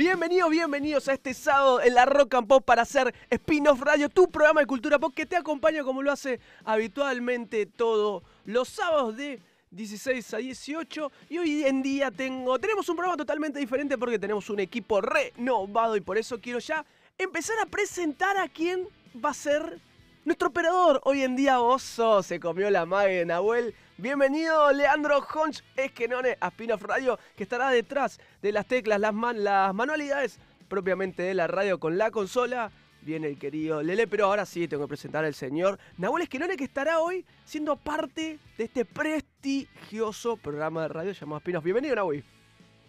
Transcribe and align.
Bienvenidos, 0.00 0.48
bienvenidos 0.48 1.08
a 1.08 1.12
este 1.12 1.34
sábado 1.34 1.82
en 1.82 1.92
la 1.92 2.06
Rock 2.06 2.32
and 2.32 2.48
Pop 2.48 2.64
para 2.64 2.80
hacer 2.80 3.14
Spin-off 3.28 3.82
Radio, 3.82 4.08
tu 4.08 4.30
programa 4.30 4.62
de 4.62 4.66
cultura 4.66 4.98
pop 4.98 5.12
que 5.14 5.26
te 5.26 5.36
acompaña 5.36 5.84
como 5.84 6.00
lo 6.00 6.10
hace 6.10 6.40
habitualmente 6.64 7.66
todos 7.66 8.22
los 8.46 8.70
sábados 8.70 9.18
de 9.18 9.42
16 9.72 10.32
a 10.32 10.38
18 10.38 11.12
y 11.28 11.36
hoy 11.36 11.64
en 11.64 11.82
día 11.82 12.10
tengo 12.10 12.58
tenemos 12.58 12.88
un 12.88 12.96
programa 12.96 13.18
totalmente 13.18 13.58
diferente 13.58 13.98
porque 13.98 14.18
tenemos 14.18 14.48
un 14.48 14.60
equipo 14.60 15.02
renovado 15.02 15.96
y 15.96 16.00
por 16.00 16.16
eso 16.16 16.40
quiero 16.40 16.60
ya 16.60 16.82
empezar 17.18 17.58
a 17.58 17.66
presentar 17.66 18.38
a 18.38 18.48
quién 18.48 18.88
va 19.22 19.28
a 19.28 19.34
ser 19.34 19.82
nuestro 20.24 20.48
operador. 20.48 21.00
Hoy 21.04 21.22
en 21.22 21.36
día 21.36 21.60
Oso 21.60 22.22
se 22.22 22.40
comió 22.40 22.70
la 22.70 22.86
magia 22.86 23.18
de 23.18 23.26
Nahuel. 23.26 23.74
Bienvenido 23.98 24.72
Leandro 24.72 25.18
Honch 25.34 25.62
Esquenone 25.76 26.36
a 26.40 26.48
Spin-off 26.48 26.82
Radio 26.82 27.18
que 27.36 27.42
estará 27.42 27.70
detrás 27.70 28.18
de 28.42 28.52
las 28.52 28.66
teclas, 28.66 29.00
las, 29.00 29.12
man- 29.12 29.42
las 29.44 29.74
manualidades 29.74 30.38
propiamente 30.68 31.22
de 31.22 31.34
la 31.34 31.46
radio 31.46 31.78
con 31.78 31.98
la 31.98 32.10
consola. 32.10 32.70
Viene 33.02 33.28
el 33.28 33.38
querido 33.38 33.82
Lele, 33.82 34.06
pero 34.06 34.26
ahora 34.26 34.44
sí 34.44 34.68
tengo 34.68 34.84
que 34.84 34.88
presentar 34.88 35.24
al 35.24 35.34
señor 35.34 35.78
Nahuel 35.96 36.22
Esquenone 36.24 36.56
que 36.56 36.64
estará 36.64 37.00
hoy 37.00 37.24
siendo 37.44 37.76
parte 37.76 38.38
de 38.58 38.64
este 38.64 38.84
prestigioso 38.84 40.36
programa 40.36 40.82
de 40.82 40.88
radio 40.88 41.12
llamado 41.12 41.38
Spin-off. 41.38 41.64
Bienvenido 41.64 41.96
Nahuel. 41.96 42.22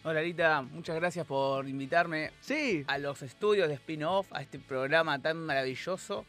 Hola 0.04 0.20
Rita, 0.22 0.64
muchas 0.64 0.96
gracias 0.96 1.28
por 1.28 1.68
invitarme 1.70 2.32
Sí, 2.42 2.84
a 2.88 2.98
los 2.98 3.22
estudios 3.22 3.68
de 3.70 3.76
spin-off, 3.76 4.28
a 4.34 4.42
este 4.42 4.58
programa 4.58 5.20
tan 5.22 5.38
maravilloso, 5.38 6.26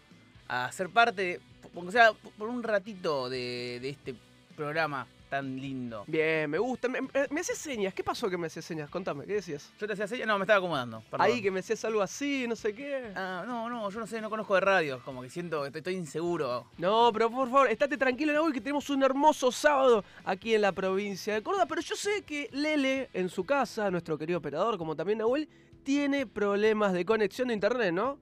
a 0.52 0.70
ser 0.72 0.90
parte, 0.90 1.40
aunque 1.74 1.92
sea 1.92 2.12
por 2.36 2.48
un 2.48 2.62
ratito 2.62 3.30
de, 3.30 3.78
de 3.80 3.88
este 3.88 4.14
programa 4.56 5.06
tan 5.30 5.56
lindo. 5.58 6.04
bien, 6.06 6.50
me 6.50 6.58
gusta. 6.58 6.88
Me, 6.88 7.00
me- 7.00 7.08
me 7.30 7.40
haces 7.40 7.56
señas. 7.56 7.94
¿Qué 7.94 8.04
pasó 8.04 8.28
que 8.28 8.36
me 8.36 8.48
hacías 8.48 8.66
señas? 8.66 8.90
Contame, 8.90 9.24
¿qué 9.24 9.32
decías? 9.36 9.72
¿Yo 9.80 9.86
te 9.86 9.94
hacía 9.94 10.06
señas? 10.06 10.26
No, 10.26 10.36
me 10.38 10.42
estaba 10.42 10.58
acomodando. 10.58 11.02
perdón. 11.10 11.24
Ahí 11.26 11.40
que 11.40 11.50
me 11.50 11.60
hacías 11.60 11.82
algo 11.86 12.02
así, 12.02 12.44
no 12.46 12.54
sé 12.54 12.74
qué. 12.74 13.12
Ah, 13.16 13.42
no, 13.46 13.70
no, 13.70 13.88
yo 13.88 13.98
no 13.98 14.06
sé, 14.06 14.20
no 14.20 14.28
conozco 14.28 14.54
de 14.56 14.60
radio, 14.60 15.00
como 15.06 15.22
que 15.22 15.30
siento 15.30 15.62
que 15.62 15.68
estoy, 15.68 15.78
estoy 15.78 15.94
inseguro. 15.94 16.66
No, 16.76 17.08
pero 17.14 17.30
por 17.30 17.48
favor, 17.48 17.68
estate 17.70 17.96
tranquilo, 17.96 18.34
Nahuel, 18.34 18.52
que 18.52 18.60
tenemos 18.60 18.90
un 18.90 19.02
hermoso 19.02 19.50
sábado 19.50 20.04
aquí 20.26 20.54
en 20.54 20.60
la 20.60 20.72
provincia 20.72 21.32
de 21.32 21.42
Córdoba. 21.42 21.64
Pero 21.64 21.80
yo 21.80 21.96
sé 21.96 22.20
que 22.26 22.50
Lele, 22.52 23.08
en 23.14 23.30
su 23.30 23.44
casa, 23.44 23.90
nuestro 23.90 24.18
querido 24.18 24.38
operador, 24.38 24.76
como 24.76 24.94
también 24.94 25.16
Nahuel, 25.20 25.48
tiene 25.82 26.26
problemas 26.26 26.92
de 26.92 27.06
conexión 27.06 27.48
de 27.48 27.54
internet, 27.54 27.94
¿no? 27.94 28.18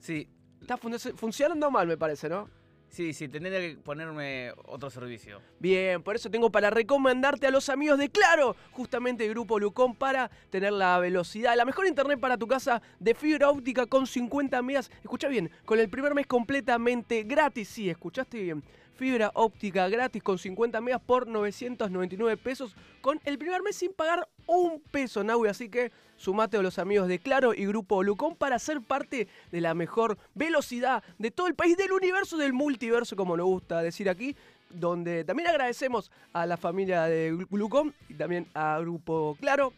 Sí, 0.00 0.28
Está 0.62 0.76
fun- 0.76 0.98
funcionando 1.16 1.70
mal, 1.70 1.86
me 1.86 1.96
parece, 1.96 2.28
¿no? 2.28 2.48
sí, 2.88 3.14
sí, 3.14 3.26
tendría 3.26 3.58
que 3.58 3.76
ponerme 3.78 4.52
otro 4.66 4.90
servicio. 4.90 5.40
Bien, 5.58 6.02
por 6.02 6.14
eso 6.14 6.30
tengo 6.30 6.50
para 6.52 6.68
recomendarte 6.68 7.46
a 7.46 7.50
los 7.50 7.70
amigos 7.70 7.98
de 7.98 8.10
Claro, 8.10 8.54
justamente 8.70 9.24
el 9.24 9.30
grupo 9.30 9.58
Lucón 9.58 9.94
para 9.94 10.30
tener 10.50 10.74
la 10.74 10.98
velocidad, 10.98 11.56
la 11.56 11.64
mejor 11.64 11.86
internet 11.86 12.20
para 12.20 12.36
tu 12.36 12.46
casa 12.46 12.82
de 13.00 13.14
fibra 13.14 13.48
óptica 13.48 13.86
con 13.86 14.06
50 14.06 14.60
megas. 14.60 14.90
Escucha 15.02 15.28
bien, 15.28 15.50
con 15.64 15.78
el 15.80 15.88
primer 15.88 16.14
mes 16.14 16.26
completamente 16.26 17.22
gratis. 17.22 17.68
Sí, 17.68 17.88
escuchaste 17.88 18.42
bien. 18.42 18.62
Fibra 19.02 19.32
óptica 19.34 19.88
gratis 19.88 20.22
con 20.22 20.38
50 20.38 20.80
megas 20.80 21.00
por 21.00 21.26
999 21.26 22.36
pesos 22.36 22.76
con 23.00 23.20
el 23.24 23.36
primer 23.36 23.60
mes 23.60 23.74
sin 23.74 23.92
pagar 23.92 24.28
un 24.46 24.80
peso, 24.92 25.24
Naui. 25.24 25.48
Así 25.48 25.68
que 25.68 25.90
sumate 26.16 26.56
a 26.56 26.62
los 26.62 26.78
amigos 26.78 27.08
de 27.08 27.18
Claro 27.18 27.52
y 27.52 27.66
Grupo 27.66 28.04
Lucón 28.04 28.36
para 28.36 28.60
ser 28.60 28.80
parte 28.80 29.26
de 29.50 29.60
la 29.60 29.74
mejor 29.74 30.18
velocidad 30.34 31.02
de 31.18 31.32
todo 31.32 31.48
el 31.48 31.56
país, 31.56 31.76
del 31.76 31.90
universo, 31.90 32.36
del 32.36 32.52
multiverso, 32.52 33.16
como 33.16 33.36
nos 33.36 33.46
gusta 33.46 33.82
decir 33.82 34.08
aquí 34.08 34.36
donde 34.70 35.24
también 35.24 35.48
agradecemos 35.48 36.12
a 36.32 36.46
la 36.46 36.56
familia 36.56 37.02
de 37.06 37.36
Glucom 37.50 37.90
y 38.08 38.14
también 38.14 38.46
a 38.54 38.78
Grupo 38.78 39.36
Claro 39.40 39.72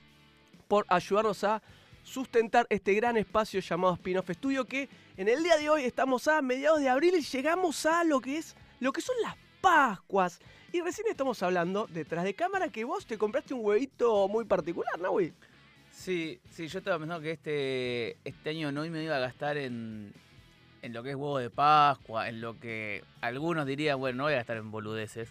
por 0.69 0.85
ayudarnos 0.91 1.43
a 1.45 1.63
sustentar 2.03 2.67
este 2.69 2.93
gran 2.93 3.17
espacio 3.17 3.61
llamado 3.61 3.95
Spin-off 3.95 4.29
Studio 4.33 4.67
que 4.67 4.91
en 5.17 5.31
el 5.31 5.43
día 5.43 5.57
de 5.57 5.71
hoy 5.71 5.85
estamos 5.85 6.29
a 6.29 6.43
mediados 6.43 6.81
de 6.81 6.91
abril 6.91 7.15
y 7.17 7.23
llegamos 7.23 7.87
a 7.87 8.05
lo 8.05 8.21
que 8.21 8.37
es 8.37 8.55
lo 8.85 8.93
que 8.93 9.01
son 9.01 9.17
las 9.23 9.35
Pascuas. 9.63 10.41
Y 10.73 10.83
recién 10.83 11.07
estamos 11.09 11.43
hablando 11.43 11.87
detrás 11.91 12.23
de 12.25 12.35
cámara 12.35 12.69
que 12.69 12.85
vos 12.85 13.07
te 13.07 13.17
compraste 13.17 13.55
un 13.55 13.65
huevito 13.65 14.29
muy 14.29 14.45
particular, 14.45 14.99
¿no, 15.01 15.13
güey? 15.13 15.33
Sí, 15.91 16.39
sí, 16.51 16.69
yo 16.69 16.81
estaba 16.81 16.99
pensando 16.99 17.23
que 17.23 17.31
este, 17.31 18.17
este 18.25 18.51
año 18.51 18.71
no 18.73 18.83
me 18.83 19.03
iba 19.03 19.17
a 19.17 19.21
gastar 19.21 19.57
en, 19.57 20.13
en 20.83 20.93
lo 20.93 21.03
que 21.03 21.11
es 21.11 21.17
huevo 21.17 21.39
de 21.39 21.49
Pascua, 21.49 22.29
en 22.29 22.43
lo 22.43 22.59
que 22.61 23.03
algunos 23.23 23.65
dirían, 23.67 23.99
bueno, 23.99 24.19
no 24.19 24.25
voy 24.25 24.35
a 24.35 24.37
gastar 24.37 24.59
en 24.59 24.71
boludeces. 24.71 25.31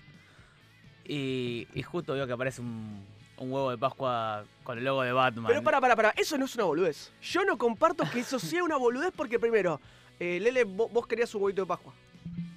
Y, 1.05 1.67
y 1.75 1.83
justo 1.83 2.13
veo 2.13 2.25
que 2.25 2.33
aparece 2.33 2.61
un, 2.61 3.05
un 3.37 3.51
huevo 3.51 3.69
de 3.69 3.77
Pascua 3.77 4.45
con 4.63 4.77
el 4.79 4.85
logo 4.85 5.03
de 5.03 5.11
Batman. 5.11 5.45
Pero 5.47 5.61
para, 5.61 5.79
para, 5.81 5.95
para, 5.95 6.09
eso 6.11 6.37
no 6.39 6.45
es 6.45 6.55
una 6.55 6.63
boludez. 6.63 7.11
Yo 7.21 7.43
no 7.45 7.57
comparto 7.57 8.03
que 8.11 8.21
eso 8.21 8.39
sea 8.39 8.63
una 8.63 8.77
boludez 8.77 9.11
porque 9.15 9.37
primero, 9.39 9.79
eh, 10.19 10.39
Lele, 10.41 10.65
vo- 10.65 10.89
vos, 10.89 11.05
querías 11.05 11.35
un 11.35 11.43
huevito 11.43 11.61
de 11.63 11.67
Pascua. 11.67 11.93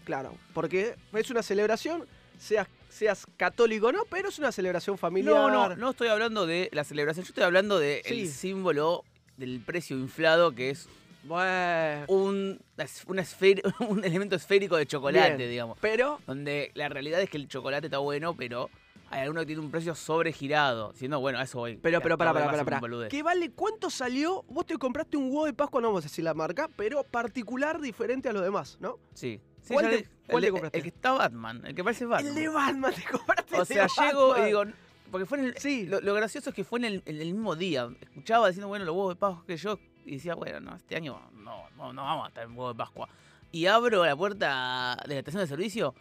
Claro, 0.06 0.32
porque 0.54 0.94
es 1.12 1.30
una 1.30 1.42
celebración, 1.42 2.06
seas, 2.38 2.68
seas 2.88 3.26
católico 3.36 3.88
o 3.88 3.92
no, 3.92 4.04
pero 4.08 4.28
es 4.30 4.38
una 4.38 4.52
celebración 4.52 4.96
familiar. 4.96 5.34
No, 5.34 5.50
no, 5.50 5.76
no 5.76 5.90
estoy 5.90 6.08
hablando 6.08 6.46
de 6.46 6.70
la 6.72 6.84
celebración, 6.84 7.24
yo 7.26 7.30
estoy 7.30 7.44
hablando 7.44 7.78
del 7.78 8.02
Sí. 8.04 8.26
símbolo 8.28 9.04
del 9.36 9.60
precio 9.60 9.98
inflado 9.98 10.52
que 10.52 10.70
es 10.70 10.88
Bueno, 11.24 12.04
un, 12.08 12.60
una 13.08 13.22
esfer- 13.22 13.60
un 13.90 14.04
elemento 14.04 14.36
esférico 14.36 14.76
de 14.76 14.86
chocolate, 14.86 15.36
Bien. 15.36 15.50
digamos. 15.50 15.76
pero 15.80 16.20
Donde 16.26 16.70
la 16.74 16.88
realidad 16.88 17.20
es 17.20 17.28
que 17.28 17.36
el 17.36 17.48
chocolate 17.48 17.88
está 17.88 17.98
bueno, 17.98 18.34
pero 18.36 18.70
hay 19.10 19.20
alguno 19.22 19.40
que 19.40 19.46
tiene 19.46 19.60
un 19.60 19.70
precio 19.70 19.94
sobregirado. 19.96 20.92
Siendo, 20.94 21.18
bueno, 21.20 21.38
a 21.38 21.42
eso 21.42 21.58
voy. 21.58 21.76
Pero, 21.82 22.00
pero, 22.00 22.16
para, 22.16 22.32
para, 22.32 22.46
para, 22.64 22.80
para. 22.80 23.08
¿Qué 23.08 23.22
vale? 23.22 23.50
¿Cuánto 23.50 23.90
salió? 23.90 24.44
Vos 24.48 24.66
te 24.66 24.76
compraste 24.78 25.16
un 25.16 25.24
huevo 25.30 25.46
de 25.46 25.52
Pascua, 25.52 25.80
no 25.80 25.88
vamos 25.88 26.04
a 26.04 26.08
decir 26.08 26.24
la 26.24 26.34
marca, 26.34 26.68
pero 26.76 27.02
particular 27.04 27.80
diferente 27.80 28.28
a 28.28 28.32
los 28.32 28.42
demás, 28.42 28.78
¿no? 28.80 28.98
Sí. 29.14 29.40
Sí, 29.66 29.74
¿Cuál 29.74 29.90
te- 29.90 30.08
cuál 30.28 30.44
el, 30.44 30.48
te 30.48 30.50
compraste? 30.52 30.78
El 30.78 30.82
que 30.84 30.88
está 30.90 31.12
Batman, 31.12 31.62
el 31.66 31.74
que 31.74 31.82
parece 31.84 32.06
Batman. 32.06 32.28
El 32.28 32.34
de 32.42 32.48
Batman, 32.48 32.94
te 32.94 33.02
compraste 33.04 33.58
O 33.60 33.64
sea, 33.64 33.86
llego 33.88 34.28
Batman. 34.28 34.42
y 34.44 34.46
digo, 34.46 34.64
porque 35.10 35.26
fue 35.26 35.38
en 35.38 35.44
el, 35.46 35.56
Sí. 35.58 35.86
lo, 35.86 36.00
lo 36.00 36.14
gracioso 36.14 36.50
es 36.50 36.56
que 36.56 36.64
fue 36.64 36.78
en 36.78 36.84
el, 36.84 37.02
en 37.06 37.20
el 37.20 37.32
mismo 37.32 37.56
día. 37.56 37.88
Escuchaba 38.00 38.48
diciendo, 38.48 38.68
bueno, 38.68 38.84
los 38.84 38.94
huevos 38.94 39.14
de 39.14 39.18
Pascua 39.20 39.44
que 39.46 39.56
yo, 39.56 39.78
y 40.04 40.12
decía, 40.16 40.34
bueno, 40.34 40.60
no, 40.60 40.76
este 40.76 40.94
año 40.96 41.20
no, 41.32 41.68
no, 41.76 41.92
no 41.92 42.02
vamos 42.04 42.26
a 42.26 42.28
estar 42.28 42.44
en 42.44 42.50
huevo 42.50 42.72
de 42.72 42.78
Pascua. 42.78 43.08
Y 43.52 43.66
abro 43.66 44.04
la 44.04 44.14
puerta 44.16 44.96
de 45.06 45.14
la 45.14 45.18
estación 45.20 45.42
de 45.42 45.46
servicio 45.48 45.94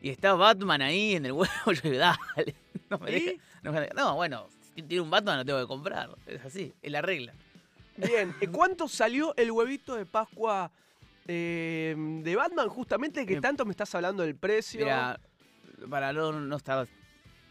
y 0.00 0.10
está 0.10 0.34
Batman 0.34 0.82
ahí 0.82 1.14
en 1.16 1.26
el 1.26 1.32
huevo. 1.32 1.50
Yo 1.66 1.80
digo, 1.82 1.98
dale, 1.98 2.54
no 2.90 2.98
me 2.98 3.10
deja- 3.10 3.42
no, 3.62 3.72
me 3.72 3.80
deja- 3.80 3.94
no, 3.94 4.14
bueno, 4.14 4.46
si 4.74 4.82
tiene 4.82 5.00
un 5.02 5.10
Batman 5.10 5.38
lo 5.38 5.44
tengo 5.44 5.60
que 5.60 5.66
comprar. 5.66 6.10
Es 6.26 6.44
así, 6.44 6.72
es 6.82 6.92
la 6.92 7.02
regla. 7.02 7.32
Bien, 7.96 8.32
¿y 8.40 8.46
¿cuánto 8.46 8.86
salió 8.86 9.34
el 9.36 9.50
huevito 9.50 9.96
de 9.96 10.06
Pascua 10.06 10.70
eh, 11.28 11.94
de 11.96 12.36
Batman 12.36 12.68
justamente 12.68 13.24
que 13.26 13.34
Eh, 13.34 13.40
tanto 13.40 13.64
me 13.64 13.70
estás 13.70 13.94
hablando 13.94 14.22
del 14.24 14.34
precio? 14.34 14.80
Mira, 14.80 15.20
para 15.88 16.12
no, 16.12 16.32
no 16.32 16.56
estar. 16.56 16.88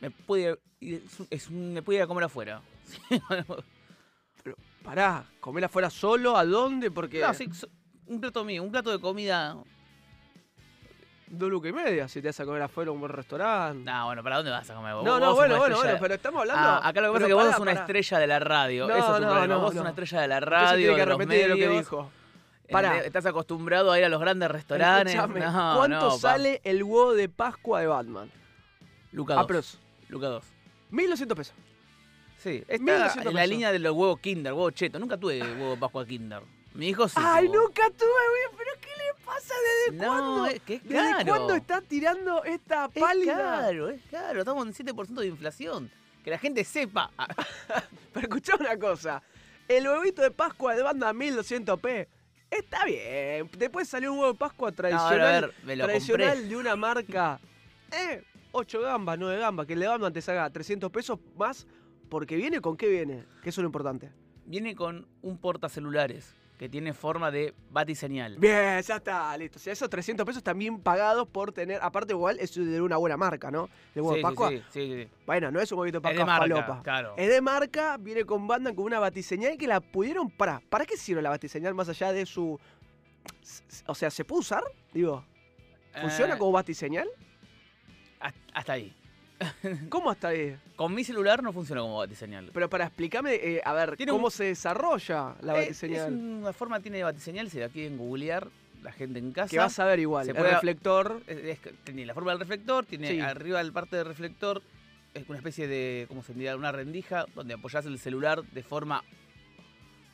Me 0.01 0.11
pude 0.11 0.59
ir, 0.81 1.03
es 1.29 1.47
un- 1.49 1.57
un- 1.57 1.73
me 1.73 1.81
pude 1.81 1.95
ir 1.97 2.01
a 2.01 2.07
comer 2.07 2.25
afuera. 2.25 2.61
Pará, 4.83 5.25
¿comer 5.39 5.65
afuera 5.65 5.89
solo? 5.89 6.37
¿A 6.37 6.45
dónde? 6.45 6.91
Porque 6.91 7.19
No, 7.21 7.33
sí, 7.33 7.49
un 8.05 8.21
plato 8.21 8.43
mío, 8.45 8.63
un 8.63 8.71
plato 8.71 8.89
de 8.91 8.99
comida. 8.99 9.55
dos 11.29 11.49
lucas 11.49 11.71
y 11.71 11.73
media 11.73 12.07
si 12.07 12.21
te 12.21 12.29
vas 12.29 12.39
a 12.39 12.45
comer 12.45 12.61
afuera 12.61 12.89
a 12.89 12.93
un 12.93 13.01
buen 13.01 13.11
restaurante. 13.11 13.83
No, 13.83 14.05
bueno, 14.05 14.23
¿para 14.23 14.37
dónde 14.37 14.51
vas 14.51 14.69
a 14.69 14.75
comer? 14.75 14.93
Vos- 14.93 15.03
no, 15.03 15.19
no, 15.19 15.35
bueno, 15.35 15.57
bueno, 15.57 15.75
bueno, 15.75 15.97
pero 15.99 16.13
estamos 16.13 16.39
hablando... 16.39 16.69
Ah, 16.69 16.87
acá 16.87 17.01
lo 17.01 17.07
que 17.09 17.13
pasa 17.19 17.25
pero 17.25 17.25
es 17.25 17.27
que 17.27 17.33
vos 17.33 17.45
sos 17.53 17.61
una 17.61 17.71
pará. 17.71 17.81
estrella 17.81 18.19
de 18.19 18.27
la 18.27 18.39
radio. 18.39 18.87
No, 18.87 18.95
Eso 18.95 19.07
es 19.09 19.15
tu 19.17 19.21
no, 19.25 19.27
problema. 19.31 19.47
no, 19.55 19.59
Vos 19.59 19.73
sos 19.73 19.81
una 19.81 19.89
estrella 19.89 20.21
de 20.21 20.27
la 20.29 20.39
radio, 20.39 20.77
tiene 20.77 20.93
que 20.93 20.99
de 21.01 21.05
los 21.05 21.17
repetir 21.17 21.49
lo 21.49 21.55
que 21.55 21.67
medios. 21.67 21.79
dijo. 21.83 22.11
Estás 22.67 23.25
acostumbrado 23.25 23.91
a 23.91 23.97
ir 23.99 24.05
a 24.05 24.09
los 24.09 24.19
grandes 24.19 24.49
restaurantes. 24.51 25.15
No, 25.15 25.75
¿Cuánto 25.77 25.99
no, 26.09 26.17
sale 26.17 26.61
el 26.63 26.83
huevo 26.83 27.13
de 27.13 27.29
Pascua 27.29 27.79
de 27.81 27.87
Batman? 27.87 28.31
Luca 29.11 29.35
2. 29.35 29.43
Apros. 29.43 29.79
Luca 30.09 30.27
2. 30.27 30.43
1200 30.89 31.37
pesos. 31.37 31.55
Sí, 32.37 32.63
1200 32.69 33.07
está 33.07 33.19
en 33.21 33.25
la 33.25 33.31
pesos. 33.41 33.49
línea 33.49 33.71
de 33.71 33.79
los 33.79 33.93
huevos 33.93 34.19
Kinder, 34.19 34.53
huevo 34.53 34.69
cheto. 34.71 34.99
Nunca 34.99 35.17
tuve 35.17 35.41
huevo 35.41 35.71
de 35.71 35.77
Pascua 35.77 36.05
Kinder. 36.05 36.41
Mi 36.73 36.89
hijo 36.89 37.07
sí. 37.07 37.15
Ay, 37.17 37.47
tuvo. 37.47 37.61
nunca 37.63 37.89
tuve, 37.89 38.57
pero 38.57 38.71
¿qué 38.79 38.89
le 38.89 39.25
pasa? 39.25 39.53
¿Desde 39.89 40.05
No, 40.05 40.11
cuándo? 40.11 40.45
es 40.47 40.61
que 40.61 40.73
es 40.75 40.83
¿Desde 40.83 41.11
caro. 41.11 41.25
cuándo 41.25 41.55
está 41.55 41.81
tirando 41.81 42.43
esta 42.43 42.89
Es 42.93 43.01
pálida? 43.01 43.35
caro, 43.35 43.89
es 43.89 44.01
caro. 44.11 44.39
Estamos 44.39 44.67
en 44.79 44.85
7% 44.85 45.07
de 45.21 45.27
inflación. 45.27 45.91
que 46.23 46.29
la 46.31 46.37
gente 46.37 46.63
sepa. 46.65 47.09
Pero 48.13 48.27
escuchá 48.27 48.55
una 48.59 48.77
cosa. 48.77 49.23
El 49.67 49.87
huevito 49.87 50.21
de 50.21 50.29
Pascua 50.31 50.75
de 50.75 50.83
banda 50.83 51.11
1200p 51.13 52.07
está 52.49 52.85
bien. 52.85 53.49
Después 53.57 53.87
salió 53.87 54.11
un 54.13 54.19
huevo 54.19 54.33
de 54.33 54.37
Pascua 54.39 54.69
no, 54.69 54.75
tradicional, 54.75 55.21
a 55.21 55.41
ver, 55.47 55.53
me 55.63 55.75
lo 55.75 55.85
tradicional 55.85 56.29
compré. 56.29 56.47
de 56.49 56.55
una 56.55 56.75
marca. 56.75 57.39
Eh, 57.91 58.23
8 58.51 58.81
gambas, 58.81 59.17
9 59.19 59.39
gambas. 59.39 59.65
Que 59.67 59.73
el 59.73 59.79
de 59.79 59.87
banda 59.87 60.11
te 60.11 60.21
salga 60.21 60.49
300 60.49 60.91
pesos 60.91 61.19
más. 61.37 61.67
Porque 62.09 62.35
viene 62.35 62.61
con 62.61 62.77
qué 62.77 62.87
viene. 62.87 63.25
Que 63.41 63.49
eso 63.49 63.61
es 63.61 63.63
lo 63.63 63.67
importante. 63.67 64.11
Viene 64.45 64.75
con 64.75 65.07
un 65.21 65.37
portacelulares 65.37 66.33
que 66.57 66.67
tiene 66.67 66.91
forma 66.93 67.29
de 67.29 67.53
batiseñal. 67.69 68.37
Bien, 68.37 68.81
ya 68.81 68.95
está, 68.95 69.37
listo. 69.37 69.57
O 69.57 69.61
sea, 69.61 69.73
esos 69.73 69.89
300 69.89 70.25
pesos 70.25 70.41
también 70.41 70.79
pagados 70.79 71.27
por 71.27 71.51
tener. 71.51 71.79
Aparte, 71.83 72.13
igual 72.13 72.39
es 72.39 72.55
de 72.55 72.81
una 72.81 72.97
buena 72.97 73.15
marca, 73.15 73.51
¿no? 73.51 73.69
El 73.93 74.01
huevo 74.01 74.13
Sí, 74.13 74.17
de 74.17 74.21
Pascua. 74.23 74.49
sí, 74.49 74.63
sí, 74.71 75.03
sí. 75.03 75.09
Bueno, 75.27 75.51
no 75.51 75.59
es 75.61 75.71
un 75.71 75.79
huevito 75.79 75.99
de 75.99 76.09
Es 76.09 76.17
de 76.17 76.25
Pascua 76.25 76.47
marca, 76.47 76.81
claro. 76.83 77.13
Es 77.15 77.29
de 77.29 77.41
marca, 77.41 77.97
viene 77.97 78.25
con 78.25 78.47
banda 78.47 78.73
con 78.73 78.85
una 78.85 78.99
batiseñal 78.99 79.55
que 79.57 79.67
la 79.67 79.79
pudieron. 79.81 80.31
¿Para, 80.31 80.59
¿para 80.69 80.85
qué 80.85 80.97
sirve 80.97 81.21
la 81.21 81.29
batiseñal 81.29 81.75
más 81.75 81.89
allá 81.89 82.11
de 82.11 82.25
su. 82.25 82.59
O 83.85 83.93
sea, 83.95 84.09
¿se 84.09 84.25
puede 84.25 84.39
usar? 84.39 84.63
Digo, 84.93 85.23
¿funciona 86.01 86.35
Eh, 86.35 86.37
como 86.39 86.53
batiseñal? 86.53 87.07
Hasta 88.53 88.73
ahí. 88.73 88.95
¿Cómo 89.89 90.09
hasta 90.09 90.29
ahí? 90.29 90.55
Con 90.75 90.93
mi 90.93 91.03
celular 91.03 91.43
no 91.43 91.53
funciona 91.53 91.81
como 91.81 91.97
batiseñal. 91.97 92.49
Pero 92.53 92.69
para 92.69 92.85
explicarme, 92.85 93.35
eh, 93.35 93.61
a 93.63 93.73
ver, 93.73 93.95
Tiene 93.97 94.11
¿cómo 94.11 94.25
un- 94.25 94.31
se 94.31 94.45
desarrolla 94.45 95.35
la 95.41 95.55
Eh, 95.57 95.61
batiseñal? 95.61 96.13
Es 96.13 96.19
una 96.19 96.53
forma 96.53 96.79
tiene 96.79 96.97
de 96.97 97.03
batiseñal, 97.03 97.49
se 97.49 97.59
la 97.59 97.69
quieren 97.69 97.97
googlear 97.97 98.47
la 98.83 98.91
gente 98.91 99.19
en 99.19 99.31
casa. 99.31 99.49
Que 99.49 99.59
vas 99.59 99.77
a 99.79 99.85
ver 99.85 99.99
igual. 99.99 100.25
se 100.25 100.31
El 100.31 100.37
puede- 100.37 100.51
reflector. 100.51 101.21
Es- 101.27 101.37
es 101.37 101.59
que 101.59 101.71
tiene 101.83 102.05
la 102.05 102.13
forma 102.13 102.31
del 102.31 102.39
reflector, 102.39 102.85
tiene 102.85 103.09
Sí. 103.09 103.19
arriba 103.19 103.59
del 103.59 103.71
parte 103.73 103.95
del 103.95 104.05
reflector, 104.05 104.61
es 105.13 105.27
una 105.27 105.37
especie 105.37 105.67
de, 105.67 106.05
¿cómo 106.07 106.23
se 106.23 106.33
diría? 106.33 106.55
Una 106.55 106.71
rendija 106.71 107.25
donde 107.35 107.55
apoyás 107.55 107.85
el 107.85 107.99
celular 107.99 108.43
de 108.43 108.63
forma 108.63 109.03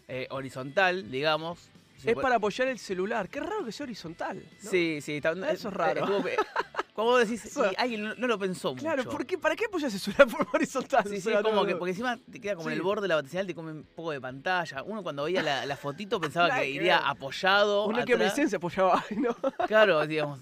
eh, 0.09 0.27
horizontal, 0.31 1.09
digamos. 1.09 1.69
Es 2.03 2.15
para 2.15 2.35
apoyar 2.35 2.67
el 2.67 2.77
celular. 2.77 3.29
Qué 3.29 3.39
raro 3.39 3.63
que 3.63 3.71
sea 3.71 3.85
horizontal. 3.85 4.43
¿no? 4.63 4.69
Sí, 4.69 4.99
sí. 5.01 5.13
está- 5.17 5.31
Eso 5.49 5.69
es 5.69 5.73
raro. 5.73 6.01
estuvo- 6.01 6.23
Como 6.93 7.09
vos 7.09 7.19
decís, 7.27 7.43
Eso- 7.45 7.71
y 7.71 7.75
alguien 7.77 8.03
no, 8.03 8.13
no 8.15 8.27
lo 8.27 8.37
pensó 8.37 8.75
Claro, 8.75 9.03
mucho. 9.03 9.09
¿por 9.17 9.25
qué, 9.25 9.37
¿para 9.37 9.55
qué 9.55 9.65
apoyas 9.65 9.91
celular 9.93 10.27
por 10.31 10.47
horizontal? 10.53 11.03
Sí, 11.09 11.19
sí, 11.21 11.31
es 11.31 11.41
como 11.41 11.65
que, 11.65 11.75
porque 11.75 11.89
encima 11.91 12.19
te 12.31 12.39
queda 12.39 12.55
como 12.55 12.69
en 12.69 12.75
el 12.75 12.81
borde 12.83 13.01
de 13.03 13.07
la 13.07 13.15
batiseñal, 13.15 13.47
te 13.47 13.55
come 13.55 13.71
un 13.71 13.83
poco 13.83 14.11
de 14.11 14.21
pantalla. 14.21 14.83
Uno 14.83 15.01
cuando 15.01 15.23
veía 15.23 15.41
la, 15.41 15.65
la 15.65 15.75
fotito 15.75 16.21
pensaba 16.21 16.53
que 16.55 16.61
que 16.61 16.69
iría 16.69 16.97
apoyado. 16.99 17.87
Que 17.89 17.95
me 17.95 18.01
atrás. 18.25 18.35
dicen 18.35 18.49
se 18.49 18.57
apoyaba 18.57 19.03
¿no? 19.17 19.35
Claro, 19.67 20.05
digamos. 20.05 20.39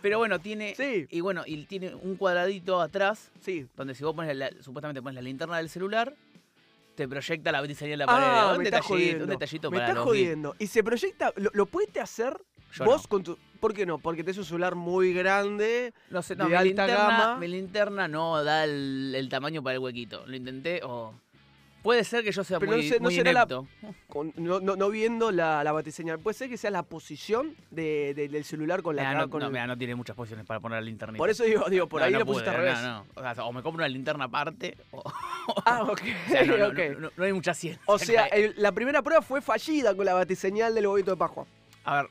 Pero 0.00 0.16
bueno, 0.16 0.38
tiene. 0.38 0.74
Sí. 0.74 1.06
Y 1.10 1.20
bueno, 1.20 1.42
y 1.44 1.64
tiene 1.66 1.94
un 1.94 2.16
cuadradito 2.16 2.80
atrás 2.80 3.30
Sí. 3.42 3.66
donde 3.76 3.94
si 3.94 4.02
vos 4.02 4.14
pones 4.14 4.34
la- 4.34 4.50
supuestamente 4.62 5.02
pones 5.02 5.16
la 5.16 5.20
linterna 5.22 5.58
del 5.58 5.68
celular, 5.68 6.14
te 6.94 7.06
proyecta 7.06 7.52
la 7.52 7.60
batiseñal 7.60 7.92
en 7.92 7.98
la 7.98 8.06
pared. 8.06 8.26
Ah, 8.26 8.52
un, 8.52 8.58
me 8.58 8.64
estás 8.64 8.80
detallito, 8.80 8.88
jodiendo. 8.88 9.24
un 9.24 9.30
detallito 9.30 9.70
me 9.70 9.76
para 9.76 9.88
estás 9.88 9.96
los 9.96 10.04
jodiendo. 10.06 10.56
Y 10.58 10.66
se 10.68 10.82
proyecta, 10.82 11.32
¿lo, 11.36 11.50
lo 11.52 11.66
pudiste 11.66 12.00
hacer 12.00 12.40
Yo 12.72 12.84
vos 12.86 13.02
no. 13.02 13.08
con 13.10 13.22
tu... 13.24 13.38
¿Por 13.60 13.74
qué 13.74 13.84
no? 13.86 13.98
Porque 13.98 14.24
tenés 14.24 14.38
un 14.38 14.44
celular 14.44 14.74
muy 14.74 15.12
grande. 15.12 15.92
No 16.10 16.22
sé, 16.22 16.34
no, 16.34 16.44
de 16.44 16.50
mi 16.50 16.56
alta 16.56 16.64
linterna, 16.86 16.96
gama. 17.08 17.36
mi 17.36 17.48
linterna 17.48 18.08
no 18.08 18.42
da 18.42 18.64
el, 18.64 19.12
el 19.14 19.28
tamaño 19.28 19.62
para 19.62 19.74
el 19.74 19.80
huequito. 19.80 20.24
Lo 20.26 20.34
intenté 20.36 20.80
o. 20.82 21.14
Puede 21.82 22.04
ser 22.04 22.22
que 22.22 22.30
yo 22.30 22.44
sea 22.44 22.58
Pero 22.58 22.72
no 22.72 22.76
muy, 22.76 22.86
sé- 22.90 22.96
no 22.98 23.04
muy 23.04 23.14
será 23.14 23.32
la- 23.32 23.46
con- 24.06 24.34
no, 24.36 24.60
no- 24.60 24.76
no 24.76 24.90
viendo 24.90 25.30
la, 25.32 25.64
la 25.64 25.72
batiseñal. 25.72 26.18
Puede 26.18 26.34
ser 26.34 26.50
que 26.50 26.58
sea 26.58 26.70
la 26.70 26.82
posición 26.82 27.56
de- 27.70 28.12
de- 28.14 28.28
del 28.28 28.44
celular 28.44 28.82
con 28.82 28.96
la 28.96 29.00
Mirá, 29.02 29.12
cara. 29.12 29.24
no, 29.24 29.30
con 29.30 29.40
no, 29.40 29.46
el- 29.46 29.52
mirá, 29.52 29.66
no 29.66 29.78
tiene 29.78 29.94
muchas 29.94 30.14
posiciones 30.14 30.44
para 30.44 30.60
poner 30.60 30.76
la 30.76 30.82
linterna. 30.84 31.16
Por 31.16 31.30
eso 31.30 31.42
digo, 31.44 31.70
digo 31.70 31.86
por 31.88 32.02
ahí 32.02 32.12
lo 32.12 32.26
pusiste 32.26 32.50
al 32.50 32.56
revés. 32.56 32.82
No, 32.82 33.04
no. 33.04 33.06
O, 33.14 33.34
sea, 33.34 33.44
o 33.46 33.52
me 33.54 33.62
compro 33.62 33.78
una 33.82 33.88
linterna 33.88 34.24
aparte. 34.26 34.76
O, 34.90 35.02
Ah, 35.64 35.82
ok. 35.84 36.02
o 36.28 36.30
sea, 36.30 36.44
no, 36.44 36.58
no, 36.58 36.70
no, 36.72 37.00
no- 37.00 37.10
no 37.16 37.24
hay 37.24 37.32
mucha 37.32 37.54
ciencia. 37.54 37.80
O 37.86 37.98
sea, 37.98 38.26
el- 38.26 38.52
la 38.58 38.72
primera 38.72 39.00
prueba 39.00 39.22
fue 39.22 39.40
fallida 39.40 39.94
con 39.96 40.04
la 40.04 40.12
batiseñal 40.12 40.74
del 40.74 40.86
huevito 40.86 41.12
de 41.12 41.16
Pascua. 41.16 41.46
A 41.84 42.02
ver, 42.02 42.10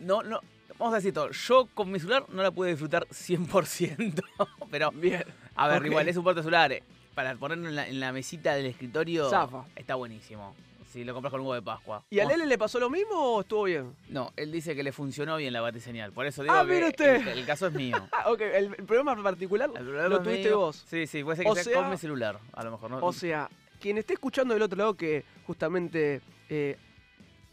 no, 0.00 0.22
no, 0.22 0.40
vamos 0.78 0.92
a 0.94 0.96
decir 0.96 1.12
todo. 1.14 1.30
Yo 1.30 1.68
con 1.74 1.90
mi 1.90 1.98
celular 1.98 2.24
no 2.28 2.42
la 2.42 2.50
pude 2.50 2.70
disfrutar 2.70 3.06
100%, 3.08 4.22
pero 4.70 4.90
Bien. 4.92 5.24
a 5.54 5.68
ver, 5.68 5.86
igual 5.86 6.08
es 6.08 6.16
un 6.16 6.24
puerto 6.24 6.42
celular. 6.42 6.72
eh, 6.72 6.82
Para 7.14 7.34
ponerlo 7.36 7.68
en 7.68 7.76
la, 7.76 7.88
en 7.88 8.00
la 8.00 8.12
mesita 8.12 8.54
del 8.54 8.66
escritorio 8.66 9.28
Zafa. 9.30 9.64
está 9.74 9.94
buenísimo. 9.94 10.54
Si 10.92 11.04
lo 11.04 11.12
compras 11.12 11.30
con 11.30 11.40
un 11.40 11.46
huevo 11.48 11.54
de 11.56 11.62
Pascua. 11.62 12.04
¿Y 12.08 12.20
a 12.20 12.24
Lele 12.24 12.46
le 12.46 12.56
pasó 12.56 12.78
lo 12.80 12.88
mismo 12.88 13.14
o 13.16 13.40
estuvo 13.42 13.64
bien? 13.64 13.94
No, 14.08 14.32
él 14.36 14.50
dice 14.50 14.74
que 14.74 14.82
le 14.82 14.92
funcionó 14.92 15.36
bien 15.36 15.52
la 15.52 15.60
batiseñal. 15.60 16.12
Por 16.12 16.24
eso 16.24 16.42
digo 16.42 16.54
Ah, 16.54 16.64
que 16.64 16.72
mire 16.72 16.88
usted. 16.88 17.16
El, 17.28 17.38
el 17.40 17.44
caso 17.46 17.66
es 17.66 17.74
mío. 17.74 17.96
Ah, 18.12 18.30
ok. 18.30 18.40
El, 18.40 18.64
el 18.78 18.84
problema 18.86 19.20
particular 19.22 19.68
El 19.76 19.84
problema 19.84 20.08
lo 20.08 20.22
tuviste 20.22 20.48
mío. 20.48 20.58
vos. 20.58 20.84
Sí, 20.88 21.06
sí, 21.06 21.22
puede 21.22 21.36
ser 21.36 21.44
que 21.44 21.50
O 21.50 21.54
sea, 21.54 21.64
sea- 21.64 21.74
con 21.82 21.90
mi 21.90 21.98
celular. 21.98 22.38
A 22.54 22.64
lo 22.64 22.70
mejor 22.70 22.90
no. 22.92 22.98
O 23.04 23.12
sea, 23.12 23.50
quien 23.78 23.98
esté 23.98 24.14
escuchando 24.14 24.54
del 24.54 24.62
otro 24.62 24.78
lado 24.78 24.94
que 24.94 25.24
justamente 25.46 26.22
eh, 26.48 26.78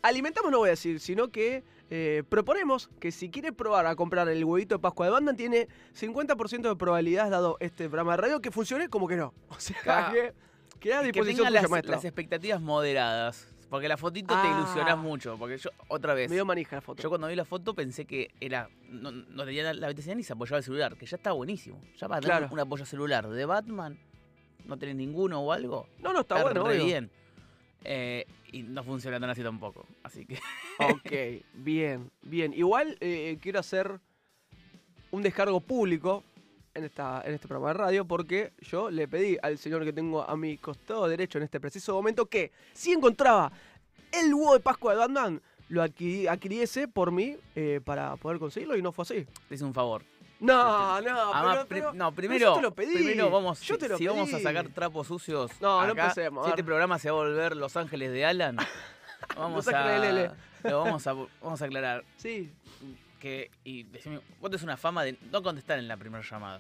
alimentamos, 0.01 0.49
no 0.51 0.59
voy 0.59 0.67
a 0.69 0.71
decir, 0.71 0.99
sino 1.01 1.27
que 1.29 1.63
eh, 1.89 2.23
proponemos 2.29 2.89
que 2.99 3.11
si 3.11 3.29
quiere 3.29 3.51
probar 3.53 3.85
a 3.85 3.95
comprar 3.95 4.27
el 4.29 4.43
huevito 4.43 4.75
de 4.75 4.79
Pascua 4.79 5.05
de 5.05 5.11
Banda, 5.11 5.33
tiene 5.33 5.67
50% 5.99 6.61
de 6.69 6.75
probabilidades, 6.75 7.31
dado 7.31 7.57
este 7.59 7.85
programa 7.87 8.11
de 8.13 8.17
radio, 8.17 8.41
que 8.41 8.51
funcione 8.51 8.89
como 8.89 9.07
que 9.07 9.15
no. 9.15 9.33
O 9.49 9.59
sea, 9.59 10.09
que 10.11 10.33
queda 10.79 10.99
a 10.99 11.01
que 11.01 11.07
disposición 11.07 11.47
tenga 11.53 11.61
tuya, 11.67 11.81
las, 11.91 12.05
expectativas 12.05 12.61
moderadas. 12.61 13.49
Porque 13.69 13.87
la 13.87 13.97
fotito 13.97 14.33
te 14.35 14.39
Ah. 14.39 14.55
ilusionas 14.59 14.97
mucho. 14.99 15.35
Porque 15.37 15.57
yo, 15.57 15.71
otra 15.87 16.13
vez, 16.13 16.29
Me 16.29 16.35
dio 16.35 16.45
manija 16.45 16.75
la 16.75 16.81
foto. 16.81 17.01
yo 17.01 17.09
cuando 17.09 17.27
vi 17.27 17.35
la 17.35 17.45
foto 17.45 17.73
pensé 17.73 18.05
que 18.05 18.29
era 18.39 18.69
no, 18.89 19.11
no 19.11 19.45
tenía 19.45 19.63
la, 19.63 19.73
la 19.73 19.87
batiseñal 19.87 20.17
ni 20.17 20.23
se 20.23 20.33
apoyaba 20.33 20.57
el 20.59 20.63
celular. 20.63 20.95
Que 20.95 21.07
ya 21.07 21.17
está 21.17 21.31
buenísimo. 21.31 21.81
Ya 21.97 22.07
para 22.07 22.21
tener 22.21 22.37
Claro. 22.37 22.53
un 22.53 22.59
apoyo 22.59 22.85
celular 22.85 23.27
de 23.27 23.45
Batman, 23.45 23.97
no 24.65 24.77
tenés 24.77 24.95
ninguno 24.95 25.41
o 25.41 25.51
algo. 25.51 25.87
no, 25.99 26.13
no, 26.13 26.19
está, 26.21 26.43
bueno, 26.43 26.65
re 26.67 26.79
obvio. 26.81 27.09
Eh, 27.83 28.25
y 28.51 28.63
no 28.63 28.83
funciona 28.83 29.19
tan 29.19 29.29
así 29.29 29.43
tampoco. 29.43 29.85
Así 30.03 30.25
que. 30.25 30.39
Ok, 30.79 31.43
bien, 31.53 32.09
bien. 32.23 32.53
Igual 32.53 32.97
eh, 32.99 33.37
quiero 33.41 33.59
hacer 33.59 33.99
un 35.11 35.21
descargo 35.21 35.61
público 35.61 36.23
en, 36.73 36.85
esta, 36.85 37.21
en 37.25 37.35
este 37.35 37.47
programa 37.47 37.73
de 37.73 37.79
radio 37.79 38.05
porque 38.05 38.53
yo 38.59 38.89
le 38.89 39.07
pedí 39.07 39.37
al 39.43 39.59
señor 39.59 39.83
que 39.83 39.93
tengo 39.93 40.27
a 40.27 40.35
mi 40.35 40.57
costado 40.57 41.07
derecho 41.07 41.37
en 41.37 41.43
este 41.43 41.59
preciso 41.59 41.93
momento 41.93 42.25
que 42.25 42.51
si 42.73 42.91
encontraba 42.91 43.51
el 44.11 44.33
huevo 44.33 44.53
de 44.53 44.59
Pascua 44.59 44.93
de 44.93 44.99
Batman, 44.99 45.41
lo 45.69 45.81
adquiriese 45.81 46.87
por 46.87 47.11
mí 47.11 47.37
eh, 47.55 47.81
para 47.83 48.15
poder 48.15 48.39
conseguirlo 48.39 48.75
y 48.77 48.81
no 48.81 48.91
fue 48.91 49.03
así. 49.03 49.25
Te 49.47 49.55
hice 49.55 49.63
un 49.63 49.73
favor. 49.73 50.03
No, 50.43 50.99
no, 51.01 51.33
Además, 51.33 51.65
pero, 51.69 51.93
no, 51.93 52.11
primero, 52.13 52.47
yo 52.47 52.55
te 52.55 52.61
lo 52.61 52.73
pedí. 52.75 52.93
primero 52.95 53.31
vamos, 53.31 53.61
Yo 53.61 53.75
si, 53.75 53.79
te 53.79 53.87
lo 53.89 53.97
si 53.97 54.07
vamos 54.07 54.33
a 54.33 54.39
sacar 54.39 54.67
trapos 54.69 55.07
sucios, 55.07 55.51
No, 55.61 55.81
no 55.85 55.91
empecemos, 55.91 56.45
si 56.45 56.49
este 56.51 56.63
programa 56.63 56.99
se 56.99 57.09
va 57.09 57.17
a 57.17 57.23
volver 57.23 57.55
Los 57.55 57.77
Ángeles 57.77 58.11
de 58.11 58.25
Alan, 58.25 58.57
vamos 59.37 59.65
Lele. 59.67 60.25
a, 60.63 60.69
lo 60.69 60.83
vamos 60.83 61.07
a, 61.07 61.13
vamos 61.41 61.61
a 61.61 61.65
aclarar 61.65 62.03
Sí, 62.17 62.51
que 63.19 63.51
y 63.63 63.83
decime, 63.83 64.19
vos 64.41 64.49
tenés 64.51 64.63
una 64.63 64.75
fama 64.75 65.03
de 65.03 65.17
no 65.31 65.41
contestar 65.41 65.79
en 65.79 65.87
la 65.87 65.95
primera 65.95 66.23
llamada. 66.29 66.59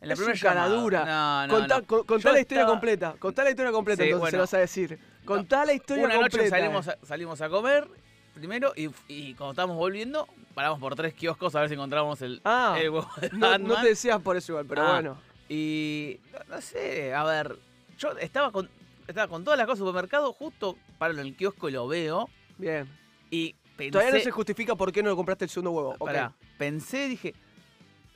En 0.00 0.08
la 0.08 0.14
Es 0.14 0.20
primera 0.20 0.38
llamada. 0.38 1.04
No, 1.04 1.46
no, 1.48 1.54
contá, 1.58 1.78
no. 1.80 1.86
con- 1.86 2.04
contá 2.04 2.32
la 2.32 2.40
historia 2.40 2.62
estaba- 2.62 2.72
completa. 2.72 3.14
Contá 3.18 3.44
la 3.44 3.50
historia 3.50 3.72
completa, 3.72 4.02
Sí, 4.02 4.08
entonces 4.08 4.30
se 4.30 4.36
bueno. 4.36 4.38
lo 4.38 4.42
vas 4.44 4.54
a 4.54 4.58
decir. 4.58 4.98
Contá 5.26 5.66
la 5.66 5.74
historia 5.74 6.04
Una 6.06 6.14
completa. 6.14 6.38
noche 6.38 6.48
salimos 6.48 6.88
a, 6.88 6.96
salimos 7.02 7.40
a 7.42 7.48
comer 7.50 7.86
primero 8.32 8.72
y, 8.74 8.88
y 9.08 9.34
cuando 9.34 9.50
estábamos 9.50 9.76
volviendo 9.76 10.26
paramos 10.54 10.78
por 10.78 10.94
tres 10.94 11.14
kioscos 11.14 11.54
a 11.54 11.60
ver 11.60 11.68
si 11.68 11.74
encontrábamos 11.74 12.20
el, 12.22 12.40
Ah, 12.44 12.76
el 12.80 12.90
huevo 12.90 13.08
de 13.20 13.30
no, 13.30 13.58
no 13.58 13.80
te 13.80 13.88
decías 13.88 14.20
por 14.20 14.36
eso 14.36 14.52
igual, 14.52 14.66
pero 14.66 14.82
Ah. 14.82 14.92
bueno. 14.92 15.18
Y 15.48 16.20
no, 16.32 16.56
no 16.56 16.60
sé, 16.60 17.12
a 17.14 17.24
ver, 17.24 17.56
yo 17.98 18.12
estaba 18.18 18.52
con, 18.52 18.68
estaba 19.08 19.28
con 19.28 19.42
todas 19.44 19.58
las 19.58 19.66
cosas 19.66 19.80
del 19.80 19.88
supermercado, 19.88 20.32
justo 20.32 20.76
paro 20.98 21.14
en 21.14 21.20
el 21.20 21.34
kiosco 21.36 21.68
y 21.68 21.72
lo 21.72 21.88
veo. 21.88 22.28
Bien. 22.58 22.88
Y 23.30 23.54
pensé, 23.76 23.90
Todavía 23.92 24.14
no 24.14 24.20
se 24.20 24.30
justifica 24.30 24.74
por 24.76 24.92
qué 24.92 25.02
no 25.02 25.14
compraste 25.16 25.44
el 25.46 25.50
segundo 25.50 25.70
huevo. 25.72 25.96
Pará, 25.98 26.32
pensé, 26.58 27.08
dije, 27.08 27.34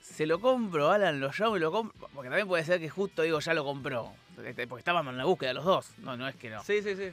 se 0.01 0.27
lo 0.27 0.39
compro, 0.41 0.91
Alan, 0.91 1.19
lo 1.19 1.31
llamo 1.37 1.57
y 1.57 1.61
lo 1.61 1.73
compro. 1.73 2.09
Porque 2.15 2.29
también 2.29 2.47
puede 2.47 2.63
ser 2.65 2.79
que 2.79 2.89
justo 2.89 3.23
digo, 3.23 3.41
ya 3.41 3.53
lo 3.55 3.65
compró. 3.65 4.13
Este, 4.45 4.67
Porque 4.67 4.81
estábamos 4.81 5.13
en 5.13 5.19
la 5.19 5.25
búsqueda 5.25 5.55
los 5.55 5.65
dos. 5.65 5.91
No, 5.99 6.17
no 6.17 6.29
es 6.29 6.37
que 6.37 6.51
no. 6.51 6.63
Sí, 6.63 6.83
sí, 6.83 6.95
sí. 6.97 7.11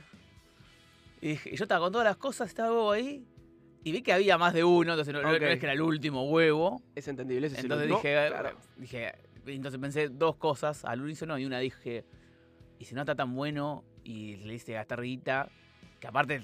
Y, 1.21 1.27
dije- 1.29 1.49
y 1.53 1.55
yo 1.55 1.63
estaba 1.65 1.79
con 1.85 1.91
todas 1.91 2.05
las 2.05 2.17
cosas, 2.17 2.47
estaba 2.49 2.69
el 2.69 2.75
huevo 2.75 2.91
ahí. 2.91 3.23
Y 3.83 3.91
vi 3.91 4.01
que 4.03 4.13
había 4.13 4.37
más 4.37 4.53
de 4.53 4.63
uno, 4.63 4.91
entonces 4.93 5.13
no, 5.13 5.21
no- 5.21 5.29
no 5.29 5.35
Ok. 5.35 5.41
es 5.43 5.59
que 5.59 5.65
era 5.65 5.73
el 5.73 5.81
último 5.81 6.29
huevo. 6.29 6.81
Es 6.95 7.07
entendible. 7.07 7.47
ese 7.47 7.61
Entonces 7.61 7.87
dije, 7.87 8.27
claro. 8.27 8.51
dije, 8.77 9.13
entonces 9.47 9.79
pensé 9.81 10.09
dos 10.09 10.35
cosas 10.35 10.85
al 10.85 11.01
unísono 11.01 11.37
y 11.39 11.45
una 11.45 11.57
dije, 11.59 12.05
y 12.77 12.85
si 12.85 12.93
no 12.95 13.01
está 13.01 13.15
tan 13.15 13.33
bueno 13.35 13.83
y 14.03 14.35
le 14.37 14.53
hice 14.55 14.73
gastar 14.73 15.01
guita, 15.01 15.49
que 15.99 16.07
aparte 16.07 16.43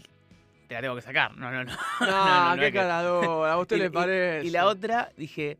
te 0.67 0.73
la 0.75 0.81
tengo 0.81 0.95
que 0.95 1.01
sacar. 1.01 1.37
No, 1.37 1.51
no, 1.51 1.63
no. 1.63 1.71
No, 2.01 2.55
no 2.55 2.61
qué 2.61 2.71
caradora. 2.71 3.53
A 3.53 3.57
usted 3.59 3.75
Y- 3.77 3.79
le 3.79 3.85
y- 3.85 3.89
parece. 3.89 4.47
Y 4.47 4.49
la 4.49 4.65
otra 4.65 5.11
dije, 5.15 5.57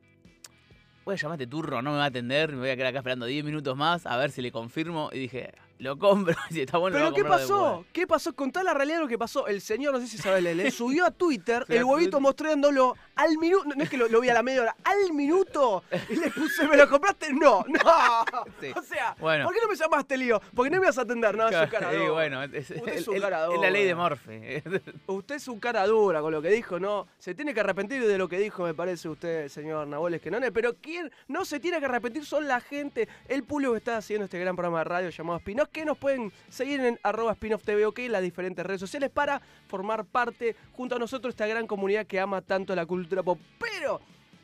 voy 1.06 1.14
a 1.14 1.18
llamar 1.18 1.34
a 1.40 1.44
este 1.44 1.48
turro, 1.48 1.82
no 1.84 1.92
me 1.92 1.98
va 1.98 2.06
a 2.06 2.08
atender, 2.08 2.54
me 2.54 2.60
voy 2.60 2.70
a 2.70 2.76
quedar 2.76 2.88
acá 2.90 2.98
esperando 3.00 3.26
10 3.28 3.46
minutos 3.46 3.78
más 3.78 4.06
a 4.08 4.18
ver 4.18 4.32
si 4.32 4.42
le 4.42 4.52
confirmo. 4.52 5.10
Y 5.14 5.20
dije, 5.20 5.54
lo 5.80 5.98
compro. 5.98 6.36
Si 6.50 6.62
está 6.62 6.78
bueno, 6.78 6.98
¿Pero 6.98 7.14
qué 7.14 7.24
pasó? 7.26 7.68
después. 7.68 7.88
¿Qué 7.94 8.08
pasó? 8.08 8.34
Contá 8.34 8.64
la 8.64 8.74
realidad 8.74 8.98
de 8.98 9.04
lo 9.04 9.08
que 9.08 9.18
pasó. 9.18 9.48
El 9.48 9.62
señor, 9.62 9.94
no 9.94 10.00
sé 10.00 10.08
si 10.08 10.18
sabes, 10.18 10.42
le, 10.44 10.56
le 10.56 10.72
subió 10.72 11.06
a 11.06 11.12
Twitter 11.12 11.66
el 11.68 11.84
huevito 11.84 12.20
mostrándolo 12.20 12.96
al 13.16 13.38
minuto. 13.38 13.66
No 13.76 13.84
es 13.84 13.90
que 13.90 13.98
lo, 13.98 14.08
lo 14.08 14.22
vi 14.22 14.30
a 14.30 14.34
la 14.34 14.44
media 14.44 14.62
hora, 14.62 14.76
al 14.84 15.14
minuto. 15.14 15.84
Y 16.10 16.16
le 16.16 16.30
puse, 16.32 16.68
¿me 16.68 16.78
lo 16.78 16.90
compraste? 16.90 17.34
No, 17.34 17.64
no. 17.68 18.26
Sí. 18.62 18.72
O 18.76 18.82
sea, 18.82 19.16
Bueno. 19.20 19.46
¿por 19.46 19.54
qué 19.54 19.62
no 19.62 19.68
me 19.68 19.76
llamaste, 19.76 20.18
lío? 20.18 20.42
Porque 20.56 20.70
no 20.70 20.78
me 20.78 20.86
ibas 20.86 20.98
a 20.98 21.02
atender. 21.02 21.36
No, 21.36 21.48
es 21.48 21.56
un 21.56 22.12
bueno, 22.14 22.44
es, 22.44 22.72
Usted 22.72 22.94
es 22.94 23.08
un 23.08 23.20
cara 23.20 23.48
es 23.54 23.60
la 23.62 23.70
ley 23.70 23.86
de. 23.86 23.96
Morphe. 23.96 24.64
Usted 25.08 25.36
es 25.36 25.48
un 25.48 25.60
cara 25.60 25.86
dura 25.86 26.22
con 26.22 26.32
lo 26.32 26.42
que 26.42 26.50
dijo, 26.50 26.80
¿no? 26.80 27.08
Se 27.20 27.36
tiene 27.36 27.54
que 27.54 27.60
arrepentir 27.60 28.06
de 28.06 28.18
lo 28.18 28.28
que 28.28 28.40
dijo, 28.40 28.64
me 28.64 28.74
parece 28.74 29.10
usted, 29.10 29.48
señor 29.50 29.88
Nahuel 29.88 30.16
Esquenone. 30.16 30.52
Pero 30.52 30.76
quien 30.76 31.12
no 31.28 31.46
se 31.46 31.60
tiene 31.60 31.80
que 31.80 31.86
arrepentir 31.86 32.26
son 32.26 32.48
la 32.48 32.60
gente, 32.62 33.08
el 33.28 33.44
público 33.44 33.74
que 33.74 33.80
está 33.80 33.98
haciendo 33.98 34.26
este 34.26 34.40
gran 34.40 34.56
programa 34.56 34.80
de 34.80 34.84
radio 34.86 35.10
llamado 35.10 35.40
Que 35.72 35.86
nos 35.86 35.98
pueden 35.98 36.32
seguir 36.50 36.80
en 36.82 37.00
arroba 37.04 37.36
Spinoff 37.36 37.64
TV 37.64 37.86
OK, 37.86 38.00
en 38.00 38.12
las 38.12 38.22
diferentes 38.22 38.66
redes 38.66 38.80
sociales, 38.80 39.10
para 39.10 39.42
formar 39.68 40.06
parte 40.06 40.56
junto 40.74 40.96
a 40.96 41.00
nosotros 41.00 41.34
esta 41.34 41.48
gran 41.48 41.68
comunidad 41.68 42.08
que 42.08 42.20
ama 42.20 42.42
tanto 42.42 42.76
la 42.76 42.86
cultura 42.86 43.22
pop. 43.22 43.40
Pero 43.60 44.02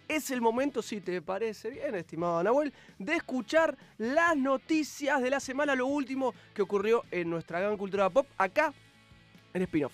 es 0.07 0.29
el 0.31 0.41
momento, 0.41 0.81
si 0.81 1.01
te 1.01 1.21
parece 1.21 1.69
bien, 1.69 1.95
estimado 1.95 2.43
Nahuel, 2.43 2.73
de 2.99 3.15
escuchar 3.15 3.77
las 3.97 4.35
noticias 4.35 5.21
de 5.21 5.29
la 5.29 5.39
semana, 5.39 5.75
lo 5.75 5.87
último 5.87 6.33
que 6.53 6.61
ocurrió 6.61 7.03
en 7.11 7.29
nuestra 7.29 7.59
gran 7.59 7.77
cultura 7.77 8.09
pop, 8.09 8.27
acá 8.37 8.73
en 9.53 9.65
Spinoff. 9.65 9.93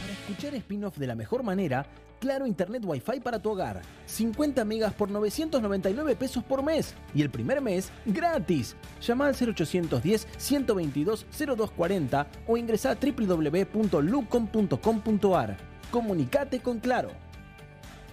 Para 0.00 0.12
escuchar 0.12 0.54
spin-off 0.54 0.96
de 0.96 1.06
la 1.06 1.14
mejor 1.14 1.42
manera, 1.42 1.86
Claro 2.20 2.46
Internet 2.46 2.84
Wi-Fi 2.84 3.18
para 3.20 3.40
tu 3.40 3.50
hogar. 3.50 3.82
50 4.06 4.64
megas 4.64 4.92
por 4.92 5.10
999 5.10 6.14
pesos 6.14 6.44
por 6.44 6.62
mes. 6.62 6.94
Y 7.14 7.22
el 7.22 7.30
primer 7.30 7.60
mes, 7.60 7.90
gratis. 8.06 8.76
Llama 9.00 9.26
al 9.26 9.34
0810 9.34 10.28
122 10.36 11.26
0240 11.36 12.28
o 12.46 12.56
ingresa 12.56 12.92
a 12.92 12.94
www.lucom.com.ar. 12.94 15.56
Comunicate 15.90 16.60
con 16.60 16.78
Claro. 16.78 17.10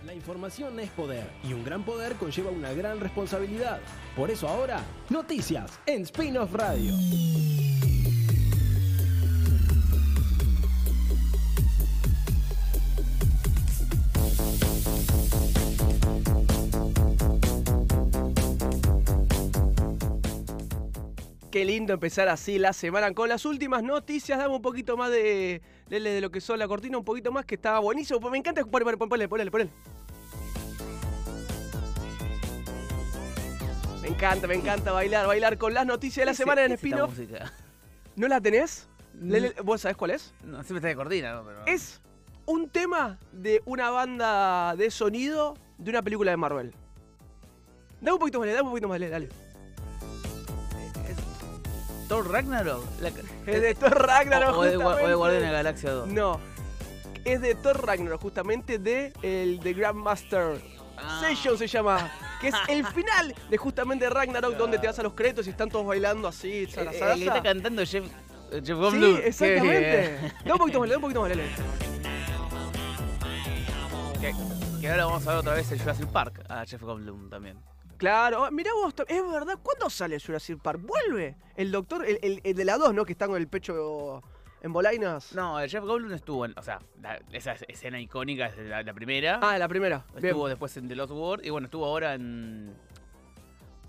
La 0.06 0.14
información 0.14 0.80
es 0.80 0.90
poder 0.92 1.26
y 1.44 1.52
un 1.52 1.66
gran 1.66 1.84
poder 1.84 2.14
conlleva 2.14 2.50
una 2.50 2.72
gran 2.72 3.02
responsabilidad. 3.02 3.80
Por 4.16 4.32
eso 4.32 4.48
ahora, 4.48 4.80
noticias 5.10 5.70
en 5.86 6.04
Spin-off 6.04 6.54
Radio. 6.54 6.94
Qué 21.58 21.66
lindo 21.66 21.92
empezar 21.92 22.28
así 22.30 22.60
la 22.60 22.72
semana 22.72 23.12
con 23.16 23.30
las 23.30 23.44
últimas 23.44 23.82
noticias. 23.82 24.38
Dame 24.38 24.54
un 24.54 24.62
poquito 24.62 24.96
más 24.96 25.10
de, 25.10 25.64
de, 25.90 26.00
de 26.00 26.22
lo 26.22 26.30
que 26.30 26.40
son 26.40 26.60
la 26.60 26.68
cortina, 26.68 27.00
un 27.00 27.04
poquito 27.04 27.32
más 27.32 27.46
que 27.46 27.56
estaba 27.56 27.80
buenísimo. 27.80 28.20
Me 28.30 28.38
encanta. 28.38 28.64
Ponle, 28.64 28.96
ponle, 28.96 29.28
ponle, 29.28 29.50
ponle. 29.50 29.70
Me 34.04 34.08
encanta, 34.10 34.46
me 34.46 34.54
encanta 34.54 34.92
bailar, 34.92 35.26
bailar 35.26 35.58
con 35.58 35.74
las 35.74 35.88
noticias 35.88 36.22
de 36.22 36.26
la 36.28 36.32
¿Qué 36.34 36.38
semana 36.38 36.62
en 36.62 36.68
qué 36.68 36.74
es 36.76 36.84
esta 36.84 36.96
Spinoff. 36.96 37.10
música? 37.18 37.54
¿No 38.16 38.28
la 38.28 38.40
tenés? 38.40 38.88
Le- 39.20 39.56
¿Vos 39.64 39.82
sabés 39.82 39.98
cuál 39.98 40.12
es? 40.12 40.36
No, 40.44 40.58
siempre 40.58 40.76
está 40.78 40.90
de 40.90 40.96
cortina, 40.96 41.34
¿no? 41.34 41.44
Pero... 41.44 41.66
Es 41.66 42.00
un 42.46 42.70
tema 42.70 43.18
de 43.32 43.64
una 43.66 43.90
banda 43.90 44.76
de 44.76 44.92
sonido 44.92 45.56
de 45.80 45.90
una 45.90 46.04
película 46.04 46.30
de 46.30 46.38
Marvel. 46.38 46.72
Dame 48.00 48.14
un 48.14 48.20
poquito 48.20 48.40
más, 48.40 48.48
dame 48.50 48.62
un 48.62 48.70
poquito 48.70 48.88
más, 48.88 49.00
dale. 49.00 49.28
Thor 52.08 52.32
Ragnarok. 52.32 52.84
La- 53.02 53.10
Es 53.10 53.62
de 53.62 53.76
Thor 53.76 53.92
Ragnarok. 54.08 54.56
o, 54.56 54.60
o 54.60 54.64
de, 54.64 54.78
o 54.78 55.08
de. 55.08 55.16
Guardián 55.16 55.42
de 55.42 55.48
la 55.48 55.54
Galaxia 55.54 55.92
2. 55.92 56.08
No. 56.10 56.40
Es 57.26 57.42
de 57.42 57.56
Thor 57.56 57.86
Ragnarok, 57.86 58.22
justamente 58.22 58.80
de 58.80 59.12
el 59.22 59.60
de 59.60 59.74
Grandmaster 59.74 60.62
Ah. 61.00 61.22
Session 61.22 61.58
se 61.58 61.68
llama. 61.68 62.12
Que 62.42 62.48
es 62.48 62.56
el 62.70 62.86
final 62.96 63.36
de 63.50 63.58
justamente 63.58 64.10
Ragnarok, 64.10 64.56
donde 64.58 64.80
te 64.80 64.88
vas 64.88 64.98
a 64.98 65.04
los 65.04 65.14
créditos 65.14 65.46
y 65.46 65.52
están 65.52 65.70
todos 65.70 65.86
bailando 65.86 66.28
así. 66.28 66.64
Eh, 66.64 66.68
zara, 66.72 66.92
eh, 66.92 66.98
zara, 67.00 67.14
está 67.16 67.44
cantando 67.44 67.86
Jeff, 67.86 68.04
eh, 68.52 68.56
Jeff 68.56 68.66
Sí, 68.66 68.74
Goldblum. 68.74 69.18
Qué 69.18 69.28
exactamente. 69.28 70.34
Da 70.46 70.54
un 70.54 70.58
poquito 70.60 70.80
más, 70.80 70.90
da 70.90 70.96
un 70.96 71.02
poquito 71.02 71.22
más, 71.22 71.30
dale. 71.30 71.44
Que, 74.20 74.34
que 74.82 74.90
ahora 74.90 75.06
vamos 75.06 75.28
a 75.28 75.30
ver 75.32 75.40
otra 75.40 75.54
vez 75.54 75.72
el 75.72 75.80
Jurassic 75.80 76.08
Park 76.08 76.44
a 76.50 76.66
Jeff 76.66 76.82
Goldblum 76.82 77.30
también. 77.30 77.58
Claro, 77.98 78.50
mirá 78.52 78.72
vos, 78.74 78.94
es 79.08 79.32
verdad, 79.32 79.58
¿cuándo 79.64 79.90
sale 79.90 80.20
Jurassic 80.20 80.60
Park? 80.62 80.82
¿Vuelve? 80.84 81.36
El 81.56 81.72
doctor, 81.72 82.06
el, 82.06 82.20
el- 82.22 82.42
el 82.44 82.56
de 82.56 82.66
la 82.66 82.78
2, 82.78 82.94
¿no? 82.94 83.06
Que 83.06 83.14
está 83.14 83.28
con 83.28 83.38
el 83.38 83.48
pecho 83.48 84.22
en 84.62 84.72
bolainas. 84.74 85.34
No, 85.34 85.60
el 85.60 85.70
Jeff 85.70 85.84
Goldblum 85.84 86.14
estuvo 86.14 86.46
en. 86.46 86.54
O 86.58 86.62
sea, 86.62 86.80
la- 87.02 87.20
esa 87.32 87.54
escena 87.68 88.00
icónica 88.00 88.48
es 88.48 88.58
de 88.58 88.66
la, 88.66 88.84
la 88.84 88.94
primera. 88.94 89.40
Ah, 89.42 89.58
la 89.58 89.68
primera. 89.68 90.06
Bien. 90.14 90.26
estuvo 90.28 90.48
después 90.48 90.76
en 90.78 90.88
The 90.88 90.96
Lost 90.96 91.12
World. 91.12 91.46
Y 91.46 91.50
bueno, 91.50 91.66
estuvo 91.66 91.86
ahora 91.86 92.14
en. 92.14 92.74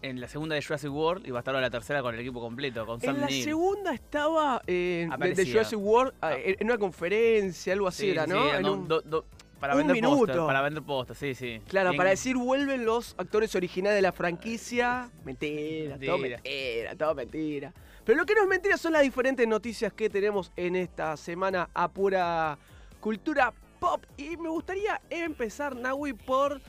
En 0.00 0.20
la 0.20 0.28
segunda 0.28 0.54
de 0.54 0.62
Jurassic 0.62 0.92
World. 0.92 1.26
Y 1.26 1.30
va 1.32 1.38
a 1.38 1.40
estar 1.40 1.54
ahora 1.54 1.66
la 1.66 1.70
tercera 1.70 2.00
con 2.02 2.14
el 2.14 2.20
equipo 2.20 2.40
completo, 2.40 2.86
con 2.86 3.00
Sam 3.00 3.16
En 3.16 3.20
la 3.22 3.28
segunda 3.28 3.92
estaba 3.92 4.62
eh, 4.66 5.08
de- 5.18 5.34
de. 5.34 5.46
Jurassic 5.50 5.78
World 5.78 6.14
Ah. 6.20 6.34
eh, 6.34 6.56
en 6.60 6.66
una 6.68 6.78
conferencia, 6.78 7.72
algo 7.72 7.88
así 7.88 8.04
Sí, 8.04 8.10
era, 8.10 8.26
¿no? 8.26 8.42
sí, 8.44 8.48
En 8.56 8.62
no, 8.62 8.72
un- 8.74 8.88
do- 8.88 9.00
do- 9.00 9.24
para 9.60 9.74
un 9.74 9.78
vender 9.86 9.94
minuto. 10.02 10.46
Para 10.46 10.62
vender 10.62 10.82
postas, 10.82 11.18
sí, 11.18 11.34
sí. 11.34 11.60
Claro, 11.68 11.90
Bien- 11.90 11.98
para 11.98 12.10
decir 12.10 12.36
vuelven 12.36 12.84
los 12.84 13.14
actores 13.18 13.54
originales 13.54 13.96
de 13.96 14.02
la 14.02 14.12
franquicia. 14.12 15.10
Mentira, 15.24 15.98
todo 15.98 16.18
Mentira. 16.18 16.36
mentira, 16.42 16.96
todo 16.96 17.14
mentira. 17.14 17.72
Pero 18.04 18.18
lo 18.18 18.24
que 18.26 18.34
no 18.34 18.42
es 18.42 18.48
mentira 18.48 18.76
son 18.76 18.92
las 18.92 19.02
diferentes 19.02 19.46
noticias 19.46 19.92
que 19.92 20.08
tenemos 20.08 20.50
en 20.56 20.76
esta 20.76 21.16
semana 21.16 21.68
a 21.74 21.88
pura 21.88 22.58
cultura 23.00 23.52
pop. 23.78 24.02
Y 24.16 24.36
me 24.36 24.48
gustaría 24.48 25.00
empezar, 25.10 25.76
Nahui, 25.76 26.12
por 26.14 26.60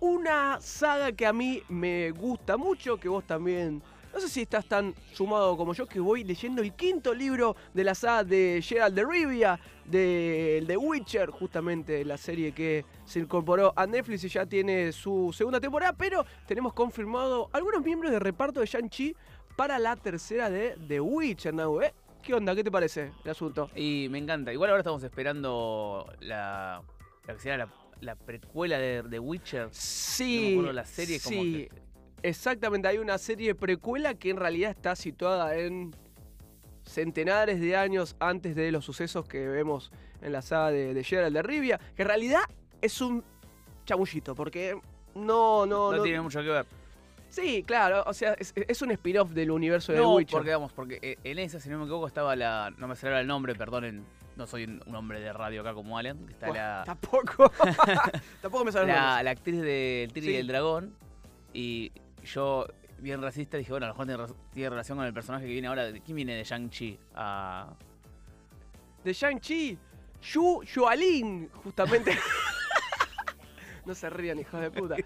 una 0.00 0.60
saga 0.60 1.12
que 1.12 1.26
a 1.26 1.32
mí 1.32 1.62
me 1.68 2.10
gusta 2.10 2.56
mucho, 2.56 2.98
que 2.98 3.08
vos 3.08 3.24
también. 3.26 3.82
No 4.16 4.22
sé 4.22 4.30
si 4.30 4.40
estás 4.40 4.64
tan 4.64 4.94
sumado 5.12 5.58
como 5.58 5.74
yo, 5.74 5.84
que 5.84 6.00
voy 6.00 6.24
leyendo 6.24 6.62
el 6.62 6.72
quinto 6.72 7.12
libro 7.12 7.54
de 7.74 7.84
la 7.84 7.94
saga 7.94 8.24
de 8.24 8.62
Gerald 8.66 8.94
de 8.94 9.04
Rivia, 9.04 9.60
de 9.84 10.64
The 10.66 10.74
Witcher, 10.78 11.28
justamente 11.28 12.02
la 12.02 12.16
serie 12.16 12.52
que 12.52 12.86
se 13.04 13.18
incorporó 13.20 13.74
a 13.76 13.86
Netflix 13.86 14.24
y 14.24 14.30
ya 14.30 14.46
tiene 14.46 14.90
su 14.92 15.34
segunda 15.36 15.60
temporada, 15.60 15.92
pero 15.92 16.24
tenemos 16.46 16.72
confirmado 16.72 17.50
algunos 17.52 17.84
miembros 17.84 18.10
de 18.10 18.18
reparto 18.18 18.60
de 18.60 18.64
Shang-Chi 18.64 19.14
para 19.54 19.78
la 19.78 19.94
tercera 19.96 20.48
de 20.48 20.78
The 20.88 20.98
Witcher, 20.98 21.52
Nau, 21.52 21.82
¿eh? 21.82 21.92
¿Qué 22.22 22.32
onda? 22.32 22.54
¿Qué 22.54 22.64
te 22.64 22.70
parece 22.70 23.12
el 23.22 23.30
asunto? 23.30 23.68
Y 23.76 24.06
me 24.10 24.16
encanta. 24.16 24.50
Igual 24.50 24.70
ahora 24.70 24.80
estamos 24.80 25.02
esperando 25.04 26.10
la. 26.20 26.80
La 27.26 27.34
que 27.34 27.40
será 27.40 27.58
la, 27.58 27.68
la 28.00 28.16
precuela 28.16 28.78
de, 28.78 29.02
de 29.02 29.18
Witcher. 29.18 29.64
No 29.64 29.68
me 29.68 29.74
Sí, 29.74 30.52
acuerdo 30.54 30.72
la 30.72 30.86
serie 30.86 31.20
como 31.20 31.42
sí, 31.42 31.68
que- 31.70 31.85
exactamente. 32.22 32.88
Hay 32.88 32.98
una 32.98 33.18
serie 33.18 33.54
precuela 33.54 34.14
que 34.14 34.30
en 34.30 34.36
realidad 34.36 34.70
está 34.70 34.96
situada 34.96 35.56
en 35.56 35.94
centenares 36.84 37.60
de 37.60 37.76
años 37.76 38.16
antes 38.20 38.54
de 38.54 38.70
los 38.70 38.84
sucesos 38.84 39.26
que 39.26 39.46
vemos 39.48 39.90
en 40.22 40.32
la 40.32 40.42
saga 40.42 40.70
de, 40.70 40.94
de 40.94 41.04
Geralt 41.04 41.34
de 41.34 41.42
Rivia, 41.42 41.80
que 41.94 42.02
en 42.02 42.08
realidad 42.08 42.40
es 42.80 43.00
un 43.00 43.24
chamullito, 43.84 44.34
porque 44.34 44.74
no, 45.14 45.66
no, 45.66 45.90
no, 45.90 45.96
no- 45.96 46.02
tiene 46.02 46.20
mucho 46.20 46.40
que 46.42 46.48
ver. 46.48 46.66
Sí, 47.28 47.64
claro, 47.64 48.04
o 48.06 48.14
sea, 48.14 48.34
es, 48.34 48.52
es 48.56 48.82
un 48.82 48.92
spin-off 48.92 49.30
del 49.30 49.50
universo 49.50 49.92
de 49.92 49.98
No, 49.98 50.14
Witcher. 50.14 50.38
porque 50.38 50.50
vamos, 50.52 50.72
porque 50.72 50.98
eh, 51.02 51.16
en 51.24 51.38
esa, 51.40 51.58
si 51.60 51.68
no 51.68 51.76
me 51.78 51.84
equivoco, 51.84 52.06
estaba 52.06 52.36
la. 52.36 52.72
No 52.78 52.86
me 52.86 52.94
ahora 52.94 53.20
el 53.20 53.26
nombre, 53.26 53.54
perdonen. 53.56 54.04
No 54.36 54.46
soy 54.46 54.64
un 54.64 54.94
hombre 54.94 55.18
de 55.20 55.32
radio 55.32 55.62
acá 55.62 55.74
como 55.74 55.98
Alan. 55.98 56.24
que 56.24 56.32
Está 56.32 56.48
la, 56.48 56.82
Tampoco. 56.86 57.50
Tampoco 58.42 58.64
me 58.64 58.72
sale 58.72 58.84
el 58.90 58.94
la, 58.96 59.06
nombre. 59.06 59.24
la 59.24 59.30
actriz 59.32 59.60
del 59.60 60.12
Tiri 60.12 60.26
Sí. 60.26 60.32
y 60.32 60.36
el 60.36 60.46
Dragón. 60.46 60.94
Y 61.52 61.90
yo, 62.26 62.66
bien 62.98 63.22
racista, 63.22 63.56
dije, 63.56 63.70
bueno, 63.70 63.86
a 63.86 63.88
lo 63.90 63.94
mejor 63.94 64.36
tiene, 64.52 64.70
relación 64.70 64.98
con 64.98 65.06
el 65.06 65.14
personaje 65.14 65.46
que 65.46 65.52
viene 65.52 65.68
ahora. 65.68 65.90
¿Quién 66.04 66.16
viene 66.16 66.34
de 66.34 66.44
Shang-Chi? 66.44 66.98
Ah, 67.14 67.72
de 69.04 69.12
Shang-Chi, 69.12 69.78
Yu 70.22 70.62
Yualin, 70.64 71.48
justamente. 71.62 72.18
no 73.86 73.94
se 73.94 74.10
rían, 74.10 74.38
hijos 74.40 74.60
de 74.60 74.70
puta. 74.70 74.96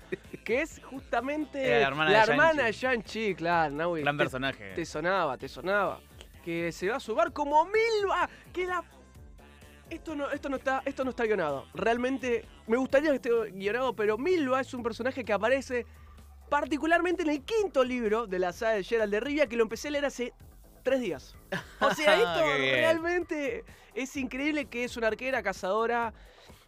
Que 0.43 0.63
es 0.63 0.81
justamente 0.85 1.81
la 1.81 1.89
hermana 1.89 2.11
de 2.11 2.17
hermana 2.17 2.63
de 2.65 2.73
Shang-Chi. 2.73 3.35
Claro, 3.35 3.93
gran 3.93 4.17
te, 4.17 4.25
personaje. 4.25 4.73
te 4.75 4.85
sonaba, 4.85 5.37
te 5.37 5.49
sonaba. 5.49 6.01
Que 6.43 6.73
se 6.73 6.89
va 6.89 6.97
a 6.97 7.01
sumar 7.01 7.33
como 7.33 7.65
Milva. 7.67 8.29
Que 8.53 8.67
la. 8.67 8.83
Esto 9.91 10.15
no, 10.15 10.31
esto 10.31 10.49
no 10.49 10.57
está, 10.57 10.83
esto 10.85 11.05
no 11.05 11.11
está 11.11 11.25
guionado. 11.25 11.67
Realmente 11.75 12.45
me 12.67 12.77
gustaría 12.77 13.11
que 13.11 13.17
esté 13.17 13.31
guionado, 13.51 13.95
pero 13.95 14.17
Milva 14.17 14.61
es 14.61 14.73
un 14.73 14.83
personaje 14.83 15.25
que 15.25 15.33
aparece 15.33 15.85
particularmente 16.51 17.23
en 17.23 17.31
el 17.31 17.43
quinto 17.43 17.83
libro 17.85 18.27
de 18.27 18.39
la 18.39 18.53
saga 18.53 18.73
de 18.75 18.85
Gerald 18.85 19.13
de 19.13 19.21
Rivia, 19.21 19.47
que 19.47 19.57
lo 19.57 19.63
empecé 19.63 19.89
a 19.89 19.93
leer 19.93 20.05
hace 20.05 20.35
tres 20.83 21.01
días. 21.01 21.35
O 21.81 21.95
sea, 21.95 22.15
esto 22.17 22.45
realmente 22.75 23.65
es 23.95 24.15
increíble 24.17 24.67
que 24.67 24.85
es 24.85 24.97
una 24.99 25.07
arquera 25.07 25.43
cazadora, 25.43 26.13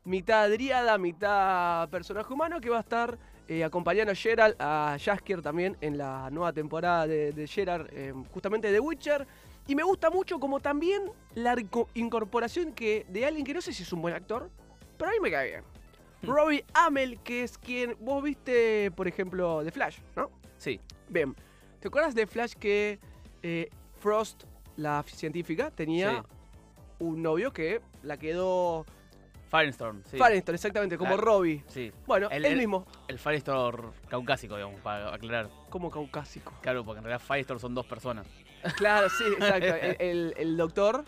mitad 0.04 0.48
dríada, 0.48 0.96
mitad 0.96 1.88
personaje 1.90 2.32
humano, 2.32 2.60
que 2.60 2.70
va 2.70 2.78
a 2.78 2.80
estar 2.80 3.18
eh, 3.48 3.62
acompañando 3.62 4.12
a 4.12 4.14
Gerald, 4.14 4.56
a 4.58 4.96
Jaskier 4.98 5.42
también 5.42 5.76
en 5.82 5.98
la 5.98 6.30
nueva 6.30 6.52
temporada 6.52 7.06
de, 7.06 7.32
de 7.32 7.46
Gerald, 7.46 7.88
eh, 7.92 8.14
justamente 8.32 8.72
de 8.72 8.80
Witcher. 8.80 9.26
Y 9.66 9.74
me 9.74 9.82
gusta 9.82 10.10
mucho 10.10 10.40
como 10.40 10.60
también 10.60 11.02
la 11.34 11.54
inco- 11.54 11.88
incorporación 11.94 12.72
que 12.72 13.04
de 13.08 13.26
alguien 13.26 13.44
que 13.44 13.54
no 13.54 13.60
sé 13.60 13.72
si 13.72 13.82
es 13.82 13.92
un 13.92 14.00
buen 14.02 14.14
actor, 14.14 14.48
pero 14.96 15.10
a 15.10 15.12
mí 15.12 15.20
me 15.20 15.30
cae 15.30 15.48
bien. 15.50 15.64
Robbie 16.26 16.64
Amell, 16.74 17.18
que 17.20 17.42
es 17.42 17.58
quien 17.58 17.96
vos 18.00 18.22
viste, 18.22 18.90
por 18.92 19.08
ejemplo, 19.08 19.62
de 19.64 19.70
Flash, 19.70 19.98
¿no? 20.16 20.30
Sí, 20.58 20.80
Bien, 21.08 21.34
¿te 21.80 21.88
acuerdas 21.88 22.14
de 22.14 22.26
Flash 22.26 22.54
que 22.54 22.98
eh, 23.42 23.68
Frost, 23.98 24.44
la 24.76 25.02
científica, 25.06 25.70
tenía 25.70 26.10
Sí. 26.22 26.28
un 27.00 27.22
novio 27.22 27.52
que 27.52 27.80
la 28.02 28.16
quedó... 28.16 28.86
Firestorm, 29.50 30.02
sí. 30.04 30.16
Firestorm, 30.16 30.54
exactamente, 30.54 30.96
como 30.96 31.10
Claro. 31.10 31.22
Robbie. 31.22 31.62
Sí, 31.68 31.92
Bueno, 32.06 32.28
El- 32.30 32.56
mismo, 32.56 32.86
el 33.08 33.18
Firestorm 33.18 33.92
caucásico, 34.08 34.56
digamos, 34.56 34.80
para 34.80 35.14
aclarar. 35.14 35.50
como 35.68 35.90
caucásico. 35.90 36.52
Claro, 36.62 36.84
porque 36.86 37.00
en 37.00 37.04
realidad 37.04 37.20
Firestorm 37.26 37.60
son 37.60 37.74
dos 37.74 37.84
personas. 37.84 38.26
Claro, 38.76 39.10
sí, 39.10 39.24
exacto. 39.38 39.66
El, 39.74 39.96
el- 39.98 40.34
el 40.38 40.56
doctor. 40.56 41.04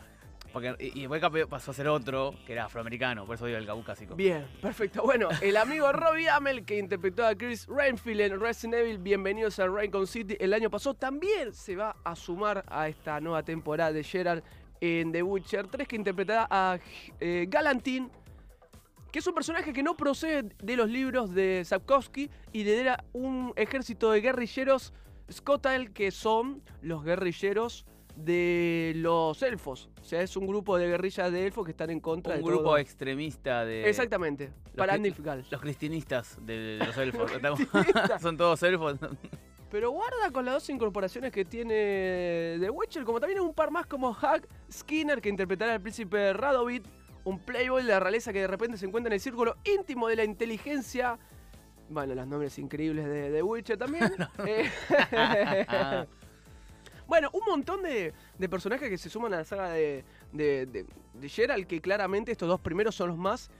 Y, 0.78 1.04
y 1.04 1.08
pasó 1.48 1.72
a 1.72 1.74
ser 1.74 1.88
otro, 1.88 2.34
que 2.46 2.52
era 2.52 2.66
afroamericano, 2.66 3.24
por 3.24 3.34
eso 3.34 3.46
digo 3.46 3.58
el 3.58 3.66
caucásico. 3.66 4.14
Bien, 4.14 4.46
perfecto. 4.62 5.02
Bueno, 5.02 5.28
el 5.40 5.56
amigo 5.56 5.90
Robbie 5.92 6.28
Amell, 6.28 6.64
que 6.64 6.78
interpretó 6.78 7.26
a 7.26 7.34
Chris 7.34 7.66
Rainfield 7.66 8.20
en 8.20 8.40
Resident 8.40 8.74
Evil, 8.74 8.98
bienvenidos 8.98 9.58
a 9.58 9.66
Raycon 9.66 10.06
City, 10.06 10.36
el 10.38 10.54
año 10.54 10.70
pasado, 10.70 10.94
también 10.94 11.52
se 11.52 11.74
va 11.74 11.96
a 12.04 12.14
sumar 12.14 12.64
a 12.68 12.88
esta 12.88 13.20
nueva 13.20 13.42
temporada 13.42 13.92
de 13.92 14.04
Gerard 14.04 14.42
en 14.80 15.10
The 15.10 15.22
Witcher 15.22 15.66
3, 15.66 15.88
que 15.88 15.96
interpretará 15.96 16.46
a 16.48 16.78
eh, 17.18 17.46
Galantín, 17.48 18.10
que 19.10 19.18
es 19.18 19.26
un 19.26 19.34
personaje 19.34 19.72
que 19.72 19.82
no 19.82 19.96
procede 19.96 20.54
de 20.62 20.76
los 20.76 20.88
libros 20.88 21.34
de 21.34 21.62
Sapkowski 21.64 22.30
y 22.52 22.64
lidera 22.64 23.04
un 23.12 23.52
ejército 23.56 24.10
de 24.12 24.20
guerrilleros 24.20 24.92
Skotal, 25.32 25.92
que 25.92 26.10
son 26.10 26.62
los 26.82 27.02
guerrilleros 27.02 27.86
de 28.16 28.92
los 28.96 29.42
elfos. 29.42 29.88
O 30.00 30.04
sea, 30.04 30.22
es 30.22 30.36
un 30.36 30.46
grupo 30.46 30.78
de 30.78 30.88
guerrillas 30.88 31.32
de 31.32 31.46
elfos 31.46 31.64
que 31.64 31.72
están 31.72 31.90
en 31.90 32.00
contra 32.00 32.34
Un 32.34 32.40
de 32.40 32.46
grupo 32.46 32.64
todo. 32.64 32.78
extremista 32.78 33.64
de. 33.64 33.88
Exactamente, 33.88 34.52
para 34.76 34.96
Nilfgaard. 34.96 35.44
Los 35.50 35.60
cristianistas 35.60 36.38
de, 36.42 36.78
los 36.84 36.96
elfos. 36.96 37.30
Los 37.42 37.58
son 38.20 38.36
todos 38.36 38.62
elfos. 38.62 38.98
Pero 39.70 39.90
guarda 39.90 40.30
con 40.32 40.44
las 40.44 40.54
dos 40.54 40.70
incorporaciones 40.70 41.32
que 41.32 41.44
tiene 41.44 42.58
The 42.60 42.70
Witcher, 42.70 43.04
como 43.04 43.18
también 43.18 43.40
un 43.40 43.52
par 43.52 43.72
más 43.72 43.86
como 43.86 44.10
Hug 44.10 44.46
Skinner, 44.70 45.20
que 45.20 45.28
interpretará 45.28 45.74
al 45.74 45.80
príncipe 45.80 46.32
Radovit, 46.32 46.84
un 47.24 47.40
playboy 47.40 47.82
de 47.82 47.88
la 47.88 47.98
realeza 47.98 48.32
que 48.32 48.40
de 48.40 48.46
repente 48.46 48.78
se 48.78 48.86
encuentra 48.86 49.08
en 49.08 49.14
el 49.14 49.20
círculo 49.20 49.56
íntimo 49.64 50.06
de 50.06 50.16
la 50.16 50.24
inteligencia. 50.24 51.18
Bueno, 51.88 52.14
los 52.14 52.26
nombres 52.26 52.56
increíbles 52.58 53.04
de 53.06 53.30
The 53.30 53.42
Witcher 53.42 53.76
también. 53.76 54.12
Eh, 54.46 56.06
bueno, 57.06 57.30
un 57.32 57.42
montón 57.46 57.82
de, 57.82 58.12
de 58.38 58.48
personajes 58.48 58.88
que 58.88 58.98
se 58.98 59.10
suman 59.10 59.34
a 59.34 59.38
la 59.38 59.44
saga 59.44 59.70
de, 59.70 60.04
de, 60.32 60.66
de- 60.66 60.86
de 61.14 61.28
Geralt, 61.28 61.66
que 61.66 61.80
claramente 61.80 62.32
estos 62.32 62.48
dos 62.48 62.60
primeros 62.60 62.94
son 62.94 63.08
los 63.08 63.18
más 63.18 63.50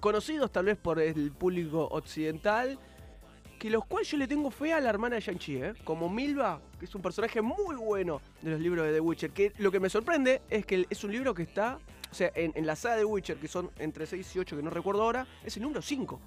conocidos 0.00 0.50
tal 0.50 0.64
vez 0.66 0.76
por 0.78 0.98
el 1.00 1.30
público 1.32 1.86
occidental, 1.90 2.78
que 3.58 3.70
los 3.70 3.84
cuales 3.84 4.10
yo 4.10 4.16
le 4.16 4.26
tengo 4.26 4.50
fe 4.50 4.72
a 4.72 4.80
la 4.80 4.88
hermana 4.90 5.16
de 5.16 5.20
Shang-Chi, 5.22 5.56
¿eh? 5.62 5.74
como 5.84 6.08
Milva, 6.08 6.60
que 6.80 6.86
es 6.86 6.94
un 6.94 7.02
personaje 7.02 7.40
muy 7.42 7.76
bueno 7.76 8.20
de 8.40 8.50
los 8.50 8.60
libros 8.60 8.84
de 8.86 8.92
The 8.94 9.00
Witcher, 9.00 9.30
que 9.30 9.52
lo 9.58 9.70
que 9.70 9.78
me 9.78 9.88
sorprende 9.88 10.42
es 10.50 10.66
que 10.66 10.86
es 10.90 11.04
un 11.04 11.12
libro 11.12 11.32
que 11.34 11.42
está, 11.44 11.78
o 12.10 12.14
sea, 12.14 12.32
en, 12.34 12.52
en 12.56 12.66
la 12.66 12.74
saga 12.74 12.96
de 12.96 13.04
Witcher, 13.04 13.36
que 13.36 13.46
son 13.46 13.70
entre 13.78 14.06
6 14.06 14.34
y 14.34 14.38
8, 14.40 14.56
que 14.56 14.62
no 14.62 14.70
recuerdo 14.70 15.02
ahora, 15.02 15.26
es 15.44 15.56
el 15.56 15.62
número 15.62 15.80
5. 15.82 16.20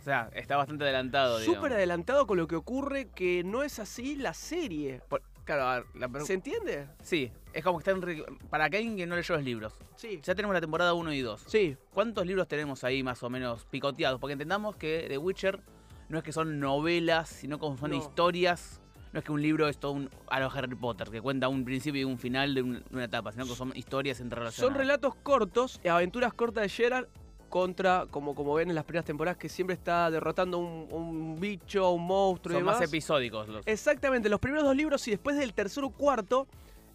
O 0.00 0.04
sea, 0.04 0.30
está 0.34 0.56
bastante 0.56 0.84
adelantado. 0.84 1.40
Súper 1.40 1.72
adelantado 1.72 2.26
con 2.26 2.36
lo 2.36 2.46
que 2.46 2.54
ocurre, 2.56 3.08
que 3.08 3.42
no 3.42 3.62
es 3.64 3.78
así 3.80 4.14
la 4.16 4.34
serie. 4.34 5.00
Por- 5.08 5.22
claro, 5.44 5.62
a 5.68 5.74
ver, 5.76 5.84
la 5.94 6.08
pregunta. 6.08 6.26
¿Se 6.26 6.34
entiende? 6.34 6.86
Sí, 7.02 7.30
es 7.52 7.62
como 7.64 7.78
que 7.78 7.90
están. 7.90 8.38
Para 8.50 8.64
alguien 8.64 8.96
que 8.96 9.06
no 9.06 9.16
leyó 9.16 9.34
los 9.36 9.44
libros. 9.44 9.74
Sí. 9.96 10.20
Ya 10.22 10.34
tenemos 10.34 10.54
la 10.54 10.60
temporada 10.60 10.94
1 10.94 11.12
y 11.12 11.20
2. 11.20 11.44
Sí, 11.46 11.76
¿Cuántos 11.92 12.26
libros 12.26 12.48
tenemos 12.48 12.84
ahí 12.84 13.02
más 13.02 13.22
o 13.22 13.30
menos 13.30 13.64
picoteados? 13.66 14.20
Porque 14.20 14.32
entendamos 14.32 14.76
que 14.76 15.06
The 15.08 15.18
Witcher 15.18 15.60
no 16.08 16.18
es 16.18 16.24
que 16.24 16.32
son 16.32 16.58
novelas, 16.60 17.28
sino 17.28 17.58
como 17.58 17.76
son 17.78 17.90
No. 17.90 17.96
historias. 17.96 18.80
No 19.12 19.20
es 19.20 19.24
que 19.24 19.30
un 19.30 19.40
libro 19.40 19.68
es 19.68 19.78
todo 19.78 19.92
un, 19.92 20.10
a 20.28 20.40
lo 20.40 20.50
Harry 20.50 20.74
Potter, 20.74 21.08
que 21.08 21.20
cuenta 21.20 21.46
un 21.48 21.64
principio 21.64 22.00
y 22.00 22.04
un 22.04 22.18
final 22.18 22.52
de, 22.52 22.62
un- 22.62 22.72
de 22.80 22.84
una 22.90 23.04
etapa, 23.04 23.30
sino 23.30 23.44
que 23.46 23.54
son 23.54 23.70
historias 23.76 24.18
entrerelacionadas. 24.20 24.72
Son 24.72 24.76
relatos 24.76 25.14
cortos, 25.14 25.80
eh, 25.84 25.88
aventuras 25.88 26.34
cortas 26.34 26.62
de 26.64 26.68
Gerard 26.68 27.06
contra, 27.54 28.06
como, 28.10 28.34
como 28.34 28.52
ven 28.54 28.68
en 28.70 28.74
las 28.74 28.82
primeras 28.82 29.04
temporadas, 29.04 29.38
que 29.38 29.48
siempre 29.48 29.74
está 29.74 30.10
derrotando 30.10 30.58
un, 30.58 30.88
un 30.90 31.38
bicho, 31.38 31.88
un 31.92 32.04
monstruo 32.04 32.56
y 32.56 32.58
Son 32.58 32.64
más 32.64 32.82
episódicos 32.82 33.46
los. 33.46 33.64
Exactamente, 33.64 34.28
los 34.28 34.40
primeros 34.40 34.64
dos 34.64 34.74
libros 34.74 35.06
y 35.06 35.12
después 35.12 35.36
del 35.36 35.54
tercero 35.54 35.86
o 35.86 35.90
cuarto, 35.90 36.48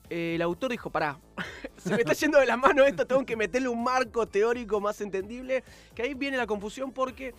eh, 0.09 0.33
el 0.35 0.41
autor 0.41 0.71
dijo, 0.71 0.89
pará, 0.89 1.17
se 1.77 1.91
me 1.91 2.01
está 2.01 2.11
yendo 2.11 2.39
de 2.39 2.45
las 2.45 2.57
manos 2.57 2.85
esto, 2.89 3.07
tengo 3.07 3.25
que 3.25 3.37
meterle 3.37 3.69
un 3.69 3.81
marco 3.81 4.27
teórico 4.27 4.81
más 4.81 4.99
entendible, 4.99 5.63
que 5.95 6.01
ahí 6.01 6.13
viene 6.13 6.35
la 6.35 6.45
confusión 6.45 6.91
porque 6.91 7.33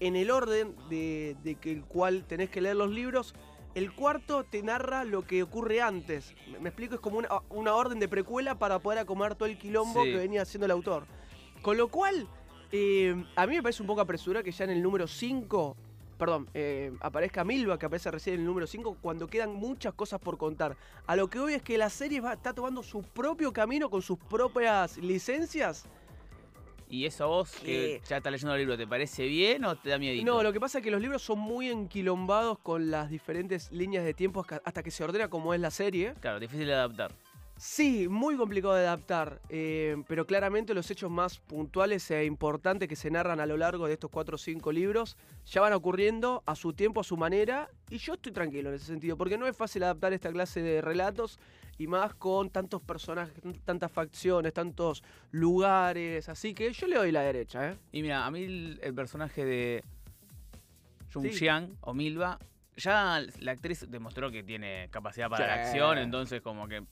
en 0.00 0.16
el 0.16 0.30
orden 0.30 0.74
de, 0.88 1.36
de 1.44 1.56
que 1.56 1.70
el 1.70 1.84
cual 1.84 2.24
tenés 2.26 2.48
que 2.48 2.62
leer 2.62 2.76
los 2.76 2.88
libros, 2.88 3.34
el 3.74 3.92
cuarto 3.92 4.44
te 4.44 4.62
narra 4.62 5.04
lo 5.04 5.26
que 5.26 5.42
ocurre 5.42 5.82
antes. 5.82 6.34
Me, 6.50 6.60
me 6.60 6.68
explico, 6.70 6.94
es 6.94 7.00
como 7.02 7.18
una, 7.18 7.28
una 7.50 7.74
orden 7.74 7.98
de 7.98 8.08
precuela 8.08 8.58
para 8.58 8.78
poder 8.78 9.00
acomodar 9.00 9.34
todo 9.34 9.50
el 9.50 9.58
quilombo 9.58 10.02
Sí. 10.02 10.12
que 10.12 10.16
venía 10.16 10.40
haciendo 10.40 10.64
el 10.64 10.70
autor. 10.70 11.04
Con 11.60 11.76
lo 11.76 11.88
cual, 11.88 12.26
eh, 12.72 13.24
a 13.36 13.46
mí 13.46 13.56
me 13.56 13.62
parece 13.62 13.82
un 13.82 13.86
poco 13.86 14.00
apresurado 14.00 14.44
que 14.44 14.52
ya 14.52 14.64
en 14.64 14.70
el 14.70 14.82
número 14.82 15.06
5 15.06 15.76
perdón, 16.18 16.48
eh, 16.54 16.92
aparezca 17.00 17.42
Milva, 17.44 17.76
que 17.76 17.86
aparece 17.86 18.08
recién 18.10 18.34
en 18.34 18.40
el 18.42 18.46
número 18.46 18.68
5, 18.68 18.98
cuando 19.02 19.26
quedan 19.26 19.52
muchas 19.52 19.92
cosas 19.94 20.20
por 20.20 20.38
contar. 20.38 20.76
A 21.08 21.16
lo 21.16 21.28
que 21.28 21.40
hoy 21.40 21.54
es 21.54 21.62
que 21.62 21.76
la 21.76 21.90
serie 21.90 22.20
va, 22.20 22.34
está 22.34 22.52
tomando 22.54 22.84
su 22.84 23.02
propio 23.02 23.52
camino 23.52 23.90
con 23.90 24.00
sus 24.00 24.16
propias 24.18 24.96
licencias. 24.96 25.86
¿Y 26.88 27.04
eso 27.06 27.24
a 27.24 27.26
vos, 27.26 27.50
que 27.56 28.00
ya 28.08 28.18
estás 28.18 28.30
leyendo 28.30 28.54
el 28.54 28.60
libro, 28.60 28.76
te 28.76 28.86
parece 28.86 29.26
bien 29.26 29.64
o 29.64 29.74
te 29.76 29.90
da 29.90 29.98
miedo? 29.98 30.22
No, 30.24 30.42
lo 30.44 30.52
que 30.52 30.60
pasa 30.60 30.78
es 30.78 30.84
que 30.84 30.90
los 30.92 31.00
libros 31.02 31.20
son 31.20 31.40
muy 31.40 31.68
enquilombados 31.68 32.58
con 32.60 32.92
las 32.92 33.10
diferentes 33.10 33.72
líneas 33.72 34.04
de 34.04 34.14
tiempo 34.14 34.40
hasta- 34.40 34.62
hasta 34.64 34.82
que 34.84 34.92
se 34.92 35.02
ordena 35.02 35.28
como 35.28 35.52
es 35.52 35.60
la 35.60 35.72
serie. 35.72 36.14
Claro, 36.20 36.38
difícil 36.38 36.66
de 36.66 36.74
adaptar. 36.74 37.10
Sí, 37.56 38.08
muy 38.08 38.36
complicado 38.36 38.74
de 38.74 38.86
adaptar, 38.86 39.40
eh, 39.48 40.02
pero 40.08 40.26
claramente 40.26 40.74
los 40.74 40.90
hechos 40.90 41.10
más 41.10 41.38
puntuales 41.38 42.10
e 42.10 42.24
importantes 42.24 42.88
que 42.88 42.96
se 42.96 43.10
narran 43.10 43.38
a 43.38 43.46
lo 43.46 43.56
largo 43.56 43.86
de 43.86 43.92
estos 43.92 44.10
cuatro 44.10 44.34
o 44.34 44.38
cinco 44.38 44.72
libros 44.72 45.16
ya 45.46 45.60
van 45.60 45.72
ocurriendo 45.72 46.42
a 46.46 46.56
su 46.56 46.72
tiempo, 46.72 47.00
a 47.00 47.04
su 47.04 47.16
manera, 47.16 47.70
y 47.90 47.98
yo 47.98 48.14
estoy 48.14 48.32
tranquilo 48.32 48.70
en 48.70 48.74
ese 48.74 48.86
sentido, 48.86 49.16
porque 49.16 49.38
no 49.38 49.46
es 49.46 49.56
fácil 49.56 49.84
adaptar 49.84 50.12
esta 50.12 50.32
clase 50.32 50.62
de 50.62 50.80
relatos, 50.80 51.38
y 51.78 51.86
más 51.86 52.14
con 52.14 52.50
tantos 52.50 52.82
personajes, 52.82 53.34
tantas 53.64 53.90
facciones, 53.90 54.52
tantos 54.52 55.02
lugares, 55.30 56.28
así 56.28 56.54
que 56.54 56.72
yo 56.72 56.86
le 56.86 56.96
doy 56.96 57.12
la 57.12 57.22
derecha, 57.22 57.70
¿eh? 57.70 57.76
Y 57.92 58.02
mira, 58.02 58.26
a 58.26 58.30
mí 58.30 58.44
el, 58.44 58.80
el 58.82 58.94
personaje 58.94 59.44
de 59.44 59.84
Jung 61.12 61.30
Sí. 61.30 61.48
O 61.80 61.94
Milva, 61.94 62.38
ya 62.76 63.20
la 63.38 63.52
actriz 63.52 63.86
demostró 63.88 64.30
que 64.30 64.42
tiene 64.42 64.88
capacidad 64.90 65.28
para 65.28 65.46
la 65.46 65.54
acción, 65.54 65.98
entonces 65.98 66.42
como 66.42 66.68
que 66.68 66.84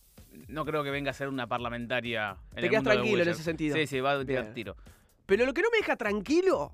no 0.48 0.64
creo 0.64 0.82
que 0.84 0.90
venga 0.90 1.10
a 1.10 1.14
ser 1.14 1.28
una 1.28 1.46
parlamentaria. 1.46 2.36
En 2.50 2.54
Te 2.56 2.60
el 2.62 2.70
quedas 2.70 2.82
mundo 2.84 2.90
tranquilo 2.92 3.22
en 3.22 3.28
ese 3.28 3.42
sentido. 3.42 3.76
Sí, 3.76 3.86
sí, 3.86 4.00
va 4.00 4.12
a 4.12 4.24
tirar 4.24 4.52
tiro. 4.54 4.76
Pero 5.26 5.46
lo 5.46 5.54
que 5.54 5.62
no 5.62 5.68
me 5.70 5.78
deja 5.78 5.96
tranquilo, 5.96 6.70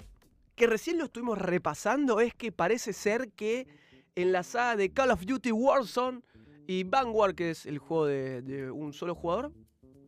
que 0.54 0.66
recién 0.66 0.98
lo 0.98 1.04
estuvimos 1.04 1.38
repasando, 1.38 2.20
es 2.20 2.34
que 2.34 2.50
parece 2.52 2.92
ser 2.92 3.30
que 3.32 3.66
en 4.14 4.32
la 4.32 4.42
saga 4.42 4.76
de 4.76 4.90
Call 4.92 5.10
of 5.12 5.24
Duty 5.24 5.52
Warzone 5.52 6.20
y 6.66 6.84
Vanguard, 6.84 7.34
que 7.34 7.50
es 7.50 7.66
el 7.66 7.78
juego 7.78 8.06
de, 8.06 8.42
de 8.42 8.70
un 8.70 8.92
solo 8.92 9.14
jugador, 9.14 9.52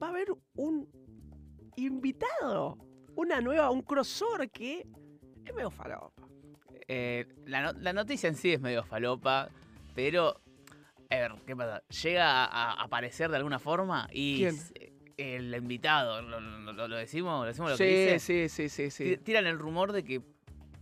va 0.03 0.09
a 0.09 0.11
haber 0.11 0.29
un 0.55 0.89
invitado. 1.77 2.79
Una 3.17 3.41
nueva, 3.41 3.71
un 3.71 3.83
crossover 3.83 4.51
que 4.51 4.87
es 5.45 5.55
medio 5.55 5.71
falopa. 5.71 6.23
Eh, 6.89 7.27
la, 7.47 7.63
no- 7.73 7.79
la 7.81 7.93
noticia 7.93 8.29
en 8.29 8.35
sí 8.37 8.53
es 8.53 8.61
medio 8.61 8.83
falopa, 8.85 9.49
pero. 9.95 10.41
A 11.11 11.17
ver, 11.17 11.33
¿qué 11.47 11.57
pasa? 11.57 11.83
Llega 12.03 12.45
a, 12.45 12.73
a 12.73 12.83
aparecer 12.85 13.31
de 13.31 13.37
alguna 13.37 13.59
forma 13.59 14.09
y. 14.13 14.47
El 15.17 15.55
invitado, 15.55 16.23
¿lo, 16.23 16.41
lo- 16.41 16.89
lo- 16.89 16.97
decimos? 16.97 17.41
¿Lo 17.43 17.47
decimos 17.47 17.73
lo 17.73 17.77
Sí, 17.77 17.85
que 17.85 18.13
dice? 18.15 18.49
sí, 18.49 18.49
sí, 18.49 18.69
sí, 18.71 18.91
sí. 18.91 19.05
Ti- 19.05 19.23
Tiran 19.23 19.47
el 19.47 19.59
rumor 19.59 19.93
de 19.93 20.03
que 20.03 20.23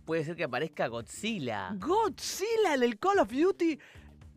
puede 0.05 0.23
ser 0.23 0.37
que 0.37 0.45
aparezca 0.45 0.87
Godzilla. 0.87 1.75
Godzilla 1.77 2.73
en 2.75 2.83
el 2.83 2.97
Call 2.97 3.19
of 3.19 3.29
Duty. 3.29 3.77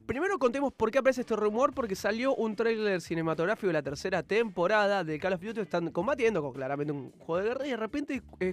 Primero 0.04 0.40
contemos 0.40 0.72
por 0.72 0.90
qué 0.90 0.98
aparece 0.98 1.20
este 1.20 1.36
rumor, 1.36 1.72
porque 1.72 1.94
salió 1.94 2.34
un 2.34 2.56
tráiler 2.56 3.00
cinematográfico 3.00 3.68
de 3.68 3.74
la 3.74 3.82
tercera 3.82 4.24
temporada 4.24 5.04
de 5.04 5.20
Call 5.20 5.34
of 5.34 5.40
Duty. 5.40 5.60
Están 5.60 5.92
combatiendo 5.92 6.42
con 6.42 6.52
claramente 6.52 6.92
un 6.92 7.12
juego 7.12 7.36
de 7.40 7.48
guerra 7.50 7.66
y 7.68 7.70
de 7.70 7.76
repente 7.76 8.22
eh, 8.40 8.50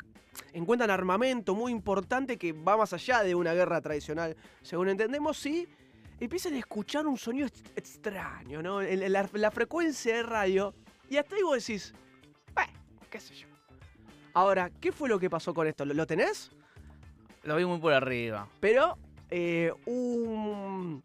encuentran 0.53 0.91
armamento 0.91 1.55
muy 1.55 1.71
importante 1.71 2.37
que 2.37 2.53
va 2.53 2.77
más 2.77 2.93
allá 2.93 3.23
de 3.23 3.33
una 3.33 3.55
guerra 3.55 3.81
tradicional, 3.81 4.37
según 4.61 4.89
entendemos, 4.89 5.35
sí. 5.35 5.67
Empiezan 6.19 6.53
a 6.53 6.57
escuchar 6.59 7.07
un 7.07 7.17
sonido 7.17 7.47
ex- 7.47 7.63
extraño, 7.75 8.61
¿no? 8.61 8.81
La, 8.81 9.29
la 9.31 9.51
frecuencia 9.51 10.15
de 10.17 10.23
radio. 10.23 10.73
Y 11.09 11.17
hasta 11.17 11.35
ahí 11.35 11.43
vos 11.43 11.65
decís, 11.65 11.93
bueno, 12.53 12.73
qué 13.09 13.19
sé 13.19 13.35
yo. 13.35 13.47
Ahora, 14.33 14.69
¿qué 14.79 14.91
fue 14.91 15.09
lo 15.09 15.19
que 15.19 15.29
pasó 15.29 15.53
con 15.53 15.65
esto? 15.67 15.85
¿Lo, 15.85 15.93
lo 15.93 16.05
tenés? 16.05 16.51
Lo 17.43 17.55
vi 17.55 17.65
muy 17.65 17.79
por 17.79 17.93
arriba. 17.93 18.47
Pero 18.59 18.97
eh, 19.29 19.71
un, 19.85 21.01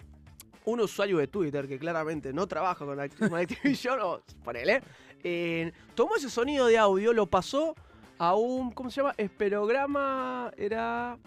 un 0.64 0.80
usuario 0.80 1.18
de 1.18 1.28
Twitter 1.28 1.66
que 1.68 1.78
claramente 1.78 2.32
no 2.32 2.46
trabaja 2.46 2.84
con, 2.84 2.98
Act- 2.98 3.16
con 3.28 3.34
Activision, 3.38 3.98
o 4.02 4.20
ponele, 4.42 4.82
eh, 5.22 5.72
tomó 5.94 6.16
ese 6.16 6.28
sonido 6.28 6.66
de 6.66 6.76
audio, 6.76 7.12
lo 7.12 7.26
pasó 7.26 7.74
a 8.18 8.34
un, 8.34 8.72
¿cómo 8.72 8.90
se 8.90 9.00
llama? 9.00 9.14
Esperograma, 9.16 10.50
era... 10.56 11.18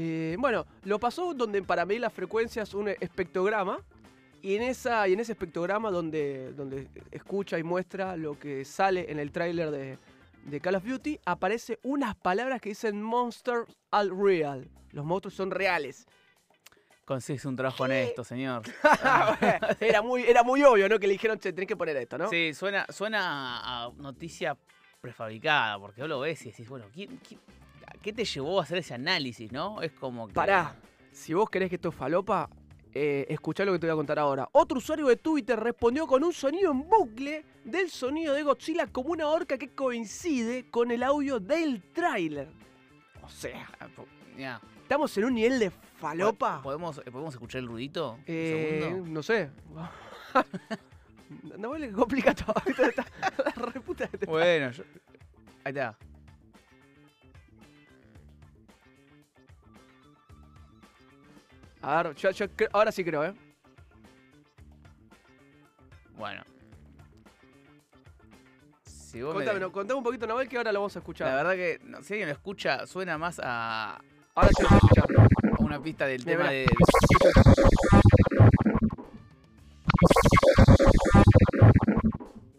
eh, 0.00 0.36
bueno, 0.38 0.64
lo 0.84 1.00
pasó 1.00 1.34
donde 1.34 1.60
para 1.60 1.84
medir 1.84 2.02
las 2.02 2.12
frecuencias 2.12 2.72
un 2.72 2.88
espectrograma. 2.88 3.80
Y 4.40 4.54
en, 4.54 4.62
esa, 4.62 5.08
y 5.08 5.14
en 5.14 5.18
ese 5.18 5.32
espectrograma 5.32 5.90
donde, 5.90 6.52
donde 6.52 6.86
escucha 7.10 7.58
y 7.58 7.64
muestra 7.64 8.16
lo 8.16 8.38
que 8.38 8.64
sale 8.64 9.10
en 9.10 9.18
el 9.18 9.32
tráiler 9.32 9.72
de, 9.72 9.98
de 10.44 10.60
Call 10.60 10.76
of 10.76 10.84
Duty, 10.84 11.18
aparece 11.24 11.80
unas 11.82 12.14
palabras 12.14 12.60
que 12.60 12.68
dicen 12.68 13.02
Monsters 13.02 13.66
are 13.90 14.08
real. 14.16 14.68
Los 14.92 15.04
monstruos 15.04 15.34
son 15.34 15.50
reales. 15.50 16.06
Consigues 17.04 17.44
un 17.46 17.56
trabajo 17.56 17.82
honesto, 17.82 18.22
señor. 18.22 18.62
era, 19.80 20.00
muy, 20.00 20.22
era 20.22 20.44
muy 20.44 20.62
obvio, 20.62 20.88
¿no? 20.88 21.00
Que 21.00 21.08
le 21.08 21.14
dijeron, 21.14 21.40
che, 21.40 21.52
tenés 21.52 21.66
que 21.66 21.76
poner 21.76 21.96
esto, 21.96 22.18
¿no? 22.18 22.28
Sí, 22.30 22.54
suena, 22.54 22.86
suena 22.90 23.86
a 23.86 23.90
noticia 23.96 24.56
prefabricada, 25.00 25.80
porque 25.80 26.02
vos 26.02 26.08
lo 26.08 26.20
ves 26.20 26.46
y 26.46 26.50
decís, 26.50 26.68
bueno, 26.68 26.86
¿quién- 26.94 27.18
¿qué 28.02 28.12
te 28.12 28.24
llevó 28.24 28.60
a 28.60 28.62
hacer 28.62 28.78
ese 28.78 28.94
análisis, 28.94 29.50
no? 29.52 29.80
Es 29.82 29.92
como 29.92 30.28
que... 30.28 30.34
Pará, 30.34 30.76
si 31.12 31.34
vos 31.34 31.48
querés 31.50 31.68
que 31.68 31.76
esto 31.76 31.88
es 31.90 31.94
falopa, 31.94 32.48
eh, 32.94 33.26
escuchá 33.28 33.64
lo 33.64 33.72
que 33.72 33.78
te 33.78 33.86
voy 33.86 33.92
a 33.92 33.96
contar 33.96 34.18
ahora. 34.18 34.48
Otro 34.52 34.78
usuario 34.78 35.06
de 35.06 35.16
Twitter 35.16 35.58
respondió 35.58 36.06
con 36.06 36.24
un 36.24 36.32
sonido 36.32 36.70
en 36.72 36.88
bucle 36.88 37.44
del 37.64 37.90
sonido 37.90 38.34
de 38.34 38.42
Godzilla 38.42 38.86
como 38.86 39.10
una 39.10 39.28
horca 39.28 39.58
que 39.58 39.68
coincide 39.74 40.70
con 40.70 40.90
el 40.90 41.02
audio 41.02 41.38
del 41.40 41.82
tráiler. 41.92 42.48
O 43.22 43.28
sea, 43.28 43.68
Ah, 43.80 43.88
ya. 44.38 44.60
estamos 44.82 45.16
en 45.18 45.24
un 45.26 45.34
nivel 45.34 45.58
de 45.58 45.70
falopa. 45.70 46.62
¿Podemos, 46.62 46.98
¿Podemos 47.00 47.34
escuchar 47.34 47.60
el 47.60 47.66
ruidito? 47.68 48.12
Un 48.12 48.22
Eh, 48.26 48.80
segundo. 48.82 49.10
no 49.10 49.22
sé. 49.22 49.50
No 51.58 51.76
le 51.76 51.92
complica 51.92 52.34
todo. 52.34 52.54
Bueno, 54.26 54.70
yo- 54.70 54.84
ahí 55.64 55.70
está. 55.72 55.96
A 61.82 62.02
ver, 62.02 62.14
yo, 62.16 62.30
yo 62.30 62.46
ahora 62.72 62.90
sí 62.92 63.04
creo, 63.04 63.24
¿eh? 63.24 63.34
Bueno. 66.16 66.42
Si 68.82 69.18
me- 69.18 69.32
Contame, 69.32 69.60
contame 69.70 69.98
un 69.98 70.04
poquito, 70.04 70.26
Nahuel, 70.26 70.48
que 70.48 70.56
ahora 70.58 70.72
lo 70.72 70.80
vamos 70.80 70.96
a 70.96 70.98
escuchar. 70.98 71.28
La 71.28 71.34
verdad 71.36 71.52
que, 71.54 71.80
no, 71.84 72.02
si 72.02 72.14
alguien 72.14 72.28
lo 72.28 72.34
escucha, 72.34 72.86
suena 72.86 73.16
más 73.16 73.40
a, 73.42 74.00
Ahora 74.34 74.50
escuchando. 74.50 75.22
a 75.58 75.62
una 75.62 75.80
pista 75.80 76.06
del 76.06 76.24
Mira, 76.24 76.36
tema 76.38 76.50
de... 76.50 76.66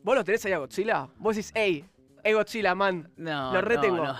¿Vos 0.04 0.16
lo 0.16 0.24
tenés 0.24 0.46
ahí 0.46 0.54
a 0.54 0.58
Godzilla? 0.60 1.08
Vos 1.18 1.36
decís, 1.36 1.52
hey, 1.54 1.86
hey 2.24 2.34
Godzilla, 2.34 2.76
man. 2.76 3.10
No, 3.18 3.54
Lo 3.54 3.62
retengo. 3.62 3.98
No, 4.04 4.04
no. 4.04 4.20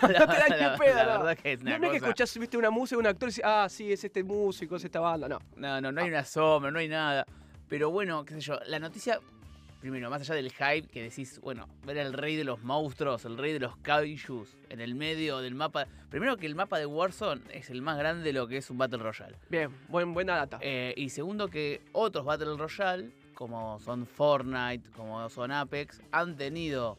No 0.00 0.08
te 0.08 0.14
da 0.14 0.44
ni 0.48 0.56
la, 0.60 0.76
pedo, 0.78 0.94
la 0.94 1.04
no. 1.04 1.10
verdad 1.24 1.38
que 1.42 1.52
es 1.52 1.60
una 1.62 1.78
no 1.78 1.86
es 1.86 1.90
que 1.92 1.96
escuchás, 1.98 2.38
viste 2.38 2.56
una 2.56 2.70
música, 2.70 2.98
un 2.98 3.06
actor 3.06 3.28
y 3.28 3.32
decís, 3.32 3.44
ah, 3.44 3.66
sí, 3.68 3.92
es 3.92 4.02
este 4.04 4.22
músico, 4.22 4.76
es 4.76 4.84
esta 4.84 5.00
banda. 5.00 5.28
No. 5.28 5.38
No, 5.56 5.80
no, 5.80 5.92
no 5.92 6.00
hay 6.00 6.08
una 6.08 6.24
sombra, 6.24 6.70
no 6.70 6.78
hay 6.78 6.88
nada. 6.88 7.26
Pero 7.68 7.90
bueno, 7.90 8.24
qué 8.24 8.34
sé 8.34 8.40
yo, 8.40 8.58
la 8.66 8.78
noticia, 8.78 9.20
primero, 9.80 10.08
más 10.10 10.22
allá 10.22 10.34
del 10.34 10.50
hype, 10.50 10.88
que 10.88 11.02
decís, 11.02 11.38
bueno, 11.40 11.68
ver 11.84 11.98
al 11.98 12.12
rey 12.14 12.36
de 12.36 12.44
los 12.44 12.62
monstruos, 12.62 13.24
el 13.26 13.36
rey 13.36 13.52
de 13.52 13.60
los 13.60 13.76
kaijus, 13.78 14.56
en 14.70 14.80
el 14.80 14.94
medio 14.94 15.38
del 15.38 15.54
mapa. 15.54 15.86
Primero 16.10 16.36
que 16.38 16.46
el 16.46 16.54
mapa 16.54 16.78
de 16.78 16.86
Warzone 16.86 17.42
es 17.52 17.68
el 17.70 17.82
más 17.82 17.98
grande 17.98 18.24
de 18.24 18.32
lo 18.32 18.46
que 18.48 18.56
es 18.56 18.70
un 18.70 18.78
Battle 18.78 18.98
Royale. 18.98 19.36
Bien, 19.50 19.70
buen, 19.88 20.14
buena 20.14 20.36
data. 20.36 20.58
Eh, 20.62 20.94
y 20.96 21.10
segundo 21.10 21.48
que 21.48 21.82
otros 21.92 22.24
Battle 22.24 22.56
Royale, 22.56 23.10
como 23.34 23.78
son 23.80 24.06
Fortnite, 24.06 24.88
como 24.96 25.28
son 25.28 25.52
Apex, 25.52 26.00
han 26.10 26.36
tenido 26.36 26.96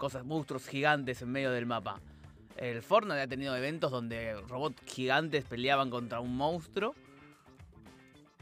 cosas, 0.00 0.24
monstruos 0.24 0.66
gigantes 0.66 1.22
en 1.22 1.30
medio 1.30 1.52
del 1.52 1.66
mapa. 1.66 2.00
El 2.56 2.82
Fortnite 2.82 3.20
ha 3.20 3.28
tenido 3.28 3.54
eventos 3.54 3.92
donde 3.92 4.34
robots 4.48 4.82
gigantes 4.86 5.44
peleaban 5.44 5.90
contra 5.90 6.18
un 6.18 6.36
monstruo. 6.36 6.94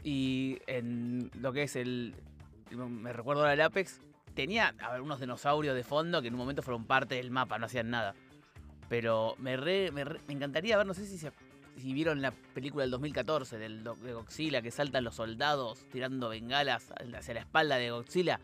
Y 0.03 0.57
en 0.65 1.29
lo 1.39 1.53
que 1.53 1.63
es 1.63 1.75
el. 1.75 2.15
Me 2.71 3.13
recuerdo 3.13 3.41
ahora 3.41 3.53
el 3.53 3.61
Apex. 3.61 3.99
Tenía 4.33 4.73
a 4.79 4.91
ver, 4.93 5.01
unos 5.01 5.19
dinosaurios 5.19 5.75
de 5.75 5.83
fondo 5.83 6.21
que 6.21 6.29
en 6.29 6.33
un 6.33 6.39
momento 6.39 6.61
fueron 6.61 6.85
parte 6.85 7.15
del 7.15 7.29
mapa, 7.29 7.59
no 7.59 7.65
hacían 7.65 7.89
nada. 7.89 8.15
Pero 8.87 9.35
me, 9.37 9.57
re- 9.57 9.91
me, 9.91 10.03
encantaría 10.33 10.77
ver, 10.77 10.85
no 10.87 10.93
sé 10.93 11.05
si, 11.05 11.17
si 11.17 11.93
vieron 11.93 12.21
la 12.21 12.31
película 12.31 12.83
del 12.83 12.91
2014 12.91 13.57
del, 13.57 13.83
de 13.83 14.13
Godzilla, 14.13 14.61
que 14.61 14.71
saltan 14.71 15.03
los 15.03 15.15
soldados 15.15 15.85
tirando 15.91 16.29
bengalas 16.29 16.93
hacia 17.15 17.33
la 17.33 17.39
espalda 17.41 17.75
de 17.75 17.91
Godzilla. 17.91 18.39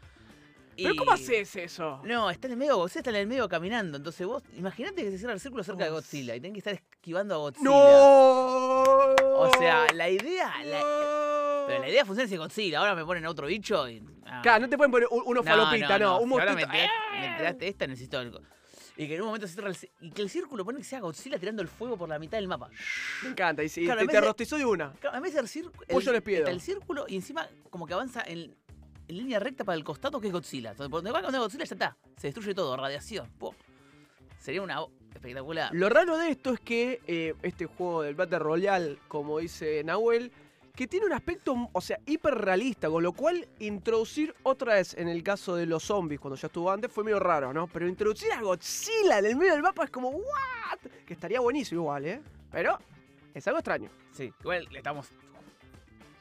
¿Pero 0.78 0.94
Y- 0.94 0.96
cómo 0.98 1.12
haces 1.12 1.56
eso? 1.56 2.02
no, 2.04 2.30
está 2.30 2.48
en 2.48 2.54
el 2.54 2.58
medio, 2.60 2.76
Godzilla 2.78 3.00
está 3.00 3.10
en 3.12 3.16
el 3.18 3.28
medio 3.28 3.48
caminando. 3.48 3.98
Entonces 3.98 4.26
vos, 4.28 4.44
imagínate 4.58 5.04
que 5.04 5.12
se 5.12 5.18
cierra 5.18 5.34
el 5.34 5.40
círculo 5.40 5.64
cerca 5.64 5.84
de 5.86 5.90
Godzilla 5.92 6.36
y 6.36 6.42
tenés 6.42 6.54
que 6.54 6.60
estar 6.60 6.74
esquivando 6.74 7.36
a 7.36 7.38
Godzilla. 7.38 7.64
¡No! 7.70 9.16
O 9.38 9.52
sea, 9.58 9.92
la 9.94 10.10
idea. 10.10 10.52
la- 10.64 11.64
pero 11.68 11.80
la 11.80 11.90
idea 11.90 12.06
funciona 12.06 12.30
si 12.30 12.38
Godzilla. 12.38 12.80
Ahora 12.80 12.96
me 12.96 13.04
ponen 13.06 13.26
a 13.26 13.30
otro 13.30 13.48
bicho 13.48 13.88
y. 13.90 14.04
ah. 14.26 14.42
Claro, 14.44 14.62
no 14.62 14.70
te 14.70 14.78
pueden 14.78 14.92
poner 14.92 15.08
un- 15.12 15.24
uno 15.26 15.44
falopita, 15.44 15.98
no, 16.00 16.20
un 16.20 16.30
Si 16.30 16.34
ahora 16.40 16.54
me 16.54 16.66
tiraste, 16.66 16.90
me 17.20 17.38
tiraste 17.38 17.68
esta, 17.68 17.88
necesito 17.88 18.20
algo. 18.20 18.40
Y 18.98 19.08
que 19.08 19.16
en 19.16 19.22
un 19.22 19.28
momento 19.28 19.46
se 19.48 19.54
cierra 19.54 19.70
el, 19.72 19.78
y 20.00 20.12
que 20.12 20.22
el 20.22 20.30
círculo 20.30 20.64
pone 20.64 20.78
que 20.78 20.86
sea 20.86 21.02
Godzilla 21.02 21.38
tirando 21.38 21.62
el 21.62 21.68
fuego 21.68 21.98
por 21.98 22.08
la 22.08 22.18
mitad 22.18 22.38
del 22.38 22.48
mapa. 22.48 22.70
Me 23.24 23.30
encanta, 23.30 23.62
y 23.62 23.68
sí, 23.68 23.84
Claro, 23.84 24.02
te, 24.02 24.08
te 24.08 24.22
rostizó 24.22 24.58
de 24.58 24.66
una. 24.66 24.94
Claro, 24.94 25.18
en 25.18 25.24
vez 25.24 25.34
de 25.34 25.40
el 25.42 25.48
círculo. 25.50 25.86
Pollo 25.90 26.12
les 26.14 26.22
pido. 26.22 26.40
Está 26.40 26.52
el 26.52 26.62
círculo 26.62 27.06
y 27.08 27.16
encima 27.16 27.50
como 27.70 27.86
que 27.88 27.94
avanza 27.94 28.24
en, 28.26 28.56
en 29.08 29.18
línea 29.18 29.40
recta 29.40 29.64
para 29.64 29.78
el 29.78 29.84
costado 29.84 30.20
que 30.20 30.28
es 30.28 30.34
Godzilla. 30.34 30.72
Entonces, 30.72 30.90
por 30.90 31.00
donde 31.00 31.12
va 31.12 31.22
cuando 31.22 31.40
Godzilla 31.40 31.66
ya 31.66 31.76
está. 31.76 31.98
Se 32.18 32.28
destruye 32.28 32.54
todo, 32.54 32.76
radiación. 32.78 33.30
Sería 34.40 34.62
una 34.62 34.86
espectacular. 35.14 35.70
Lo 35.74 35.90
raro 35.90 36.18
de 36.18 36.30
esto 36.30 36.54
es 36.54 36.60
que 36.60 37.02
eh, 37.08 37.34
este 37.42 37.66
juego 37.66 38.02
del 38.04 38.16
Battle 38.16 38.40
Royale, 38.40 38.98
como 39.08 39.40
dice 39.40 39.84
Nahuel, 39.84 40.32
que 40.76 40.88
tiene 40.88 41.06
un 41.06 41.14
aspecto, 41.14 41.70
o 41.72 41.82
sea, 41.82 42.00
hiperrealista, 42.06 42.90
con 42.90 43.02
lo 43.02 43.14
cual 43.14 43.48
introducir 43.60 44.36
otra 44.44 44.76
vez 44.76 44.94
en 44.96 45.08
el 45.08 45.24
caso 45.24 45.56
de 45.56 45.66
los 45.66 45.84
zombies, 45.84 46.20
cuando 46.20 46.36
ya 46.36 46.48
estuvo 46.48 46.70
antes, 46.70 46.92
fue 46.92 47.04
medio 47.04 47.20
raro, 47.20 47.54
¿no? 47.54 47.68
Pero 47.68 47.88
introducir 47.88 48.32
a 48.34 48.42
Godzilla 48.42 49.20
en 49.20 49.26
el 49.26 49.36
medio 49.38 49.54
del 49.54 49.64
mapa 49.64 49.86
es 49.86 49.90
como, 49.90 50.10
¿what? 50.10 50.80
Que 51.06 51.14
estaría 51.14 51.40
buenísimo 51.40 51.82
igual, 51.82 52.06
¿eh? 52.06 52.22
Pero 52.52 52.78
es 53.34 53.48
algo 53.48 53.60
extraño. 53.60 53.90
Sí, 54.12 54.34
igual 54.42 54.68
le 54.70 54.80
estamos. 54.80 55.08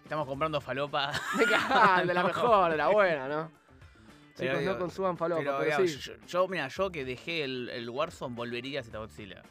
Estamos 0.05 0.27
comprando 0.27 0.61
falopa. 0.61 1.12
Encanta, 1.40 2.05
de 2.07 2.14
la 2.14 2.23
mejor, 2.25 2.71
de 2.71 2.77
la 2.77 2.88
buena, 2.88 3.27
¿no? 3.29 3.51
Pero 4.37 4.59
Chicos, 4.59 4.64
no 4.75 4.79
consuman 4.79 5.17
falopa, 5.17 5.40
Pero, 5.43 5.53
pero, 5.59 5.64
digamos, 5.64 5.90
sí. 5.93 5.99
yo, 6.01 6.12
yo, 6.27 6.49
mira, 6.49 6.69
yo 6.69 6.90
que 6.90 7.05
dejé 7.05 7.45
el, 7.45 7.69
el 7.71 7.88
Warzone 7.88 8.35
volvería 8.35 8.83
si 8.83 8.88
está 8.88 8.99
Godzilla. 8.99 9.43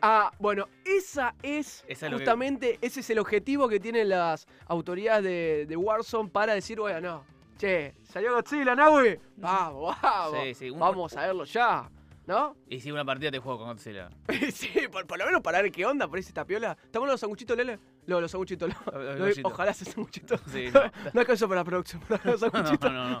Ah, 0.00 0.32
bueno, 0.38 0.68
esa 0.84 1.34
es 1.42 1.84
Esa 1.86 2.06
es 2.06 2.12
lo 2.12 2.18
que- 2.18 2.24
justamente, 2.24 2.78
ese 2.80 3.00
es 3.00 3.10
el 3.10 3.18
objetivo 3.18 3.68
que 3.68 3.78
tienen 3.78 4.08
las 4.08 4.46
autoridades 4.66 5.22
de, 5.24 5.66
de 5.66 5.76
Warzone 5.76 6.28
para 6.30 6.54
decir, 6.54 6.80
bueno, 6.80 7.00
no, 7.00 7.24
che, 7.58 7.94
salió 8.10 8.32
Godzilla, 8.34 8.74
Nahui, 8.74 9.18
vamos, 9.36 9.96
vamos, 10.02 10.38
Sí, 10.42 10.54
sí, 10.54 10.70
un- 10.70 10.78
vamos 10.80 11.16
a 11.16 11.20
verlo 11.26 11.44
ya, 11.44 11.88
¿no? 12.32 12.56
Y 12.68 12.80
si 12.80 12.90
una 12.90 13.04
partida 13.04 13.30
te 13.30 13.38
juego 13.38 13.58
con 13.58 13.68
Godzilla. 13.68 14.08
sí, 14.52 14.70
por, 14.90 15.06
por 15.06 15.18
lo 15.18 15.26
menos 15.26 15.42
para 15.42 15.60
ver 15.60 15.70
qué 15.70 15.84
onda, 15.84 16.08
por 16.08 16.16
ahí 16.16 16.24
esta 16.26 16.44
piola. 16.46 16.76
¿Estamos 16.82 17.06
los 17.08 17.20
sanguchitos, 17.20 17.54
Lele? 17.56 17.78
No, 18.06 18.20
los 18.20 18.30
sanguchitos, 18.30 18.70
lo- 18.70 19.00
Los 19.18 19.36
lo- 19.38 19.48
ojalá 19.48 19.74
se 19.74 19.84
sanguchitos. 19.84 20.40
Sí, 20.50 20.68
no, 20.74 20.82
no. 20.84 20.90
no 21.12 21.20
alcanzó 21.20 21.46
para 21.48 21.60
la 21.60 21.64
producción, 21.64 22.00
para 22.08 22.24
los 22.24 22.40
No, 22.40 22.50
sanguchitos, 22.50 22.90
no, 22.92 23.10
no. 23.10 23.20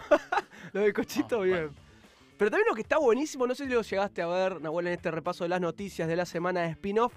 los 0.72 0.84
bizcochitos, 0.84 1.38
No, 1.38 1.40
bien. 1.44 1.70
Pero 2.38 2.50
también 2.50 2.66
lo 2.68 2.74
que 2.74 2.80
está 2.80 2.96
buenísimo, 2.98 3.46
no 3.46 3.54
sé 3.54 3.66
si 3.66 3.70
lo 3.72 3.82
llegaste 3.82 4.22
a 4.22 4.26
ver, 4.26 4.60
Nahuel, 4.60 4.86
en 4.88 4.94
este 4.94 5.10
repaso 5.10 5.44
de 5.44 5.48
las 5.50 5.60
noticias 5.60 6.08
de 6.08 6.16
la 6.16 6.24
semana 6.26 6.62
de 6.62 6.70
spin-off, 6.70 7.12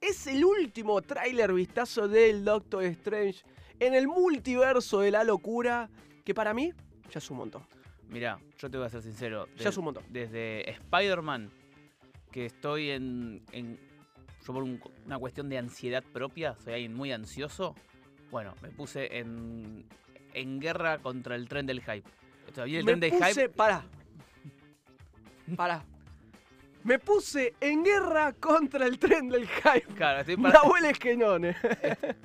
es 0.00 0.26
el 0.26 0.44
último 0.44 1.00
tráiler 1.02 1.52
vistazo 1.52 2.08
del 2.08 2.44
Doctor 2.44 2.82
Strange 2.84 3.42
en 3.78 3.94
el 3.94 4.08
multiverso 4.08 5.00
de 5.00 5.10
la 5.10 5.22
locura, 5.24 5.88
que 6.24 6.34
para 6.34 6.54
mí 6.54 6.72
ya 7.10 7.18
es 7.18 7.30
un 7.30 7.36
montón. 7.36 7.62
Mira, 8.08 8.38
yo 8.58 8.70
te 8.70 8.78
voy 8.78 8.86
a 8.86 8.90
ser 8.90 9.02
sincero. 9.02 9.48
Ya 9.56 9.68
es 9.68 9.76
un 9.76 9.84
montón. 9.84 10.02
Desde 10.08 10.68
Spider-Man, 10.70 11.50
que 12.32 12.46
estoy 12.46 12.90
en. 12.90 13.42
en- 13.52 13.78
yo 14.46 14.52
por 14.54 14.62
un- 14.62 14.80
una 15.04 15.18
cuestión 15.18 15.48
de 15.50 15.58
ansiedad 15.58 16.02
propia, 16.12 16.54
soy 16.56 16.72
alguien 16.74 16.94
muy 16.94 17.12
ansioso. 17.12 17.74
Bueno, 18.30 18.54
me 18.62 18.70
puse 18.70 19.18
en, 19.18 19.84
en 20.34 20.58
guerra 20.60 20.98
contra 20.98 21.34
el 21.34 21.48
tren 21.48 21.66
del 21.66 21.80
hype. 21.82 22.04
Todavía 22.54 22.78
el 22.78 22.84
Me 22.84 22.92
tren 22.92 23.00
del 23.00 23.10
puse, 23.10 23.24
hype. 23.42 23.48
Pará. 23.50 23.84
Pará. 25.56 25.84
Me 26.88 26.98
puse 26.98 27.54
en 27.60 27.84
guerra 27.84 28.32
contra 28.32 28.86
el 28.86 28.98
tren 28.98 29.28
del 29.28 29.46
hype. 29.46 29.94
Claro, 29.94 30.20
estoy 30.20 30.38
parado. 30.38 30.64
Nahuel 30.64 30.84
Esquenone. 30.86 31.54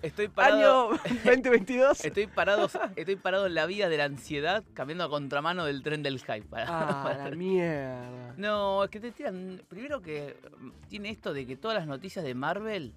Estoy 0.01 0.29
parado. 0.29 0.91
Año 0.91 0.99
2022. 1.25 2.05
Estoy 2.05 2.27
parado, 2.27 2.69
estoy 2.95 3.15
parado 3.17 3.47
en 3.47 3.55
la 3.55 3.65
vía 3.65 3.89
de 3.89 3.97
la 3.97 4.05
ansiedad, 4.05 4.63
cambiando 4.73 5.03
a 5.03 5.09
contramano 5.09 5.65
del 5.65 5.83
tren 5.83 6.01
del 6.01 6.19
hype. 6.19 6.43
para- 6.43 6.65
Ah, 6.69 7.03
para- 7.03 7.29
la 7.29 7.35
mierda. 7.35 8.33
No, 8.37 8.85
es 8.85 8.89
que 8.89 9.01
te 9.01 9.11
tiran. 9.11 9.61
Primero 9.67 10.01
que 10.01 10.37
mm, 10.57 10.71
tiene 10.87 11.09
esto 11.09 11.33
de 11.33 11.45
que 11.45 11.57
todas 11.57 11.75
las 11.77 11.85
noticias 11.85 12.23
de 12.23 12.33
Marvel 12.33 12.93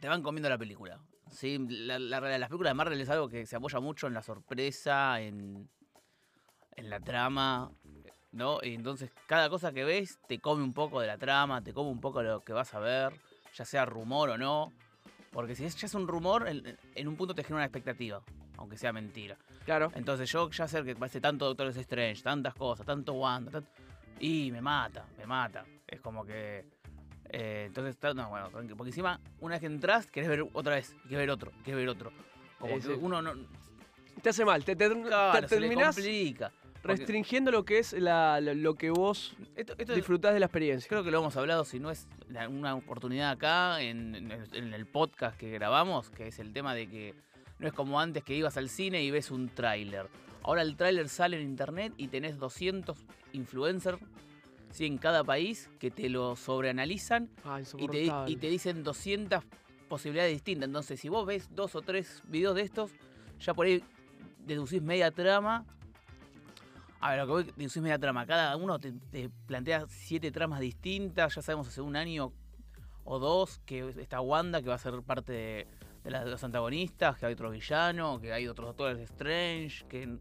te 0.00 0.06
van 0.08 0.22
comiendo 0.22 0.48
la 0.48 0.58
película. 0.58 1.00
Sí, 1.28 1.58
la, 1.68 1.98
la, 1.98 2.20
las 2.20 2.48
películas 2.48 2.70
de 2.70 2.74
Marvel 2.74 3.00
es 3.00 3.08
algo 3.10 3.28
que 3.28 3.46
se 3.46 3.56
apoya 3.56 3.80
mucho 3.80 4.06
en 4.06 4.14
la 4.14 4.22
sorpresa, 4.22 5.20
en, 5.20 5.68
en 6.76 6.88
la 6.88 7.00
trama, 7.00 7.72
¿no? 8.32 8.58
Y 8.62 8.74
entonces 8.74 9.10
cada 9.26 9.48
cosa 9.48 9.72
que 9.72 9.84
ves 9.84 10.18
te 10.26 10.38
come 10.38 10.62
un 10.62 10.72
poco 10.72 11.00
de 11.00 11.06
la 11.06 11.18
trama, 11.18 11.62
te 11.62 11.72
come 11.72 11.90
un 11.90 12.00
poco 12.00 12.20
de 12.22 12.28
lo 12.28 12.40
que 12.40 12.52
vas 12.52 12.72
a 12.74 12.78
ver, 12.80 13.12
ya 13.54 13.64
sea 13.64 13.84
rumor 13.84 14.30
o 14.30 14.38
no. 14.38 14.72
Porque 15.30 15.54
si 15.54 15.64
es, 15.64 15.76
ya 15.76 15.86
es 15.86 15.94
un 15.94 16.08
rumor, 16.08 16.48
en, 16.48 16.78
en 16.94 17.08
un 17.08 17.16
punto 17.16 17.34
te 17.34 17.42
genera 17.42 17.56
una 17.58 17.64
expectativa, 17.66 18.22
aunque 18.56 18.78
sea 18.78 18.92
mentira. 18.92 19.36
Claro. 19.66 19.92
Entonces 19.94 20.30
yo 20.30 20.48
ya 20.50 20.66
sé 20.66 20.82
que 20.84 20.94
parece 20.96 21.20
tanto 21.20 21.44
Doctores 21.44 21.76
Strange, 21.76 22.22
tantas 22.22 22.54
cosas, 22.54 22.86
tanto 22.86 23.12
Wanda, 23.12 23.62
y 24.20 24.50
me 24.50 24.62
mata, 24.62 25.04
me 25.18 25.26
mata. 25.26 25.64
Es 25.86 26.00
como 26.00 26.24
que... 26.24 26.64
eh, 27.28 27.64
entonces, 27.66 27.96
no, 28.14 28.30
bueno, 28.30 28.50
tranqui- 28.50 28.74
porque 28.74 28.88
encima, 28.88 29.20
una 29.40 29.54
vez 29.56 29.60
que 29.60 29.66
entras, 29.66 30.06
querés 30.06 30.30
ver 30.30 30.46
otra 30.54 30.76
vez, 30.76 30.94
querés 31.02 31.18
ver 31.18 31.30
otro, 31.30 31.52
querés 31.62 31.76
ver 31.76 31.88
otro. 31.90 32.10
Como 32.58 32.80
que 32.80 32.88
uno 32.94 33.20
no... 33.22 33.32
Te 34.22 34.30
hace 34.30 34.44
mal. 34.44 34.64
Te, 34.64 34.74
te- 34.74 34.88
te 34.88 35.02
Claro, 35.02 35.40
le 35.40 35.46
terminás 35.46 35.94
complica. 35.94 36.50
Restringiendo 36.82 37.50
lo 37.50 37.64
que 37.64 37.78
es 37.78 37.92
la- 37.92 38.40
lo, 38.40 38.74
que 38.76 38.90
vos 38.90 39.34
Esto, 39.56 39.74
esto 39.78 39.92
es- 39.92 39.96
disfrutás 39.96 40.32
de 40.34 40.40
la 40.40 40.46
experiencia. 40.46 40.88
creo 40.88 41.02
que 41.04 41.10
lo 41.10 41.18
hemos 41.18 41.36
hablado, 41.36 41.64
si 41.64 41.78
no 41.80 41.90
es 41.90 42.06
una 42.48 42.74
oportunidad 42.74 43.30
acá, 43.30 43.80
en, 43.82 44.14
en 44.14 44.72
el- 44.74 44.86
podcast 44.86 45.36
que 45.36 45.50
grabamos, 45.50 46.10
que 46.10 46.28
es 46.28 46.38
el 46.38 46.52
tema 46.52 46.74
de 46.74 46.88
que 46.88 47.14
no 47.58 47.66
es 47.66 47.72
como 47.74 48.00
antes 48.00 48.22
que 48.24 48.34
ibas 48.34 48.56
al 48.56 48.68
cine 48.68 49.02
y 49.02 49.10
ves 49.10 49.30
un 49.30 49.48
tráiler. 49.48 50.06
Ahora 50.42 50.62
el 50.62 50.76
tráiler 50.76 51.08
sale 51.08 51.36
en 51.36 51.42
internet 51.42 51.92
y 51.96 52.08
tenés 52.08 52.38
200 52.38 52.96
influencers 53.32 53.98
¿sí? 54.70 54.86
en 54.86 54.96
cada 54.98 55.24
país 55.24 55.68
que 55.78 55.90
te 55.90 56.08
lo 56.08 56.36
sobreanalizan 56.36 57.28
Ah, 57.44 57.60
y 57.76 57.88
te, 57.88 58.12
y 58.28 58.36
te 58.36 58.48
dicen 58.48 58.82
200 58.84 59.42
posibilidades 59.88 60.32
distintas. 60.32 60.66
Entonces, 60.68 61.00
si 61.00 61.08
vos 61.08 61.26
ves 61.26 61.48
dos 61.54 61.74
o 61.74 61.82
tres 61.82 62.22
videos 62.28 62.54
de 62.54 62.62
estos, 62.62 62.92
ya 63.40 63.52
por 63.54 63.66
ahí 63.66 63.82
deducís 64.46 64.80
media 64.82 65.10
trama. 65.10 65.66
A 67.00 67.10
ver, 67.10 67.20
lo 67.20 67.26
que 67.26 67.32
voy, 67.32 67.52
deducís 67.56 67.82
media 67.82 67.98
trama. 67.98 68.26
Cada 68.26 68.56
uno 68.56 68.78
te, 68.78 68.92
te 68.92 69.30
plantea 69.46 69.86
siete 69.88 70.32
tramas 70.32 70.60
distintas. 70.60 71.34
Ya 71.34 71.42
sabemos 71.42 71.68
hace 71.68 71.80
un 71.80 71.96
año 71.96 72.32
o 73.04 73.18
dos 73.18 73.60
que 73.64 73.88
está 74.00 74.20
Wanda, 74.20 74.60
que 74.60 74.68
va 74.68 74.74
a 74.74 74.78
ser 74.78 75.00
parte 75.02 75.32
de, 75.32 75.66
de 76.04 76.10
de 76.10 76.30
los 76.30 76.44
antagonistas, 76.44 77.16
que 77.18 77.26
hay 77.26 77.32
otro 77.32 77.50
villano, 77.50 78.20
que 78.20 78.32
hay 78.32 78.48
otros 78.48 78.68
doctores 78.68 78.98
Strange, 78.98 79.86
que, 79.88 80.18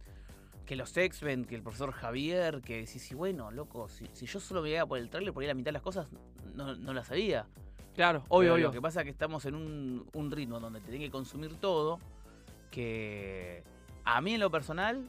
que 0.66 0.76
los 0.76 0.96
X-Men, 0.96 1.46
que 1.46 1.56
el 1.56 1.64
profesor 1.64 1.92
Javier, 1.92 2.62
que 2.62 2.86
sí, 2.88 3.00
sí, 3.00 3.14
bueno, 3.16 3.52
loco, 3.52 3.90
si, 3.90 4.08
si 4.14 4.26
yo 4.26 4.40
solo 4.40 4.62
veía 4.62 4.86
por 4.86 5.00
el 5.00 5.10
trailer, 5.10 5.34
por 5.34 5.42
ahí 5.44 5.48
la 5.48 5.54
mitad 5.54 5.68
de 5.68 5.74
las 5.74 5.82
cosas 5.82 6.08
no, 6.56 6.76
no 6.76 6.94
las 6.94 7.08
sabía. 7.08 7.46
Claro, 7.94 8.24
obvio, 8.30 8.40
Pero 8.40 8.54
obvio. 8.54 8.68
Lo 8.68 8.74
que 8.74 8.82
pasa 8.82 9.02
es 9.02 9.06
que 9.06 9.12
estamos 9.12 9.46
en 9.46 9.56
un, 9.56 10.08
un 10.14 10.32
ritmo 10.32 10.60
donde 10.60 10.80
te 10.80 10.90
tiene 10.90 11.06
que 11.06 11.12
consumir 11.12 11.56
todo, 11.56 12.00
que 12.70 13.64
a 14.06 14.22
mí 14.22 14.36
en 14.36 14.40
lo 14.40 14.52
personal 14.52 15.06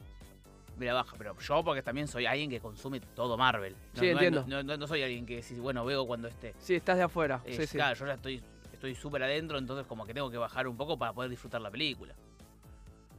la 0.85 0.93
baja, 0.93 1.15
pero 1.17 1.37
yo 1.39 1.63
porque 1.63 1.81
también 1.81 2.07
soy 2.07 2.25
alguien 2.25 2.49
que 2.49 2.59
consume 2.59 2.99
todo 2.99 3.37
Marvel. 3.37 3.75
No, 3.93 3.99
Sí, 3.99 4.05
no- 4.07 4.11
entiendo. 4.13 4.45
No, 4.47 4.77
no- 4.77 4.87
soy 4.87 5.03
alguien 5.03 5.25
que 5.25 5.41
si 5.41 5.55
bueno, 5.55 5.83
veo 5.85 6.05
cuando 6.07 6.27
esté. 6.27 6.53
Sí, 6.59 6.75
estás 6.75 6.97
de 6.97 7.03
afuera. 7.03 7.41
Eh, 7.45 7.55
sí, 7.55 7.67
sí. 7.67 7.77
Claro, 7.77 7.95
yo 7.95 8.05
ya 8.07 8.13
estoy 8.13 8.41
estoy 8.73 8.95
súper 8.95 9.21
adentro, 9.23 9.57
entonces 9.57 9.85
como 9.87 10.05
que 10.05 10.13
tengo 10.13 10.31
que 10.31 10.37
bajar 10.37 10.65
un 10.67 10.77
poco 10.77 10.97
para 10.97 11.11
poder 11.11 11.29
disfrutar 11.29 11.59
la 11.59 11.69
película. 11.69 12.15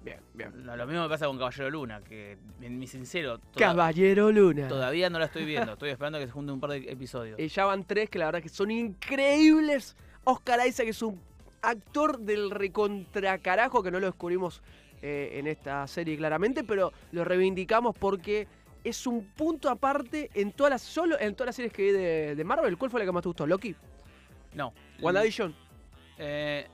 Bien, 0.02 0.18
bien. 0.32 0.64
Lo, 0.64 0.74
lo 0.74 0.86
mismo 0.86 1.02
me 1.02 1.08
pasa 1.10 1.26
con 1.26 1.36
Caballero 1.36 1.68
Luna, 1.68 2.00
que 2.00 2.38
en 2.62 2.78
mi 2.78 2.86
sincero, 2.86 3.36
toda- 3.38 3.66
Caballero 3.66 4.32
Luna. 4.32 4.66
todavía 4.68 5.10
no 5.10 5.18
la 5.18 5.26
estoy 5.26 5.44
viendo, 5.44 5.72
estoy 5.74 5.90
esperando 5.90 6.18
que 6.18 6.24
se 6.24 6.32
junten 6.32 6.54
un 6.54 6.60
par 6.60 6.70
de 6.70 6.78
episodios. 6.90 7.38
Y 7.38 7.48
ya 7.48 7.66
van 7.66 7.84
tres 7.84 8.08
que 8.08 8.18
la 8.18 8.24
verdad 8.26 8.40
que 8.42 8.48
son 8.48 8.70
increíbles. 8.70 9.94
Oscar 10.24 10.66
Isaac 10.66 10.88
es 10.88 11.02
un 11.02 11.20
actor 11.60 12.18
del 12.20 12.50
recontracarajo 12.50 13.82
que 13.82 13.90
no 13.90 14.00
lo 14.00 14.06
descubrimos 14.06 14.62
eh, 15.02 15.30
en 15.34 15.46
esta 15.46 15.86
serie 15.86 16.16
claramente, 16.16 16.64
pero 16.64 16.92
lo 17.12 17.24
reivindicamos 17.24 17.94
porque 17.98 18.46
es 18.84 19.06
un 19.06 19.26
punto 19.32 19.68
aparte 19.68 20.30
en 20.34 20.52
todas 20.52 20.70
las 20.70 20.82
solo 20.82 21.18
en 21.20 21.34
todas 21.34 21.48
las 21.48 21.56
series 21.56 21.72
que 21.72 21.82
vi 21.82 21.90
de, 21.92 22.34
de 22.34 22.44
Marvel. 22.44 22.76
¿Cuál 22.78 22.90
fue 22.90 23.00
la 23.00 23.06
que 23.06 23.12
más 23.12 23.22
te 23.22 23.28
gustó? 23.28 23.46
¿Loki? 23.46 23.74
No. 24.54 24.72
¿WandaVision? 25.00 25.54
Eh, 26.18 26.66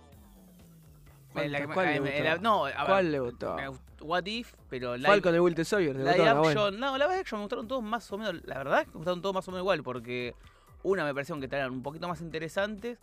¿Cuál- 1.32 1.52
la 1.52 1.58
que- 1.60 1.66
cuál 1.68 1.86
le 1.86 1.96
eh, 1.96 2.00
gustó? 2.00 2.24
la- 2.24 2.38
no, 2.38 2.64
a 2.64 2.68
ver, 2.68 2.86
¿Cuál 2.86 3.12
le 3.12 3.20
gustó? 3.20 3.54
me 3.56 3.68
gustó 3.68 3.84
What 4.04 4.26
If, 4.26 4.52
pero 4.68 4.96
live, 4.96 5.08
Falcon 5.08 5.32
de 5.32 5.40
Winter 5.40 5.64
Soldier. 5.64 5.92
¿te 5.94 5.98
live 6.00 6.10
gustó, 6.16 6.24
Nahuel? 6.24 6.50
action, 6.58 6.80
no, 6.80 6.98
la 6.98 7.06
live 7.06 7.20
action 7.20 7.40
me 7.40 7.44
gustaron 7.44 7.66
todos 7.68 7.82
más 7.82 8.10
o 8.12 8.18
menos, 8.18 8.34
la 8.44 8.58
verdad 8.58 8.86
me 8.86 8.92
gustaron 8.92 9.22
todos 9.22 9.34
más 9.34 9.48
o 9.48 9.50
menos 9.50 9.62
igual, 9.62 9.82
porque 9.82 10.34
una 10.82 11.04
me 11.04 11.12
parecieron 11.14 11.40
que 11.40 11.46
eran 11.54 11.72
un 11.72 11.82
poquito 11.82 12.06
más 12.06 12.20
interesantes, 12.20 12.98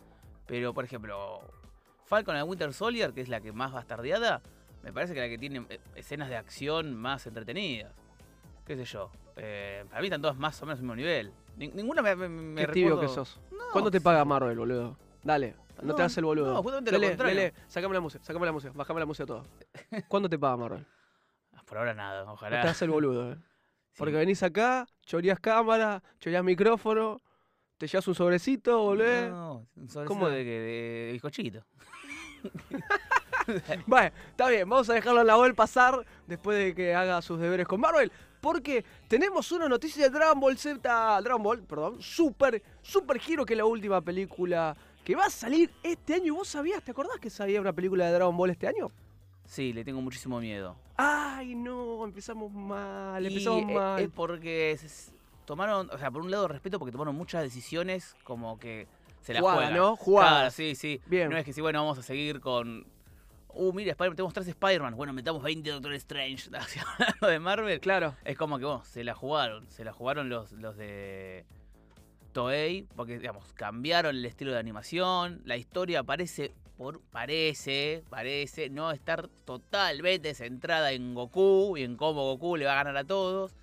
pero 0.46 0.72
por 0.72 0.84
ejemplo, 0.84 1.40
Falcon 2.06 2.36
and 2.36 2.48
Winter 2.48 2.72
Soldier, 2.72 3.12
que 3.12 3.20
es 3.22 3.28
la 3.28 3.40
que 3.40 3.52
más 3.52 3.72
bastardeada, 3.72 4.40
me 4.84 4.92
parece 4.92 5.14
que 5.14 5.20
la 5.20 5.28
que 5.28 5.38
tiene 5.38 5.66
eh, 5.70 5.80
escenas 5.96 6.28
de 6.28 6.36
acción 6.36 6.94
más 6.94 7.26
entretenidas. 7.26 7.92
Qué 8.66 8.76
sé 8.76 8.84
yo. 8.84 9.10
eh, 9.36 9.84
para 9.88 10.00
mí 10.00 10.06
están 10.06 10.22
todas 10.22 10.36
más 10.36 10.62
o 10.62 10.66
menos 10.66 10.78
al 10.78 10.82
mismo 10.84 10.94
nivel. 10.96 11.32
Nin- 11.58 11.72
ninguna 11.74 12.02
me, 12.02 12.14
me, 12.16 12.28
me 12.28 12.60
Qué 12.60 12.66
recuerdo- 12.68 13.00
que 13.00 13.08
sos. 13.08 13.40
No, 13.50 13.58
¿Cuándo 13.72 13.90
te 13.90 14.00
paga 14.00 14.24
Marvel, 14.24 14.56
boludo? 14.58 14.96
Dale, 15.22 15.54
no, 15.80 15.88
No, 15.88 15.94
te 15.94 16.02
hagas 16.02 16.16
el 16.18 16.24
boludo. 16.24 16.52
no, 16.54 16.62
justamente 16.62 16.92
lo 16.92 16.98
Lele, 16.98 17.10
contrario. 17.16 17.52
Sacame 17.66 17.94
la 17.94 18.00
música, 18.00 18.24
sacame 18.24 18.46
la 18.46 18.52
música, 18.52 18.72
bajame 18.74 19.00
la 19.00 19.06
música 19.06 19.26
todo. 19.26 19.44
¿Cuándo 20.08 20.28
te 20.28 20.38
paga 20.38 20.56
Marvel? 20.56 20.86
Por 21.66 21.78
ahora 21.78 21.94
nada, 21.94 22.24
No 22.24 22.32
ojalá. 22.34 22.56
te 22.60 22.68
hagas 22.68 22.82
el 22.82 22.90
boludo, 22.90 23.32
eh. 23.32 23.36
Sí. 23.94 23.98
Porque 23.98 24.14
venís 24.16 24.42
acá, 24.42 24.86
choreás 25.06 25.38
cámara, 25.38 26.02
choreás 26.18 26.42
micrófono, 26.42 27.22
te 27.78 27.86
llevas 27.86 28.08
un 28.08 28.14
sobrecito, 28.16 28.80
volvés. 28.82 29.30
No, 29.30 29.68
un 29.76 29.88
sobrecito 29.88 30.04
¿Cómo 30.06 30.28
de, 30.28 30.42
que- 30.42 30.50
de 30.60 31.10
bizcochito. 31.12 31.64
Bueno, 33.86 34.10
está 34.30 34.48
bien, 34.48 34.68
vamos 34.68 34.88
a 34.88 34.94
dejarlo 34.94 35.20
a 35.20 35.24
la 35.24 35.36
web 35.36 35.54
pasar 35.54 36.04
después 36.26 36.56
de 36.56 36.74
que 36.74 36.94
haga 36.94 37.20
sus 37.20 37.38
deberes 37.38 37.66
con 37.66 37.80
Marvel. 37.80 38.10
Porque 38.40 38.84
tenemos 39.08 39.52
una 39.52 39.68
noticia 39.68 40.04
de 40.04 40.10
Dragon 40.10 40.38
Ball 40.38 40.58
Z, 40.58 41.20
Dragon 41.22 41.42
Ball, 41.42 41.62
perdón, 41.62 42.00
Super, 42.00 42.62
Super 42.82 43.20
Hero, 43.26 43.44
que 43.44 43.54
es 43.54 43.58
la 43.58 43.64
última 43.64 44.00
película 44.00 44.76
que 45.04 45.14
va 45.14 45.26
a 45.26 45.30
salir 45.30 45.70
este 45.82 46.14
año. 46.14 46.26
¿Y 46.26 46.30
vos 46.30 46.48
sabías, 46.48 46.82
te 46.82 46.90
acordás 46.90 47.18
que 47.18 47.30
sabía 47.30 47.60
una 47.60 47.72
película 47.72 48.06
de 48.06 48.12
Dragon 48.12 48.36
Ball 48.36 48.50
este 48.50 48.66
año? 48.66 48.90
Sí, 49.46 49.72
le 49.72 49.84
tengo 49.84 50.00
muchísimo 50.00 50.40
miedo. 50.40 50.76
Ay, 50.96 51.54
no, 51.54 52.04
empezamos 52.04 52.52
mal, 52.52 53.22
Y 53.22 53.28
empezamos 53.28 53.62
e- 53.62 53.74
mal. 53.74 54.02
Es 54.02 54.10
porque 54.10 54.78
tomaron, 55.44 55.90
o 55.90 55.98
sea, 55.98 56.10
por 56.10 56.22
un 56.22 56.30
lado 56.30 56.48
respeto 56.48 56.78
porque 56.78 56.92
tomaron 56.92 57.14
muchas 57.14 57.42
decisiones 57.42 58.14
como 58.24 58.58
que 58.58 58.86
se 59.24 59.32
la 59.32 59.40
Jugada, 59.40 59.56
juegan. 59.56 59.74
¿no? 59.74 59.96
Jugada. 59.96 60.30
Claro, 60.30 60.50
sí, 60.50 60.74
sí. 60.74 61.00
Bien. 61.06 61.30
No 61.30 61.38
es 61.38 61.46
que 61.46 61.54
si, 61.54 61.62
bueno, 61.62 61.80
vamos 61.80 61.98
a 61.98 62.02
seguir 62.02 62.40
con... 62.40 62.86
Uh, 63.48 63.72
mira, 63.72 63.92
Spider 63.92 64.14
tenemos 64.14 64.34
tres 64.34 64.48
Spider-Man. 64.48 64.96
Bueno, 64.96 65.14
metamos 65.14 65.42
20 65.42 65.70
Doctor 65.70 65.94
Strange. 65.94 66.50
Hablando 66.98 67.26
de 67.26 67.38
Marvel. 67.38 67.80
Claro. 67.80 68.14
Es 68.24 68.36
como 68.36 68.58
que, 68.58 68.66
bueno, 68.66 68.84
se 68.84 69.02
la 69.02 69.14
jugaron. 69.14 69.66
Se 69.70 69.82
la 69.82 69.92
jugaron 69.94 70.28
los, 70.28 70.52
los 70.52 70.76
de 70.76 71.46
Toei. 72.32 72.86
Porque, 72.94 73.18
digamos, 73.18 73.50
cambiaron 73.54 74.14
el 74.14 74.26
estilo 74.26 74.52
de 74.52 74.58
animación. 74.58 75.40
La 75.46 75.56
historia 75.56 76.02
parece, 76.02 76.52
por, 76.76 77.00
parece, 77.00 78.04
parece 78.10 78.68
no 78.68 78.90
estar 78.90 79.28
totalmente 79.46 80.34
centrada 80.34 80.92
en 80.92 81.14
Goku 81.14 81.78
y 81.78 81.84
en 81.84 81.96
cómo 81.96 82.24
Goku 82.24 82.56
le 82.56 82.66
va 82.66 82.72
a 82.72 82.84
ganar 82.84 82.98
a 82.98 83.04
todos. 83.04 83.54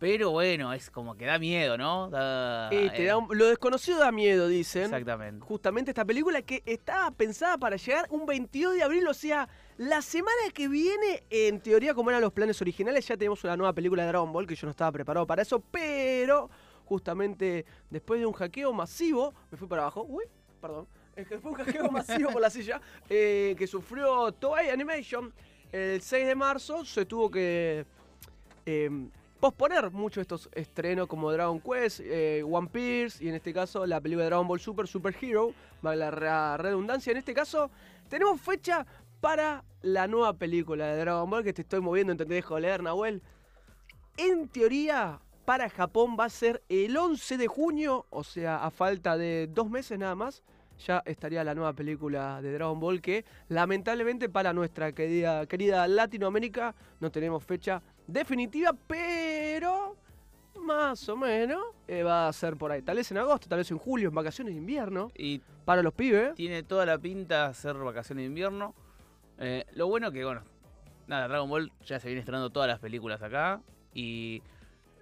Pero 0.00 0.30
bueno, 0.30 0.72
es 0.72 0.90
como 0.90 1.14
que 1.14 1.26
da 1.26 1.38
miedo, 1.38 1.76
¿no? 1.76 2.08
Da, 2.08 2.70
Eh, 2.72 2.90
te 2.96 3.02
eh, 3.04 3.06
da 3.06 3.18
un- 3.18 3.28
lo 3.36 3.46
desconocido 3.46 3.98
da 3.98 4.10
miedo, 4.10 4.48
dicen. 4.48 4.84
Exactamente. 4.84 5.44
Justamente 5.44 5.90
esta 5.90 6.06
película 6.06 6.40
que 6.40 6.62
estaba 6.64 7.10
pensada 7.10 7.58
para 7.58 7.76
llegar 7.76 8.06
un 8.10 8.24
22 8.24 8.74
de 8.76 8.82
abril, 8.82 9.06
o 9.06 9.12
sea, 9.12 9.46
la 9.76 10.00
semana 10.00 10.40
que 10.54 10.68
viene, 10.68 11.22
en 11.28 11.60
teoría, 11.60 11.92
como 11.92 12.08
eran 12.08 12.22
los 12.22 12.32
planes 12.32 12.60
originales, 12.62 13.06
ya 13.06 13.16
tenemos 13.18 13.44
una 13.44 13.58
nueva 13.58 13.74
película 13.74 14.02
de 14.02 14.08
Dragon 14.08 14.32
Ball, 14.32 14.46
que 14.46 14.54
yo 14.56 14.66
no 14.66 14.70
estaba 14.70 14.90
preparado 14.90 15.26
para 15.26 15.42
eso, 15.42 15.60
pero 15.70 16.48
justamente 16.86 17.66
después 17.90 18.20
de 18.20 18.26
un 18.26 18.32
hackeo 18.32 18.72
masivo, 18.72 19.34
me 19.50 19.58
fui 19.58 19.68
para 19.68 19.82
abajo, 19.82 20.06
uy, 20.08 20.24
perdón, 20.62 20.88
es 21.14 21.28
que 21.28 21.38
fue 21.38 21.50
un 21.50 21.56
hackeo 21.58 21.90
masivo 21.92 22.30
por 22.32 22.40
la 22.40 22.48
silla, 22.48 22.80
eh, 23.08 23.54
que 23.58 23.66
sufrió 23.66 24.32
Toei 24.32 24.70
Animation, 24.70 25.30
el 25.70 26.00
6 26.00 26.26
de 26.26 26.34
marzo 26.34 26.86
se 26.86 27.04
tuvo 27.04 27.30
que 27.30 27.84
eh, 28.64 28.90
posponer 29.40 29.90
mucho 29.90 30.20
estos 30.20 30.50
estrenos 30.52 31.08
como 31.08 31.32
Dragon 31.32 31.60
Quest, 31.60 32.00
eh, 32.02 32.44
One 32.48 32.68
Piece 32.68 33.24
y 33.24 33.28
en 33.28 33.34
este 33.34 33.54
caso 33.54 33.86
la 33.86 34.00
película 34.00 34.24
de 34.24 34.30
Dragon 34.30 34.46
Ball 34.46 34.60
Super, 34.60 34.86
Super 34.86 35.16
Hero, 35.20 35.52
vale 35.80 35.96
la 35.96 36.56
redundancia. 36.58 37.10
En 37.10 37.16
este 37.16 37.32
caso 37.32 37.70
tenemos 38.08 38.40
fecha 38.40 38.86
para 39.20 39.64
la 39.82 40.06
nueva 40.06 40.34
película 40.34 40.86
de 40.86 41.00
Dragon 41.00 41.28
Ball 41.28 41.42
que 41.42 41.54
te 41.54 41.62
estoy 41.62 41.80
moviendo, 41.80 42.12
¿entendés? 42.12 42.44
Joder, 42.44 42.82
Nahuel. 42.82 43.22
En 44.18 44.48
teoría, 44.48 45.20
para 45.46 45.70
Japón 45.70 46.16
va 46.20 46.26
a 46.26 46.30
ser 46.30 46.62
el 46.68 46.96
11 46.96 47.38
de 47.38 47.46
junio, 47.46 48.06
o 48.10 48.22
sea, 48.22 48.64
a 48.64 48.70
falta 48.70 49.16
de 49.16 49.48
dos 49.50 49.70
meses 49.70 49.98
nada 49.98 50.14
más, 50.14 50.42
ya 50.86 51.02
estaría 51.06 51.44
la 51.44 51.54
nueva 51.54 51.72
película 51.72 52.40
de 52.42 52.52
Dragon 52.52 52.78
Ball 52.78 53.00
que 53.00 53.24
lamentablemente 53.48 54.28
para 54.28 54.52
nuestra 54.52 54.92
querida, 54.92 55.46
querida 55.46 55.86
Latinoamérica 55.88 56.74
no 57.00 57.10
tenemos 57.10 57.44
fecha 57.44 57.82
definitiva, 58.12 58.74
pero 58.86 59.96
más 60.60 61.08
o 61.08 61.16
menos 61.16 61.62
eh, 61.88 62.02
va 62.02 62.28
a 62.28 62.32
ser 62.32 62.56
por 62.56 62.72
ahí. 62.72 62.82
Tal 62.82 62.96
vez 62.96 63.10
en 63.10 63.18
agosto, 63.18 63.48
tal 63.48 63.58
vez 63.58 63.70
en 63.70 63.78
julio, 63.78 64.08
en 64.08 64.14
vacaciones 64.14 64.54
de 64.54 64.58
invierno, 64.60 65.10
Y 65.16 65.40
para 65.64 65.82
los 65.82 65.92
pibes. 65.94 66.34
tiene 66.34 66.62
toda 66.62 66.86
la 66.86 66.98
pinta 66.98 67.48
de 67.48 67.54
ser 67.54 67.74
vacaciones 67.76 68.22
de 68.22 68.26
invierno. 68.26 68.74
Eh, 69.38 69.64
lo 69.74 69.86
bueno 69.86 70.10
que, 70.12 70.24
bueno, 70.24 70.42
nada, 71.06 71.28
Dragon 71.28 71.48
Ball 71.48 71.72
ya 71.84 71.98
se 71.98 72.08
viene 72.08 72.20
estrenando 72.20 72.50
todas 72.50 72.68
las 72.68 72.78
películas 72.78 73.22
acá. 73.22 73.60
Y 73.94 74.42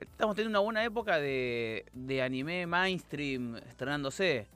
estamos 0.01 0.37
teniendo 0.37 0.59
una 0.59 0.65
buena 0.65 0.85
época 0.85 1.19
de, 1.19 1.87
de 1.93 2.23
anime 2.23 2.67
mainstream 2.67 3.57
estrenándose. 3.57 4.47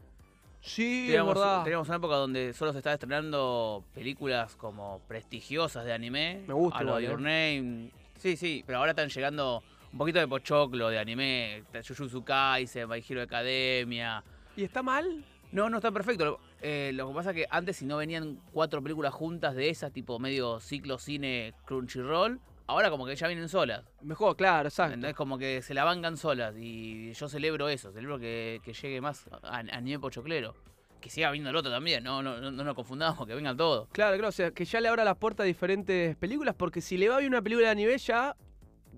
Sí, 0.61 1.01
es 1.01 1.07
Teníamos, 1.09 1.35
verdad. 1.35 1.65
teníamos 1.65 1.89
una 1.89 1.97
época 1.97 2.15
donde 2.15 2.53
solo 2.53 2.71
se 2.73 2.79
estaba 2.79 2.95
estrenando 2.95 3.85
películas 3.95 4.55
como 4.55 5.01
prestigiosas 5.09 5.85
de 5.85 5.93
anime. 5.93 6.45
Me 6.47 6.55
gusta 6.55 6.79
A 6.79 6.83
lo 6.85 6.97
de 6.97 7.03
Your 7.03 7.21
eh. 7.27 7.61
Name. 7.61 7.91
Sí, 8.23 8.37
sí, 8.37 8.63
pero 8.65 8.79
ahora 8.79 8.93
están 8.93 9.09
llegando 9.09 9.65
un 9.91 9.99
poquito 9.99 10.21
de 10.21 10.29
pochoclo 10.29 10.91
de 10.91 10.97
anime. 11.01 11.65
Jujutsu 11.85 12.23
Kaisen, 12.23 12.89
My 12.89 13.03
Hero 13.07 13.23
Academia. 13.23 14.23
¿Y 14.55 14.63
está 14.63 14.81
mal? 14.81 15.25
No, 15.51 15.69
no 15.69 15.79
está 15.79 15.91
perfecto. 15.91 16.25
Lo, 16.25 16.41
eh, 16.61 16.93
lo 16.95 17.09
que 17.09 17.15
pasa 17.15 17.31
es 17.31 17.37
que 17.37 17.47
antes 17.51 17.79
si 17.79 17.85
no 17.85 17.97
venían 17.97 18.39
cuatro 18.53 18.81
películas 18.81 19.13
juntas 19.13 19.57
de 19.57 19.71
esas, 19.71 19.93
tipo 19.93 20.21
medio 20.21 20.61
ciclo 20.61 20.99
cine 20.99 21.53
Crunchyroll, 21.65 22.41
ahora 22.69 22.91
como 22.91 23.07
que 23.07 23.17
ya 23.17 23.27
vienen 23.27 23.49
solas. 23.49 23.83
Mejor, 24.03 24.37
claro, 24.37 24.69
exacto. 24.69 24.95
¿entendés? 24.95 25.17
Como 25.17 25.37
que 25.37 25.61
se 25.61 25.75
la 25.75 25.83
bancan 25.83 26.17
solas. 26.17 26.55
Y 26.57 27.15
yo 27.15 27.29
celebro 27.29 27.69
eso, 27.69 27.91
celebro 27.91 28.21
que, 28.21 28.61
que 28.63 28.73
llegue 28.73 29.01
más 29.01 29.27
a, 29.43 29.49
a 29.49 29.59
anime 29.59 29.99
pochoclero. 29.99 30.55
Que 31.03 31.11
siga 31.11 31.31
viendo 31.31 31.51
el 31.51 31.57
otro 31.57 31.71
también, 31.71 32.03
no, 32.03 32.23
no, 32.23 32.41
no, 32.41 32.51
no 32.51 32.65
nos 32.65 32.75
confundamos, 32.75 33.27
que 33.27 33.35
vengan 33.35 33.57
todos. 33.57 33.89
Claro, 33.93 34.17
claro, 34.17 34.29
o 34.29 34.33
sea, 34.33 34.53
que 34.53 34.65
ya 34.65 34.81
le 34.81 34.89
abra 34.89 35.05
las 35.05 35.17
puertas 35.17 35.45
a 35.45 35.47
diferentes 35.47 36.17
películas, 36.17 36.55
porque 36.57 36.81
si 36.81 36.97
le 36.97 37.09
va 37.11 37.19
bien 37.19 37.33
una 37.33 37.43
película 37.43 37.69
de 37.69 37.75
nivel 37.75 37.99
ya 37.99 38.37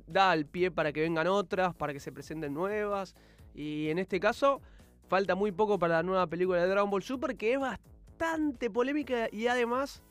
da 0.07 0.33
el 0.35 0.47
pie 0.47 0.71
para 0.71 0.93
que 0.93 1.01
vengan 1.01 1.27
otras, 1.27 1.75
para 1.75 1.93
que 1.93 2.01
se 2.01 2.13
presenten 2.13 2.53
nuevas. 2.53 3.15
Y 3.55 3.89
en 3.89 3.99
este 3.99 4.21
caso, 4.21 4.61
falta 5.09 5.35
muy 5.35 5.51
poco 5.51 5.79
para 5.79 5.95
la 5.97 6.03
nueva 6.03 6.27
película 6.27 6.61
de 6.61 6.69
Dragon 6.69 6.91
Ball 6.91 7.03
Super, 7.03 7.37
que 7.37 7.55
es 7.55 7.59
bastante 7.59 8.71
polémica 8.71 9.29
y 9.33 9.47
además 9.47 10.03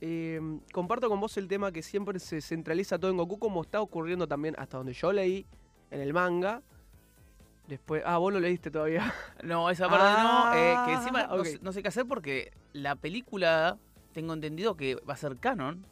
eh, 0.00 0.40
comparto 0.72 1.08
con 1.08 1.20
vos 1.20 1.36
el 1.36 1.48
tema 1.48 1.70
que 1.70 1.82
siempre 1.82 2.18
se 2.18 2.40
centraliza 2.40 2.98
todo 2.98 3.10
en 3.10 3.16
Goku, 3.16 3.38
como 3.38 3.62
está 3.62 3.80
ocurriendo 3.80 4.26
también 4.26 4.54
hasta 4.58 4.78
donde 4.78 4.94
yo 4.94 5.12
leí 5.12 5.46
en 5.90 6.00
el 6.00 6.12
manga. 6.12 6.62
Después, 7.72 8.02
ah, 8.04 8.18
vos 8.18 8.30
lo 8.30 8.38
leíste 8.38 8.70
todavía. 8.70 9.14
No, 9.42 9.70
esa 9.70 9.88
parte 9.88 10.22
no, 10.22 10.54
eh, 10.54 10.76
que 10.86 10.92
encima 10.92 11.26
no 11.26 11.42
sé- 11.42 11.58
no, 11.62 11.72
sé 11.72 11.80
qué 11.82 11.88
hacer 11.88 12.04
porque 12.06 12.52
la 12.74 12.96
película, 12.96 13.78
tengo 14.12 14.34
entendido 14.34 14.76
que 14.76 14.96
va 14.96 15.14
a 15.14 15.16
ser 15.16 15.38
canon. 15.38 15.86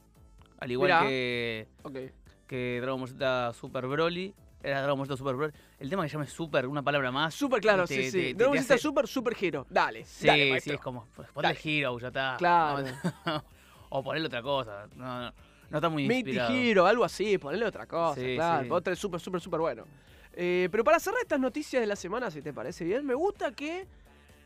Al 0.58 0.70
igual 0.70 0.88
Mirá. 0.90 1.00
que, 1.08 1.66
que 2.46 2.78
Dragon 2.82 3.00
Ball 3.00 3.08
Z 3.08 3.52
Super 3.54 3.86
Broly. 3.86 4.34
Era 4.62 4.82
Dragon 4.82 4.98
Ball 4.98 5.06
Z 5.08 5.16
Super 5.16 5.34
Broly. 5.36 5.52
El 5.78 5.88
tema 5.88 6.02
que 6.02 6.10
llame 6.10 6.26
Super, 6.26 6.66
una 6.66 6.82
palabra 6.82 7.10
más. 7.10 7.34
Super 7.34 7.62
claro, 7.62 7.86
te- 7.86 7.94
sí, 7.94 8.00
te- 8.02 8.10
sí. 8.10 8.18
te- 8.18 8.34
Dragon 8.34 8.56
Ball 8.56 8.62
Z 8.64 8.74
hace- 8.74 8.82
Super, 8.82 9.08
Super 9.08 9.36
Hero. 9.40 9.66
Dale, 9.70 10.04
Sí, 10.04 10.26
dale, 10.26 10.60
sí, 10.60 10.70
es 10.72 10.80
como, 10.80 11.06
ponle 11.32 11.56
Hero, 11.64 11.98
ya 11.98 12.08
está. 12.08 12.34
Claro. 12.36 12.84
No, 13.24 13.44
o 13.88 14.02
ponerle 14.02 14.26
otra 14.26 14.42
cosa. 14.42 14.86
No, 14.94 15.22
no, 15.22 15.32
no 15.70 15.78
está 15.78 15.88
muy 15.88 16.06
Mighty 16.06 16.32
inspirado. 16.32 16.52
Hero, 16.54 16.86
algo 16.86 17.04
así, 17.04 17.38
ponerle 17.38 17.64
otra 17.64 17.86
cosa, 17.86 18.20
Sí, 18.20 18.34
claro. 18.34 18.64
sí. 18.64 18.70
Otra 18.70 18.92
es 18.92 18.98
súper, 18.98 19.18
súper, 19.18 19.40
súper 19.40 19.60
bueno. 19.60 19.84
Eh, 20.42 20.70
pero 20.72 20.84
para 20.84 20.98
cerrar 20.98 21.20
estas 21.20 21.38
noticias 21.38 21.82
de 21.82 21.86
la 21.86 21.96
semana, 21.96 22.30
si 22.30 22.40
te 22.40 22.54
parece 22.54 22.82
bien, 22.82 23.04
me 23.04 23.12
gusta 23.12 23.52
que 23.52 23.86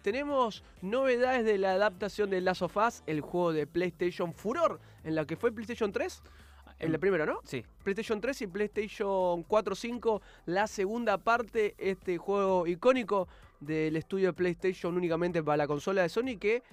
tenemos 0.03 0.65
novedades 0.83 1.45
de 1.45 1.57
la 1.57 1.75
adaptación 1.75 2.31
de 2.31 2.41
Last 2.41 2.63
of 2.63 2.77
Us, 2.77 3.05
el 3.07 3.21
juego 3.21 3.53
de 3.53 3.69
PlayStation 3.69 4.35
Furor, 4.35 4.81
en 5.05 5.15
la 5.15 5.25
que 5.25 5.37
fue 5.37 5.53
PlayStation 5.53 5.93
3, 5.93 6.21
en 6.81 6.91
la 6.91 6.99
primera, 6.99 7.25
¿no? 7.27 7.39
Sí, 7.45 7.65
PlayStation 7.85 8.21
3 8.21 8.43
y 8.43 8.47
PlayStation 8.49 9.45
4 9.45 9.75
5, 9.77 10.23
la 10.47 10.67
segunda 10.67 11.17
parte, 11.17 11.77
este 11.79 12.19
juego 12.19 12.67
icónico 12.67 13.29
del 13.61 13.95
estudio 13.95 14.27
de 14.27 14.33
PlayStation 14.33 14.97
únicamente 14.97 15.45
para 15.45 15.59
la 15.59 15.69
consola 15.69 16.03
de 16.03 16.09
Sony 16.09 16.39
que 16.41 16.65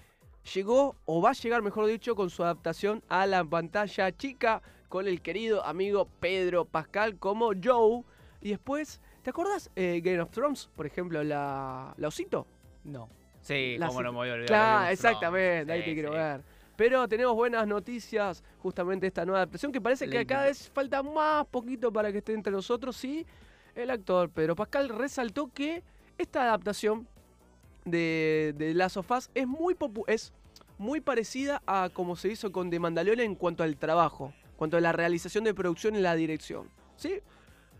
llegó, 0.51 0.95
o 1.05 1.21
va 1.21 1.29
a 1.29 1.33
llegar 1.33 1.61
mejor 1.61 1.85
dicho, 1.85 2.15
con 2.15 2.31
su 2.31 2.43
adaptación 2.43 3.03
a 3.07 3.27
la 3.27 3.43
pantalla 3.43 4.11
chica 4.17 4.63
con 4.89 5.07
el 5.07 5.21
querido 5.21 5.63
amigo 5.63 6.07
Pedro 6.19 6.65
Pascal 6.65 7.19
como 7.19 7.51
Joe. 7.63 8.03
Y 8.43 8.49
después, 8.49 8.99
¿te 9.21 9.29
acuerdas 9.29 9.69
eh, 9.75 10.01
Game 10.03 10.19
of 10.21 10.29
Thrones? 10.31 10.69
Por 10.75 10.85
ejemplo, 10.85 11.23
la, 11.23 11.93
la 11.97 12.07
osito. 12.07 12.45
no. 12.83 13.09
Sí, 13.43 13.75
La 13.79 13.87
cómo 13.87 14.03
no 14.03 14.11
me 14.11 14.17
voy 14.19 14.29
a 14.29 14.33
olvidar. 14.33 14.47
Claro, 14.47 14.63
Game 14.63 14.75
of 14.75 14.99
Thrones. 14.99 14.99
exactamente, 14.99 15.73
ahí 15.73 15.79
Sí, 15.79 15.85
te 15.85 15.93
quiero 15.95 16.09
sí. 16.11 16.15
ver. 16.17 16.41
Pero 16.75 17.07
tenemos 17.07 17.33
buenas 17.35 17.65
noticias, 17.67 18.43
justamente 18.59 19.07
esta 19.07 19.25
nueva 19.25 19.39
adaptación, 19.39 19.71
que 19.71 19.81
parece 19.81 20.07
que 20.07 20.25
cada 20.27 20.43
vez 20.45 20.69
falta 20.69 21.01
más 21.01 21.47
poquito 21.47 21.91
para 21.91 22.11
que 22.11 22.19
esté 22.19 22.33
entre 22.33 22.51
nosotros. 22.53 22.95
Sí, 22.95 23.25
el 23.73 23.89
actor 23.89 24.29
Pedro 24.29 24.55
Pascal 24.55 24.89
resaltó 24.89 25.47
que 25.51 25.83
esta 26.19 26.43
adaptación 26.43 27.07
de, 27.85 28.53
de 28.57 28.73
Last 28.73 28.97
of 28.97 29.09
Us 29.09 29.29
es 29.33 29.47
muy, 29.47 29.73
popu- 29.73 30.05
es 30.07 30.33
muy 30.77 31.01
parecida 31.01 31.61
a 31.65 31.89
como 31.91 32.15
se 32.15 32.29
hizo 32.29 32.51
con 32.51 32.69
The 32.69 32.79
Mandalorian 32.79 33.25
en 33.25 33.35
cuanto 33.35 33.63
al 33.63 33.75
trabajo, 33.77 34.33
en 34.51 34.55
cuanto 34.57 34.77
a 34.77 34.81
la 34.81 34.91
realización 34.91 35.43
de 35.43 35.53
producción 35.53 35.95
y 35.95 35.99
la 35.99 36.15
dirección. 36.15 36.69
¿Sí? 36.95 37.21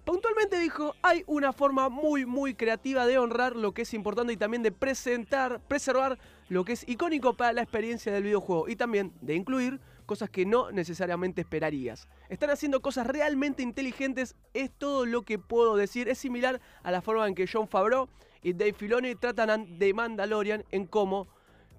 Puntualmente 0.06 0.60
dijo, 0.60 0.96
hay 1.04 1.24
una 1.28 1.54
forma 1.54 1.88
muy, 1.90 2.26
muy 2.26 2.56
creativa 2.56 3.06
de 3.06 3.20
honrar 3.20 3.56
lo 3.56 3.74
que 3.74 3.84
es 3.84 3.94
importante 3.94 4.34
y 4.34 4.38
también 4.38 4.64
de 4.64 4.72
presentar, 4.72 5.62
preservar 5.68 6.18
lo 6.50 6.66
que 6.66 6.74
es 6.74 6.90
icónico 6.90 7.36
para 7.36 7.54
la 7.54 7.62
experiencia 7.62 8.12
del 8.12 8.24
videojuego 8.24 8.68
y 8.68 8.76
también 8.76 9.14
de 9.22 9.36
incluir 9.36 9.80
cosas 10.08 10.30
que 10.32 10.46
no 10.46 10.72
necesariamente 10.72 11.42
esperarías. 11.42 12.08
Están 12.30 12.50
haciendo 12.50 12.82
cosas 12.82 13.06
realmente 13.06 13.62
inteligentes, 13.62 14.36
es 14.54 14.72
todo 14.72 15.06
lo 15.06 15.22
que 15.22 15.38
puedo 15.38 15.76
decir. 15.76 16.10
Es 16.10 16.18
similar 16.18 16.60
a 16.82 16.92
la 16.92 17.02
forma 17.02 17.28
en 17.28 17.36
que 17.36 17.48
John 17.48 17.68
Favreau 17.68 18.10
y 18.42 18.54
Dave 18.54 18.74
Filoni 18.74 19.14
tratan 19.16 19.78
de 19.78 19.94
Mandalorian 19.94 20.66
en 20.72 20.88
cómo 20.88 21.28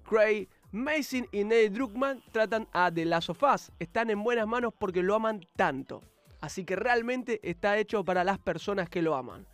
Craig 0.09 0.47
Mason 0.71 1.27
y 1.31 1.43
Neil 1.43 1.73
Druckmann 1.73 2.23
tratan 2.31 2.67
a 2.71 2.89
The 2.89 3.05
Last 3.05 3.29
of 3.29 3.43
Us. 3.43 3.71
Están 3.79 4.09
en 4.09 4.23
buenas 4.23 4.47
manos 4.47 4.73
porque 4.79 5.03
lo 5.03 5.13
aman 5.13 5.45
tanto. 5.55 6.01
Así 6.43 6.65
que 6.65 6.75
realmente 6.75 7.39
está 7.41 7.77
hecho 7.77 8.03
para 8.03 8.25
las 8.25 8.37
personas 8.37 8.89
que 8.89 9.01
lo 9.01 9.15
aman. 9.15 9.45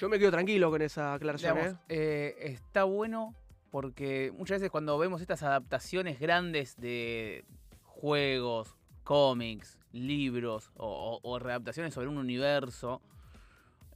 Yo 0.00 0.08
me 0.08 0.18
quedo 0.18 0.32
tranquilo 0.32 0.68
con 0.68 0.82
esa 0.82 1.14
aclaración, 1.14 1.54
Digamos, 1.54 1.78
¿eh? 1.88 2.34
eh, 2.40 2.52
está 2.52 2.82
bueno 2.82 3.32
porque 3.70 4.32
muchas 4.36 4.56
veces 4.60 4.72
cuando 4.72 4.98
vemos 4.98 5.20
estas 5.20 5.44
adaptaciones 5.44 6.18
grandes 6.18 6.76
de 6.80 7.44
juegos, 7.84 8.74
cómics, 9.04 9.78
libros 9.92 10.72
o, 10.76 11.20
o- 11.22 11.30
o 11.30 11.38
readaptaciones 11.38 11.94
sobre 11.94 12.08
un 12.08 12.18
universo, 12.18 13.00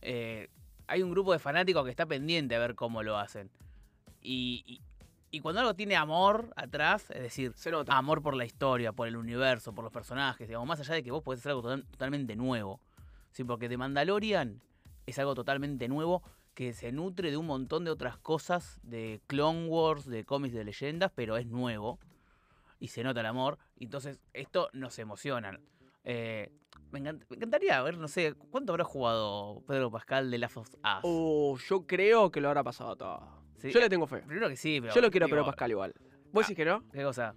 eh, 0.01 0.47
hay 0.87 1.03
un 1.03 1.11
grupo 1.11 1.33
de 1.33 1.41
fanáticos 1.41 1.83
que 1.85 1.91
está 1.91 2.07
pendiente 2.07 2.55
a 2.55 2.61
ver 2.61 2.77
cómo 2.77 3.03
lo 3.03 3.19
hacen. 3.19 3.51
Y, 4.23 4.81
y- 5.31 5.41
cuando 5.41 5.61
algo 5.61 5.75
tiene 5.75 5.97
amor 5.97 6.53
atrás, 6.57 7.11
es 7.11 7.23
decir, 7.23 7.55
amor 7.89 8.23
por 8.23 8.35
la 8.35 8.45
historia, 8.45 8.93
por 8.93 9.09
el 9.09 9.17
universo, 9.17 9.73
por 9.75 9.85
los 9.85 9.93
personajes, 9.93 10.49
digamos, 10.49 10.67
más 10.69 10.81
allá 10.81 10.95
de 10.95 11.03
que 11.03 11.11
vos 11.11 11.23
podés 11.23 11.41
hacer 11.41 11.51
algo 11.51 11.63
total- 11.63 11.85
totalmente 11.87 12.37
nuevo. 12.37 12.81
Sí, 13.31 13.45
porque 13.45 13.69
The 13.69 13.77
Mandalorian 13.77 14.61
es 15.07 15.19
algo 15.19 15.35
totalmente 15.35 15.89
nuevo 15.89 16.23
que 16.55 16.73
se 16.73 16.91
nutre 16.93 17.31
de 17.31 17.37
un 17.37 17.47
montón 17.47 17.85
de 17.85 17.91
otras 17.91 18.19
cosas, 18.19 18.81
de 18.83 19.21
Clone 19.29 19.69
Wars, 19.69 20.07
de 20.07 20.25
cómics 20.25 20.55
de 20.55 20.65
leyendas, 20.65 21.13
pero 21.15 21.37
es 21.37 21.47
nuevo 21.47 21.99
y 22.81 22.89
se 22.89 23.05
nota 23.05 23.21
el 23.21 23.27
amor. 23.27 23.59
Entonces, 23.77 24.19
esto 24.33 24.69
nos 24.73 24.99
emociona. 24.99 25.59
Eh, 26.05 26.51
me, 26.91 27.01
encant- 27.01 27.25
me 27.29 27.37
encantaría 27.37 27.81
ver, 27.83 27.99
no 27.99 28.09
sé, 28.09 28.35
¿cuánto 28.51 28.73
habrá 28.73 28.85
jugado 28.85 29.63
Pedro 29.67 29.91
Pascal 29.91 30.31
de 30.31 30.39
Last 30.39 30.57
of 30.57 30.69
Us? 30.75 30.81
Oh, 31.03 31.57
yo 31.69 31.87
creo 31.87 32.31
que 32.33 32.41
lo 32.41 32.49
habrá 32.49 32.65
pasado 32.65 32.97
todo. 32.97 33.39
Sí, 33.59 33.71
Yo 33.71 33.81
le 33.81 33.89
tengo 33.89 34.07
fe. 34.07 34.19
Primero 34.19 34.49
que 34.49 34.57
sí, 34.57 34.81
pero. 34.81 34.95
Yo 34.95 35.01
lo 35.01 35.11
quiero 35.11 35.27
a 35.27 35.29
digo, 35.29 35.45
Pascal 35.45 35.71
igual. 35.71 35.93
¿Vos 36.33 36.47
decís 36.47 36.57
que 36.57 36.65
no? 36.65 36.83
¿Qué 36.93 37.03
cosa? 37.03 37.35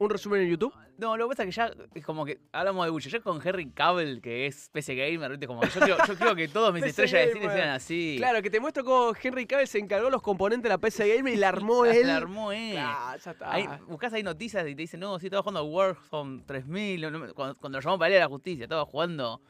¿Un 0.00 0.10
resumen 0.10 0.42
en 0.42 0.50
YouTube? 0.50 0.72
No, 0.96 1.16
lo 1.16 1.26
que 1.28 1.34
pasa 1.34 1.42
es 1.42 1.48
que 1.48 1.52
ya 1.56 1.72
es 1.94 2.04
como 2.04 2.24
que 2.24 2.38
hablamos 2.52 2.84
de 2.86 2.92
mucho. 2.92 3.08
Ya 3.08 3.20
con 3.20 3.40
Henry 3.44 3.70
Cavill, 3.70 4.20
que 4.20 4.46
es 4.46 4.68
PC 4.72 4.94
Gamer, 4.94 5.30
¿viste? 5.32 5.46
Como 5.46 5.60
que 5.60 5.68
yo, 5.68 5.80
creo, 5.80 5.96
yo 6.06 6.16
creo 6.16 6.34
que 6.36 6.48
todos 6.48 6.72
mis 6.72 6.82
PC 6.84 7.04
estrellas 7.04 7.26
de 7.26 7.32
cine 7.32 7.46
Gamer. 7.46 7.58
sean 7.62 7.74
así. 7.74 8.14
Claro, 8.18 8.42
que 8.42 8.50
te 8.50 8.60
muestro 8.60 8.84
cómo 8.84 9.12
Henry 9.20 9.46
Cavill 9.46 9.66
se 9.66 9.78
encargó 9.78 10.08
los 10.10 10.22
componentes 10.22 10.62
de 10.64 10.68
la 10.68 10.78
PC 10.78 11.16
Gamer 11.16 11.34
y 11.34 11.36
la 11.36 11.48
armó 11.48 11.84
él. 11.86 12.06
La 12.06 12.16
armó 12.16 12.52
él. 12.52 12.76
Ah, 12.78 13.16
ya 13.22 13.30
está. 13.32 13.52
Ahí, 13.52 13.68
buscás 13.88 14.12
ahí 14.12 14.22
noticias 14.22 14.62
y 14.68 14.74
te 14.74 14.82
dicen, 14.82 15.00
no, 15.00 15.18
sí, 15.18 15.26
estaba 15.26 15.42
jugando 15.42 15.64
Warzone 15.64 16.42
3000. 16.46 17.00
no, 17.00 17.10
no, 17.10 17.34
cuando, 17.34 17.56
cuando 17.56 17.78
lo 17.78 17.82
llamó 17.84 17.98
para 17.98 18.10
ir 18.10 18.16
a 18.16 18.20
la 18.20 18.28
justicia, 18.28 18.64
estaba 18.64 18.84
jugando 18.84 19.40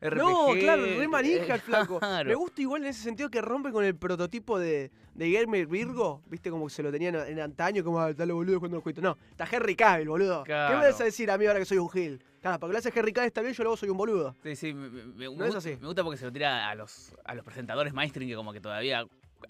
No, 0.00 0.48
claro, 0.58 0.82
re 0.84 1.08
manija 1.08 1.54
el 1.54 1.60
flaco. 1.62 1.98
claro. 1.98 2.28
Me 2.28 2.34
gusta 2.34 2.60
igual 2.62 2.82
en 2.82 2.88
ese 2.88 3.02
sentido 3.02 3.30
que 3.30 3.40
rompe 3.40 3.72
con 3.72 3.84
el 3.84 3.96
prototipo 3.96 4.58
de, 4.58 4.90
de 5.14 5.30
Gamer 5.32 5.66
Virgo, 5.66 6.22
viste 6.26 6.50
como 6.50 6.66
que 6.66 6.74
se 6.74 6.82
lo 6.82 6.90
tenían 6.92 7.14
en 7.16 7.40
antaño, 7.40 7.82
como 7.82 8.00
ah, 8.00 8.10
está 8.10 8.26
los 8.26 8.34
boludos 8.36 8.58
jugando 8.58 8.76
los 8.76 8.82
jueguitos. 8.82 9.02
No, 9.02 9.16
está 9.30 9.46
Henry 9.50 9.74
Cavill, 9.76 10.08
boludo. 10.08 10.44
¿Qué 10.44 10.52
me 10.52 10.74
vas 10.86 11.00
a 11.00 11.04
decir 11.04 11.30
a 11.30 11.38
mí 11.38 11.46
ahora 11.46 11.58
que 11.58 11.64
soy 11.64 11.78
un 11.78 11.88
gil? 11.90 12.22
Claro, 12.42 12.60
porque 12.60 12.72
lo 12.74 12.78
hace 12.78 12.92
Henry 12.94 13.12
Cavill 13.12 13.26
está 13.28 13.40
bien, 13.40 13.54
yo 13.54 13.64
luego 13.64 13.76
soy 13.76 13.88
un 13.88 13.96
boludo. 13.96 14.34
Sí, 14.42 14.54
sí, 14.54 14.72
me, 14.74 14.88
me- 14.88 15.24
No 15.26 15.32
me 15.36 15.48
es 15.48 15.54
gu- 15.54 15.58
así. 15.58 15.76
me 15.80 15.86
gusta 15.86 16.04
porque 16.04 16.18
se 16.18 16.26
lo 16.26 16.32
tira 16.32 16.68
a 16.68 16.74
los, 16.74 17.12
a 17.24 17.34
los 17.34 17.44
presentadores 17.44 17.92
mainstream 17.92 18.28
que 18.28 18.36
como 18.36 18.52
que 18.52 18.60
todavía... 18.60 19.00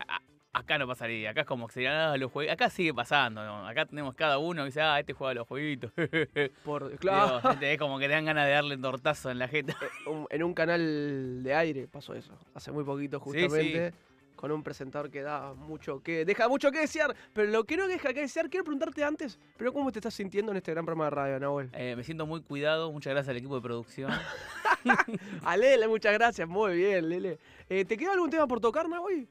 a- 0.08 0.20
acá 0.58 0.78
no 0.78 0.86
pasaría, 0.86 1.30
acá 1.30 1.42
es 1.42 1.46
como 1.46 1.66
que 1.66 1.74
serían 1.74 1.94
ah, 1.94 2.16
los 2.16 2.32
jueguitos. 2.32 2.54
Acá 2.54 2.70
sigue 2.70 2.92
pasando, 2.94 3.44
¿no? 3.44 3.66
Acá 3.66 3.86
tenemos 3.86 4.14
cada 4.14 4.38
uno 4.38 4.62
que 4.62 4.66
dice, 4.66 4.80
ah, 4.82 4.98
este 4.98 5.12
juega 5.12 5.32
a 5.32 5.34
los 5.34 5.46
jueguitos. 5.48 5.92
Por, 6.64 6.96
claro, 6.98 7.40
Digo, 7.60 7.66
es 7.66 7.78
como 7.78 7.98
que 7.98 8.06
te 8.06 8.12
dan 8.14 8.24
ganas 8.24 8.46
de 8.46 8.52
darle 8.52 8.74
un 8.76 8.82
tortazo 8.82 9.30
en 9.30 9.38
la 9.38 9.48
jeta. 9.48 9.76
un- 10.06 10.26
en 10.30 10.42
un 10.42 10.54
canal 10.54 11.42
de 11.42 11.54
aire 11.54 11.88
pasó 11.88 12.14
eso. 12.14 12.32
Hace 12.54 12.72
muy 12.72 12.84
poquito, 12.84 13.18
Sí, 13.18 13.24
justamente. 13.42 13.92
Con 14.36 14.52
un 14.52 14.62
presentador 14.62 15.10
que 15.10 15.22
da 15.22 15.54
mucho 15.54 16.02
que. 16.02 16.26
deja 16.26 16.46
mucho 16.46 16.70
que 16.70 16.80
desear. 16.80 17.16
Pero 17.32 17.50
lo 17.50 17.64
que 17.64 17.78
no 17.78 17.88
deja 17.88 18.12
que 18.12 18.20
desear, 18.20 18.50
quiero 18.50 18.64
preguntarte 18.64 19.02
antes, 19.02 19.38
pero 19.56 19.72
¿cómo 19.72 19.90
te 19.90 19.98
estás 19.98 20.12
sintiendo 20.12 20.52
en 20.52 20.58
este 20.58 20.72
gran 20.72 20.84
programa 20.84 21.04
de 21.06 21.10
radio, 21.10 21.40
Nahuel? 21.40 21.70
Eh, 21.72 21.94
me 21.96 22.04
siento 22.04 22.26
muy 22.26 22.42
cuidado, 22.42 22.92
muchas 22.92 23.12
gracias 23.14 23.30
al 23.30 23.38
equipo 23.38 23.54
de 23.54 23.62
producción. 23.62 24.10
A 25.42 25.56
Lele, 25.56 25.88
muchas 25.88 26.12
gracias, 26.12 26.46
muy 26.46 26.76
bien, 26.76 27.08
Lele. 27.08 27.38
Eh, 27.70 27.84
¿Te 27.86 27.96
queda 27.96 28.12
algún 28.12 28.28
tema 28.30 28.46
por 28.46 28.60
tocar, 28.60 28.86
hoy? 29.00 29.26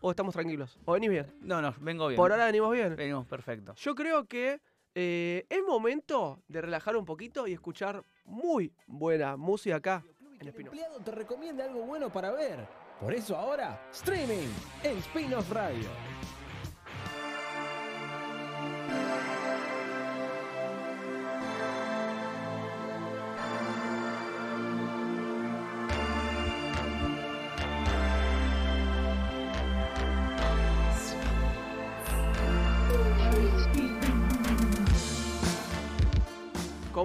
¿O 0.00 0.10
estamos 0.10 0.34
tranquilos? 0.34 0.78
¿O 0.84 0.92
venís 0.92 1.10
bien? 1.10 1.26
No, 1.40 1.60
no, 1.60 1.74
vengo 1.80 2.08
bien. 2.08 2.16
Por 2.16 2.30
ahora 2.30 2.46
venimos 2.46 2.72
bien. 2.72 2.94
Venimos 2.96 3.26
perfecto. 3.26 3.74
Yo 3.74 3.94
creo 3.94 4.26
que 4.26 4.60
eh, 4.94 5.46
es 5.48 5.62
momento 5.62 6.42
de 6.48 6.60
relajar 6.60 6.96
un 6.96 7.04
poquito 7.04 7.46
y 7.46 7.52
escuchar 7.52 8.04
muy 8.24 8.72
buena 8.86 9.36
música 9.36 9.76
acá 9.76 10.04
en 10.34 10.40
El 10.40 10.48
Espino. 10.48 10.70
empleado 10.70 11.00
te 11.00 11.10
recomienda 11.10 11.64
algo 11.64 11.82
bueno 11.82 12.10
para 12.10 12.30
ver. 12.32 12.66
Por 13.00 13.14
eso 13.14 13.36
ahora, 13.36 13.80
streaming 13.92 14.48
en 14.82 14.98
Spin-off 14.98 15.50
Radio. 15.52 15.88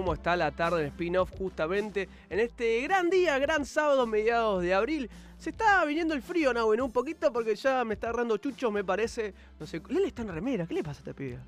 Cómo 0.04 0.12
está 0.12 0.36
la 0.36 0.50
tarde 0.50 0.82
en 0.82 0.88
spin-off 0.88 1.30
justamente 1.30 2.10
en 2.28 2.38
este 2.38 2.82
gran 2.82 3.08
día, 3.08 3.38
gran 3.38 3.64
sábado, 3.64 4.06
mediados 4.06 4.62
de 4.62 4.74
abril. 4.74 5.08
Se 5.38 5.48
está 5.48 5.82
viniendo 5.86 6.12
el 6.12 6.20
frío, 6.20 6.52
Nahuen, 6.52 6.82
un 6.82 6.92
poquito 6.92 7.32
porque 7.32 7.56
ya 7.56 7.82
me 7.86 7.94
está 7.94 8.08
agarrando 8.08 8.36
chucho, 8.36 8.70
me 8.70 8.84
parece. 8.84 9.32
No 9.58 9.66
sé, 9.66 9.80
Lele 9.88 10.08
está 10.08 10.20
en 10.20 10.28
remera, 10.28 10.66
¿qué 10.66 10.74
le 10.74 10.82
pasa 10.82 10.98
a 10.98 11.00
este 11.00 11.14
pibe? 11.14 11.38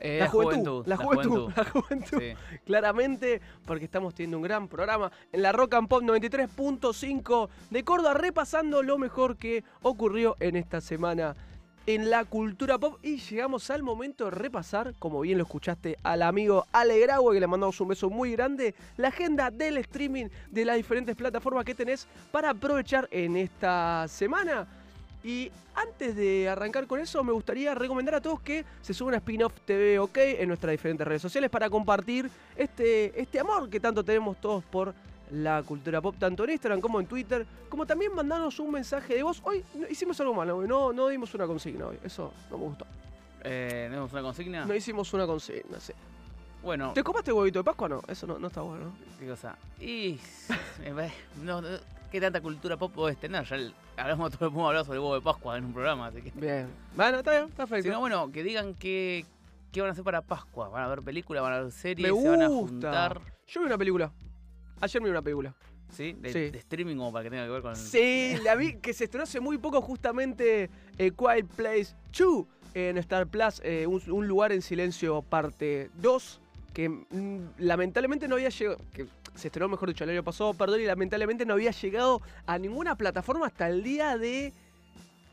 Eh, 0.00 0.20
la 0.20 0.28
juventud, 0.30 0.86
la 0.86 0.96
juventud, 0.96 1.30
juventud. 1.30 1.52
la 1.56 1.64
juventud. 1.64 2.18
Sí. 2.18 2.58
Claramente, 2.64 3.42
porque 3.66 3.84
estamos 3.84 4.14
teniendo 4.14 4.38
un 4.38 4.42
gran 4.42 4.68
programa 4.68 5.12
en 5.30 5.42
la 5.42 5.52
Rock 5.52 5.74
and 5.74 5.88
Pop 5.88 6.02
93.5 6.02 7.50
de 7.68 7.84
Córdoba, 7.84 8.14
repasando 8.14 8.82
lo 8.82 8.96
mejor 8.96 9.36
que 9.36 9.64
ocurrió 9.82 10.34
en 10.40 10.56
esta 10.56 10.80
semana 10.80 11.36
en 11.86 12.10
la 12.10 12.24
cultura 12.24 12.78
pop. 12.78 12.98
Y 13.02 13.18
llegamos 13.18 13.70
al 13.70 13.82
momento 13.82 14.26
de 14.26 14.30
repasar, 14.32 14.94
como 14.98 15.20
bien 15.20 15.38
lo 15.38 15.44
escuchaste 15.44 15.98
al 16.02 16.22
amigo 16.22 16.66
Ale 16.72 17.00
que 17.00 17.40
le 17.40 17.46
mandamos 17.46 17.80
un 17.80 17.88
beso 17.88 18.10
muy 18.10 18.32
grande, 18.32 18.74
la 18.96 19.08
agenda 19.08 19.50
del 19.50 19.76
streaming 19.78 20.26
de 20.50 20.64
las 20.64 20.76
diferentes 20.76 21.16
plataformas 21.16 21.64
que 21.64 21.74
tenés 21.74 22.06
para 22.30 22.50
aprovechar 22.50 23.08
en 23.10 23.36
esta 23.36 24.06
semana. 24.08 24.66
Y 25.24 25.50
antes 25.74 26.16
de 26.16 26.48
arrancar 26.48 26.86
con 26.86 26.98
eso, 26.98 27.22
me 27.22 27.32
gustaría 27.32 27.74
recomendar 27.74 28.16
a 28.16 28.20
todos 28.20 28.40
que 28.40 28.64
se 28.80 28.92
suban 28.92 29.14
a 29.14 29.18
Spin-Off 29.18 29.52
TV 29.64 29.98
OK 29.98 30.18
en 30.18 30.48
nuestras 30.48 30.72
diferentes 30.72 31.06
redes 31.06 31.22
sociales 31.22 31.48
para 31.48 31.70
compartir 31.70 32.28
este, 32.56 33.20
este 33.20 33.38
amor 33.38 33.70
que 33.70 33.78
tanto 33.78 34.04
tenemos 34.04 34.40
todos 34.40 34.64
por 34.64 34.92
la 35.32 35.62
cultura 35.62 36.00
pop, 36.00 36.14
tanto 36.18 36.44
en 36.44 36.50
Instagram 36.50 36.80
como 36.80 37.00
en 37.00 37.06
Twitter, 37.06 37.46
como 37.68 37.86
también 37.86 38.14
mandarnos 38.14 38.58
un 38.60 38.70
mensaje 38.70 39.14
de 39.14 39.22
voz. 39.22 39.40
Hoy 39.44 39.64
no- 39.74 39.88
hicimos 39.88 40.20
algo 40.20 40.34
malo, 40.34 40.62
no, 40.66 40.92
no 40.92 41.08
dimos 41.08 41.34
una 41.34 41.46
consigna 41.46 41.86
hoy, 41.86 41.98
eso 42.04 42.32
no 42.50 42.58
me 42.58 42.64
gustó. 42.64 42.86
Eh, 43.44 43.86
¿Tenemos 43.88 44.12
una 44.12 44.22
consigna? 44.22 44.64
No 44.66 44.74
hicimos 44.74 45.12
una 45.14 45.26
consigna, 45.26 45.80
sí. 45.80 45.92
Bueno, 46.62 46.92
¿Te 46.94 47.02
copaste 47.02 47.30
el 47.32 47.36
huevito 47.36 47.58
de 47.58 47.64
Pascua 47.64 47.86
o 47.86 47.88
no? 47.88 48.02
Eso 48.06 48.24
no, 48.26 48.38
no 48.38 48.46
está 48.46 48.60
bueno, 48.60 48.84
¿no? 48.84 48.92
¿qué 49.18 49.26
cosa? 49.26 49.56
Y. 49.80 50.20
no, 51.42 51.60
no, 51.60 51.68
¿Qué 52.10 52.20
tanta 52.20 52.40
cultura 52.40 52.76
pop 52.76 52.92
podés 52.92 53.16
tener? 53.16 53.44
Ya 53.44 53.56
el- 53.56 53.74
hablamos, 53.96 54.30
todo 54.30 54.50
podemos 54.50 54.68
hablar 54.68 54.84
sobre 54.84 54.98
el 54.98 55.02
huevo 55.02 55.14
de 55.14 55.22
Pascua 55.22 55.56
en 55.58 55.64
un 55.64 55.72
programa, 55.72 56.06
así 56.08 56.20
que. 56.22 56.30
Bien. 56.38 56.68
Bueno, 56.94 57.18
está 57.18 57.30
bien, 57.32 57.48
perfecto. 57.50 57.82
Si 57.84 57.88
no, 57.88 58.00
bueno, 58.00 58.30
que 58.30 58.42
digan 58.44 58.74
qué, 58.74 59.24
qué 59.72 59.80
van 59.80 59.88
a 59.88 59.92
hacer 59.92 60.04
para 60.04 60.20
Pascua. 60.20 60.68
¿Van 60.68 60.84
a 60.84 60.88
ver 60.88 61.02
películas? 61.02 61.42
¿Van 61.42 61.52
a 61.54 61.60
ver 61.62 61.72
series? 61.72 62.12
me 62.12 62.20
¿Se 62.22 62.28
van 62.28 62.42
a 62.42 62.48
gusta. 62.48 62.68
juntar? 62.70 63.20
Yo 63.48 63.60
vi 63.60 63.66
una 63.66 63.78
película. 63.78 64.12
Ayer 64.82 65.00
vi 65.00 65.10
una 65.10 65.22
película. 65.22 65.54
¿Sí? 65.90 66.12
De, 66.14 66.32
Sí. 66.32 66.50
de 66.50 66.58
streaming 66.58 66.96
como 66.96 67.12
para 67.12 67.22
que 67.24 67.30
tenga 67.30 67.44
que 67.44 67.50
ver 67.52 67.62
con. 67.62 67.76
Sí, 67.76 68.34
la 68.42 68.56
vi 68.56 68.74
que 68.78 68.92
se 68.92 69.04
estrenó 69.04 69.22
hace 69.24 69.38
muy 69.40 69.58
poco 69.58 69.80
justamente 69.80 70.68
eh, 70.98 71.12
Quiet 71.12 71.46
Place 71.46 71.94
2 72.18 72.44
en 72.74 72.98
Star 72.98 73.26
Plus, 73.28 73.60
eh, 73.62 73.86
un, 73.86 74.02
un 74.10 74.26
lugar 74.26 74.50
en 74.50 74.60
silencio 74.62 75.22
parte 75.22 75.90
2, 76.00 76.40
que 76.74 76.88
mm, 76.88 77.38
lamentablemente 77.58 78.26
no 78.26 78.34
había 78.36 78.48
llegado, 78.48 78.78
que 78.92 79.06
se 79.36 79.48
estrenó 79.48 79.68
mejor 79.68 79.88
dicho 79.90 80.02
el 80.04 80.10
año 80.10 80.24
pasado, 80.24 80.52
perdón, 80.54 80.80
y 80.80 80.84
lamentablemente 80.84 81.44
no 81.46 81.52
había 81.54 81.70
llegado 81.70 82.22
a 82.46 82.58
ninguna 82.58 82.96
plataforma 82.96 83.46
hasta 83.46 83.68
el 83.68 83.82
día 83.84 84.16
de 84.16 84.52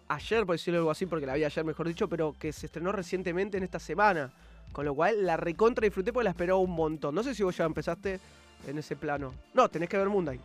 ayer, 0.09 0.45
por 0.45 0.55
decirlo 0.57 0.79
algo 0.79 0.91
así, 0.91 1.05
porque 1.07 1.25
la 1.25 1.33
vi 1.35 1.43
ayer 1.45 1.63
mejor 1.65 1.87
dicho, 1.87 2.07
pero 2.09 2.35
que 2.37 2.51
se 2.53 2.65
estrenó 2.67 2.91
recientemente 2.91 3.57
en 3.57 3.63
esta 3.63 3.79
semana. 3.79 4.31
Con 4.73 4.85
lo 4.85 4.93
cual 4.93 5.25
la 5.25 5.35
recontra 5.35 5.85
disfruté 5.85 6.13
porque 6.13 6.25
la 6.25 6.29
esperaba 6.29 6.59
un 6.59 6.69
montón. 6.69 7.15
No 7.15 7.23
sé 7.23 7.33
si 7.33 7.41
vos 7.41 7.57
ya 7.57 7.65
empezaste 7.65 8.19
en 8.67 8.77
ese 8.77 8.95
plano. 8.95 9.33
No, 9.53 9.69
tenés 9.69 9.89
que 9.89 9.97
ver 9.97 10.07
Moon 10.09 10.23
Knight. 10.25 10.41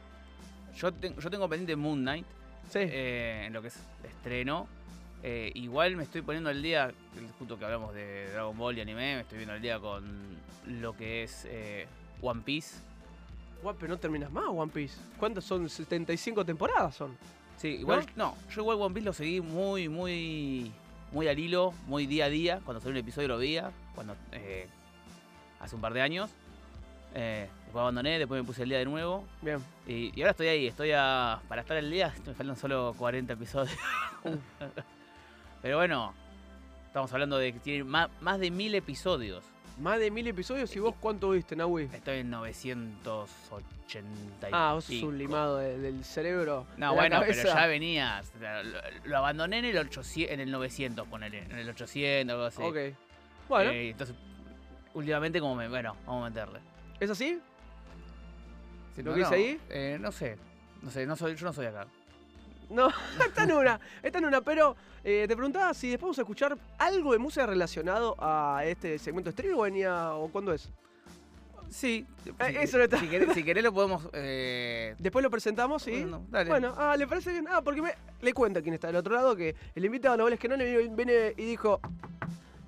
Yo, 0.77 0.93
ten- 0.93 1.17
yo 1.17 1.31
tengo 1.31 1.49
pendiente 1.49 1.77
Moon 1.77 2.01
Knight, 2.01 2.27
Sí. 2.71 2.79
eh, 2.83 3.45
en 3.47 3.53
lo 3.53 3.63
que 3.63 3.69
es 3.69 3.77
estreno. 4.05 4.67
Eh, 5.23 5.51
igual 5.55 5.97
me 5.97 6.03
estoy 6.03 6.21
poniendo 6.23 6.51
al 6.51 6.63
día, 6.63 6.93
justo 7.39 7.59
que 7.59 7.65
hablamos 7.65 7.95
de 7.95 8.29
Dragon 8.33 8.57
Ball 8.59 8.77
y 8.77 8.81
anime, 8.83 9.15
me 9.17 9.21
estoy 9.23 9.39
viendo 9.39 9.55
al 9.55 9.63
día 9.63 9.79
con 9.79 10.05
lo 10.67 10.95
que 10.97 11.23
es 11.23 11.47
eh, 11.49 11.87
One 12.21 12.43
Piece. 12.45 12.77
Guau, 13.63 13.75
pero 13.79 13.89
no 13.95 13.99
terminas 13.99 14.31
más 14.31 14.45
One 14.49 14.71
Piece. 14.73 14.97
¿Cuántas 15.19 15.45
son? 15.45 15.69
75 15.71 16.45
temporadas 16.45 16.95
son. 16.95 17.17
Sí, 17.57 17.69
igual, 17.69 18.05
no, 18.17 18.35
yo 18.55 18.61
igual 18.63 18.79
One 18.81 18.93
Piece 18.95 19.05
lo 19.07 19.13
seguí 19.15 19.41
muy, 19.41 19.89
muy, 19.89 20.71
muy 21.13 21.29
al 21.29 21.39
hilo, 21.39 21.73
muy 21.87 22.07
día 22.07 22.27
a 22.27 22.29
día. 22.29 22.61
Cuando 22.65 22.81
salió 22.81 22.93
un 22.93 22.99
episodio 22.99 23.29
lo 23.29 23.39
veía, 23.39 23.71
cuando 23.95 24.15
hace 25.61 25.75
un 25.75 25.81
par 25.81 25.95
de 25.95 26.03
años. 26.03 26.31
Eh, 27.15 27.49
después 27.75 27.83
abandoné, 27.83 28.19
después 28.21 28.41
me 28.41 28.47
puse 28.47 28.63
al 28.63 28.69
día 28.69 28.79
de 28.79 28.85
nuevo. 28.85 29.25
Bien. 29.43 29.59
Y, 29.87 30.13
y 30.15 30.21
ahora 30.23 30.31
estoy 30.31 30.47
ahí, 30.47 30.67
estoy 30.69 30.93
a. 30.95 31.41
Para 31.49 31.63
estar 31.63 31.77
al 31.77 31.91
día, 31.91 32.15
me 32.27 32.35
faltan 32.35 32.57
solo 32.57 32.95
40 32.97 33.33
episodios. 33.33 33.77
Pero 35.63 35.77
bueno, 35.79 36.15
estamos 36.87 37.13
hablando 37.13 37.39
de 37.39 37.53
que 37.53 37.59
tiene 37.59 37.85
más, 37.85 38.09
más 38.21 38.39
de 38.39 38.51
mil 38.51 38.75
episodios. 38.75 39.45
Más 39.81 39.99
de 39.99 40.11
mil 40.13 40.27
episodios 40.29 40.75
y 40.77 40.79
vos 40.79 40.95
cuánto 41.01 41.31
viste, 41.31 41.57
Nahui. 41.57 41.89
Estoy 41.93 42.19
en 42.19 42.31
980 42.31 44.49
y 44.49 44.53
Ah, 44.53 44.73
vos 44.75 44.85
sos 44.85 45.03
un 45.03 45.19
limado 45.19 45.59
de- 45.59 45.79
del 45.79 46.05
cerebro. 46.05 46.65
No, 46.77 46.91
de 46.91 46.97
bueno, 46.97 47.21
pero 47.27 47.43
ya 47.43 47.67
venía. 47.67 48.23
o 48.23 48.39
sea, 48.39 48.63
Lo, 48.63 48.79
lo 49.05 49.19
abandoné 49.19 49.59
en 49.59 49.65
el 49.65 49.79
800, 49.79 50.33
en 50.33 50.39
el 50.41 50.51
900, 50.53 51.09
ponele. 51.09 51.39
En 51.51 51.59
el 51.59 51.69
800, 51.69 52.33
algo 52.33 52.45
así. 52.47 52.63
Ok. 52.63 52.97
Bueno, 53.49 53.71
Eh, 53.73 53.91
entonces, 53.91 54.15
últimamente 54.95 55.41
como 55.41 55.57
me... 55.57 55.69
Bueno, 55.69 55.97
vamos 56.07 56.27
a 56.27 56.31
meterle. 56.31 56.61
¿es 57.01 57.11
así? 57.11 57.41
Si 58.95 59.03
¿Lo 59.03 59.11
no, 59.11 59.15
que 59.17 59.21
dice 59.21 59.31
no, 59.31 59.37
ahí? 59.37 59.61
eh, 59.71 59.99
no 60.01 60.13
sé. 60.13 60.37
No 60.83 60.91
sé, 60.91 61.07
no 61.07 61.17
soy, 61.17 61.35
yo 61.35 61.47
no 61.47 61.53
soy 61.53 61.67
acá. 61.67 61.87
No, 62.71 62.89
está 63.27 63.45
en 63.45 63.53
una, 63.53 63.81
está 64.03 64.19
en 64.19 64.25
una, 64.27 64.41
pero 64.41 64.77
eh, 65.03 65.27
te 65.29 65.35
preguntaba 65.37 65.73
si 65.75 65.89
después 65.91 66.03
vamos 66.09 66.19
a 66.19 66.23
escuchar 66.23 66.57
algo 66.79 67.13
de 67.13 67.19
música 67.19 67.47
relacionado 67.47 68.17
a 68.19 68.63
este 68.65 68.99
segmento 68.99 69.31
de 69.31 69.31
streaming 69.31 69.59
o 69.59 69.63
venía, 69.63 70.15
o 70.15 70.29
cuándo 70.29 70.53
es. 70.53 70.71
Sí. 71.71 72.07
Eh, 72.39 72.59
eso 72.63 72.79
no 72.79 72.85
está. 72.85 73.01
Si 73.01 73.09
querés, 73.09 73.35
si 73.35 73.43
querés 73.43 73.65
lo 73.65 73.73
podemos... 73.73 74.09
Eh, 74.13 74.95
Después 74.99 75.23
lo 75.23 75.31
presentamos, 75.31 75.83
¿sí? 75.83 75.91
bueno, 75.91 76.25
dale. 76.31 76.49
Bueno, 76.51 76.75
ah, 76.77 76.97
¿le 76.97 77.07
parece 77.07 77.33
bien? 77.33 77.47
Ah, 77.51 77.63
porque 77.63 77.83
me, 77.83 77.95
le 78.21 78.33
cuento 78.33 78.61
a 78.61 78.63
quien 78.63 78.75
está 78.75 78.87
del 78.87 78.97
otro 78.97 79.15
lado 79.15 79.35
que 79.35 79.57
el 79.75 79.85
invitado 79.85 80.17
no 80.17 80.29
es 80.29 80.39
que 80.39 80.49
no 80.49 80.57
le 80.57 80.89
viene 80.89 81.35
y 81.37 81.45
dijo, 81.45 81.81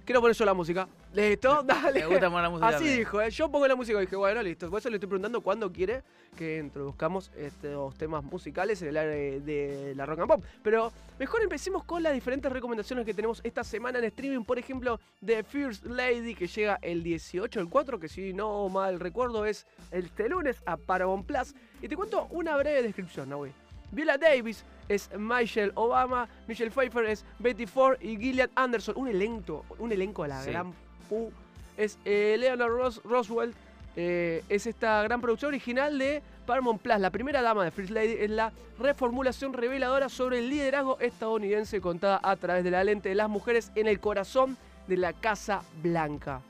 quiero 0.06 0.20
poner 0.20 0.36
yo 0.36 0.44
la 0.44 0.54
música. 0.54 0.88
¿Listo? 1.12 1.62
Dale. 1.64 2.00
Me 2.00 2.06
gusta 2.06 2.30
poner 2.30 2.42
la 2.44 2.50
música 2.50 2.68
Así 2.68 2.76
también. 2.76 2.98
dijo, 2.98 3.20
¿eh? 3.20 3.30
yo 3.30 3.50
pongo 3.50 3.66
la 3.66 3.76
música 3.76 3.98
y 3.98 4.02
dije, 4.02 4.16
bueno, 4.16 4.42
listo. 4.42 4.70
Por 4.70 4.78
eso 4.78 4.88
le 4.88 4.96
estoy 4.96 5.08
preguntando 5.08 5.40
cuándo 5.40 5.70
quiere 5.70 6.02
que 6.36 6.58
introduzcamos 6.58 7.30
estos 7.36 7.94
temas 7.96 8.22
musicales 8.24 8.80
en 8.82 8.88
el 8.88 8.96
área 8.96 9.10
de, 9.40 9.92
la 9.96 10.06
rock 10.06 10.20
and 10.20 10.28
pop. 10.28 10.44
Pero 10.62 10.92
mejor 11.18 11.42
empecemos 11.42 11.84
con 11.84 12.02
las 12.02 12.14
diferentes 12.14 12.50
recomendaciones 12.50 13.04
que 13.04 13.12
tenemos 13.12 13.40
esta 13.44 13.64
semana 13.64 13.98
en 13.98 14.04
streaming. 14.04 14.44
Por 14.44 14.58
ejemplo, 14.58 15.00
The 15.24 15.42
First 15.42 15.84
Lady, 15.86 16.34
que 16.34 16.46
llega 16.46 16.78
el 16.80 17.02
18, 17.02 17.60
el 17.60 17.68
4, 17.68 17.98
que 17.98 18.08
si 18.08 18.32
no 18.32 18.68
mal 18.68 19.00
recuerdo 19.00 19.44
es 19.44 19.66
este 19.90 20.28
lunes 20.28 20.62
a 20.64 20.76
Paramount 20.76 21.26
Plus. 21.26 21.54
Y 21.82 21.88
te 21.88 21.96
cuento 21.96 22.28
una 22.30 22.56
breve 22.56 22.82
descripción, 22.82 23.28
¿no, 23.28 23.38
güey? 23.38 23.52
Viola 23.90 24.16
Davis 24.18 24.64
es 24.88 25.10
Michelle 25.18 25.72
Obama, 25.74 26.28
Michelle 26.46 26.70
Pfeiffer 26.70 27.04
es 27.06 27.24
Betty 27.38 27.66
Ford 27.66 27.96
y 28.00 28.16
Gillian 28.16 28.50
Anderson. 28.54 28.94
Un 28.96 29.08
elenco, 29.08 29.64
un 29.78 29.92
elenco 29.92 30.22
de 30.22 30.28
la 30.28 30.42
Sí. 30.42 30.50
gran 30.50 30.72
pu. 31.08 31.30
Es 31.76 31.98
eh, 32.04 32.36
Leonard 32.38 32.70
Ros- 32.70 33.02
Roswell. 33.04 33.54
eh, 33.98 34.44
es 34.50 34.66
esta 34.66 35.02
gran 35.04 35.20
producción 35.22 35.48
original 35.48 35.98
de 35.98 36.22
Paramount 36.46 36.80
Plus. 36.82 36.98
La 37.00 37.10
primera 37.10 37.40
dama 37.42 37.64
de 37.64 37.70
First 37.70 37.90
Lady 37.90 38.12
es 38.18 38.28
la 38.30 38.52
reformulación 38.78 39.54
reveladora 39.54 40.08
sobre 40.10 40.38
el 40.40 40.50
liderazgo 40.50 40.98
estadounidense 41.00 41.80
contada 41.80 42.20
a 42.22 42.36
través 42.36 42.62
de 42.62 42.70
la 42.70 42.84
lente 42.84 43.08
de 43.08 43.14
las 43.14 43.28
mujeres 43.30 43.72
en 43.74 43.86
el 43.88 43.98
corazón 43.98 44.56
de 44.86 44.98
la 44.98 45.14
Casa 45.14 45.62
Blanca. 45.82 46.40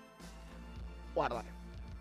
Guarda. 1.14 1.44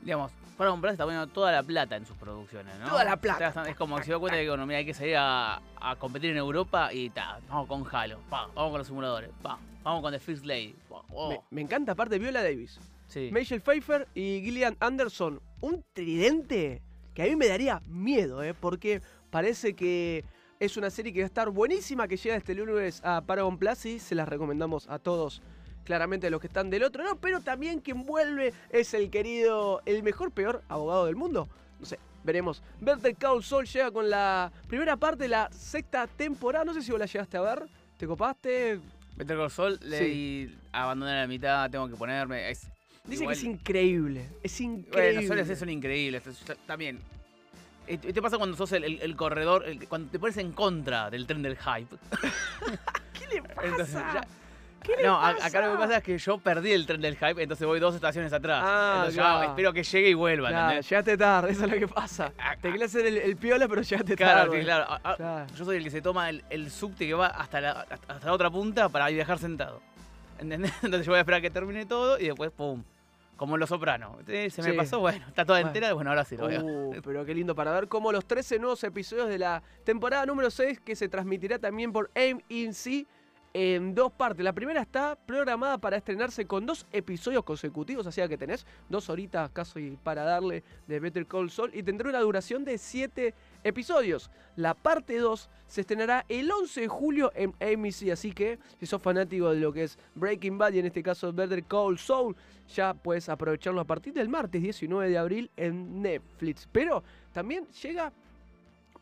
Digamos, 0.01 0.31
Paramount 0.57 0.81
Plus 0.81 0.91
está 0.93 1.03
poniendo 1.03 1.27
toda 1.27 1.51
la 1.51 1.63
plata 1.63 1.95
en 1.97 2.05
sus 2.05 2.15
producciones, 2.17 2.77
¿no? 2.79 2.89
Toda 2.89 3.03
la 3.03 3.17
plata. 3.17 3.47
Está- 3.49 3.69
Es 3.69 3.75
como 3.75 3.97
que 3.97 4.03
se 4.03 4.11
da 4.11 4.19
cuenta 4.19 4.37
de 4.37 4.43
que 4.43 4.49
bueno, 4.49 4.65
mira, 4.65 4.79
hay 4.79 4.85
que 4.85 4.93
salir 4.93 5.15
a, 5.17 5.61
a 5.79 5.95
competir 5.97 6.31
en 6.31 6.37
Europa 6.37 6.93
y 6.93 7.09
ta, 7.09 7.39
vamos 7.49 7.67
con 7.67 7.85
Halo, 7.91 8.19
pa, 8.29 8.47
vamos 8.55 8.71
con 8.71 8.77
los 8.79 8.87
simuladores, 8.87 9.29
pa, 9.41 9.59
vamos 9.83 10.01
con 10.01 10.11
The 10.13 10.19
First 10.19 10.45
Lady. 10.45 10.75
pa, 10.89 11.01
oh, 11.13 11.29
Me, 11.29 11.41
me 11.51 11.61
encanta 11.61 11.91
aparte 11.91 12.17
Viola 12.19 12.41
Davis. 12.41 12.79
sí. 13.07 13.29
Michelle 13.33 13.61
Pfeiffer 13.61 14.07
y 14.15 14.41
Gillian 14.43 14.77
Anderson. 14.79 15.41
Un 15.61 15.83
tridente 15.93 16.81
que 17.13 17.23
a 17.23 17.25
mí 17.25 17.35
me 17.35 17.47
daría 17.47 17.81
miedo, 17.87 18.43
¿eh? 18.43 18.53
porque 18.53 19.01
parece 19.29 19.75
que 19.75 20.23
es 20.59 20.77
una 20.77 20.89
serie 20.89 21.11
que 21.11 21.19
va 21.19 21.25
a 21.25 21.27
estar 21.27 21.49
buenísima, 21.49 22.07
que 22.07 22.15
llega 22.17 22.35
este 22.35 22.55
lunes 22.55 23.01
a 23.03 23.21
Paramount 23.21 23.59
Plus 23.59 23.85
y 23.85 23.99
se 23.99 24.15
las 24.15 24.27
recomendamos 24.29 24.87
a 24.89 24.99
todos. 24.99 25.41
Claramente 25.85 26.29
los 26.29 26.41
que 26.41 26.47
están 26.47 26.69
del 26.69 26.83
otro 26.83 27.03
lado, 27.03 27.17
pero 27.21 27.39
también 27.41 27.79
quien 27.79 28.03
vuelve 28.05 28.53
es 28.71 28.93
el 28.95 29.09
querido, 29.11 29.81
el 29.85 30.01
mejor, 30.03 30.31
peor 30.31 30.63
abogado 30.67 31.05
del 31.05 31.15
mundo. 31.15 31.47
No 31.79 31.85
sé, 31.85 31.99
veremos. 32.23 32.63
Better 32.81 33.15
Call 33.15 33.43
Saul 33.43 33.65
llega 33.67 33.91
con 33.91 34.09
la 34.09 34.51
primera 34.67 34.97
parte 34.97 35.23
de 35.23 35.29
la 35.29 35.49
sexta 35.51 36.07
temporada. 36.07 36.65
No 36.65 36.73
sé 36.73 36.81
si 36.81 36.89
vos 36.91 36.99
la 36.99 37.05
llegaste 37.05 37.37
a 37.37 37.41
ver. 37.41 37.63
¿Te 37.97 38.07
copaste? 38.07 38.79
Better 39.15 39.37
Call 39.37 39.51
Saul, 39.51 39.79
leí 39.83 40.57
abandonar 40.71 41.17
a 41.17 41.21
la 41.21 41.27
mitad, 41.27 41.69
tengo 41.69 41.87
que 41.87 41.95
ponerme. 41.95 42.49
Es, 42.49 42.67
Dice 43.03 43.21
igual- 43.21 43.35
que 43.35 43.39
es 43.39 43.43
increíble. 43.45 44.29
Es 44.41 44.59
increíble. 44.61 45.27
Bueno, 45.27 45.45
ser 45.55 45.69
increíbles. 45.69 46.23
También. 46.65 46.99
¿Te 47.85 48.19
pasa 48.23 48.39
cuando 48.39 48.57
sos 48.57 48.71
el, 48.71 48.83
el- 48.83 49.01
el 49.03 49.15
corredor, 49.15 49.63
el- 49.67 49.87
cuando 49.87 50.09
te 50.09 50.17
pones 50.17 50.37
en 50.37 50.51
contra 50.53 51.11
del 51.11 51.27
tren 51.27 51.43
del 51.43 51.55
hype? 51.55 51.95
¿Qué 53.13 53.27
le 53.35 53.43
pasa? 53.43 53.67
Entonces, 53.67 53.93
ya- 54.13 54.27
¿Qué 54.85 54.95
le 54.97 55.03
no, 55.03 55.15
a- 55.19 55.29
acá 55.29 55.61
lo 55.65 55.71
que 55.73 55.77
pasa 55.79 55.97
es 55.97 56.03
que 56.03 56.17
yo 56.17 56.37
perdí 56.37 56.71
el 56.71 56.85
tren 56.85 57.01
del 57.01 57.15
hype, 57.17 57.41
entonces 57.41 57.65
voy 57.65 57.79
dos 57.79 57.95
estaciones 57.95 58.31
atrás. 58.33 58.61
Ah, 58.63 58.93
entonces 58.97 59.15
claro. 59.19 59.39
ya 59.43 59.49
espero 59.49 59.73
que 59.73 59.83
llegue 59.83 60.09
y 60.09 60.13
vuelva, 60.13 60.49
Claro, 60.49 60.63
¿entendés? 60.65 60.89
llegaste 60.89 61.17
tarde, 61.17 61.51
eso 61.51 61.65
es 61.65 61.71
lo 61.71 61.77
que 61.79 61.87
pasa. 61.87 62.31
Ah, 62.37 62.55
Te 62.61 62.67
ah. 62.67 62.71
quería 62.71 62.85
hacer 62.85 63.05
el, 63.05 63.17
el 63.17 63.35
piola, 63.37 63.67
pero 63.67 63.81
llegaste 63.81 64.15
Claro, 64.15 64.49
tarde. 64.51 64.63
claro. 64.63 64.85
a- 64.87 65.11
a- 65.11 65.15
Claro. 65.15 65.47
Yo 65.55 65.65
soy 65.65 65.77
el 65.77 65.83
que 65.83 65.89
se 65.91 66.01
toma 66.01 66.29
el, 66.29 66.43
el 66.49 66.69
subte 66.71 67.07
que 67.07 67.13
va 67.13 67.27
hasta 67.27 67.59
la, 67.61 67.71
hasta 68.07 68.25
la 68.25 68.33
otra 68.33 68.49
punta 68.51 68.89
para 68.89 69.07
viajar 69.07 69.39
sentado. 69.39 69.81
¿Entendés? 70.39 70.71
Entonces 70.83 71.05
yo 71.05 71.11
voy 71.11 71.17
a 71.17 71.21
esperar 71.21 71.39
a 71.39 71.41
que 71.41 71.49
termine 71.49 71.85
todo 71.85 72.19
y 72.19 72.25
después, 72.25 72.51
¡pum! 72.51 72.83
Como 73.37 73.55
en 73.55 73.59
Los 73.59 73.67
Sopranos. 73.69 74.15
Se 74.25 74.61
me 74.61 74.71
Sí. 74.71 74.71
pasó, 74.77 74.99
bueno, 75.01 75.25
está 75.27 75.43
toda 75.43 75.57
Bueno. 75.59 75.67
entera, 75.69 75.93
bueno, 75.93 76.09
ahora 76.09 76.23
sí 76.23 76.37
lo 76.37 76.47
veo. 76.47 76.63
Uh, 76.63 76.95
pero 77.03 77.25
qué 77.25 77.33
lindo 77.33 77.53
para 77.53 77.71
ver 77.73 77.87
cómo 77.89 78.11
los 78.13 78.25
13 78.25 78.59
nuevos 78.59 78.81
episodios 78.85 79.27
de 79.27 79.37
la 79.39 79.61
temporada 79.83 80.25
número 80.25 80.49
6 80.49 80.79
que 80.79 80.95
se 80.95 81.09
transmitirá 81.09 81.59
también 81.59 81.91
por 81.91 82.09
AMC 82.15 83.05
en 83.57 83.95
dos 83.95 84.11
partes. 84.11 84.43
La 84.43 84.51
primera 84.51 84.81
está 84.81 85.15
programada 85.15 85.77
para 85.77 85.95
estrenarse 85.95 86.45
con 86.45 86.65
dos 86.65 86.85
episodios 86.91 87.45
consecutivos, 87.45 88.05
así 88.05 88.21
que 88.27 88.37
tenés 88.37 88.65
dos 88.89 89.09
horitas 89.09 89.49
casi 89.51 89.97
para 90.03 90.25
darle 90.25 90.61
de 90.87 90.99
Better 90.99 91.25
Call 91.25 91.49
Saul 91.49 91.71
y 91.73 91.81
tendrá 91.81 92.09
una 92.09 92.19
duración 92.19 92.65
de 92.65 92.77
7 92.77 93.33
episodios. 93.63 94.29
La 94.57 94.73
parte 94.73 95.17
2 95.17 95.49
se 95.67 95.81
estrenará 95.81 96.25
el 96.27 96.51
11 96.51 96.81
de 96.81 96.87
julio 96.89 97.31
en 97.33 97.53
AMC, 97.61 98.11
así 98.11 98.33
que 98.33 98.59
si 98.77 98.87
sos 98.87 99.01
fanático 99.01 99.49
de 99.51 99.61
lo 99.61 99.71
que 99.71 99.83
es 99.83 99.97
Breaking 100.15 100.57
Bad 100.57 100.73
y 100.73 100.79
en 100.79 100.87
este 100.87 101.01
caso 101.01 101.31
Better 101.31 101.63
Call 101.63 101.97
Saul, 101.97 102.35
ya 102.75 102.93
puedes 102.93 103.29
aprovecharlo 103.29 103.79
a 103.79 103.85
partir 103.85 104.11
del 104.11 104.27
martes 104.27 104.61
19 104.61 105.09
de 105.09 105.17
abril 105.17 105.49
en 105.55 106.01
Netflix. 106.01 106.67
Pero 106.69 107.05
también 107.31 107.65
llega 107.81 108.11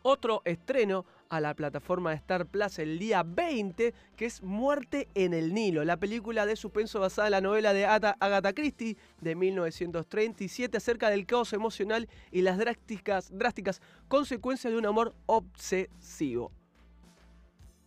otro 0.04 0.44
estreno 0.46 1.06
a 1.34 1.42
la 1.42 1.56
plataforma 1.56 2.12
de 2.12 2.18
Star 2.18 2.46
Plus 2.46 2.78
el 2.78 3.00
día 3.00 3.24
20, 3.24 3.94
que 4.16 4.26
es 4.26 4.44
Muerte 4.44 5.08
en 5.16 5.34
el 5.34 5.52
Nilo, 5.52 5.84
la 5.84 5.98
película 5.98 6.46
de 6.46 6.56
suspenso 6.56 7.00
basada 7.00 7.28
en 7.28 7.32
la 7.32 7.42
novela 7.42 7.74
de 7.74 7.88
Agatha 7.88 8.54
Christie 8.54 8.98
de 9.20 9.36
1937 9.36 10.78
acerca 10.78 11.10
del 11.10 11.26
caos 11.26 11.52
emocional 11.54 12.08
y 12.32 12.44
las 12.44 12.60
drásticas, 12.60 13.36
drásticas 13.36 13.82
consecuencias 14.08 14.72
de 14.72 14.78
un 14.78 14.86
amor 14.86 15.16
obsesivo. 15.26 16.52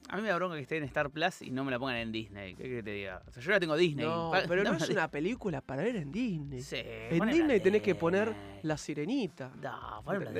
A 0.08 0.16
mí 0.16 0.22
me 0.22 0.28
da 0.28 0.36
bronca 0.36 0.56
que 0.56 0.62
esté 0.62 0.76
en 0.78 0.84
Star 0.84 1.10
Plus 1.10 1.42
y 1.42 1.50
no 1.50 1.64
me 1.64 1.70
la 1.70 1.78
pongan 1.78 1.96
en 1.96 2.10
Disney. 2.10 2.54
¿Qué 2.56 2.64
que 2.64 2.82
te 2.82 2.90
diga? 2.90 3.22
O 3.28 3.32
sea, 3.32 3.42
yo 3.42 3.50
la 3.52 3.60
tengo 3.60 3.76
Disney. 3.76 4.06
No, 4.06 4.32
pero 4.48 4.64
no 4.64 4.72
es 4.76 4.88
una 4.88 5.08
película 5.08 5.60
para 5.60 5.84
ver 5.84 5.96
en 5.96 6.10
Disney. 6.10 6.62
Sí, 6.62 6.80
en 6.82 7.28
Disney 7.28 7.60
tenés 7.60 7.82
que 7.82 7.94
poner 7.94 8.34
La 8.62 8.76
Sirenita. 8.76 9.52
No, 9.62 10.02
ponela. 10.04 10.32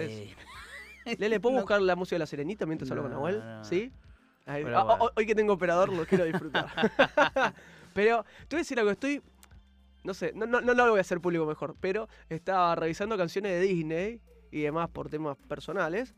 Lele, 1.18 1.40
¿puedo 1.40 1.54
No. 1.56 1.60
buscar 1.62 1.80
la 1.80 1.96
música 1.96 2.16
de 2.16 2.20
La 2.20 2.26
Sirenita 2.26 2.66
mientras 2.66 2.90
hablo 2.90 3.04
con 3.04 3.12
Nahuel? 3.12 3.38
no. 3.44 3.64
¿Sí? 3.64 3.92
Ahí- 4.46 4.62
ah, 4.74 4.82
bueno. 4.84 4.96
hoy- 5.04 5.10
Hoy 5.16 5.26
que 5.26 5.34
tengo 5.34 5.52
operador 5.54 5.92
lo 5.92 6.04
quiero 6.06 6.24
disfrutar. 6.24 6.66
pero 7.94 8.24
te 8.48 8.56
voy 8.56 8.58
a 8.58 8.62
decir 8.62 8.78
algo, 8.78 8.90
estoy... 8.90 9.22
No 10.04 10.14
sé, 10.14 10.32
no, 10.36 10.46
no, 10.46 10.60
no 10.60 10.72
lo 10.74 10.90
voy 10.90 10.98
a 10.98 11.00
hacer 11.00 11.20
público 11.20 11.46
mejor, 11.46 11.74
pero 11.80 12.08
estaba 12.28 12.76
revisando 12.76 13.16
canciones 13.16 13.52
de 13.52 13.60
Disney 13.62 14.20
y 14.52 14.60
demás 14.62 14.88
por 14.88 15.08
temas 15.08 15.36
personales. 15.48 16.14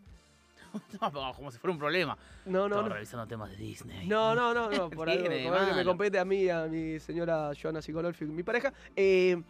No, 1.00 1.32
como 1.34 1.50
si 1.50 1.56
fuera 1.56 1.72
un 1.72 1.78
problema. 1.78 2.18
No, 2.44 2.60
no, 2.68 2.76
Estaba 2.76 2.88
no. 2.90 2.94
revisando 2.94 3.26
temas 3.26 3.50
de 3.50 3.56
Disney. 3.56 4.06
No, 4.06 4.34
no, 4.34 4.52
no, 4.52 4.68
no, 4.70 4.90
por 4.90 5.08
algo, 5.08 5.24
por 5.24 5.54
algo 5.56 5.68
que 5.70 5.74
me 5.74 5.84
compete 5.86 6.18
a 6.18 6.26
mí, 6.26 6.50
a 6.50 6.66
mi 6.66 7.00
señora 7.00 7.52
Joana 7.60 7.80
Psicololfi, 7.80 8.26
mi 8.26 8.42
pareja. 8.42 8.74
Eh, 8.94 9.42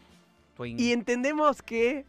y 0.60 0.92
entendemos 0.92 1.60
que 1.60 2.06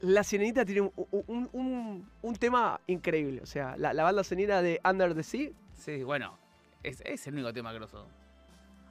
La 0.00 0.22
Sirenita 0.24 0.64
tiene 0.64 0.82
un, 0.82 0.92
un- 1.10 1.48
un- 1.52 2.10
un 2.22 2.36
tema 2.36 2.80
increíble. 2.86 3.40
O 3.42 3.46
sea, 3.46 3.76
la, 3.76 3.92
la 3.92 4.02
banda 4.04 4.22
sonora 4.24 4.62
de 4.62 4.80
Under 4.84 5.14
the 5.14 5.22
Sea 5.22 5.50
Sí, 5.74 6.02
bueno. 6.02 6.38
Es, 6.82 7.00
es 7.04 7.26
el 7.26 7.34
único 7.34 7.52
tema 7.52 7.72
grosso. 7.72 8.06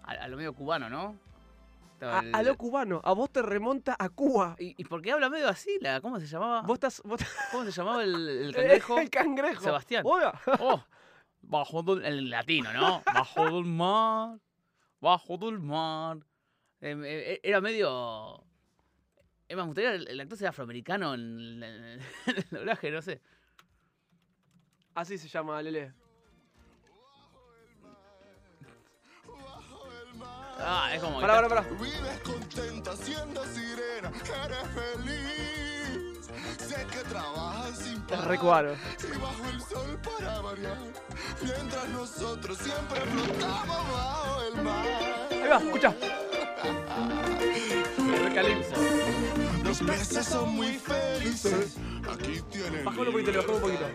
A, 0.03 0.11
a 0.11 0.27
lo 0.27 0.37
medio 0.37 0.53
cubano, 0.53 0.89
¿no? 0.89 1.15
A, 2.01 2.19
el- 2.19 2.35
a 2.35 2.43
lo 2.43 2.57
cubano, 2.57 3.01
a 3.03 3.13
vos 3.13 3.29
te 3.31 3.41
remonta 3.41 3.95
a 3.97 4.09
Cuba. 4.09 4.55
¿Y, 4.59 4.75
y 4.79 4.83
por 4.85 5.01
qué 5.01 5.11
habla 5.13 5.29
medio 5.29 5.47
así? 5.47 5.77
La, 5.81 6.01
¿Cómo 6.01 6.19
se 6.19 6.27
llamaba? 6.27 6.61
Vos 6.61 6.75
estás. 6.75 7.01
Vos 7.05 7.21
¿Cómo 7.51 7.63
se 7.65 7.71
llamaba 7.71 8.03
el, 8.03 8.13
el 8.29 8.53
cangrejo? 8.55 8.99
El 8.99 9.09
cangrejo. 9.09 9.63
Sebastián. 9.63 10.03
Oiga. 10.05 10.39
Oh, 10.59 10.83
bajo 11.41 11.81
del 11.83 12.03
el 12.05 12.29
latino, 12.29 12.73
¿no? 12.73 13.01
Bajo 13.05 13.45
del 13.45 13.63
mar, 13.65 14.37
bajo 14.99 15.37
del 15.37 15.59
mar. 15.59 16.17
Em, 16.81 17.01
eh, 17.05 17.39
era 17.41 17.61
medio. 17.61 18.43
Es 19.47 19.55
más, 19.55 19.65
me 19.65 19.67
gustaría 19.69 19.93
el, 19.93 20.07
el 20.07 20.19
actor 20.19 20.37
sea 20.37 20.49
afroamericano 20.49 21.13
en, 21.13 21.61
el- 21.63 22.01
en 22.25 22.37
el 22.37 22.45
doblaje, 22.49 22.91
no 22.91 23.01
sé. 23.01 23.21
Así 24.95 25.17
se 25.17 25.27
llama, 25.27 25.61
Lele. 25.61 25.93
Ah, 30.57 30.89
es 30.95 31.01
como. 31.01 31.19
Pará, 31.19 31.35
pará, 31.35 31.49
pará. 31.49 31.61
Vives 31.79 32.19
contenta 32.23 32.95
siendo 32.95 33.43
sirena, 33.45 34.09
eres 34.45 34.67
feliz. 34.73 36.29
Sé 36.57 36.85
que 36.87 36.99
trabajas 37.09 37.77
sin 37.79 37.95
Es 37.95 38.01
parar. 38.03 38.25
Y 39.03 39.17
bajo 39.17 39.49
el 39.49 39.61
sol 39.61 39.99
para 40.01 40.39
variar. 40.39 40.77
Mientras 41.41 41.89
nosotros 41.89 42.57
siempre 42.57 43.01
flotamos 43.01 43.91
bajo 43.91 44.41
el 44.43 44.61
mar. 44.63 44.85
Ahí 45.31 45.47
va, 45.49 45.57
escucha. 45.57 45.93
Los 49.63 49.79
peces 49.79 50.25
son 50.25 50.55
muy 50.55 50.73
felices. 50.79 51.77
Aquí 52.11 52.41
tienen. 52.51 52.85
Bajalo 52.85 53.07
un 53.07 53.11
poquito, 53.13 53.31
le 53.31 53.37
bajamos 53.37 53.55
un 53.57 53.61
poquito. 53.61 53.85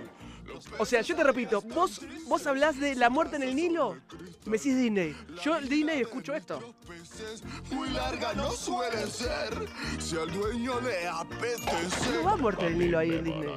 O 0.79 0.85
sea, 0.85 1.01
yo 1.01 1.17
te 1.17 1.25
repito, 1.25 1.63
vos, 1.63 2.01
vos 2.27 2.47
hablás 2.47 2.79
de 2.79 2.95
la 2.95 3.09
muerte 3.09 3.37
en 3.37 3.43
el 3.45 3.55
Nilo 3.57 3.97
me 4.45 4.57
decís 4.59 4.77
Disney. 4.77 5.17
Yo 5.43 5.57
el 5.57 5.69
Disney 5.69 6.01
escucho 6.01 6.35
esto. 6.35 6.75
peces 6.87 7.43
muy 7.71 7.89
largas 7.91 8.37
no 8.37 8.51
suelen 8.51 9.09
ser. 9.11 9.69
Si 9.99 10.17
al 10.19 10.31
dueño 10.33 10.81
le 10.81 11.07
apetece. 11.09 12.11
No 12.15 12.25
va 12.25 12.37
muerte 12.37 12.67
en 12.67 12.73
el 12.73 12.79
Nilo 12.79 12.99
ahí 12.99 13.13
en 13.13 13.25
Disney. 13.25 13.49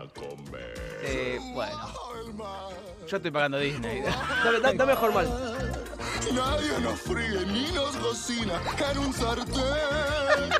Eh, 1.03 1.39
bueno, 1.53 1.89
yo 3.09 3.17
estoy 3.17 3.31
pagando 3.31 3.57
Disney. 3.59 4.01
Dame, 4.43 4.59
da- 4.59 4.73
dame 4.73 4.95
formal. 4.95 5.27
Nadie 6.33 6.79
nos 6.79 6.99
fríe 7.01 7.45
ni 7.47 7.71
nos 7.71 7.95
cocina 7.97 8.61
en 8.91 8.97
un 8.99 9.13
sartén. 9.13 10.51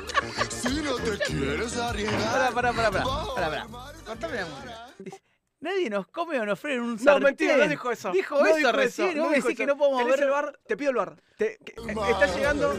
Si 0.48 0.68
no 0.82 0.94
te 0.96 1.18
quieres 1.18 1.76
arriesgar, 1.76 2.52
pará, 2.52 2.72
pará, 2.72 2.90
pará. 2.90 3.04
Pará, 3.34 3.66
Cortame 4.04 4.36
la 4.36 4.46
música. 4.46 5.16
Nadie 5.60 5.88
nos 5.88 6.06
come 6.08 6.38
o 6.38 6.44
nos 6.44 6.60
fríe 6.60 6.74
en 6.74 6.82
un 6.82 6.92
No, 6.96 6.98
sartén. 6.98 7.22
mentira, 7.22 7.56
no 7.56 7.68
dijo 7.68 7.90
eso. 7.90 8.12
Dijo 8.12 8.38
No 8.38 8.46
eso 8.46 8.56
dijo 8.56 8.72
recién. 8.72 9.08
eso, 9.08 9.16
No 9.16 9.24
no 9.24 9.30
me 9.30 9.36
dijo 9.36 9.48
decís 9.48 9.56
que 9.56 9.62
eso. 9.64 9.72
no 9.72 9.78
podemos 9.78 9.98
¿Tenés 10.02 10.16
ver. 10.16 10.24
el 10.24 10.30
bar? 10.30 10.58
Te 10.66 10.76
pido 10.76 10.90
el 10.90 10.96
bar. 10.96 11.22
Te- 11.38 11.58
que- 11.64 11.80
mar. 11.94 12.10
está 12.10 12.26
llegando. 12.26 12.70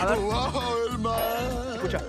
A 0.00 0.06
ver, 0.06 0.18
Bajo 0.18 0.84
el 0.86 0.98
mar. 0.98 1.72
escucha. 1.74 2.00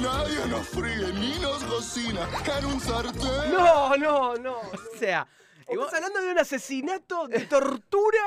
Nadie 0.00 0.46
nos 0.46 0.68
fríe 0.68 1.12
ni 1.14 1.38
nos 1.40 1.64
cocina 1.64 2.28
en 2.58 2.64
un 2.66 2.80
sartén. 2.80 3.52
No, 3.52 3.96
no, 3.96 4.36
no. 4.36 4.58
O 4.58 4.98
sea, 4.98 5.26
Estás 5.68 5.94
hablando 5.94 6.20
de 6.20 6.32
un 6.32 6.38
asesinato, 6.38 7.28
de 7.28 7.40
tortura 7.46 8.22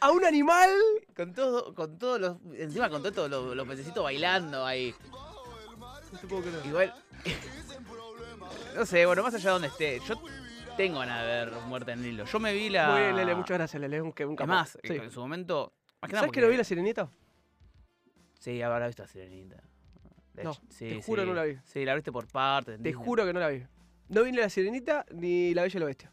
a 0.00 0.10
un 0.10 0.24
animal. 0.24 0.70
con 1.16 1.32
todo, 1.34 1.74
con 1.74 1.98
todos 1.98 2.20
los. 2.20 2.36
Encima 2.54 2.88
con 2.90 3.02
todos 3.02 3.30
los, 3.30 3.54
los 3.56 3.68
pececitos 3.68 4.02
bailando 4.02 4.64
ahí. 4.64 4.94
No 6.12 6.18
te 6.18 6.26
puedo 6.26 6.42
creer. 6.42 6.66
Igual. 6.66 6.94
no 8.76 8.86
sé, 8.86 9.06
bueno, 9.06 9.22
más 9.22 9.34
allá 9.34 9.44
de 9.44 9.52
donde 9.52 9.68
esté. 9.68 10.00
Yo 10.06 10.14
tengo 10.76 11.00
ganas 11.00 11.20
de 11.22 11.26
ver 11.26 11.52
Muerte 11.66 11.92
en 11.92 11.98
el 12.00 12.04
Nilo. 12.04 12.24
Yo 12.24 12.40
me 12.40 12.52
vi 12.52 12.70
la. 12.70 12.90
Muy 12.90 13.00
bien, 13.02 13.16
Lele, 13.16 13.34
muchas 13.34 13.56
gracias, 13.58 13.80
Lele. 13.80 14.00
Un, 14.00 14.08
un 14.08 14.14
Es 14.32 14.36
capo. 14.36 14.46
más, 14.46 14.78
Sí. 14.82 14.94
en 14.94 15.10
su 15.10 15.20
momento. 15.20 15.72
Más 16.00 16.08
que 16.08 16.12
nada 16.14 16.22
¿Sabes 16.22 16.32
que 16.32 16.40
no 16.40 16.48
vi 16.48 16.56
la 16.56 16.64
sirenita? 16.64 17.10
Sí, 18.38 18.62
habrá 18.62 18.86
visto 18.86 19.02
a 19.02 19.06
Sirenita. 19.08 19.56
De 20.32 20.44
No, 20.44 20.52
hecho, 20.52 20.62
sí, 20.70 20.88
te 20.90 21.02
juro 21.02 21.22
sí. 21.24 21.28
no 21.28 21.34
la 21.34 21.42
vi. 21.42 21.56
Sí, 21.64 21.84
la 21.84 21.94
viste 21.96 22.12
por 22.12 22.28
partes. 22.28 22.80
Te 22.80 22.92
juro 22.92 23.26
que 23.26 23.32
no 23.32 23.40
la 23.40 23.48
vi. 23.48 23.64
No 24.08 24.22
vi 24.22 24.30
ni 24.30 24.38
la 24.38 24.48
sirenita 24.48 25.04
ni 25.10 25.52
la 25.54 25.62
bella 25.62 25.76
y 25.76 25.80
la 25.80 25.86
bestia. 25.86 26.12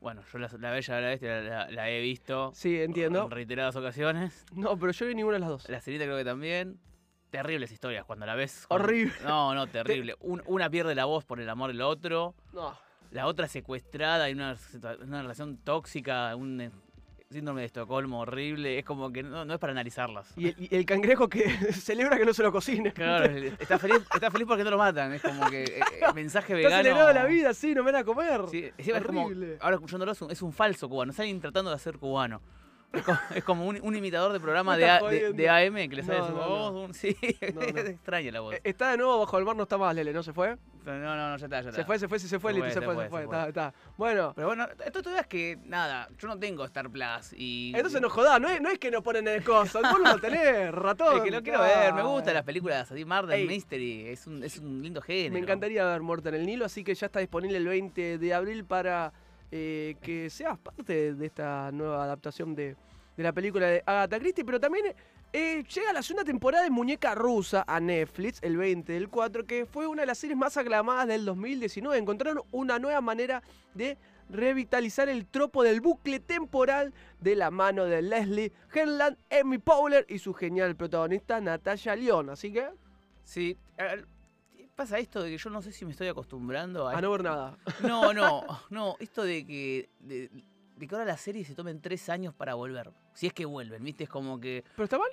Bueno, 0.00 0.22
yo 0.32 0.38
la, 0.38 0.48
la 0.58 0.70
Bella 0.70 0.98
y 0.98 1.02
la 1.02 1.08
Bestia 1.08 1.40
la, 1.42 1.70
la- 1.70 1.90
he 1.90 2.00
visto 2.00 2.52
Sí, 2.54 2.80
entiendo. 2.80 3.24
en 3.24 3.30
reiteradas 3.30 3.76
ocasiones. 3.76 4.44
No, 4.52 4.76
pero 4.78 4.92
yo 4.92 5.06
vi 5.06 5.14
ninguna 5.14 5.34
de 5.34 5.40
las 5.40 5.48
dos. 5.50 5.68
La 5.68 5.80
Sirenita 5.80 6.06
creo 6.06 6.16
que 6.18 6.24
también. 6.24 6.80
Terribles 7.30 7.70
historias 7.70 8.04
cuando 8.06 8.26
la 8.26 8.34
ves. 8.34 8.64
Horrible. 8.70 9.12
No, 9.24 9.54
no, 9.54 9.66
terrible. 9.68 10.16
Un- 10.20 10.42
una 10.46 10.68
pierde 10.70 10.94
la 10.96 11.04
voz 11.04 11.24
por 11.24 11.40
el 11.40 11.48
amor 11.48 11.70
del 11.70 11.82
otro. 11.82 12.34
No. 12.52 12.76
La 13.12 13.26
otra 13.26 13.46
secuestrada 13.46 14.28
en 14.28 14.38
una, 14.38 14.56
una 15.02 15.22
relación 15.22 15.58
tóxica, 15.58 16.34
un 16.34 16.72
síndrome 17.30 17.60
de 17.60 17.66
Estocolmo 17.68 18.20
horrible. 18.20 18.78
Es 18.78 18.84
como 18.84 19.12
que 19.12 19.22
no, 19.22 19.44
no 19.44 19.54
es 19.54 19.60
para 19.60 19.70
analizarlas. 19.70 20.32
Y 20.36 20.48
el, 20.48 20.56
y 20.58 20.74
el 20.74 20.84
cangrejo 20.84 21.28
que 21.28 21.48
celebra 21.72 22.18
que 22.18 22.24
no 22.24 22.34
se 22.34 22.42
lo 22.42 22.50
cocine. 22.50 22.92
Claro, 22.92 23.26
está 23.58 23.78
feliz, 23.78 23.98
está 24.12 24.30
feliz 24.30 24.46
porque 24.48 24.64
no 24.64 24.70
lo 24.70 24.78
matan. 24.78 25.12
Es 25.12 25.22
como 25.22 25.48
que 25.48 25.62
eh, 25.62 25.78
eh, 25.78 26.06
mensaje 26.14 26.54
Está 26.54 26.56
vegano. 26.56 26.76
acelerado 26.76 27.12
la 27.12 27.24
vida, 27.26 27.54
sí, 27.54 27.74
no 27.74 27.84
me 27.84 27.92
van 27.92 28.02
a 28.02 28.04
comer. 28.04 28.42
Sí, 28.50 28.68
es 28.76 29.02
como, 29.04 29.26
Horrible. 29.26 29.58
ahora 29.60 29.76
escuchándolo, 29.76 30.12
es 30.12 30.22
un, 30.22 30.30
es 30.30 30.42
un 30.42 30.52
falso 30.52 30.88
cubano. 30.88 31.12
Está 31.12 31.24
tratando 31.40 31.70
de 31.70 31.76
hacer 31.76 31.98
cubano. 31.98 32.42
Es 32.92 33.02
como, 33.04 33.18
es 33.36 33.44
como 33.44 33.66
un, 33.66 33.78
un 33.82 33.94
imitador 33.96 34.32
de 34.32 34.40
programa 34.40 34.76
de, 34.76 34.90
A- 34.90 35.00
de, 35.02 35.32
de 35.32 35.48
AM 35.48 35.74
que 35.88 35.96
le 35.96 36.02
sale 36.02 36.18
No, 36.18 36.26
su 36.26 36.32
no, 36.34 36.48
voz. 36.48 36.72
un- 36.88 36.94
sí, 36.94 37.16
es 37.40 37.86
extraña 37.86 38.32
la 38.32 38.40
voz. 38.40 38.54
Eh, 38.56 38.60
Está 38.64 38.90
de 38.90 38.96
nuevo 38.96 39.18
bajo 39.20 39.38
el 39.38 39.44
mar, 39.44 39.54
no 39.54 39.62
está 39.62 39.78
más, 39.78 39.94
Lele, 39.94 40.12
¿no 40.12 40.22
se 40.24 40.32
fue? 40.32 40.56
No, 40.84 40.98
no, 40.98 41.14
no, 41.30 41.36
ya 41.36 41.44
está, 41.46 41.60
ya 41.60 41.68
está. 41.68 41.72
Se 41.82 41.84
fue, 41.84 41.98
se 41.98 42.08
fue, 42.08 42.18
se 42.18 42.38
fue, 42.40 42.52
Se 42.52 42.56
Liti, 42.58 42.70
fue, 42.72 42.74
se 42.74 42.80
se 42.80 42.84
fue, 42.86 43.04
se 43.04 43.10
fue. 43.10 43.18
se 43.20 43.24
Está, 43.26 43.48
está. 43.48 43.74
Bueno, 43.96 44.32
Pero 44.34 44.48
bueno, 44.48 44.66
esto 44.84 45.02
todavía 45.02 45.20
es 45.20 45.26
que, 45.28 45.58
nada, 45.66 46.08
yo 46.18 46.26
no 46.26 46.38
tengo 46.38 46.64
Star 46.64 46.88
Plus 46.90 47.32
y... 47.36 47.72
entonces 47.76 48.00
no 48.00 48.08
jodás, 48.10 48.40
no 48.40 48.48
es, 48.48 48.60
no 48.62 48.70
es 48.70 48.78
que 48.78 48.90
no 48.90 49.02
ponen 49.02 49.28
el 49.28 49.44
coso, 49.44 49.80
vos 49.82 50.00
no 50.02 50.12
lo 50.14 50.18
tenés, 50.18 50.72
ratón. 50.72 51.18
Es 51.18 51.22
que 51.22 51.30
lo 51.30 51.42
quiero 51.42 51.60
ver, 51.60 51.92
me 51.92 52.02
gustan 52.02 52.34
las 52.34 52.44
películas 52.44 52.90
Murder 52.90 53.38
Ey. 53.38 53.46
Mystery, 53.46 54.08
es 54.08 54.26
un, 54.26 54.42
es 54.42 54.58
un 54.58 54.82
lindo 54.82 55.00
género. 55.02 55.34
Me 55.34 55.38
encantaría 55.40 55.84
ver 55.84 56.00
Muerte 56.00 56.30
en 56.30 56.36
el 56.36 56.46
Nilo, 56.46 56.64
así 56.64 56.82
que 56.82 56.94
ya 56.94 57.06
está 57.06 57.20
disponible 57.20 57.58
el 57.58 57.66
20 57.68 58.18
de 58.18 58.34
abril 58.34 58.64
para 58.64 59.12
eh, 59.50 59.96
que 60.02 60.30
seas 60.30 60.58
parte 60.58 61.14
de 61.14 61.26
esta 61.26 61.70
nueva 61.72 62.04
adaptación 62.04 62.54
de, 62.54 62.76
de 63.16 63.22
la 63.22 63.32
película 63.32 63.66
de 63.66 63.82
Agatha 63.86 64.18
Christie, 64.18 64.44
pero 64.44 64.60
también 64.60 64.94
eh, 65.32 65.62
llega 65.62 65.92
la 65.92 66.02
segunda 66.02 66.24
temporada 66.24 66.64
de 66.64 66.70
Muñeca 66.70 67.14
Rusa 67.14 67.64
a 67.66 67.78
Netflix, 67.78 68.40
el 68.42 68.56
20 68.56 68.92
del 68.92 69.08
4, 69.08 69.46
que 69.46 69.64
fue 69.64 69.86
una 69.86 70.02
de 70.02 70.06
las 70.06 70.18
series 70.18 70.36
más 70.36 70.56
aclamadas 70.56 71.06
del 71.06 71.24
2019. 71.24 71.98
Encontraron 71.98 72.42
una 72.50 72.78
nueva 72.80 73.00
manera 73.00 73.42
de 73.74 73.96
revitalizar 74.28 75.08
el 75.08 75.26
tropo 75.26 75.62
del 75.62 75.80
bucle 75.80 76.18
temporal 76.18 76.92
de 77.20 77.36
la 77.36 77.50
mano 77.50 77.84
de 77.84 78.02
Leslie 78.02 78.52
Henland, 78.72 79.18
Emmy 79.28 79.58
Powler 79.58 80.04
y 80.08 80.18
su 80.18 80.34
genial 80.34 80.74
protagonista 80.74 81.40
Natalia 81.40 81.94
León. 81.94 82.30
Así 82.30 82.52
que, 82.52 82.68
Sí, 83.22 83.56
pasa 84.80 84.98
esto 84.98 85.22
de 85.22 85.28
que 85.30 85.36
yo 85.36 85.50
no 85.50 85.60
sé 85.60 85.72
si 85.72 85.84
me 85.84 85.90
estoy 85.90 86.08
acostumbrando 86.08 86.88
a... 86.88 86.96
a 86.96 87.02
no 87.02 87.10
ver 87.10 87.22
nada. 87.22 87.58
No, 87.82 88.14
no, 88.14 88.46
no, 88.70 88.96
esto 88.98 89.22
de 89.22 89.46
que... 89.46 89.90
De, 90.00 90.30
de 90.76 90.88
que 90.88 90.94
ahora 90.94 91.04
las 91.04 91.20
series 91.20 91.46
se 91.46 91.54
tomen 91.54 91.82
tres 91.82 92.08
años 92.08 92.32
para 92.32 92.54
volver. 92.54 92.90
Si 93.12 93.26
es 93.26 93.34
que 93.34 93.44
vuelven, 93.44 93.84
¿viste? 93.84 94.04
Es 94.04 94.08
como 94.10 94.40
que... 94.40 94.64
¿Pero 94.74 94.84
está 94.84 94.98
mal? 94.98 95.10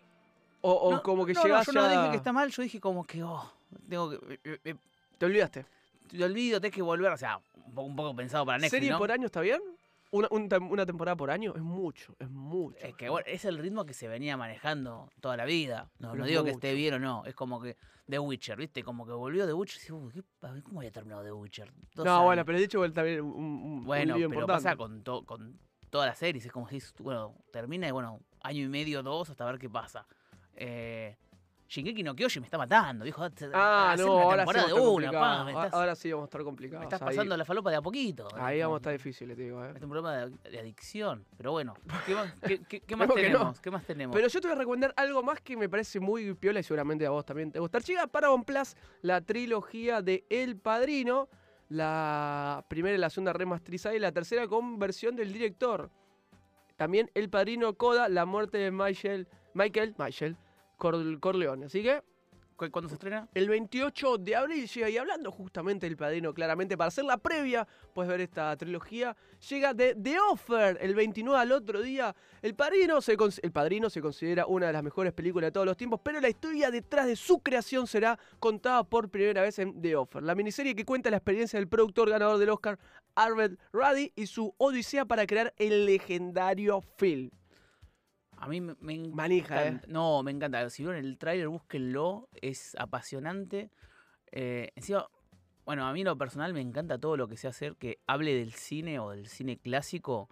¿O, 0.62 0.72
o 0.72 0.92
no, 0.94 1.04
como 1.04 1.26
que 1.26 1.34
no, 1.34 1.44
llegás 1.44 1.68
no, 1.68 1.74
yo 1.74 1.82
no 1.82 1.90
dije 1.90 2.12
que 2.12 2.16
está 2.16 2.32
mal, 2.32 2.50
yo 2.50 2.64
dije 2.64 2.80
como 2.80 3.06
que... 3.06 3.22
Oh, 3.22 3.52
tengo 3.90 4.10
que... 4.10 4.40
eh, 4.46 4.60
eh, 4.64 4.76
Te 5.18 5.26
olvidaste. 5.26 5.66
te 6.10 6.24
olvido, 6.24 6.62
tenés 6.62 6.74
que 6.74 6.82
volver. 6.82 7.12
O 7.12 7.18
sea, 7.18 7.42
un 7.54 7.74
poco, 7.76 7.88
un 7.88 7.96
poco 7.98 8.16
pensado 8.16 8.46
para 8.46 8.60
Netflix, 8.60 8.82
¿Serie 8.82 8.98
por 8.98 9.12
año 9.12 9.26
está 9.26 9.42
bien? 9.42 9.62
Una, 10.12 10.28
un 10.32 10.48
una 10.72 10.86
temporada 10.86 11.16
por 11.18 11.30
año 11.30 11.54
es 11.56 11.62
mucho, 11.62 12.16
es 12.20 12.30
mucho. 12.30 12.78
Es 12.86 12.96
que 12.96 13.10
bueno, 13.10 13.26
es 13.28 13.44
el 13.46 13.58
ritmo 13.58 13.86
que 13.86 13.94
se 13.94 14.08
venía 14.08 14.38
manejando 14.38 15.10
toda 15.20 15.36
la 15.36 15.44
vida. 15.46 15.90
No, 16.00 16.16
no 16.16 16.26
digo 16.26 16.44
que 16.44 16.52
esté 16.52 16.74
bien 16.74 16.94
o 16.94 17.00
no. 17.00 17.26
Es 17.26 17.36
como 17.36 17.62
que 17.62 17.76
The 18.10 18.20
Witcher, 18.20 18.58
¿viste? 18.58 18.84
Como 18.84 19.06
que 19.06 19.12
volvió 19.12 19.46
The 19.46 19.54
Witcher 19.54 19.82
y 19.90 19.92
"Uy, 19.92 20.14
¿qué 20.14 20.24
pa- 20.40 20.54
¿cómo 20.64 20.80
había 20.80 20.92
terminado 20.92 21.24
The 21.24 21.32
Witcher? 21.34 21.74
Dos 21.94 22.06
no, 22.06 22.24
bueno, 22.24 22.32
años". 22.40 22.46
pero 22.46 22.58
he 22.58 22.62
dicho 22.62 22.82
que 22.82 22.90
también 22.90 23.22
un, 23.22 23.34
un, 23.34 23.84
Bueno, 23.84 24.14
un 24.14 24.20
lío 24.22 24.30
pero 24.30 24.42
importante. 24.42 24.64
pasa 24.64 24.76
con, 24.78 25.04
to- 25.04 25.26
con 25.26 25.60
todas 25.90 26.08
las 26.08 26.18
series. 26.18 26.46
Es 26.46 26.52
como 26.54 26.70
si, 26.70 26.80
bueno, 27.00 27.36
termina 27.52 27.88
y 27.88 27.92
bueno, 27.92 28.22
año 28.44 28.64
y 28.64 28.70
medio, 28.70 29.04
dos, 29.04 29.30
hasta 29.30 29.44
ver 29.46 29.58
qué 29.60 29.70
pasa. 29.70 30.08
Eh, 30.56 31.18
Shingeki 31.70 32.02
no 32.02 32.16
Kyoshi 32.16 32.40
me 32.40 32.46
está 32.46 32.58
matando. 32.58 33.04
Dijo, 33.04 33.22
Ah, 33.54 33.94
no, 33.98 34.16
una 34.16 34.24
ahora 34.24 34.46
sí 34.46 34.54
temporada 34.54 34.68
de 34.68 34.74
una, 34.74 35.12
pa, 35.12 35.44
me 35.44 35.52
estás, 35.52 35.74
Ahora 35.74 35.96
sí 35.96 36.12
vamos 36.12 36.24
a 36.24 36.28
estar 36.28 36.44
complicados. 36.44 36.80
me 36.80 36.86
estás 36.86 37.02
ahí, 37.02 37.08
pasando 37.10 37.36
la 37.38 37.44
falopa 37.46 37.70
de 37.72 37.76
a 37.76 37.82
poquito. 37.82 38.28
ahí 38.36 38.62
vamos 38.62 38.76
a 38.76 38.78
estar 38.78 38.94
difíciles, 38.94 39.36
te 39.36 39.44
digo. 39.44 39.64
eh. 39.66 39.74
Es 39.76 39.84
un 39.84 39.90
problema 39.90 40.16
de, 40.16 40.30
de 40.50 40.60
adicción. 40.60 41.26
Pero 41.36 41.52
bueno, 41.52 41.74
¿qué 42.06 42.16
más, 42.16 42.34
qué- 42.48 42.60
qué- 42.68 42.80
qué 42.80 42.96
más 42.96 43.08
Esperemos 43.10 43.16
que 43.16 43.30
no. 43.30 43.38
tenemos? 43.40 43.62
¿Qué 43.62 43.72
más 43.72 43.84
tenemos? 43.86 44.16
Pero 44.16 44.28
yo 44.30 44.40
te 44.42 44.48
voy 44.48 44.56
a 44.56 44.60
recomendar 44.60 44.94
algo 44.96 45.22
más 45.24 45.42
que 45.42 45.58
me 45.58 45.68
parece 45.68 46.00
muy 46.00 46.34
piola 46.36 46.62
y 46.62 46.64
seguramente 46.64 47.06
a 47.06 47.10
vos 47.10 47.26
también 47.26 47.52
te 47.52 47.60
gustar. 47.60 47.84
Llega 47.84 48.08
para 48.08 48.30
Plus 48.46 48.76
la 49.02 49.20
trilogía 49.22 50.02
de 50.02 50.26
El 50.30 50.56
Padrino, 50.58 51.28
la 51.68 52.64
primera 52.70 52.96
y 52.96 52.98
la 53.00 53.10
segunda 53.10 53.34
remasterizada 53.34 53.94
y 53.94 54.00
la 54.00 54.12
tercera 54.14 54.48
con 54.48 54.80
versión 54.80 55.16
del 55.18 55.34
director. 55.34 55.90
También 56.78 57.10
El 57.14 57.30
Padrino 57.30 57.74
Coda, 57.74 58.08
la 58.08 58.26
muerte 58.26 58.58
de 58.58 58.72
Michael, 58.72 59.28
Michael, 59.54 59.96
Michael 59.98 60.38
Cor- 60.78 61.20
Corleone. 61.20 61.66
Así 61.66 61.84
que 61.84 62.02
¿Cu- 62.56 62.72
¿Cuándo 62.72 62.90
se 62.90 62.96
estrena? 62.96 63.28
el 63.36 63.50
28 63.50 64.18
de 64.18 64.36
abril 64.36 64.68
llega 64.68 64.90
y 64.90 64.98
hablando 64.98 65.32
justamente 65.32 65.86
del 65.86 65.96
Padrino, 65.96 66.34
claramente 66.34 66.76
para 66.76 66.88
hacer 66.88 67.06
la 67.06 67.18
previa, 67.20 67.68
puedes 67.94 68.10
ver 68.10 68.20
esta 68.22 68.58
trilogía. 68.58 69.16
Llega 69.48 69.76
de 69.76 69.94
The 69.94 70.18
Offer 70.20 70.76
el 70.82 70.96
29 70.96 71.40
al 71.40 71.52
otro 71.52 71.84
día. 71.84 72.16
El 72.42 72.56
Padrino, 72.56 73.00
se 73.00 73.16
el 73.44 73.52
Padrino 73.52 73.92
se 73.92 74.02
considera 74.02 74.48
una 74.48 74.66
de 74.68 74.74
las 74.74 74.82
mejores 74.82 75.14
películas 75.14 75.50
de 75.50 75.52
todos 75.52 75.68
los 75.68 75.78
tiempos, 75.78 76.00
pero 76.04 76.20
la 76.20 76.30
historia 76.30 76.72
detrás 76.72 77.06
de 77.06 77.16
su 77.16 77.42
creación 77.44 77.86
será 77.86 78.18
contada 78.40 78.84
por 78.84 79.08
primera 79.12 79.44
vez 79.44 79.60
en 79.60 79.80
The 79.80 79.96
Offer. 79.96 80.24
La 80.24 80.34
miniserie 80.34 80.74
que 80.74 80.84
cuenta 80.84 81.12
la 81.12 81.18
experiencia 81.18 81.60
del 81.60 81.68
productor 81.68 82.10
ganador 82.10 82.40
del 82.40 82.50
Oscar, 82.50 82.80
Arvid 83.14 83.56
Ruddy, 83.72 84.12
y 84.16 84.26
su 84.26 84.56
odisea 84.58 85.06
para 85.06 85.28
crear 85.28 85.54
el 85.60 85.86
legendario 85.86 86.82
film. 86.98 87.30
A 88.38 88.48
mí 88.48 88.62
me, 88.62 88.76
me 88.80 88.94
encanta. 88.94 89.16
Manija, 89.16 89.68
¿eh? 89.68 89.82
No, 89.88 90.24
me 90.24 90.32
encanta. 90.32 90.70
Si 90.70 90.84
vieron 90.84 91.04
el 91.04 91.18
tráiler, 91.18 91.48
búsquenlo. 91.48 92.30
Es 92.42 92.76
apasionante. 92.80 93.72
Eh, 94.32 94.72
encima, 94.76 95.08
bueno, 95.66 95.86
a 95.86 95.94
mí 95.94 96.02
en 96.02 96.08
lo 96.08 96.18
personal 96.18 96.54
me 96.54 96.62
encanta 96.62 96.98
todo 96.98 97.18
lo 97.18 97.28
que 97.28 97.38
sé 97.38 97.48
hacer 97.48 97.76
que 97.76 98.00
hable 98.08 98.34
del 98.34 98.54
cine 98.54 99.00
o 99.00 99.10
del 99.12 99.28
cine 99.28 99.58
clásico, 99.58 100.30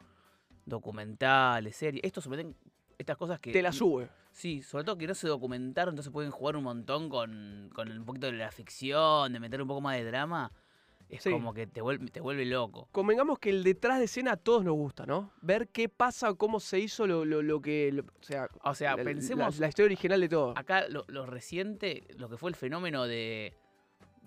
documentales, 0.65 1.75
series. 1.75 2.03
Esto 2.03 2.21
se 2.21 2.29
meten 2.29 2.55
estas 2.97 3.17
cosas 3.17 3.39
que... 3.39 3.51
Te 3.51 3.61
la 3.61 3.71
sube. 3.71 4.09
Sí, 4.31 4.61
sobre 4.61 4.83
todo 4.83 4.97
que 4.97 5.07
no 5.07 5.15
se 5.15 5.27
documentaron, 5.27 5.93
entonces 5.93 6.11
pueden 6.11 6.31
jugar 6.31 6.57
un 6.57 6.63
montón 6.63 7.09
con, 7.09 7.69
con 7.73 7.91
un 7.91 8.05
poquito 8.05 8.27
de 8.27 8.33
la 8.33 8.51
ficción, 8.51 9.31
de 9.31 9.39
meter 9.39 9.61
un 9.61 9.67
poco 9.67 9.81
más 9.81 9.95
de 9.95 10.03
drama. 10.03 10.51
Es 11.09 11.21
Sí. 11.23 11.31
como 11.31 11.53
que 11.53 11.67
te 11.67 11.81
vuelve, 11.81 12.07
te 12.07 12.19
vuelve 12.19 12.45
loco. 12.45 12.87
Convengamos 12.91 13.37
que 13.37 13.51
el 13.51 13.63
detrás 13.63 13.99
de 13.99 14.05
escena 14.05 14.33
a 14.33 14.37
todos 14.37 14.63
nos 14.65 14.73
gusta, 14.73 15.05
¿no? 15.05 15.31
Ver 15.41 15.67
qué 15.67 15.87
pasa, 15.87 16.33
cómo 16.33 16.59
se 16.59 16.79
hizo 16.79 17.05
lo, 17.05 17.23
lo, 17.25 17.41
lo 17.43 17.61
que. 17.61 17.91
lo- 17.91 18.03
o 18.03 18.23
sea, 18.23 18.47
O 18.63 18.73
sea, 18.73 18.95
la- 18.97 19.03
pensemos 19.03 19.55
La, 19.59 19.65
la 19.65 19.69
historia 19.69 19.85
original 19.85 20.19
de 20.19 20.29
todo. 20.29 20.53
acá 20.57 20.87
lo, 20.89 21.05
lo 21.07 21.25
reciente, 21.27 22.07
lo 22.17 22.27
que 22.27 22.37
fue 22.37 22.49
el 22.49 22.55
fenómeno 22.55 23.05
de 23.05 23.53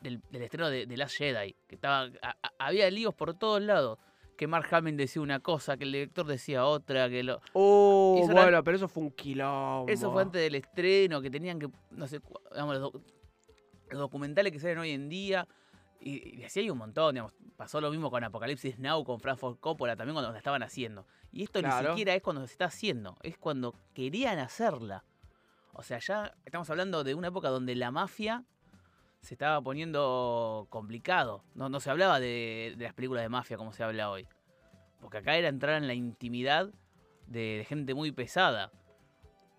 del, 0.01 0.23
del 0.31 0.43
estreno 0.43 0.71
de, 0.71 0.87
de 0.87 0.97
Last 0.97 1.17
Jedi, 1.17 1.57
que 1.67 1.75
estaba 1.75 2.03
a- 2.23 2.37
a- 2.43 2.53
había 2.67 2.89
líos 2.89 3.13
por 3.15 3.35
todos 3.35 3.61
lados, 3.61 3.99
que 4.37 4.47
Mark 4.47 4.69
Hamill 4.73 4.97
decía 4.97 5.21
una 5.21 5.41
cosa, 5.41 5.77
que 5.77 5.83
el 5.83 5.91
director 5.91 6.25
decía 6.25 6.65
otra, 6.65 7.11
que 7.11 7.25
lo 7.25 7.41
Oh, 7.55 8.25
pero 8.65 8.77
eso 8.77 8.87
fue 8.87 9.03
un 9.03 9.11
quilombo. 9.11 9.89
eso 9.91 10.13
fue 10.13 10.23
antes 10.23 10.41
del 10.41 10.55
estreno, 10.55 11.21
que 11.21 11.29
tenían 11.29 11.59
que 11.59 11.69
no 11.91 12.07
sé, 12.07 12.21
digamos, 12.53 12.75
los, 12.79 12.93
doc- 12.93 13.03
los 13.91 13.99
documentales 13.99 14.53
que 14.53 14.61
salen 14.61 14.79
hoy 14.79 14.93
en 14.93 15.09
día 15.09 15.49
y, 16.01 16.41
y 16.41 16.45
así 16.45 16.61
hay 16.61 16.71
un 16.71 16.79
montón, 16.79 17.15
digamos. 17.15 17.35
pasó 17.57 17.81
lo 17.81 17.91
mismo 17.91 18.11
con 18.11 18.23
Apocalipsis 18.25 18.79
Now, 18.79 19.05
con 19.05 19.21
Francis 19.21 19.57
Coppola, 19.61 19.97
también 19.97 20.15
cuando 20.15 20.31
la 20.33 20.39
estaban 20.39 20.63
haciendo. 20.63 21.07
Y 21.33 21.43
esto 21.43 21.61
ni 21.61 21.69
siquiera 21.91 22.15
es 22.15 22.23
cuando 22.23 22.47
se 22.47 22.53
está 22.53 22.67
haciendo, 22.67 23.17
es 23.23 23.37
cuando 23.39 23.75
querían 23.95 24.39
hacerla. 24.39 25.05
O 25.73 25.83
sea, 25.83 25.99
ya 25.99 26.35
estamos 26.45 26.69
hablando 26.71 27.05
de 27.05 27.15
una 27.15 27.29
época 27.29 27.49
donde 27.51 27.75
la 27.77 27.91
mafia 27.91 28.45
se 29.21 29.35
estaba 29.35 29.61
poniendo 29.61 30.67
complicado. 30.71 31.45
No, 31.55 31.69
no 31.69 31.81
se 31.81 31.91
hablaba 31.91 32.21
de, 32.21 32.75
de 32.77 32.85
las 32.85 32.95
películas 32.95 33.23
de 33.23 33.29
mafia 33.29 33.57
como 33.57 33.73
se 33.73 33.83
habla 33.85 34.11
hoy. 34.11 34.27
Porque 35.01 35.19
acá 35.19 35.37
era 35.37 35.49
entrar 35.49 35.77
en 35.77 35.87
la 35.87 35.95
intimidad 35.95 36.71
de, 37.27 37.59
de 37.59 37.65
gente 37.69 37.95
muy 37.95 38.11
pesada. 38.13 38.73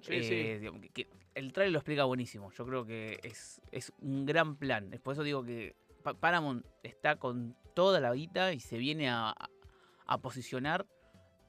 Sí, 0.02 0.24
sí. 0.24 0.34
Eh, 0.34 0.60
digamos, 0.60 0.82
que- 0.82 0.90
que 0.90 1.08
el 1.36 1.54
trailer 1.54 1.72
lo 1.74 1.80
explica 1.80 2.04
buenísimo. 2.06 2.52
Yo 2.52 2.66
creo 2.66 2.86
que 2.86 3.20
es, 3.24 3.62
es 3.72 3.94
un 4.02 4.26
gran 4.26 4.56
plan. 4.58 4.92
Es 4.94 5.00
por 5.00 5.14
eso 5.14 5.24
digo 5.24 5.44
que 5.44 5.76
Paramount 6.20 6.66
está 6.84 7.18
con 7.18 7.56
toda 7.74 8.00
la 8.00 8.14
guita 8.14 8.54
y 8.54 8.60
se 8.60 8.78
viene 8.78 9.10
a, 9.10 9.36
a 10.06 10.18
posicionar 10.18 10.86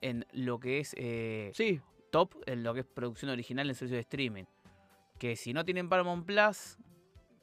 en 0.01 0.27
lo 0.33 0.61
que 0.61 0.81
es 0.81 0.95
eh, 0.97 1.51
Sí, 1.55 1.81
top, 2.11 2.35
en 2.47 2.63
lo 2.63 2.75
que 2.75 2.81
es 2.81 2.87
producción 2.87 3.31
original 3.31 3.69
en 3.69 3.75
servicio 3.75 3.97
de 3.97 4.03
streaming. 4.03 4.45
Que 5.19 5.37
si 5.37 5.53
no 5.53 5.65
tienen 5.65 5.89
Paramount 5.89 6.27
Plus, 6.27 6.79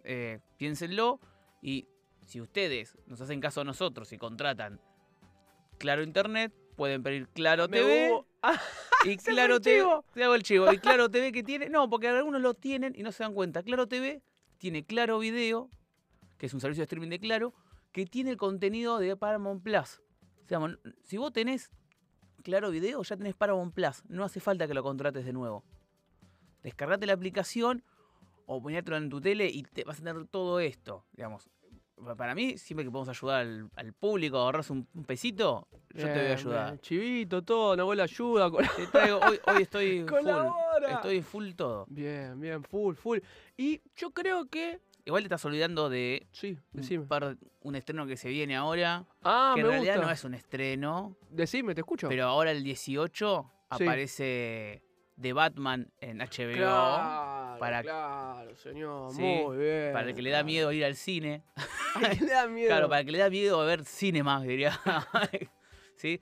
eh, 0.04 0.40
piénsenlo. 0.58 1.20
Y 1.62 1.88
si 2.26 2.42
ustedes 2.42 2.98
nos 3.08 3.22
hacen 3.22 3.40
caso 3.40 3.62
a 3.62 3.64
nosotros 3.64 4.12
y 4.14 4.18
contratan 4.18 4.80
Claro 5.78 6.04
Internet, 6.04 6.54
pueden 6.76 7.04
pedir 7.04 7.28
Claro 7.30 7.68
me 7.68 7.78
TV. 7.78 8.24
Ah, 8.42 8.60
Y 9.06 9.18
Claro 9.18 9.60
TV. 9.62 9.86
Te 10.14 10.24
hago 10.24 10.36
el 10.36 10.44
chivo. 10.44 10.72
Y 10.72 10.80
Claro 10.80 11.10
TV 11.10 11.32
que 11.32 11.44
tiene. 11.44 11.70
No, 11.70 11.90
porque 11.90 12.08
algunos 12.08 12.42
lo 12.42 12.54
tienen 12.54 12.94
y 12.96 13.04
no 13.04 13.12
se 13.12 13.24
dan 13.24 13.34
cuenta. 13.34 13.64
Claro 13.64 13.88
TV 13.88 14.22
tiene 14.58 14.84
Claro 14.84 15.20
Video, 15.20 15.70
que 16.38 16.46
es 16.46 16.54
un 16.54 16.60
servicio 16.62 16.82
de 16.82 16.86
streaming 16.86 17.10
de 17.10 17.20
Claro, 17.20 17.54
que 17.92 18.06
tiene 18.06 18.30
el 18.32 18.38
contenido 18.38 19.00
de 19.00 19.16
Paramount 19.16 19.64
Plus. 19.64 20.02
O 20.46 20.48
sea, 20.48 20.60
mon- 20.60 20.80
si 21.04 21.18
vos 21.18 21.32
tenés 21.34 21.72
Claro 22.44 22.70
Video, 22.72 23.02
ya 23.04 23.18
tenés 23.18 23.36
Paramount 23.36 23.74
Plus. 23.74 24.04
No 24.08 24.24
hace 24.24 24.40
falta 24.40 24.68
que 24.68 24.74
lo 24.74 24.84
contrates 24.84 25.26
de 25.26 25.34
nuevo. 25.34 25.64
Descargate 26.64 27.06
la 27.06 27.14
aplicación 27.14 27.84
o 28.46 28.62
ponértelo 28.62 28.98
en 28.98 29.10
tu 29.10 29.20
tele 29.22 29.48
y 29.48 29.64
te 29.64 29.84
vas 29.84 30.00
a 30.00 30.04
tener 30.04 30.26
todo 30.28 30.60
esto. 30.60 31.06
Digamos, 31.14 31.50
Pa- 32.04 32.16
para 32.16 32.36
mí, 32.36 32.60
siempre 32.60 32.86
que 32.86 32.92
podemos 32.92 33.10
ayudar 33.10 33.42
al, 33.42 33.72
al 33.76 33.92
público 33.92 34.38
a 34.38 34.42
ahorrarse 34.42 34.72
un, 34.72 34.88
un 34.94 35.04
pesito, 35.04 35.68
yo 35.96 36.04
te 36.06 36.10
voy 36.12 36.12
a 36.12 36.22
bien, 36.22 36.32
ayudar. 36.34 36.66
bien. 36.70 36.80
Chivito, 36.82 37.42
todo, 37.42 37.76
Nahuel 37.76 38.00
ayuda. 38.02 38.52
con- 38.52 38.64
Te 38.76 38.86
traigo, 38.88 39.18
hoy, 39.20 39.40
hoy 39.48 39.62
estoy 39.64 40.02
full. 40.08 40.08
Colabora. 40.10 40.92
Estoy 40.94 41.22
full 41.24 41.52
todo. 41.56 41.86
Bien, 41.90 42.40
bien, 42.40 42.64
full, 42.64 42.94
full. 42.96 43.18
Y 43.58 43.82
yo 43.96 44.12
creo 44.12 44.46
que. 44.48 44.80
Igual 45.08 45.24
te 45.24 45.28
estás 45.28 45.46
olvidando 45.46 45.90
de 45.90 46.28
Sí, 46.34 46.52
un, 46.74 46.82
decime. 46.82 47.06
par- 47.06 47.38
un 47.62 47.76
estreno 47.76 48.06
que 48.06 48.18
se 48.18 48.28
viene 48.30 48.56
ahora. 48.58 49.06
Ah, 49.24 49.54
que 49.56 49.62
me 49.64 49.68
en 49.70 49.74
realidad 49.76 49.94
gusta. 49.96 50.06
no 50.08 50.14
es 50.14 50.24
un 50.26 50.34
estreno. 50.34 51.16
Decime, 51.30 51.74
te 51.74 51.82
escucho. 51.82 52.10
Pero 52.10 52.26
ahora 52.26 52.52
el 52.52 52.62
18 52.64 53.50
Sí. 53.78 53.84
aparece 53.84 54.84
The 55.20 55.32
Batman 55.34 55.90
en 56.02 56.20
HBO. 56.22 56.52
Claro, 56.58 57.58
para- 57.60 57.82
claro, 57.82 58.56
señor. 58.58 59.12
Sí, 59.14 59.22
muy 59.22 59.58
bien. 59.58 59.94
Para 59.94 60.10
el 60.10 60.14
que 60.16 60.22
le 60.22 60.30
da 60.30 60.44
miedo 60.44 60.72
ir 60.74 60.84
al 60.86 60.96
cine. 60.96 61.42
Al 61.96 62.18
que 62.20 62.26
le 62.26 62.32
da 62.32 62.48
miedo. 62.48 62.68
Claro, 62.68 62.90
para 62.90 63.00
el 63.00 63.06
que 63.06 63.12
le 63.14 63.18
da 63.18 63.30
miedo 63.30 63.66
ver 63.66 63.84
cine 63.86 64.22
más, 64.24 64.44
diría. 64.44 64.78
¿Sí? 65.96 66.20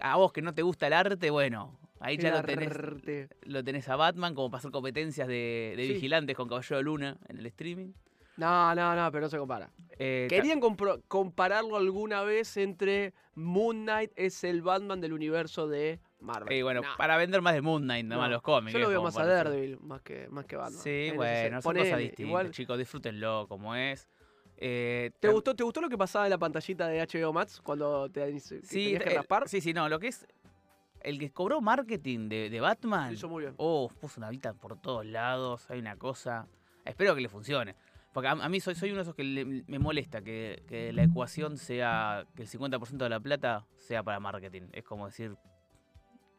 A, 0.00 0.12
a 0.12 0.16
vos 0.16 0.32
que 0.32 0.40
no 0.42 0.54
te 0.54 0.62
gusta 0.62 0.86
el 0.86 0.92
arte, 0.92 1.30
bueno, 1.30 1.78
ahí 1.98 2.16
ya 2.16 2.28
El 2.28 2.34
lo 2.36 2.42
tenés, 2.44 3.28
lo 3.42 3.64
tenés 3.64 3.88
a 3.88 3.96
Batman 3.96 4.34
como 4.34 4.50
para 4.50 4.58
hacer 4.60 4.70
competencias 4.70 5.26
de, 5.28 5.74
de 5.76 5.86
Sí. 5.86 5.92
vigilantes 5.94 6.36
con 6.36 6.48
Caballero 6.48 6.76
de 6.78 6.82
Luna 6.84 7.16
en 7.28 7.38
el 7.38 7.46
streaming. 7.46 7.92
No, 8.40 8.74
no, 8.74 8.96
no, 8.96 9.12
pero 9.12 9.22
no 9.26 9.28
se 9.28 9.38
compara. 9.38 9.70
Eh, 9.98 10.26
Querían 10.30 10.60
compararlo 11.08 11.76
alguna 11.76 12.22
vez 12.22 12.56
entre 12.56 13.12
Moon 13.34 13.82
Knight 13.82 14.12
es 14.16 14.44
el 14.44 14.62
Batman 14.62 15.00
del 15.00 15.12
universo 15.12 15.68
de 15.68 16.00
Marvel. 16.20 16.50
eh, 16.56 16.62
bueno, 16.62 16.80
No, 16.80 16.88
para 16.96 17.18
vender 17.18 17.42
más 17.42 17.52
de 17.52 17.60
Moon 17.60 17.82
Knight, 17.82 18.06
nada 18.06 18.20
más 18.22 18.30
no. 18.30 18.36
los 18.36 18.42
cómics. 18.42 18.72
Yo 18.72 18.78
lo 18.78 18.88
veo 18.88 19.02
más 19.02 19.16
a. 19.18 19.26
Daredevil, 19.26 19.78
más 19.80 20.00
que, 20.00 20.26
más 20.30 20.46
que 20.46 20.56
Batman. 20.56 20.80
Sí, 20.82 21.12
bueno, 21.14 21.34
sentido. 21.34 21.62
son 21.62 21.74
cosas 21.76 21.98
distintas, 21.98 22.26
igual- 22.26 22.50
chicos, 22.50 22.78
disfrútenlo 22.78 23.46
como 23.46 23.74
es. 23.74 24.08
Eh, 24.56 25.10
¿Te 25.20 25.28
gustó, 25.28 25.54
¿Te 25.54 25.64
gustó 25.64 25.80
lo 25.82 25.88
que 25.90 25.96
pasaba 25.98 26.26
en 26.26 26.30
la 26.30 26.38
pantallita 26.38 26.88
de 26.88 27.00
HBO 27.06 27.32
Max 27.32 27.60
cuando 27.62 28.10
te 28.10 28.38
Sí, 28.40 28.96
que 28.96 28.96
eh, 28.96 29.14
raspar? 29.16 29.48
sí, 29.48 29.60
sí, 29.60 29.72
no, 29.74 29.88
lo 29.88 29.98
que 29.98 30.08
es. 30.08 30.26
El 31.02 31.18
que 31.18 31.30
cobró 31.30 31.60
marketing 31.62 32.28
de, 32.28 32.50
de 32.50 32.60
Batman. 32.60 33.08
Lo 33.08 33.14
hizo 33.14 33.28
muy 33.28 33.42
bien. 33.44 33.54
Oh, 33.56 33.90
puso 34.00 34.20
una 34.20 34.28
vista 34.28 34.52
por 34.52 34.78
todos 34.80 35.04
lados, 35.06 35.70
hay 35.70 35.78
una 35.78 35.96
cosa. 35.96 36.46
Espero 36.84 37.14
que 37.14 37.20
le 37.22 37.28
funcione. 37.30 37.74
Porque 38.12 38.28
a, 38.28 38.32
a 38.32 38.48
mí 38.48 38.60
soy, 38.60 38.74
soy 38.74 38.90
uno 38.90 38.98
de 38.98 39.02
esos 39.02 39.14
que 39.14 39.22
le- 39.24 39.44
me 39.44 39.78
molesta 39.78 40.20
que, 40.22 40.64
que 40.66 40.92
la 40.92 41.04
ecuación 41.04 41.56
sea 41.58 42.26
que 42.34 42.42
el 42.42 42.48
50% 42.48 42.96
de 43.04 43.08
la 43.08 43.20
plata 43.20 43.66
sea 43.76 44.02
para 44.02 44.18
marketing. 44.20 44.62
Es 44.72 44.84
como 44.84 45.06
decir, 45.06 45.36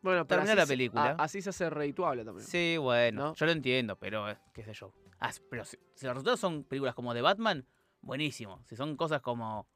Bueno, 0.01 0.25
pero 0.27 0.41
así 0.41 0.55
la 0.55 0.65
película. 0.65 1.11
a- 1.17 1.23
así 1.23 1.41
se 1.41 1.49
hace 1.51 1.69
redituable 1.69 2.25
también. 2.25 2.45
sí, 2.45 2.75
bueno, 2.77 3.27
¿No? 3.27 3.33
yo 3.35 3.45
lo 3.45 3.51
entiendo, 3.51 3.95
pero 3.97 4.29
eh, 4.29 4.37
qué 4.53 4.63
sé 4.63 4.73
yo. 4.73 4.91
Ah, 5.19 5.31
pero 5.49 5.63
si, 5.63 5.77
si 5.93 6.05
los 6.05 6.15
resultados 6.15 6.39
son 6.39 6.63
películas 6.63 6.95
como 6.95 7.13
de 7.13 7.21
Batman, 7.21 7.65
buenísimo. 8.01 8.61
Si 8.65 8.75
son 8.75 8.97
cosas 8.97 9.21
como 9.21 9.67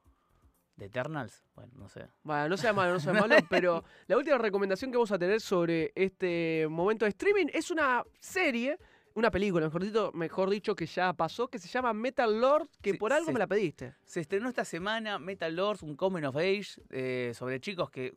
The 0.77 0.85
Eternals, 0.85 1.45
bueno, 1.55 1.71
no 1.77 1.87
sé. 1.87 2.07
Bueno, 2.23 2.49
no 2.49 2.57
sea 2.57 2.73
malo, 2.73 2.93
no 2.93 2.99
sea 2.99 3.13
malo, 3.13 3.35
pero 3.49 3.83
la 4.07 4.17
última 4.17 4.37
recomendación 4.37 4.91
que 4.91 4.97
vamos 4.97 5.11
a 5.11 5.19
tener 5.19 5.39
sobre 5.39 5.91
este 5.95 6.65
momento 6.69 7.05
de 7.05 7.09
streaming 7.09 7.45
es 7.53 7.69
una 7.71 8.03
serie, 8.19 8.77
una 9.15 9.31
película, 9.31 9.65
mejor 9.65 9.83
dicho, 9.83 10.11
mejor 10.13 10.49
dicho 10.49 10.75
que 10.75 10.85
ya 10.85 11.13
pasó, 11.13 11.47
que 11.47 11.57
se 11.57 11.69
llama 11.69 11.93
Metal 11.93 12.39
Lord, 12.39 12.67
que 12.81 12.91
Sí, 12.91 12.97
por 12.97 13.13
algo 13.13 13.31
me 13.31 13.39
la 13.39 13.47
pediste. 13.47 13.95
Se 14.03 14.19
estrenó 14.19 14.49
esta 14.49 14.65
semana 14.65 15.17
Metal 15.19 15.55
Lords, 15.55 15.81
un 15.83 15.95
coming 15.95 16.23
of 16.23 16.35
age 16.35 16.81
eh, 16.89 17.31
sobre 17.33 17.61
chicos 17.61 17.89
que 17.89 18.13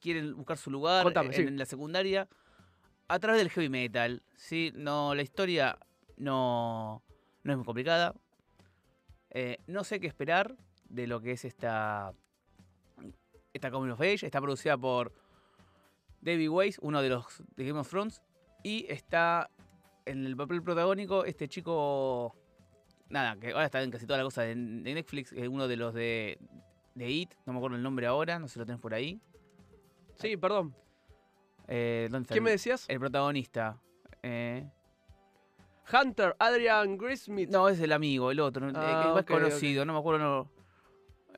quieren 0.00 0.36
buscar 0.36 0.58
su 0.58 0.70
lugar 0.70 1.02
Contame, 1.02 1.28
en, 1.28 1.34
sí. 1.34 1.42
en 1.42 1.58
la 1.58 1.64
secundaria 1.64 2.28
a 3.08 3.18
través 3.18 3.40
del 3.40 3.48
heavy 3.50 3.70
metal. 3.70 4.22
¿sí? 4.36 4.70
No, 4.74 5.14
la 5.14 5.22
historia 5.22 5.78
no, 6.18 7.02
no 7.42 7.52
es 7.52 7.56
muy 7.56 7.64
complicada. 7.64 8.14
Eh, 9.30 9.58
no 9.66 9.82
sé 9.82 9.98
qué 9.98 10.06
esperar 10.06 10.56
de 10.90 11.06
lo 11.06 11.22
que 11.22 11.32
es 11.32 11.46
esta, 11.46 12.12
esta 13.54 13.70
coming 13.70 13.92
of 13.92 14.00
age. 14.02 14.26
Está 14.26 14.42
producida 14.42 14.76
por 14.76 15.10
David 16.20 16.50
Weiss, 16.50 16.78
uno 16.82 17.00
de 17.00 17.08
los 17.08 17.42
de 17.56 17.64
Game 17.64 17.80
of 17.80 17.88
Thrones. 17.88 18.20
Y 18.62 18.86
está 18.90 19.50
en 20.06 20.26
el 20.26 20.36
papel 20.36 20.62
protagónico 20.62 21.24
este 21.24 21.48
chico 21.48 22.34
nada, 23.08 23.36
que 23.36 23.52
ahora 23.52 23.66
está 23.66 23.82
en 23.82 23.90
casi 23.90 24.06
toda 24.06 24.18
la 24.18 24.24
cosa 24.24 24.42
de, 24.42 24.48
de 24.54 24.94
Netflix, 24.94 25.32
es 25.32 25.48
uno 25.48 25.68
de 25.68 25.76
los 25.76 25.94
de, 25.94 26.38
de 26.94 27.10
It, 27.10 27.34
no 27.46 27.52
me 27.52 27.58
acuerdo 27.58 27.76
el 27.76 27.82
nombre 27.82 28.06
ahora, 28.06 28.38
no 28.38 28.48
sé 28.48 28.54
si 28.54 28.58
lo 28.60 28.66
tenés 28.66 28.80
por 28.80 28.94
ahí. 28.94 29.20
Sí, 30.16 30.36
perdón. 30.36 30.74
Eh, 31.68 32.08
¿Dónde 32.10 32.24
está 32.24 32.34
¿Quién 32.34 32.42
el, 32.42 32.44
me 32.44 32.50
decías? 32.50 32.84
el 32.88 32.98
protagonista? 33.00 33.80
Eh, 34.22 34.68
Hunter, 35.92 36.34
Adrian 36.38 36.96
Grismith. 36.96 37.50
no, 37.50 37.68
es 37.68 37.78
el 37.80 37.92
amigo, 37.92 38.30
el 38.30 38.40
otro, 38.40 38.68
el 38.68 38.74
Ah, 38.76 39.02
que 39.06 39.14
más 39.14 39.24
conocido, 39.24 39.84
no 39.84 39.92
me 39.92 39.98
acuerdo. 39.98 40.18
No, 40.24 40.50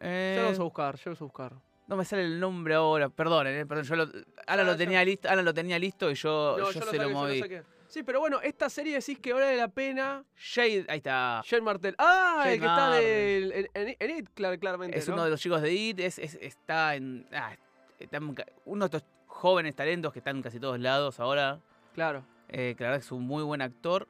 Ya 0.00 0.06
Eh, 0.08 0.34
lo 0.38 0.42
vamos 0.44 0.60
a 0.60 0.62
buscar, 0.62 0.96
ya 0.96 1.02
lo 1.06 1.10
vamos 1.10 1.20
a 1.20 1.24
buscar. 1.24 1.52
no 1.88 1.96
me 1.96 2.04
sale 2.04 2.22
el 2.22 2.38
nombre 2.40 2.74
ahora, 2.74 3.08
perdón, 3.08 3.46
eh, 3.48 3.66
perdón, 3.66 3.84
yo 3.84 3.96
lo, 3.96 4.02
Ana, 4.46 4.62
Ya, 4.62 4.62
lo 4.64 4.72
ya. 4.72 4.76
tenía 4.78 5.04
listo, 5.04 5.28
Ana 5.28 5.42
lo 5.42 5.52
tenía 5.52 5.78
listo 5.78 6.10
y 6.10 6.14
yo, 6.14 6.56
No, 6.58 6.58
yo 6.58 6.64
yo 6.66 6.72
se 6.72 6.78
lo 6.80 6.86
saqué, 6.86 6.98
yo 6.98 7.10
moví. 7.10 7.40
saqué. 7.40 7.62
Sí, 7.88 8.02
pero 8.02 8.20
bueno, 8.20 8.40
esta 8.42 8.68
serie 8.68 8.94
decís 8.94 9.18
que 9.18 9.32
vale 9.32 9.56
la 9.56 9.68
pena. 9.68 10.24
Shade, 10.36 10.86
ahí 10.88 10.98
está. 10.98 11.40
Shane 11.44 11.62
Martel. 11.62 11.94
Ah, 11.98 12.44
el 12.46 12.60
que 12.60 12.66
está 12.66 12.90
del- 12.92 13.52
en, 13.52 13.68
en- 13.74 13.96
en 13.98 14.18
It, 14.18 14.28
clar- 14.34 14.58
claramente. 14.58 14.98
Es 14.98 15.08
¿no? 15.08 15.14
uno 15.14 15.24
de 15.24 15.30
los 15.30 15.40
chicos 15.40 15.62
de 15.62 15.72
IT, 15.72 16.00
es, 16.00 16.18
es- 16.18 16.38
está 16.40 16.94
en. 16.96 17.26
ah, 17.32 17.54
está 17.98 18.16
en 18.18 18.34
uno 18.64 18.88
de 18.88 18.96
estos 18.96 19.08
jóvenes 19.26 19.74
talentos 19.76 20.12
que 20.12 20.18
están 20.18 20.36
en 20.36 20.42
casi 20.42 20.58
todos 20.60 20.78
lados 20.80 21.20
ahora. 21.20 21.60
Claro. 21.94 22.24
eh, 22.48 22.74
que 22.76 22.84
la 22.84 22.90
verdad 22.90 23.04
es 23.04 23.12
un 23.12 23.24
muy 23.24 23.42
buen 23.42 23.62
actor. 23.62 24.06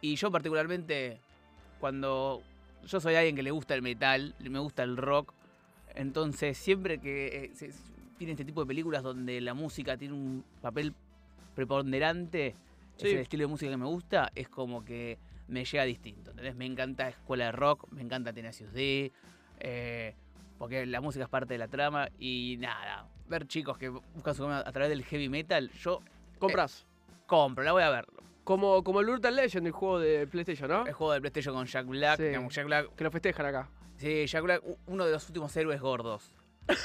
Y 0.00 0.16
yo, 0.16 0.30
particularmente, 0.30 1.20
cuando. 1.80 2.42
Yo 2.84 3.00
soy 3.00 3.16
alguien 3.16 3.34
que 3.34 3.42
le 3.42 3.50
gusta 3.50 3.74
el 3.74 3.82
metal, 3.82 4.34
me 4.38 4.60
gusta 4.60 4.84
el 4.84 4.96
rock. 4.96 5.32
Entonces, 5.96 6.56
siempre 6.56 6.98
que 7.00 7.50
eh, 7.58 7.72
tiene 8.18 8.32
este 8.34 8.44
tipo 8.44 8.60
de 8.60 8.66
películas 8.68 9.02
donde 9.02 9.40
la 9.40 9.54
música 9.54 9.96
tiene 9.96 10.14
un 10.14 10.44
papel 10.60 10.94
preponderante, 11.56 12.54
Sí. 12.96 13.08
es 13.08 13.14
el 13.14 13.20
estilo 13.20 13.42
de 13.42 13.46
música 13.48 13.70
que 13.70 13.76
me 13.76 13.86
gusta, 13.86 14.30
es 14.34 14.48
como 14.48 14.84
que 14.84 15.18
me 15.48 15.64
llega 15.64 15.84
distinto. 15.84 16.30
¿entendés? 16.30 16.54
Me 16.56 16.66
encanta 16.66 17.08
Escuela 17.08 17.46
de 17.46 17.52
Rock, 17.52 17.86
me 17.90 18.02
encanta 18.02 18.32
Tenacious 18.32 18.72
D, 18.72 19.12
eh, 19.60 20.14
porque 20.58 20.86
la 20.86 21.00
música 21.00 21.24
es 21.24 21.30
parte 21.30 21.54
de 21.54 21.58
la 21.58 21.68
trama 21.68 22.08
y 22.18 22.56
nada. 22.58 23.06
Ver 23.28 23.46
chicos 23.46 23.76
que 23.78 23.88
buscan 23.88 24.34
su 24.34 24.46
a 24.48 24.64
través 24.72 24.88
del 24.88 25.04
heavy 25.04 25.28
metal, 25.28 25.70
yo 25.72 26.00
Compras. 26.38 26.86
compro, 27.26 27.64
la 27.64 27.72
voy 27.72 27.82
a 27.82 27.90
ver. 27.90 28.06
Como, 28.44 28.84
como 28.84 29.00
el 29.00 29.06
Brutal 29.06 29.34
Legend, 29.34 29.66
el 29.66 29.72
juego 29.72 29.98
de 29.98 30.26
PlayStation, 30.28 30.68
¿no? 30.70 30.86
El 30.86 30.92
juego 30.92 31.12
de 31.12 31.20
PlayStation 31.20 31.54
con 31.54 31.66
Jack 31.66 31.86
Black, 31.86 32.16
Sí. 32.18 32.22
digamos, 32.24 32.54
Jack 32.54 32.66
Black, 32.66 32.94
Que 32.94 33.04
lo 33.04 33.10
festejan 33.10 33.46
acá. 33.46 33.68
sí, 33.96 34.24
Jack 34.26 34.42
Black, 34.44 34.62
uno 34.86 35.04
de 35.04 35.10
los 35.12 35.26
últimos 35.26 35.54
héroes 35.56 35.80
gordos. 35.80 36.32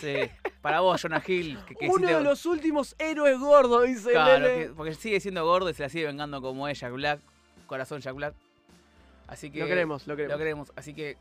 Sí, 0.00 0.14
para 0.62 0.80
vos, 0.80 1.02
Jonah 1.02 1.22
Hill, 1.26 1.58
que, 1.66 1.74
que 1.74 1.86
Uno 1.88 1.96
hiciste- 2.06 2.16
de 2.18 2.22
los 2.22 2.46
últimos 2.46 2.94
héroes 2.98 3.38
gordos, 3.38 3.84
dice 3.86 4.12
Claro, 4.12 4.46
Lele. 4.46 4.66
que- 4.68 4.72
porque 4.74 4.94
sigue 4.94 5.18
siendo 5.20 5.44
gordo 5.44 5.68
y 5.68 5.74
se 5.74 5.82
la 5.82 5.88
sigue 5.88 6.06
vengando 6.06 6.40
como 6.40 6.68
es 6.68 6.78
Jack 6.78 6.92
Black, 6.92 7.20
corazón 7.66 8.00
Jack 8.00 8.14
Black. 8.14 8.34
Así 9.26 9.50
que 9.50 9.60
Lo 9.60 9.66
queremos, 9.66 10.06
lo 10.06 10.14
queremos. 10.16 10.32
Lo 10.32 10.38
queremos. 10.38 10.72
Así 10.76 10.94
que 10.94 11.16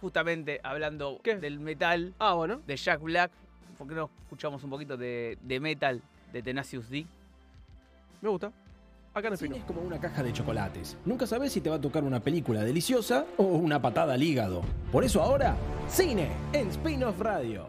justamente 0.00 0.60
hablando 0.64 1.20
¿Qué? 1.22 1.36
del 1.36 1.60
metal, 1.60 2.14
Ah, 2.18 2.34
bueno. 2.34 2.60
de 2.66 2.76
Jack 2.76 3.00
Black, 3.00 3.30
¿por 3.78 3.86
qué 3.86 3.94
no 3.94 4.10
escuchamos 4.24 4.62
un 4.64 4.70
poquito 4.70 4.96
de, 4.96 5.38
de 5.42 5.60
metal 5.60 6.02
de 6.32 6.42
Tenacious 6.42 6.88
D? 6.90 7.06
Me 8.22 8.28
gusta. 8.28 8.50
Acá 9.12 9.26
en 9.26 9.32
el 9.32 9.38
Cine 9.40 9.56
es 9.58 9.64
como 9.64 9.80
una 9.80 9.98
caja 9.98 10.22
de 10.22 10.32
chocolates. 10.32 10.96
Nunca 11.04 11.26
sabes 11.26 11.52
si 11.52 11.60
te 11.60 11.68
va 11.68 11.76
a 11.76 11.80
tocar 11.80 12.04
una 12.04 12.20
película 12.20 12.62
deliciosa 12.62 13.26
o 13.38 13.42
una 13.42 13.82
patada 13.82 14.14
al 14.14 14.22
hígado. 14.22 14.62
Por 14.92 15.02
eso 15.02 15.20
ahora, 15.20 15.56
cine 15.88 16.28
en 16.52 16.68
Spin-off 16.68 17.18
Radio. 17.18 17.66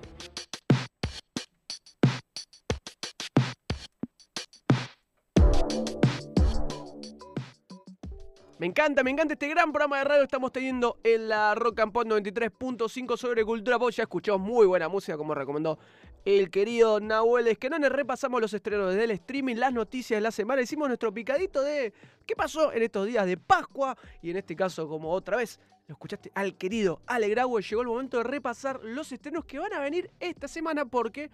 Me 8.61 8.67
encanta, 8.67 9.03
me 9.03 9.09
encanta 9.09 9.33
este 9.33 9.47
gran 9.47 9.71
programa 9.71 9.97
de 9.97 10.03
radio 10.03 10.19
que 10.19 10.25
estamos 10.25 10.51
teniendo 10.51 10.99
en 11.03 11.29
la 11.29 11.55
Rock 11.55 11.79
and 11.79 11.91
Pop 11.91 12.05
93.5 12.05 13.17
sobre 13.17 13.43
cultura 13.43 13.79
pop. 13.79 13.89
Ya 13.89 14.03
escuchamos 14.03 14.39
muy 14.39 14.67
buena 14.67 14.87
música, 14.87 15.17
como 15.17 15.33
recomendó 15.33 15.79
el 16.25 16.51
querido 16.51 16.99
Nahuel 16.99 17.47
Esquenone. 17.47 17.89
Repasamos 17.89 18.39
los 18.39 18.53
estrenos 18.53 18.93
del 18.93 19.09
streaming, 19.09 19.55
las 19.55 19.73
noticias 19.73 20.17
de 20.17 20.21
la 20.21 20.29
semana. 20.29 20.61
Hicimos 20.61 20.89
nuestro 20.89 21.11
picadito 21.11 21.63
de 21.63 21.91
qué 22.27 22.35
pasó 22.35 22.71
en 22.71 22.83
estos 22.83 23.07
días 23.07 23.25
de 23.25 23.35
Pascua. 23.35 23.97
Y 24.21 24.29
en 24.29 24.37
este 24.37 24.55
caso, 24.55 24.87
como 24.87 25.09
otra 25.09 25.37
vez, 25.37 25.59
lo 25.87 25.93
escuchaste 25.93 26.31
al 26.35 26.55
querido 26.55 27.01
Ale. 27.07 27.29
Llegó 27.29 27.81
el 27.81 27.87
momento 27.87 28.17
de 28.17 28.25
repasar 28.25 28.79
los 28.83 29.11
estrenos 29.11 29.43
que 29.45 29.57
van 29.57 29.73
a 29.73 29.79
venir 29.79 30.11
esta 30.19 30.47
semana 30.47 30.85
porque 30.85 31.31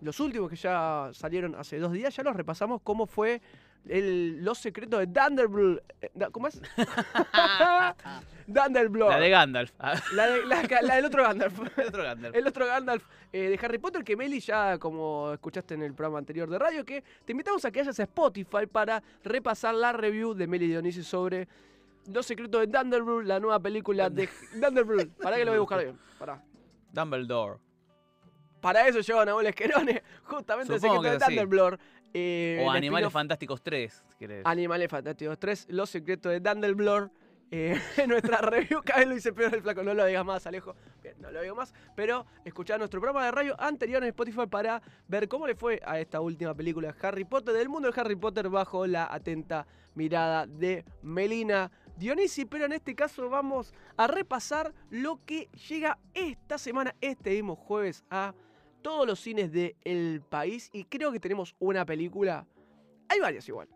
los 0.00 0.20
últimos 0.20 0.48
que 0.48 0.54
ya 0.54 1.10
salieron 1.12 1.56
hace 1.56 1.80
dos 1.80 1.90
días 1.90 2.14
ya 2.14 2.22
los 2.22 2.36
repasamos 2.36 2.80
cómo 2.82 3.06
fue 3.06 3.42
el, 3.86 4.44
los 4.44 4.58
secretos 4.58 5.00
de 5.00 5.06
Thunderblood. 5.06 5.78
eh, 6.00 6.10
¿Cómo 6.32 6.48
es? 6.48 6.60
Thunderblood. 8.52 9.10
La 9.10 9.20
de 9.20 9.30
Gandalf. 9.30 9.72
La 10.14 10.26
de- 10.26 10.46
la- 10.46 10.62
la 10.82 10.94
del 10.96 11.04
otro 11.04 11.22
Gandalf. 11.22 11.58
el 11.78 11.86
otro 11.88 12.02
Gandalf. 12.02 12.34
El 12.36 12.46
otro 12.46 12.66
Gandalf 12.66 13.04
eh, 13.32 13.48
de 13.50 13.58
Harry 13.66 13.78
Potter 13.78 14.02
que 14.04 14.16
Meli 14.16 14.40
ya, 14.40 14.78
como 14.78 15.32
escuchaste 15.34 15.74
en 15.74 15.82
el 15.82 15.94
programa 15.94 16.18
anterior 16.18 16.48
de 16.48 16.58
radio, 16.58 16.84
que 16.84 17.04
te 17.24 17.32
invitamos 17.32 17.64
a 17.64 17.70
que 17.70 17.80
vayas 17.80 17.98
a 18.00 18.02
Spotify 18.04 18.66
para 18.70 19.02
repasar 19.22 19.74
la 19.74 19.92
review 19.92 20.32
de 20.34 20.46
Meli 20.46 20.66
Dionisi 20.68 21.02
sobre 21.02 21.46
Los 22.12 22.24
secretos 22.26 22.60
de 22.62 22.68
Thunderblood, 22.68 23.24
la 23.24 23.38
nueva 23.38 23.60
película 23.60 24.08
de 24.08 24.28
Thunderblood. 24.60 25.08
Para 25.22 25.36
que 25.36 25.44
lo 25.44 25.50
voy 25.50 25.56
a 25.58 25.60
buscar 25.60 25.82
bien. 25.84 25.98
Para. 26.18 26.42
Dumbledore. 26.92 27.58
Para 28.62 28.88
eso 28.88 28.98
llegó 29.00 29.24
Nahuel 29.24 29.46
Esquerone, 29.46 30.02
justamente 30.24 30.74
el 30.74 30.80
Supongo 30.80 31.02
secreto 31.04 31.26
de 31.26 31.30
sí. 31.30 31.36
Eh, 32.14 32.62
O 32.64 32.70
Animales 32.70 33.12
Fantásticos 33.12 33.62
3, 33.62 34.04
si 34.08 34.16
querés. 34.16 34.46
Animales 34.46 34.88
Fantásticos 34.90 35.38
3, 35.38 35.66
Los 35.70 35.90
secretos 35.90 36.32
de 36.32 36.40
Dumbledore. 36.40 37.10
Eh, 37.50 37.80
en 37.96 38.10
nuestra 38.10 38.38
review, 38.42 38.82
cada 38.84 39.00
vez 39.00 39.08
lo 39.08 39.16
hice 39.16 39.32
peor 39.32 39.54
el 39.54 39.62
flaco, 39.62 39.82
no 39.82 39.94
lo 39.94 40.04
digas 40.04 40.24
más, 40.24 40.46
Alejo. 40.46 40.74
Bien, 41.02 41.14
no 41.18 41.30
lo 41.30 41.40
digo 41.40 41.54
más, 41.54 41.72
pero 41.96 42.26
escuchá 42.44 42.76
nuestro 42.76 43.00
programa 43.00 43.24
de 43.24 43.30
radio 43.30 43.56
anterior 43.58 44.02
en 44.02 44.10
Spotify 44.10 44.46
para 44.46 44.82
ver 45.06 45.28
cómo 45.28 45.46
le 45.46 45.54
fue 45.54 45.80
a 45.84 45.98
esta 45.98 46.20
última 46.20 46.54
película 46.54 46.92
de 46.92 47.06
Harry 47.06 47.24
Potter, 47.24 47.54
del 47.54 47.70
mundo 47.70 47.90
de 47.90 47.98
Harry 47.98 48.16
Potter, 48.16 48.50
bajo 48.50 48.86
la 48.86 49.08
atenta 49.10 49.66
mirada 49.94 50.46
de 50.46 50.84
Melina 51.00 51.70
Dionisi. 51.96 52.44
Pero 52.44 52.66
en 52.66 52.72
este 52.72 52.94
caso 52.94 53.30
vamos 53.30 53.72
a 53.96 54.06
repasar 54.06 54.74
lo 54.90 55.24
que 55.24 55.48
llega 55.68 55.98
esta 56.12 56.58
semana, 56.58 56.94
este 57.00 57.30
mismo 57.30 57.56
jueves, 57.56 58.04
a 58.10 58.34
todos 58.82 59.06
los 59.06 59.20
cines 59.20 59.52
del 59.52 60.22
país. 60.28 60.70
Y 60.72 60.84
creo 60.84 61.12
que 61.12 61.20
tenemos 61.20 61.54
una 61.58 61.84
película, 61.86 62.46
hay 63.08 63.20
varias 63.20 63.48
igual, 63.48 63.68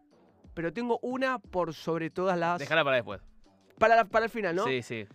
pero 0.55 0.73
tengo 0.73 0.99
una 1.03 1.39
por 1.39 1.75
sobre 1.75 2.11
todas 2.11 2.39
las. 2.39 2.59
Dejala 2.59 2.85
para 2.85 2.97
después. 2.97 3.21
Para, 3.79 3.97
la- 3.97 4.05
para 4.05 4.27
el 4.27 4.31
final, 4.31 4.55
¿no? 4.57 4.65
Sí, 4.67 4.83
sí. 4.83 5.07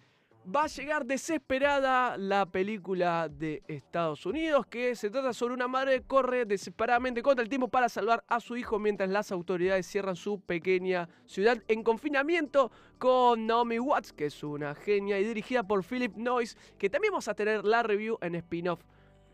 Va 0.49 0.63
a 0.63 0.67
llegar 0.67 1.05
desesperada 1.05 2.15
la 2.17 2.45
película 2.45 3.27
de 3.29 3.61
Estados 3.67 4.25
Unidos, 4.25 4.65
que 4.65 4.95
se 4.95 5.09
trata 5.09 5.33
sobre 5.33 5.53
una 5.53 5.67
madre 5.67 5.99
que 5.99 6.07
corre 6.07 6.45
desesperadamente 6.45 7.21
contra 7.21 7.43
el 7.43 7.49
tiempo 7.49 7.67
para 7.67 7.89
salvar 7.89 8.23
a 8.29 8.39
su 8.39 8.55
hijo 8.55 8.79
mientras 8.79 9.09
las 9.09 9.31
autoridades 9.33 9.85
cierran 9.85 10.15
su 10.15 10.39
pequeña 10.39 11.09
ciudad 11.25 11.61
en 11.67 11.83
confinamiento 11.83 12.71
con 12.97 13.45
Naomi 13.45 13.77
Watts, 13.77 14.13
que 14.13 14.27
es 14.27 14.41
una 14.41 14.73
genia, 14.73 15.19
y 15.19 15.25
dirigida 15.25 15.63
por 15.63 15.83
Philip 15.83 16.15
Noyce, 16.15 16.57
que 16.77 16.89
también 16.89 17.11
vamos 17.11 17.27
a 17.27 17.33
tener 17.33 17.65
la 17.65 17.83
review 17.83 18.17
en 18.21 18.35
spin-off 18.35 18.81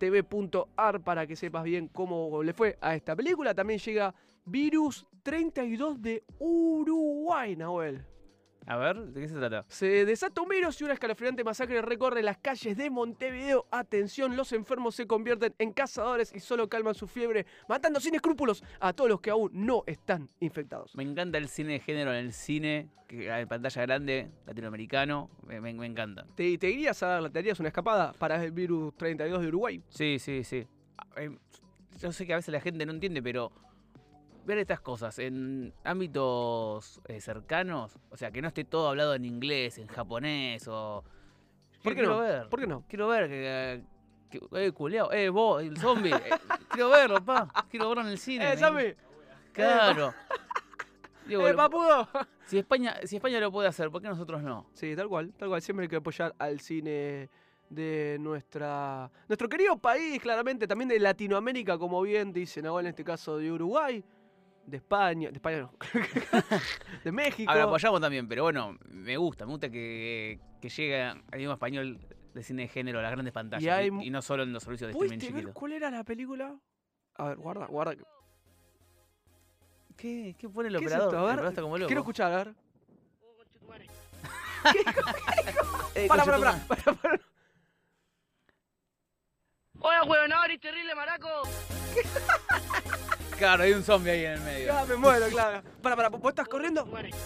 tv.ar 0.04 1.00
para 1.02 1.26
que 1.26 1.38
sepas 1.38 1.64
bien 1.64 1.88
cómo 1.88 2.44
le 2.44 2.52
fue 2.52 2.78
a 2.82 2.94
esta 2.94 3.16
película. 3.16 3.54
También 3.54 3.80
llega 3.80 4.14
Virus 4.44 5.06
32 5.24 6.02
de 6.02 6.26
Uruguay, 6.40 7.56
Nahuel. 7.56 8.06
A 8.66 8.78
ver, 8.78 8.98
¿de 9.08 9.22
qué 9.22 9.28
se 9.28 9.36
trata? 9.36 9.66
Se 9.68 10.06
desata 10.06 10.42
un 10.42 10.48
virus 10.48 10.80
y 10.80 10.86
una 10.86 10.94
escalofriante 10.94 11.44
masacre 11.44 11.82
recorre 11.82 12.24
las 12.24 12.38
calles 12.38 12.78
de 12.78 12.90
Montevideo. 12.90 13.66
Atención, 13.72 14.38
los 14.38 14.54
enfermos 14.54 14.96
se 14.96 15.06
convierten 15.06 15.54
en 15.60 15.74
cazadores 15.74 16.34
y 16.34 16.40
solo 16.40 16.70
calman 16.70 16.96
su 16.96 17.08
fiebre, 17.08 17.46
matando 17.68 18.00
sin 18.00 18.16
escrúpulos 18.16 18.64
a 18.80 18.94
todos 18.94 19.10
los 19.10 19.20
que 19.22 19.32
aún 19.32 19.50
no 19.54 19.84
están 19.86 20.30
infectados. 20.40 20.96
Me 20.96 21.04
encanta 21.04 21.38
el 21.38 21.50
cine 21.50 21.74
de 21.74 21.80
género 21.80 22.12
en 22.14 22.20
el 22.20 22.32
cine, 22.34 22.88
que 23.08 23.28
en 23.30 23.48
pantalla 23.50 23.82
grande, 23.82 24.32
latinoamericano. 24.46 25.30
Me, 25.46 25.60
me- 25.60 25.74
me 25.74 25.86
encanta. 25.86 26.26
¿Te, 26.36 26.58
te 26.58 26.70
irías 26.72 27.04
a 27.04 27.08
dar, 27.08 27.30
te 27.30 27.40
harías 27.40 27.60
una 27.60 27.68
escapada 27.70 28.14
para 28.14 28.42
el 28.44 28.52
virus 28.52 28.96
32 28.96 29.42
de 29.42 29.48
Uruguay? 29.50 29.84
Sí, 29.90 30.20
sí, 30.20 30.44
sí. 30.46 30.66
Ah, 30.98 31.08
eh, 31.18 31.38
Yo 32.00 32.12
sé 32.14 32.26
que 32.26 32.34
a 32.34 32.38
veces 32.38 32.54
la 32.54 32.62
gente 32.62 32.86
no 32.86 32.94
entiende, 32.94 33.22
pero 33.22 33.52
ver 34.46 34.58
estas 34.58 34.80
cosas 34.82 35.20
en 35.20 35.74
ámbitos 35.84 37.02
eh, 37.08 37.22
cercanos, 37.22 37.98
o 38.10 38.18
sea, 38.18 38.32
que 38.32 38.42
no 38.42 38.48
esté 38.48 38.64
todo 38.64 38.90
hablado 38.90 39.16
en 39.16 39.26
inglés, 39.26 39.78
en 39.78 39.88
japonés 39.88 40.68
o... 40.68 41.04
¿Por 41.82 41.94
qué 41.94 42.00
quiero 42.00 42.16
no? 42.16 42.22
ver. 42.22 42.50
¿Por 42.50 42.60
qué 42.60 42.68
no? 42.68 42.84
Quiero 42.88 43.08
ver 43.08 43.28
que... 43.28 43.84
que 44.30 44.66
eh, 44.66 44.72
culeado. 44.72 45.12
Eh, 45.12 45.30
vos, 45.30 45.62
el 45.62 45.78
zombie. 45.78 46.14
eh, 46.14 46.30
quiero 46.70 46.90
verlo, 46.90 47.24
pa. 47.24 47.48
Quiero 47.70 47.90
verlo 47.90 48.04
en 48.04 48.10
el 48.10 48.18
cine. 48.18 48.52
¡Eh, 48.54 48.58
Sammy! 48.58 48.94
Claro. 49.52 50.14
Digo, 51.28 51.48
¡Eh, 51.48 51.54
papudo! 51.54 52.08
si, 52.46 52.58
España, 52.58 52.96
si 53.04 53.18
España 53.18 53.40
lo 53.40 53.52
puede 53.52 53.68
hacer, 53.68 53.90
¿por 53.90 54.02
qué 54.02 54.08
nosotros 54.08 54.42
no? 54.42 54.68
Sí, 54.74 54.96
tal 54.96 55.08
cual, 55.08 55.34
tal 55.38 55.50
cual. 55.50 55.62
Siempre 55.62 55.86
hay 55.86 55.90
que 55.90 55.98
apoyar 55.98 56.34
al 56.38 56.60
cine 56.60 57.30
de 57.70 58.18
nuestra 58.20 59.10
nuestro 59.28 59.50
querido 59.50 59.78
país, 59.78 60.22
claramente, 60.22 60.68
también 60.68 60.90
de 60.90 61.00
Latinoamérica, 61.00 61.78
como 61.78 62.02
bien 62.02 62.32
dicen 62.32 62.66
ahora 62.66 62.88
en 62.88 62.90
este 62.90 63.04
caso 63.04 63.38
de 63.38 63.52
Uruguay, 63.52 64.04
de 64.66 64.78
España, 64.78 65.30
de 65.30 65.36
España 65.36 65.60
no, 65.62 65.74
de 67.04 67.12
México. 67.12 67.52
Ahora 67.52 67.64
apoyamos 67.66 68.00
también, 68.02 68.28
pero 68.28 68.44
bueno, 68.44 68.78
me 68.90 69.18
gusta, 69.18 69.46
me 69.46 69.52
gusta 69.52 69.70
que, 69.70 70.40
que 70.62 70.70
llegue 70.70 71.02
al 71.04 71.20
idioma 71.36 71.54
español 71.56 72.00
de 72.34 72.44
cine 72.44 72.64
de 72.64 72.68
género 72.70 73.00
a 73.00 73.02
las 73.04 73.12
grandes 73.12 73.34
pantallas 73.34 73.64
Y 73.64 73.70
hay 73.70 73.92
no 74.10 74.22
solo 74.22 74.44
en 74.44 74.54
los 74.54 74.64
servicios 74.64 74.88
de 74.88 74.92
streaming 74.94 75.18
¿Pudiste 75.18 75.34
ver 75.34 75.42
chiquitos. 75.44 75.60
cuál 75.60 75.74
era 75.74 75.92
la 75.92 76.04
película? 76.04 76.56
A 77.16 77.26
ver, 77.28 77.38
guarda, 77.38 77.68
guarda. 77.68 77.96
¿Qué, 79.96 80.36
¿Qué 80.40 80.50
pone 80.50 80.70
el 80.70 80.78
¿Qué 80.80 80.86
es 80.86 80.92
operador? 80.92 81.14
esto? 81.14 81.18
A 81.20 81.22
ver, 81.22 81.32
operador 81.34 81.52
está 81.52 81.62
como 81.62 81.78
loco. 81.78 81.88
Quiero 81.88 82.02
escuchar, 82.02 82.32
a 82.32 82.38
ver. 82.38 82.54
Eh, 85.96 86.08
Para, 86.08 86.24
para, 86.26 86.40
para, 86.40 86.58
para, 86.68 86.94
para. 86.94 87.20
Hola, 89.80 90.04
huevonador 90.06 90.52
y 90.52 90.58
terrible 90.58 90.96
maraco. 90.96 91.28
Claro, 93.44 93.64
hay 93.64 93.74
un 93.74 93.84
zombie 93.84 94.10
ahí 94.12 94.24
en 94.26 94.32
el 94.36 94.40
medio. 94.40 94.68
Ya 94.68 94.86
me 94.86 94.96
muero, 94.96 95.28
claro. 95.28 95.62
Para, 95.82 95.98
para, 95.98 96.08
¿vos 96.08 96.30
estás 96.30 96.48
corriendo? 96.48 96.86
Muere. 96.86 97.10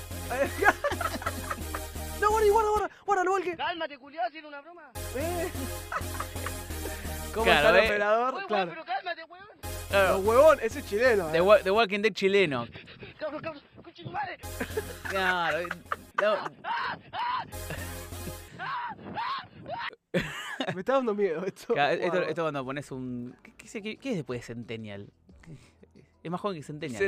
No, 2.20 2.32
guarda, 2.32 2.50
guarda, 2.52 2.70
guarda, 2.72 2.90
guarda, 3.06 3.24
no 3.24 3.32
volque. 3.32 3.56
Cálmate, 3.56 3.98
culiado, 4.00 4.32
si 4.32 4.40
era 4.40 4.48
una 4.48 4.62
broma. 4.62 4.90
Eh. 5.16 5.50
¿Cómo 7.36 7.44
Claro, 7.46 7.68
está 7.68 7.70
el 7.70 7.76
ve. 7.76 7.88
operador? 7.88 8.34
Oye, 8.34 8.46
Claro. 8.48 8.72
pero 8.72 8.84
cálmate, 8.86 9.24
huevón. 9.26 9.48
Claro, 9.90 10.18
Los 10.18 10.26
huevón, 10.26 10.60
ese 10.64 10.80
es 10.80 10.86
chileno. 10.88 11.28
The, 11.30 11.38
eh. 11.38 11.60
The 11.64 11.70
Walking 11.72 12.00
Dead 12.02 12.14
chileno. 12.14 12.68
Cabrón, 13.20 13.42
cabrón, 13.44 13.64
coche 13.84 14.04
tu 14.04 14.10
madre. 14.10 14.38
Claro. 15.08 15.60
eh, 15.60 15.68
no, 16.20 16.36
Me 20.74 20.80
está 20.80 20.94
dando 20.94 21.14
miedo 21.14 21.46
esto. 21.46 21.76
claro, 21.76 21.94
esto, 22.24 22.42
cuando 22.42 22.66
pones 22.66 22.90
un... 22.92 23.36
¿Qué, 23.44 23.54
qué, 23.56 23.68
sé- 23.68 23.82
qué- 23.84 23.98
qué 23.98 24.10
es 24.10 24.16
después 24.16 24.40
de 24.42 24.46
Centennial? 24.48 25.08
Es 26.28 26.32
más 26.32 26.42
joven 26.42 26.58
que 26.58 26.64
Centennial. 26.64 27.02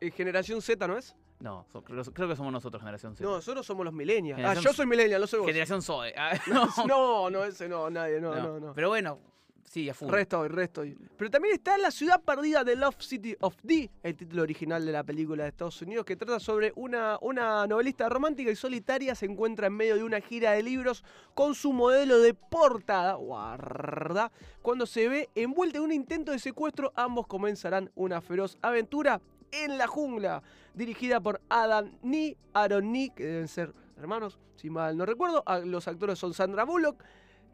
Eh, 0.00 0.10
Generación 0.12 0.62
Z, 0.62 0.88
¿no 0.88 0.96
es? 0.96 1.14
No, 1.40 1.66
so- 1.70 1.82
creo, 1.82 2.02
creo 2.04 2.26
que 2.28 2.36
somos 2.36 2.50
nosotros, 2.52 2.80
Generación 2.80 3.14
Z. 3.14 3.22
No, 3.28 3.36
nosotros 3.36 3.66
somos 3.66 3.84
los 3.84 3.92
millennials. 3.92 4.38
Ah, 4.38 4.42
Generación- 4.42 4.64
yo 4.64 4.72
soy 4.72 4.86
millennial, 4.86 5.20
no 5.20 5.26
soy 5.26 5.40
vos. 5.40 5.46
Generación 5.48 5.82
Zoe. 5.82 6.14
Ah, 6.16 6.38
No, 6.86 7.28
no, 7.30 7.44
ese 7.44 7.68
no, 7.68 7.90
nadie, 7.90 8.18
no, 8.18 8.34
no, 8.34 8.58
no. 8.58 8.72
Pero 8.72 8.88
bueno, 8.88 9.18
sí, 9.64 9.88
a 9.88 9.94
full. 9.94 10.08
Re 10.08 10.22
estoy, 10.22 10.48
re 10.48 10.64
estoy. 10.64 10.96
Pero 11.16 11.30
también 11.30 11.54
está 11.54 11.76
La 11.78 11.90
ciudad 11.90 12.20
perdida 12.22 12.64
de 12.64 12.76
Love 12.76 12.96
City 13.00 13.36
of 13.40 13.56
D, 13.62 13.90
el 14.02 14.16
título 14.16 14.42
original 14.42 14.84
de 14.84 14.92
la 14.92 15.02
película 15.04 15.44
de 15.44 15.50
Estados 15.50 15.80
Unidos, 15.82 16.04
que 16.04 16.16
trata 16.16 16.40
sobre 16.40 16.72
una, 16.76 17.18
una 17.20 17.66
novelista 17.66 18.08
romántica 18.08 18.50
y 18.50 18.56
solitaria 18.56 19.14
se 19.14 19.26
encuentra 19.26 19.66
en 19.66 19.74
medio 19.74 19.96
de 19.96 20.04
una 20.04 20.20
gira 20.20 20.52
de 20.52 20.62
libros 20.62 21.04
con 21.34 21.54
su 21.54 21.72
modelo 21.72 22.18
de 22.20 22.34
portada, 22.34 23.14
guarda. 23.14 24.30
Cuando 24.62 24.86
se 24.86 25.08
ve 25.08 25.30
envuelta 25.34 25.78
en 25.78 25.84
un 25.84 25.92
intento 25.92 26.32
de 26.32 26.38
secuestro, 26.38 26.92
ambos 26.94 27.26
comenzarán 27.26 27.90
una 27.94 28.20
feroz 28.20 28.58
aventura 28.62 29.20
en 29.50 29.78
la 29.78 29.86
jungla, 29.86 30.42
dirigida 30.74 31.20
por 31.20 31.40
Adam 31.48 31.92
Nee, 32.02 32.36
Aaron 32.54 32.92
Nee, 32.92 33.10
que 33.14 33.24
deben 33.24 33.48
ser 33.48 33.74
hermanos, 34.02 34.38
si 34.56 34.68
mal 34.68 34.96
no 34.96 35.06
recuerdo. 35.06 35.44
Los 35.64 35.88
actores 35.88 36.18
son 36.18 36.34
Sandra 36.34 36.64
Bullock, 36.64 37.02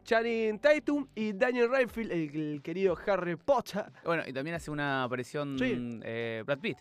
Channing 0.03 0.59
Tatum 0.59 1.07
y 1.15 1.33
Daniel 1.33 1.69
Radcliffe, 1.69 2.01
el, 2.01 2.11
el 2.11 2.61
querido 2.63 2.97
Harry 3.07 3.35
Potter. 3.35 3.85
Bueno, 4.03 4.23
y 4.25 4.33
también 4.33 4.55
hace 4.55 4.71
una 4.71 5.03
aparición 5.03 5.57
Sí. 5.59 5.99
eh, 6.03 6.43
Brad 6.45 6.59
Pitt. 6.59 6.77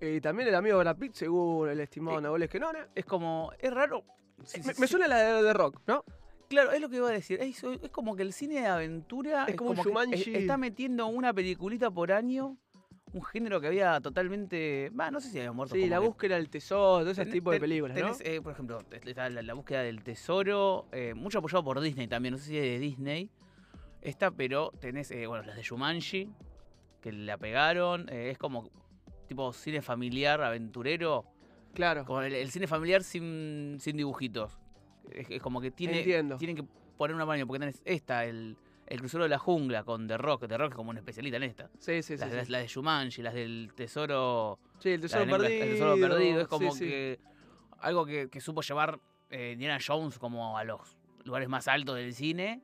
Y 0.00 0.20
también 0.20 0.48
el 0.48 0.54
amigo 0.54 0.78
Brad 0.78 0.96
Pitt, 0.96 1.14
según 1.14 1.68
el 1.68 1.80
estimado 1.80 2.18
Eh, 2.18 2.22
Nahuel 2.22 2.42
Esquenona. 2.44 2.88
Es 2.94 3.04
como, 3.04 3.52
es 3.58 3.72
raro. 3.72 4.04
Sí, 4.44 4.60
Me, 4.64 4.74
sí, 4.74 4.80
me 4.80 4.86
suena 4.86 5.06
la 5.08 5.16
de 5.18 5.42
The 5.42 5.52
Rock, 5.52 5.80
¿no? 5.86 6.04
Claro, 6.48 6.72
es 6.72 6.80
lo 6.80 6.88
que 6.90 6.96
iba 6.96 7.08
a 7.08 7.12
decir. 7.12 7.40
Es, 7.40 7.62
es 7.64 7.90
como 7.90 8.14
que 8.14 8.22
el 8.22 8.32
cine 8.32 8.60
de 8.60 8.66
aventura 8.66 9.46
Es 9.48 9.56
como 9.56 9.74
que 9.74 10.38
está 10.38 10.56
metiendo 10.58 11.06
una 11.06 11.32
peliculita 11.32 11.90
por 11.90 12.12
año, 12.12 12.58
un 13.12 13.22
género 13.22 13.60
que 13.60 13.66
había 13.66 14.00
totalmente, 14.00 14.90
va, 14.98 15.10
no 15.10 15.20
sé 15.20 15.30
si 15.30 15.38
había 15.38 15.52
muerto. 15.52 15.74
Sí, 15.74 15.86
la 15.88 15.98
que- 16.00 16.06
búsqueda 16.06 16.36
del 16.36 16.48
tesoro, 16.48 17.08
ese 17.10 17.24
Ten- 17.24 17.32
tipo 17.32 17.50
de 17.50 17.60
películas, 17.60 17.96
¿no? 17.96 18.02
tenés, 18.12 18.20
eh, 18.22 18.40
por 18.40 18.52
ejemplo, 18.52 18.78
está 18.90 19.28
la, 19.28 19.42
la 19.42 19.54
búsqueda 19.54 19.82
del 19.82 20.02
tesoro, 20.02 20.86
eh, 20.92 21.12
mucho 21.14 21.38
apoyado 21.38 21.62
por 21.62 21.80
Disney 21.80 22.08
también, 22.08 22.32
no 22.32 22.38
sé 22.38 22.44
si 22.46 22.56
es 22.56 22.62
de 22.62 22.78
Disney. 22.78 23.30
Esta, 24.00 24.30
pero 24.30 24.72
tenés, 24.80 25.10
eh, 25.10 25.26
bueno, 25.26 25.44
las 25.44 25.56
de 25.56 25.62
Shumanji, 25.62 26.30
que 27.00 27.12
la 27.12 27.36
pegaron. 27.38 28.08
eh, 28.08 28.30
es 28.30 28.38
como 28.38 28.70
tipo 29.28 29.52
cine 29.52 29.80
familiar, 29.82 30.40
aventurero. 30.42 31.24
Claro. 31.74 32.04
Como 32.04 32.20
el, 32.22 32.34
el 32.34 32.50
cine 32.50 32.66
familiar 32.66 33.02
sin, 33.02 33.76
sin 33.80 33.96
dibujitos. 33.96 34.58
Es, 35.10 35.30
es 35.30 35.40
como 35.42 35.60
que 35.60 35.70
tiene, 35.70 35.98
Entiendo. 35.98 36.36
tienen 36.36 36.56
que 36.56 36.64
poner 36.96 37.14
una 37.14 37.24
mano, 37.26 37.46
porque 37.46 37.60
tenés 37.60 37.80
esta, 37.84 38.24
el, 38.24 38.56
el 38.92 38.98
crucero 39.00 39.22
de 39.24 39.30
la 39.30 39.38
jungla 39.38 39.84
con 39.84 40.06
The 40.06 40.18
Rock. 40.18 40.46
The 40.46 40.58
Rock 40.58 40.72
es 40.72 40.76
como 40.76 40.90
un 40.90 40.96
especialista 40.98 41.36
en 41.38 41.42
esta. 41.44 41.70
Sí, 41.78 42.02
sí, 42.02 42.16
sí. 42.16 42.18
las, 42.18 42.30
sí. 42.30 42.50
las- 42.52 42.62
de 42.62 42.66
Shumanji, 42.68 43.22
las 43.22 43.34
del 43.34 43.72
tesoro 43.74 44.58
Sí, 44.78 44.90
el 44.90 45.00
tesoro 45.00 45.24
perdido. 45.26 45.64
El 45.64 45.70
tesoro 45.72 45.94
perdido. 45.96 46.40
Es 46.42 46.48
como 46.48 46.70
sí, 46.72 46.84
que 46.86 47.20
algo 47.80 48.04
que, 48.04 48.28
que 48.28 48.40
supo 48.40 48.60
llevar 48.62 49.00
eh, 49.30 49.52
Indiana 49.54 49.78
Jones 49.84 50.18
como 50.18 50.58
a 50.58 50.64
los 50.64 50.80
lugares 51.24 51.48
más 51.48 51.68
altos 51.68 51.96
del 51.96 52.12
cine. 52.14 52.60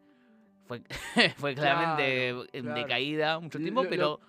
Fue, 0.67 0.83
fue 1.39 1.55
claramente 1.55 2.29
Claro, 2.31 2.45
en 2.53 2.65
claro. 2.65 2.81
decaída 2.81 3.39
mucho 3.41 3.59
tiempo, 3.59 3.85
lo- 3.85 3.89
pero 3.91 4.21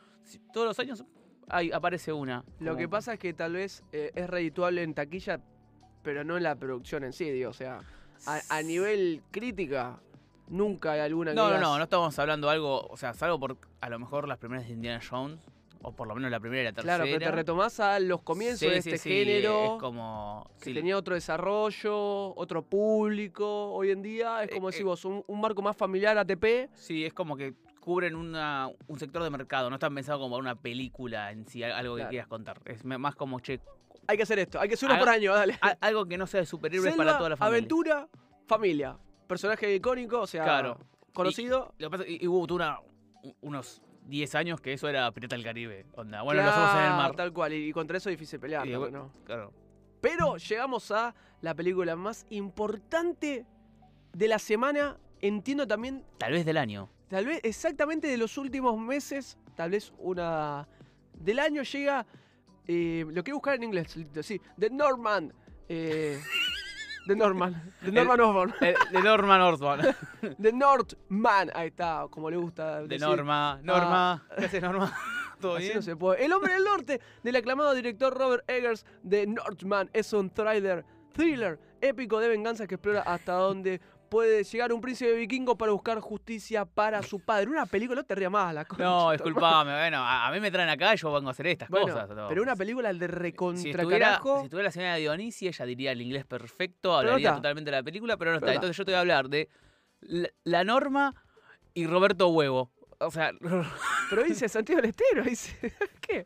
todos 0.53 0.67
los 0.67 0.79
años 0.79 1.03
hay, 1.49 1.71
aparece 1.71 2.13
una. 2.13 2.45
Lo 2.59 2.77
que 2.77 2.87
pasa 2.87 3.13
es 3.13 3.19
que 3.19 3.33
tal 3.33 3.53
vez 3.53 3.83
eh, 3.91 4.11
es 4.15 4.29
redituable 4.29 4.83
en 4.83 4.93
taquilla, 4.93 5.41
pero 6.01 6.23
no 6.23 6.37
en 6.37 6.43
la 6.43 6.55
producción 6.55 7.03
en 7.03 7.11
sí, 7.11 7.29
digo. 7.29 7.49
O 7.49 7.53
sea, 7.53 7.79
a, 8.25 8.39
a 8.49 8.61
nivel 8.61 9.21
crítica, 9.31 9.99
nunca 10.49 10.91
hay 10.93 10.99
alguna 11.01 11.31
que 11.31 11.35
No, 11.35 11.43
no, 11.43 11.49
digas- 11.55 11.61
no, 11.61 11.77
no 11.77 11.83
estamos 11.83 12.19
hablando 12.19 12.47
de 12.47 12.53
algo, 12.53 12.81
o 12.87 12.97
sea, 12.97 13.13
salvo 13.13 13.39
por 13.39 13.57
a 13.81 13.89
lo 13.89 13.99
mejor 13.99 14.27
las 14.27 14.37
primeras 14.37 14.67
de 14.67 14.73
Indiana 14.73 14.99
Jones, 15.07 15.39
o 15.81 15.93
por 15.93 16.07
lo 16.09 16.15
menos 16.15 16.29
la 16.29 16.39
primera 16.41 16.61
y 16.61 16.65
la 16.65 16.73
tercera. 16.73 16.97
Claro, 16.97 17.09
pero 17.09 17.19
te 17.25 17.31
retomás 17.31 17.79
a 17.79 17.99
los 17.99 18.21
comienzos 18.21 18.59
Sí, 18.59 18.67
de 18.67 18.77
este 18.79 18.97
sí, 18.97 19.09
género. 19.09 19.75
Es 19.75 19.79
como. 19.79 20.51
que 20.61 20.73
tenía 20.73 20.97
otro 20.97 21.15
desarrollo, 21.15 22.35
otro 22.35 22.63
público. 22.63 23.71
Hoy 23.71 23.91
en 23.91 24.01
día 24.01 24.43
es 24.43 24.49
Eh, 24.51 24.55
como 24.55 24.69
eh. 24.69 24.71
decís 24.73 24.85
vos, 24.85 25.05
un, 25.05 25.23
un 25.25 25.39
marco 25.39 25.61
más 25.61 25.77
familiar 25.77 26.17
ATP. 26.17 26.69
Sí, 26.73 27.05
es 27.05 27.13
como 27.13 27.37
que 27.37 27.53
cubren 27.79 28.15
una, 28.15 28.69
un 28.87 28.99
sector 28.99 29.23
de 29.23 29.29
mercado, 29.29 29.69
no 29.69 29.77
están 29.77 29.95
pensados 29.95 30.19
como 30.21 30.35
una 30.35 30.55
película 30.55 31.31
en 31.31 31.47
sí, 31.47 31.63
algo 31.63 31.95
que 31.95 32.07
quieras 32.07 32.27
contar. 32.27 32.59
Es 32.65 32.83
más 32.83 33.15
como, 33.15 33.39
che, 33.39 33.61
Hay 34.07 34.17
que 34.17 34.23
hacer 34.23 34.37
esto, 34.39 34.59
hay 34.59 34.67
que 34.67 34.73
hacer 34.75 34.89
uno 34.89 34.99
por 34.99 35.07
año, 35.09 35.33
dale. 35.33 35.57
algo 35.79 36.05
que 36.05 36.17
no 36.17 36.27
sea 36.27 36.41
de 36.41 36.45
superhéroes 36.45 36.91
Selva, 36.91 37.05
para 37.05 37.17
toda 37.17 37.29
la 37.29 37.37
familia. 37.37 37.57
aventura, 37.57 38.07
familia. 38.47 38.97
Personaje 39.29 39.75
icónico, 39.75 40.21
o 40.21 40.27
sea, 40.27 40.43
Claro. 40.43 40.79
conocido. 41.13 41.71
Lo 41.77 41.89
que 41.91 41.97
pasa 41.97 42.09
y, 42.09 42.25
hubo 42.27 42.51
una- 42.55 42.79
unos 43.41 43.81
10 44.07 44.33
años 44.33 44.59
que 44.59 44.73
eso 44.73 44.89
era 44.89 45.11
Pirata 45.11 45.35
del 45.35 45.45
Caribe. 45.45 45.85
Onda, 45.95 46.23
bueno, 46.23 46.41
lo 46.41 46.49
hacemos 46.49 46.69
en 46.71 46.77
el 46.77 46.81
Claro, 46.83 46.97
mar. 46.97 47.15
Tal 47.15 47.31
cual, 47.31 47.53
y, 47.53 47.67
y 47.69 47.71
contra 47.71 47.97
eso 47.97 48.09
es 48.09 48.17
difícil 48.17 48.39
pelear. 48.39 48.67
Y, 48.67 48.71
claro. 49.23 49.53
Pero 50.01 50.37
llegamos 50.37 50.89
a 50.89 51.13
la 51.41 51.53
película 51.53 51.95
más 51.95 52.25
importante 52.31 53.45
de 54.13 54.27
la 54.27 54.39
semana. 54.39 54.97
Entiendo 55.21 55.67
también, 55.67 56.03
Tal 56.17 56.31
vez 56.31 56.43
del 56.45 56.57
año. 56.57 56.89
tal 57.07 57.25
vez 57.27 57.39
exactamente 57.43 58.07
de 58.07 58.17
los 58.17 58.35
últimos 58.39 58.79
meses, 58.79 59.37
tal 59.55 59.69
vez 59.71 59.93
una 59.99 60.67
del 61.13 61.37
año 61.39 61.61
llega. 61.61 62.05
eh, 62.71 63.03
lo 63.11 63.23
quiero 63.23 63.37
buscar 63.37 63.55
en 63.55 63.63
inglés, 63.63 63.95
sí. 64.21 64.39
The 64.57 64.69
Norman. 64.69 65.33
Eh, 65.67 66.19
The 67.07 67.15
Norman. 67.15 67.73
The 67.83 67.91
Norman 67.91 68.19
Osborn. 68.21 68.53
Eh, 68.61 68.75
de 68.91 69.01
Norma 69.01 69.37
Northman. 69.37 69.95
The 70.41 70.51
Northman. 70.53 71.51
Ahí 71.55 71.67
está, 71.69 72.05
como 72.09 72.29
le 72.29 72.37
gusta. 72.37 72.83
De. 72.83 72.99
Norma. 72.99 73.59
Norma. 73.63 74.23
¿Qué 74.37 74.45
haces, 74.45 74.61
Norma? 74.61 74.93
¿Todo 75.41 75.55
Así 75.55 75.63
bien? 75.65 75.75
no 75.77 75.81
se 75.81 75.95
puede. 75.95 76.25
El 76.25 76.33
hombre 76.33 76.53
del 76.53 76.63
norte, 76.65 76.99
del 77.23 77.35
aclamado 77.37 77.73
director 77.73 78.13
Robert 78.13 78.43
Eggers 78.49 78.85
de 79.03 79.25
Northman, 79.25 79.89
es 79.93 80.11
un 80.11 80.29
thriller, 80.29 80.83
thriller 81.13 81.57
épico 81.81 82.19
de 82.19 82.27
venganza 82.27 82.67
que 82.67 82.75
explora 82.75 83.01
hasta 83.03 83.33
dónde 83.33 83.79
puede 84.09 84.43
llegar 84.43 84.73
un 84.73 84.81
príncipe 84.81 85.13
vikingo 85.13 85.57
para 85.57 85.71
buscar 85.71 85.99
justicia 85.99 86.65
para 86.65 87.01
su 87.03 87.19
padre. 87.19 87.49
Una 87.49 87.65
película, 87.65 88.01
no 88.01 88.05
te 88.05 88.15
rías 88.15 88.31
más, 88.31 88.53
la 88.53 88.65
concha 88.65 88.83
No, 88.83 89.09
de 89.11 89.17
disculpame. 89.17 89.71
Bueno, 89.71 89.97
a, 89.97 90.27
a 90.27 90.31
mí 90.31 90.39
me 90.39 90.49
traen 90.51 90.69
acá 90.69 90.93
y 90.93 90.97
yo 90.97 91.11
vengo 91.13 91.29
a 91.29 91.31
hacer 91.31 91.47
estas 91.47 91.69
Bueno, 91.69 91.87
cosas. 91.87 92.09
pero 92.27 92.41
una 92.41 92.55
película 92.55 92.91
de 92.93 92.99
si 92.99 93.07
recontra 93.07 93.69
estuviera, 93.69 94.05
carajo. 94.07 94.39
si 94.39 94.43
estuviera 94.45 94.67
la 94.67 94.71
señora 94.71 94.95
Dionisi, 94.95 95.47
ella 95.47 95.65
diría 95.65 95.91
el 95.91 96.01
inglés 96.01 96.25
perfecto, 96.25 96.95
hablaría 96.97 97.35
totalmente 97.35 97.69
de 97.71 97.77
la 97.77 97.83
película, 97.83 98.17
pero 98.17 98.31
no 98.31 98.37
está. 98.37 98.53
Entonces 98.53 98.75
yo 98.75 98.85
te 98.85 98.91
voy 98.91 98.97
a 98.97 99.01
hablar 99.01 99.29
de 99.29 99.49
la, 100.01 100.29
la 100.43 100.63
norma 100.63 101.13
y 101.73 101.85
Roberto 101.85 102.27
Huevo. 102.29 102.71
O 102.99 103.11
sea, 103.11 103.31
Pero 104.09 104.23
dice 104.23 104.49
Santiago 104.49 104.81
del 104.81 104.89
Estero, 104.89 105.23
dice. 105.23 105.73
¿Qué? 106.01 106.25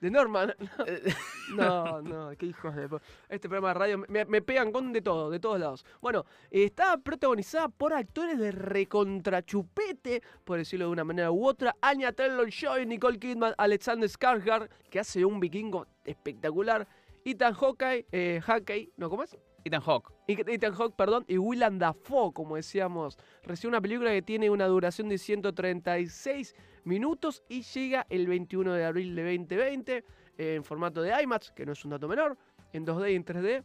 De 0.00 0.10
Norman. 0.10 0.54
No, 1.54 2.02
no, 2.02 2.30
qué 2.36 2.46
hijos 2.46 2.74
de. 2.74 2.88
Este 3.28 3.48
programa 3.48 3.68
de 3.68 3.74
radio 3.74 3.98
me, 4.08 4.24
me 4.24 4.42
pegan 4.42 4.72
con 4.72 4.92
de 4.92 5.00
todo, 5.00 5.30
de 5.30 5.38
todos 5.38 5.60
lados. 5.60 5.86
Bueno, 6.00 6.24
está 6.50 6.98
protagonizada 6.98 7.68
por 7.68 7.92
actores 7.92 8.36
de 8.36 8.50
recontrachupete, 8.50 10.24
por 10.44 10.58
decirlo 10.58 10.86
de 10.86 10.92
una 10.92 11.04
manera 11.04 11.30
u 11.30 11.46
otra. 11.46 11.76
Anya 11.80 12.10
Taylor 12.10 12.50
Joy, 12.50 12.84
Nicole 12.84 13.20
Kidman, 13.20 13.54
Alexander 13.58 14.08
Skarsgård, 14.08 14.68
que 14.90 14.98
hace 14.98 15.24
un 15.24 15.38
vikingo 15.38 15.86
espectacular. 16.04 16.88
Ethan 17.24 17.54
Hawkeye, 17.54 18.06
eh, 18.10 18.40
Hawkeye, 18.44 18.90
¿no? 18.96 19.08
¿Cómo 19.08 19.22
es? 19.22 19.36
Ethan 19.66 19.80
Hawke. 19.82 20.12
Y- 20.26 20.40
Ethan 20.50 20.72
Hawke, 20.74 20.94
perdón, 20.96 21.24
y 21.28 21.38
Willem 21.38 21.78
Dafoe, 21.78 22.32
como 22.32 22.56
decíamos. 22.56 23.18
Recibe 23.42 23.68
una 23.68 23.80
película 23.80 24.10
que 24.10 24.22
tiene 24.22 24.48
una 24.50 24.66
duración 24.66 25.08
de 25.08 25.18
136 25.18 26.54
minutos 26.84 27.42
y 27.48 27.62
llega 27.62 28.06
el 28.10 28.26
21 28.26 28.72
de 28.72 28.84
abril 28.84 29.14
de 29.16 29.22
2020 29.36 30.04
en 30.38 30.64
formato 30.64 31.02
de 31.02 31.20
IMAX, 31.22 31.50
que 31.52 31.66
no 31.66 31.72
es 31.72 31.84
un 31.84 31.90
dato 31.92 32.06
menor, 32.08 32.36
en 32.72 32.84
2D 32.86 33.12
y 33.12 33.14
en 33.16 33.24
3D. 33.24 33.64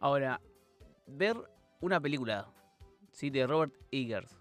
Ahora, 0.00 0.40
ver 1.06 1.36
una 1.80 2.00
película 2.00 2.48
¿sí? 3.12 3.30
de 3.30 3.46
Robert 3.46 3.74
Eggers 3.90 4.38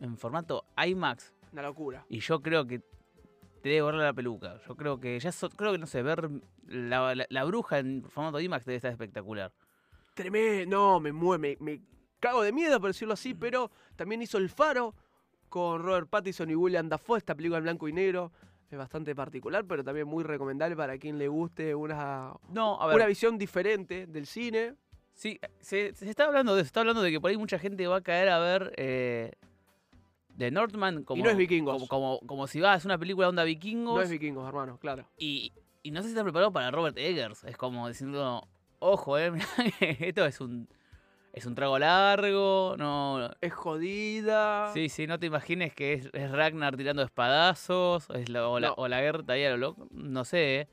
en 0.00 0.16
formato 0.16 0.64
IMAX, 0.84 1.34
Una 1.52 1.62
locura. 1.62 2.04
y 2.08 2.20
yo 2.20 2.40
creo 2.40 2.66
que 2.66 2.80
te 3.60 3.68
debe 3.68 3.82
borrar 3.82 4.00
la 4.00 4.12
peluca. 4.14 4.58
Yo 4.66 4.74
creo 4.74 4.98
que 4.98 5.18
ya 5.20 5.30
so- 5.30 5.50
creo 5.50 5.72
que 5.72 5.78
no 5.78 5.86
sé, 5.86 6.02
ver 6.02 6.30
la, 6.66 7.14
la- 7.14 7.26
la 7.28 7.44
bruja 7.44 7.78
en 7.78 8.02
formato 8.08 8.40
IMAX 8.40 8.64
debe 8.64 8.76
estar 8.76 8.90
espectacular. 8.90 9.52
Tremendo, 10.22 10.76
no, 10.76 11.00
me 11.00 11.12
mueve, 11.12 11.56
me, 11.60 11.72
me 11.72 11.80
cago 12.18 12.42
de 12.42 12.52
miedo, 12.52 12.80
por 12.80 12.90
decirlo 12.90 13.14
así, 13.14 13.34
pero 13.34 13.70
también 13.96 14.22
hizo 14.22 14.38
El 14.38 14.48
Faro 14.48 14.94
con 15.48 15.82
Robert 15.82 16.08
Pattinson 16.08 16.50
y 16.50 16.54
William 16.54 16.88
Dafoe, 16.88 17.18
esta 17.18 17.34
película 17.34 17.58
en 17.58 17.64
blanco 17.64 17.88
y 17.88 17.92
negro. 17.92 18.32
Es 18.70 18.78
bastante 18.78 19.16
particular, 19.16 19.64
pero 19.64 19.82
también 19.82 20.06
muy 20.06 20.22
recomendable 20.22 20.76
para 20.76 20.96
quien 20.96 21.18
le 21.18 21.26
guste 21.26 21.74
una, 21.74 22.34
No, 22.50 22.80
a 22.80 22.86
ver. 22.86 22.96
una 22.96 23.06
visión 23.06 23.36
diferente 23.36 24.06
del 24.06 24.26
cine. 24.26 24.76
Sí, 25.12 25.40
se, 25.58 25.92
se 25.92 26.08
está 26.08 26.26
hablando 26.26 26.54
de 26.54 26.60
eso, 26.60 26.66
está 26.68 26.80
hablando 26.80 27.02
de 27.02 27.10
que 27.10 27.20
por 27.20 27.30
ahí 27.30 27.36
mucha 27.36 27.58
gente 27.58 27.84
va 27.88 27.96
a 27.96 28.00
caer 28.00 28.28
a 28.28 28.38
ver 28.38 28.72
eh, 28.76 29.32
The 30.38 30.52
Northman 30.52 31.02
como, 31.02 31.24
no 31.24 31.30
es 31.30 31.36
vikingos. 31.36 31.74
como, 31.74 31.88
como, 31.88 32.20
como 32.26 32.46
si 32.46 32.60
va, 32.60 32.76
es 32.76 32.84
una 32.84 32.96
película 32.96 33.28
onda 33.28 33.42
vikingos 33.42 33.96
No 33.96 34.02
es 34.02 34.08
vikingos, 34.10 34.46
hermano, 34.46 34.78
claro. 34.78 35.04
y, 35.18 35.52
y 35.82 35.90
no 35.90 36.00
sé 36.02 36.08
si 36.08 36.12
está 36.12 36.22
preparado 36.22 36.52
para 36.52 36.70
Robert 36.70 36.96
Eggers. 36.96 37.42
Es 37.44 37.56
como 37.56 37.88
diciendo, 37.88 38.46
ojo, 38.80 39.16
eh, 39.18 39.30
mirá 39.30 39.46
esto 39.80 40.26
es 40.26 40.40
un, 40.40 40.68
es 41.32 41.46
un 41.46 41.54
trago 41.54 41.78
largo, 41.78 42.74
no... 42.76 43.30
Es 43.40 43.52
jodida. 43.54 44.72
Sí, 44.74 44.88
sí, 44.88 45.06
no 45.06 45.18
te 45.18 45.26
imagines 45.26 45.72
que 45.74 45.92
es, 45.94 46.10
es 46.12 46.30
Ragnar 46.30 46.76
tirando 46.76 47.02
espadazos, 47.02 48.08
es 48.14 48.28
la- 48.28 48.48
o, 48.48 48.58
la, 48.58 48.68
No. 48.68 48.74
o 48.76 48.88
la 48.88 48.96
ahí 48.98 49.44
a 49.44 49.50
lo 49.50 49.56
loco, 49.56 49.86
no 49.92 50.24
sé. 50.24 50.60
eh. 50.60 50.68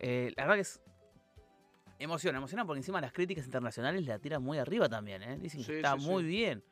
Eh, 0.00 0.32
la 0.36 0.44
verdad 0.44 0.54
que 0.56 0.60
es... 0.62 0.80
Emociona, 1.98 2.38
emociona 2.38 2.64
porque 2.66 2.78
encima 2.80 3.00
las 3.00 3.12
críticas 3.12 3.44
internacionales 3.46 4.04
la 4.06 4.18
tiran 4.18 4.42
muy 4.42 4.58
arriba 4.58 4.88
también, 4.88 5.22
¿eh? 5.22 5.38
Dicen 5.40 5.60
que 5.60 5.66
Sí, 5.66 5.72
está 5.76 5.96
sí, 5.98 6.04
muy 6.06 6.22
sí. 6.24 6.28
bien. 6.28 6.62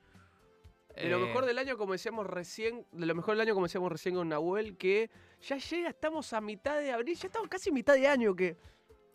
De 0.96 1.08
lo 1.08 1.16
Eh, 1.18 1.26
mejor 1.26 1.46
del 1.46 1.58
año, 1.58 1.78
como 1.78 1.92
decíamos 1.92 2.26
recién, 2.26 2.84
de 2.92 3.06
lo 3.06 3.14
mejor 3.14 3.34
del 3.34 3.42
año, 3.42 3.54
como 3.54 3.66
decíamos 3.66 3.90
recién 3.90 4.14
con 4.16 4.28
Nahuel, 4.28 4.76
que 4.76 5.10
ya 5.40 5.56
llega, 5.56 5.88
estamos 5.88 6.32
a 6.34 6.40
mitad 6.40 6.78
de 6.78 6.90
abril, 6.92 7.16
ya 7.16 7.28
estamos 7.28 7.48
casi 7.48 7.70
mitad 7.70 7.94
de 7.94 8.08
año, 8.08 8.34
que 8.34 8.58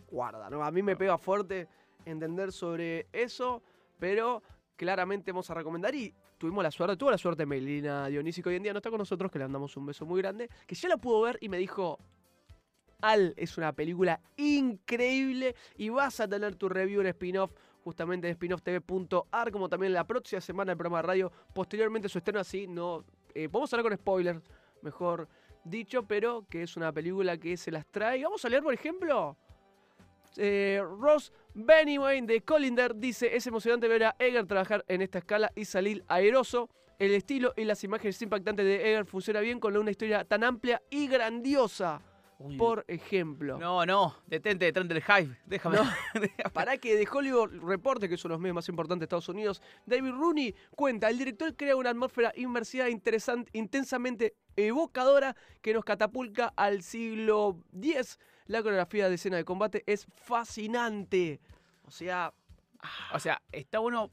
guarda, 0.10 0.50
¿no? 0.50 0.64
A 0.64 0.72
mí 0.72 0.82
me 0.82 0.96
pega 0.96 1.18
fuerte 1.18 1.68
entender 2.06 2.52
sobre 2.52 3.08
eso, 3.12 3.62
pero 4.00 4.42
claramente 4.76 5.32
vamos 5.32 5.50
a 5.50 5.54
recomendar 5.54 5.94
y 5.96 6.14
tuvimos 6.38 6.64
la 6.64 6.72
suerte, 6.72 6.96
tuvo 6.98 7.12
la 7.12 7.18
suerte 7.18 7.46
Melina 7.46 8.08
Dionisio, 8.08 8.44
que 8.44 8.50
hoy 8.50 8.56
en 8.56 8.64
día 8.64 8.74
no 8.74 8.80
está 8.80 8.90
con 8.90 9.00
nosotros, 9.00 9.32
que 9.32 9.40
le 9.40 9.46
mandamos 9.46 9.76
un 9.76 9.86
beso 9.86 10.06
muy 10.06 10.22
grande, 10.22 10.50
que 10.66 10.76
ya 10.76 10.90
la 10.90 10.98
pudo 10.98 11.22
ver 11.22 11.38
y 11.42 11.50
me 11.50 11.58
dijo, 11.58 12.00
Al 13.02 13.34
es 13.38 13.58
una 13.58 13.74
película 13.74 14.22
increíble 14.38 15.56
y 15.76 15.90
vas 15.90 16.20
a 16.20 16.28
tener 16.28 16.56
tu 16.56 16.70
review 16.70 17.02
en 17.02 17.08
spin-off 17.08 17.52
justamente 17.84 18.28
en 18.28 18.34
spinofftv.ar, 18.36 19.52
como 19.52 19.70
también 19.70 19.94
la 19.94 20.06
próxima 20.06 20.42
semana 20.42 20.74
el 20.74 20.78
programa 20.78 20.98
de 20.98 21.08
radio, 21.08 21.32
posteriormente 21.54 22.10
su 22.10 22.18
estreno 22.18 22.40
así, 22.40 22.68
no... 22.68 23.06
eh, 23.34 23.48
podemos 23.48 23.72
hablar 23.74 23.84
con 23.86 23.98
spoilers, 23.98 24.42
mejor 24.82 25.28
dicho, 25.64 26.04
pero 26.04 26.46
que 26.50 26.64
es 26.64 26.76
una 26.78 26.92
película 26.92 27.38
que 27.38 27.56
se 27.58 27.72
las 27.72 27.86
trae. 27.88 28.24
Vamos 28.24 28.44
a 28.44 28.50
leer, 28.50 28.64
por 28.64 28.74
ejemplo, 28.74 29.38
eh, 30.38 30.82
Ross 31.00 31.32
Bennywain 31.54 32.26
de 32.26 32.42
Colinder 32.42 32.96
dice, 32.96 33.36
es 33.36 33.48
emocionante 33.48 33.88
ver 33.88 34.04
a 34.06 34.16
Eger 34.20 34.46
trabajar 34.46 34.86
en 34.88 35.02
esta 35.02 35.20
escala 35.20 35.52
y 35.56 35.66
salir 35.66 36.04
airoso. 36.08 36.70
El 37.00 37.12
estilo 37.12 37.54
y 37.56 37.64
las 37.64 37.84
imágenes 37.84 38.22
impactantes 38.22 38.66
de 38.66 38.92
Eger 38.92 39.06
funciona 39.06 39.40
bien 39.40 39.60
con 39.60 39.76
una 39.78 39.92
historia 39.92 40.24
tan 40.26 40.44
amplia 40.44 40.82
y 40.90 41.08
grandiosa. 41.08 42.02
Uy, 42.40 42.56
Por 42.56 42.86
ejemplo, 42.88 43.58
No, 43.58 43.84
no, 43.84 44.16
detente 44.28 44.66
detrás 44.66 44.88
del 44.88 45.02
hype. 45.02 45.36
Déjame. 45.46 45.78
No. 45.78 45.84
para 46.54 46.78
que 46.78 46.96
The 46.96 47.08
Hollywood 47.12 47.50
Reporter, 47.64 48.08
que 48.08 48.16
es 48.16 48.26
uno 48.26 48.34
de 48.34 48.36
los 48.36 48.42
medios 48.42 48.56
más 48.56 48.70
importantes 48.70 49.00
de 49.02 49.06
Estados 49.06 49.30
Unidos, 49.30 49.62
David 49.88 50.12
Rooney 50.12 50.56
cuenta, 50.76 51.10
el 51.10 51.18
director 51.18 51.56
crea 51.56 51.76
una 51.76 51.90
atmósfera 51.90 52.32
inmersiva 52.36 52.90
interesante, 52.90 53.50
intensamente 53.54 54.36
evocadora 54.56 55.36
que 55.62 55.74
nos 55.74 55.84
catapulta 55.84 56.54
al 56.56 56.84
siglo 56.84 57.64
X. 57.74 58.20
La 58.48 58.62
coreografía 58.64 59.10
de 59.10 59.16
escena 59.16 59.38
de 59.38 59.46
combate 59.46 59.84
es 59.86 60.06
fascinante. 60.16 61.40
O 61.84 61.92
sea, 61.92 62.34
O 63.14 63.20
sea, 63.20 63.42
está 63.52 63.80
bueno 63.80 64.12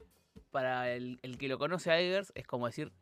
para 0.51 0.91
el, 0.93 1.19
el 1.23 1.39
que 1.39 1.49
lo 1.49 1.59
conoce 1.59 1.91
a 1.91 1.99
Eggers, 2.01 2.33
es 2.35 2.47
como 2.47 2.67
decir, 2.67 2.93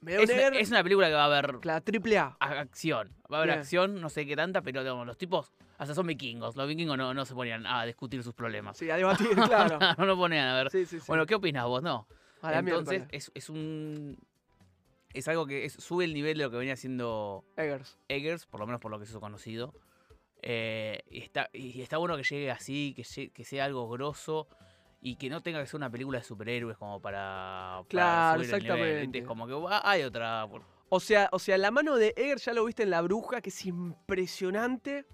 me 0.00 0.14
es 0.14 0.30
un 0.30 0.36
una, 0.36 0.58
es 0.58 0.70
una 0.70 0.82
película 0.82 1.08
que 1.08 1.14
va 1.14 1.22
a 1.22 1.26
haber 1.26 1.64
la 1.66 1.80
triple 1.80 2.18
A. 2.18 2.36
acción. 2.38 3.12
Va 3.32 3.38
a 3.38 3.40
haber 3.40 3.50
Bien. 3.50 3.60
acción, 3.60 4.00
no 4.00 4.08
sé 4.10 4.26
qué 4.26 4.36
tanta, 4.36 4.62
pero 4.62 4.80
digamos, 4.82 5.06
los 5.06 5.18
tipos 5.18 5.52
hasta 5.76 5.94
son 5.94 6.06
vikingos. 6.06 6.54
Los 6.56 6.68
vikingos 6.68 6.96
no, 6.96 7.12
no 7.14 7.24
se 7.24 7.34
ponían 7.34 7.66
a 7.66 7.84
discutir 7.84 8.22
sus 8.22 8.32
problemas. 8.34 8.76
Sí, 8.76 8.88
a 8.90 8.96
debatir, 8.96 9.28
claro. 9.34 9.78
no 9.98 10.06
lo 10.06 10.16
ponían 10.16 10.46
a 10.48 10.56
ver. 10.56 10.70
Sí, 10.70 10.86
sí, 10.86 11.00
sí. 11.00 11.04
Bueno, 11.08 11.26
¿qué 11.26 11.34
opinas 11.34 11.64
vos? 11.66 11.82
No. 11.82 12.06
a 12.42 12.58
Entonces, 12.58 13.04
es, 13.10 13.30
es 13.34 13.50
un. 13.50 14.16
Es 15.14 15.26
algo 15.26 15.46
que 15.46 15.64
es- 15.64 15.72
sube 15.72 16.04
el 16.04 16.14
nivel 16.14 16.38
de 16.38 16.44
lo 16.44 16.50
que 16.50 16.58
venía 16.58 16.74
haciendo 16.74 17.44
Eggers. 17.56 17.98
Eggers, 18.08 18.46
por 18.46 18.60
lo 18.60 18.66
menos 18.66 18.80
por 18.80 18.90
lo 18.92 18.98
que 19.00 19.06
se 19.06 19.12
hizo 19.12 19.20
conocido. 19.20 19.74
Eh, 20.40 21.02
y, 21.10 21.20
está, 21.20 21.50
y 21.52 21.80
está 21.82 21.98
bueno 21.98 22.16
que 22.16 22.22
llegue 22.22 22.50
así, 22.50 22.94
que, 22.94 23.30
que 23.30 23.44
sea 23.44 23.64
algo 23.64 23.88
grosso 23.88 24.48
y 25.00 25.16
que 25.16 25.28
no 25.28 25.42
tenga 25.42 25.60
que 25.60 25.66
ser 25.66 25.76
una 25.76 25.90
película 25.90 26.18
de 26.18 26.24
superhéroes 26.24 26.76
como 26.76 27.00
para. 27.00 27.82
para 27.82 27.88
Claro, 27.88 28.40
el 28.40 28.44
exactamente. 28.46 29.18
Es 29.18 29.26
como 29.26 29.46
que 29.46 29.54
ah, 29.68 29.82
hay 29.84 30.02
otra. 30.02 30.48
O 30.88 31.00
sea, 31.00 31.28
o 31.32 31.38
sea, 31.38 31.58
la 31.58 31.70
mano 31.70 31.96
de 31.96 32.14
Eggers 32.16 32.46
ya 32.46 32.52
lo 32.52 32.64
viste 32.64 32.82
en 32.82 32.90
La 32.90 33.02
Bruja, 33.02 33.40
que 33.40 33.50
es 33.50 33.66
impresionante. 33.66 35.06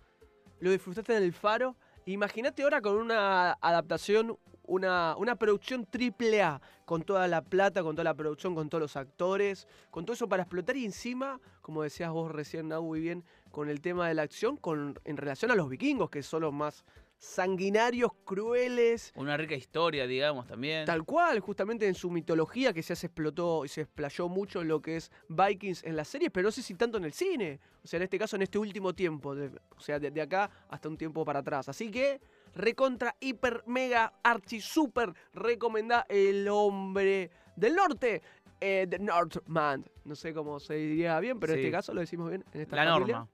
Lo 0.61 0.71
disfrutaste 0.71 1.17
en 1.17 1.23
El 1.23 1.33
Faro. 1.33 1.77
Imagínate 2.07 2.63
ahora 2.63 2.81
con 2.81 2.97
una 2.97 3.53
adaptación, 3.61 4.39
una, 4.63 5.17
una 5.17 5.37
producción 5.37 5.85
triple 5.87 6.43
A, 6.43 6.61
con 6.85 7.03
toda 7.03 7.27
la 7.29 7.43
plata, 7.43 7.83
con 7.83 7.97
toda 7.97 8.05
la 8.05 8.15
producción, 8.15 8.55
con 8.55 8.69
todos 8.69 8.81
los 8.83 8.97
actores, 8.97 9.67
con 9.91 10.05
todo 10.05 10.15
eso 10.15 10.29
para 10.29 10.43
explotar 10.43 10.77
y 10.77 10.85
encima, 10.85 11.41
como 11.61 11.83
decías 11.83 12.11
vos 12.11 12.31
recién, 12.31 12.69
Nau, 12.69 12.85
muy 12.85 13.01
bien, 13.01 13.25
con 13.55 13.69
el 13.71 13.81
tema 13.81 14.09
de 14.09 14.15
la 14.15 14.23
acción, 14.23 14.57
con, 14.57 14.99
en 15.05 15.17
relación 15.17 15.53
a 15.53 15.55
los 15.55 15.69
vikingos, 15.69 16.11
que 16.11 16.25
son 16.25 16.43
los 16.43 16.53
más 16.53 16.85
sanguinarios, 17.17 18.11
crueles, 18.25 19.13
Una 19.15 19.37
rica 19.37 19.55
historia, 19.55 20.09
digamos, 20.09 20.49
también. 20.49 20.85
Tal 20.87 21.05
cual, 21.05 21.39
justamente 21.39 21.87
en 21.87 21.95
su 21.95 22.11
mitología 22.11 22.73
que 22.73 22.83
se 22.83 22.95
explotó 22.95 23.65
y 23.65 23.69
se 23.69 23.83
explayó 23.83 24.29
mucho 24.29 24.61
en 24.61 24.67
lo 24.69 24.83
que 24.83 24.97
es 24.97 25.13
Vikings 25.29 25.85
en 25.85 25.95
las 25.95 26.09
series, 26.09 26.33
pero 26.33 26.49
no 26.49 26.51
sé 26.51 26.63
si 26.63 26.75
tanto 26.75 26.99
en 26.99 27.05
el 27.05 27.13
cine. 27.13 27.61
O 27.85 27.87
sea, 27.87 27.99
en 27.99 28.03
este 28.03 28.19
caso, 28.19 28.35
en 28.35 28.43
este 28.43 28.59
último 28.59 28.93
tiempo. 28.93 29.37
de- 29.37 29.53
o 29.77 29.81
sea, 29.81 30.01
de, 30.01 30.11
de 30.11 30.21
acá 30.21 30.51
hasta 30.69 30.89
un 30.89 30.97
tiempo 30.99 31.25
para 31.25 31.39
atrás. 31.39 31.69
Así 31.69 31.93
que, 31.93 32.21
recontra, 32.57 33.15
hiper, 33.21 33.63
mega, 33.67 34.13
archi, 34.25 34.61
super, 34.61 35.15
recomenda 35.33 36.05
El 36.09 36.49
Hombre 36.49 37.31
del 37.57 37.77
Norte. 37.77 38.21
eh, 38.61 38.87
The 38.89 38.99
Northman. 38.99 39.85
No 40.05 40.15
sé 40.15 40.33
cómo 40.35 40.59
se 40.59 40.75
diría 40.75 41.21
bien, 41.21 41.39
pero 41.39 41.53
en 41.53 41.59
este 41.61 41.71
caso 41.71 41.93
lo 41.95 42.01
decimos 42.01 42.31
bien. 42.31 42.45
En 42.53 42.61
esta 42.63 42.77
La 42.77 42.85
familia. 42.95 43.17
norma. 43.19 43.31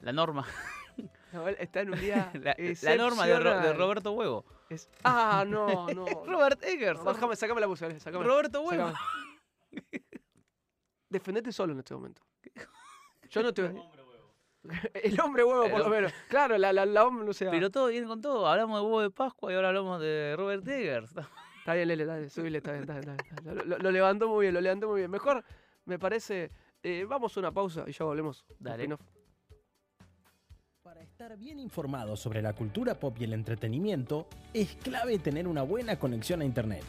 La 0.00 0.12
norma. 0.12 0.46
No, 1.32 1.46
está 1.48 1.80
en 1.82 1.92
un 1.92 2.00
día. 2.00 2.30
La, 2.42 2.56
la 2.82 2.96
norma 2.96 3.26
de, 3.26 3.38
Ro- 3.38 3.44
de 3.44 3.50
excepcional. 3.50 3.76
Roberto 3.78 4.12
Huevo. 4.12 4.44
Es- 4.70 4.88
Ah, 5.04 5.44
no, 5.46 5.86
no. 5.94 6.06
Robert 6.26 6.62
Eggers. 6.64 6.98
No, 7.00 7.04
Bájame, 7.04 7.36
sacame 7.36 7.60
la 7.60 7.68
música. 7.68 7.98
Sacame. 8.00 8.24
Roberto 8.24 8.62
Huevo. 8.62 8.88
Sacame. 8.88 10.02
Defendete 11.08 11.52
solo 11.52 11.72
en 11.72 11.78
este 11.80 11.94
momento. 11.94 12.22
Yo 13.30 13.42
no 13.42 13.52
te 13.52 13.62
El 14.94 15.20
hombre 15.20 15.44
huevo, 15.44 15.64
El 15.64 15.70
por 15.70 15.80
lo 15.80 15.84
hombre- 15.86 16.00
menos. 16.02 16.12
Claro, 16.28 16.58
la, 16.58 16.72
la, 16.72 16.84
la 16.86 17.04
hombre, 17.06 17.24
no 17.26 17.32
sé. 17.32 17.46
Pero 17.50 17.70
todo 17.70 17.88
viene 17.88 18.06
con 18.06 18.20
todo. 18.20 18.46
Hablamos 18.46 18.78
de 18.80 18.84
huevo 18.84 19.00
de 19.02 19.10
Pascua 19.10 19.52
y 19.52 19.54
ahora 19.56 19.68
hablamos 19.68 20.00
de 20.00 20.34
Robert 20.36 20.66
Eggers. 20.66 21.14
Está 21.58 21.74
bien, 21.74 21.88
Lele, 21.88 22.04
dale, 22.06 22.30
subile, 22.30 22.58
está 22.58 22.72
bien, 22.72 22.82
está 22.84 22.94
bien, 22.98 23.16
está 23.20 23.42
bien. 23.42 23.56
Lo, 23.56 23.64
lo- 23.64 23.78
lo 23.78 23.90
levantó 23.90 24.28
muy 24.28 24.44
bien, 24.44 24.54
lo 24.54 24.60
levantó 24.60 24.88
muy 24.88 25.00
bien. 25.00 25.10
Mejor, 25.10 25.44
me 25.84 25.98
parece, 25.98 26.50
eh, 26.82 27.04
vamos 27.08 27.36
a 27.36 27.40
una 27.40 27.52
pausa 27.52 27.84
y 27.86 27.92
ya 27.92 28.04
volvemos. 28.04 28.44
Dale. 28.58 28.88
Estar 31.20 31.36
bien 31.36 31.58
informado 31.58 32.16
sobre 32.16 32.40
la 32.40 32.52
cultura 32.52 32.94
pop 32.94 33.16
y 33.18 33.24
el 33.24 33.32
entretenimiento, 33.32 34.28
es 34.54 34.76
clave 34.76 35.18
tener 35.18 35.48
una 35.48 35.62
buena 35.62 35.98
conexión 35.98 36.42
a 36.42 36.44
Internet. 36.44 36.84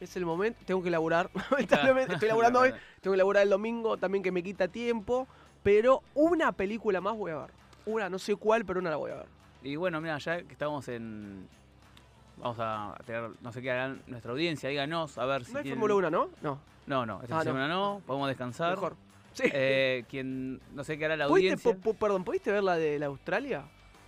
es 0.00 0.16
el 0.16 0.26
momento, 0.26 0.60
tengo 0.64 0.82
que 0.82 0.90
laburar. 0.90 1.30
Lamentablemente, 1.50 2.14
estoy 2.14 2.28
laburando 2.30 2.60
hoy, 2.60 2.72
tengo 3.00 3.12
que 3.14 3.18
laburar 3.18 3.42
el 3.42 3.50
domingo 3.50 3.96
también 3.96 4.22
que 4.22 4.32
me 4.32 4.42
quita 4.42 4.68
tiempo. 4.68 5.26
Pero 5.62 6.02
una 6.14 6.52
película 6.52 7.00
más 7.00 7.16
voy 7.16 7.32
a 7.32 7.38
ver. 7.38 7.50
Una, 7.86 8.08
no 8.08 8.18
sé 8.18 8.36
cuál, 8.36 8.64
pero 8.64 8.78
una 8.80 8.90
la 8.90 8.96
voy 8.96 9.10
a 9.10 9.16
ver. 9.16 9.26
Y 9.62 9.74
bueno, 9.76 10.00
mira, 10.00 10.16
ya 10.18 10.42
que 10.42 10.52
estamos 10.52 10.86
en. 10.88 11.48
Vamos 12.38 12.56
a 12.60 12.94
tener, 13.06 13.30
no 13.40 13.50
sé 13.52 13.62
qué 13.62 13.70
harán 13.70 14.02
nuestra 14.06 14.30
audiencia, 14.32 14.68
díganos, 14.68 15.16
a 15.18 15.24
ver 15.24 15.44
si. 15.44 15.52
No 15.52 15.58
hay 15.58 15.62
tienen- 15.64 15.80
Fórmula 15.80 16.08
1, 16.08 16.10
¿no? 16.10 16.30
No, 16.42 16.60
No, 16.86 17.06
no, 17.06 17.22
esta 17.22 17.34
Ah, 17.36 17.38
no. 17.38 17.44
semana 17.44 17.66
no, 17.68 18.02
podemos 18.06 18.28
descansar. 18.28 18.74
mejor. 18.74 18.94
Sí. 19.32 19.44
Eh, 19.52 20.04
quien, 20.08 20.60
no 20.72 20.84
sé 20.84 20.96
qué 20.98 21.06
hará 21.06 21.16
la 21.16 21.26
¿Pudiste, 21.26 21.52
audiencia. 21.54 21.74
po- 21.74 21.92
po- 21.92 21.94
perdón, 21.98 22.22
¿pudiste 22.24 22.52
ver 22.52 22.62
la 22.62 22.76
de 22.76 22.98
la 22.98 23.06
Australia? 23.06 23.64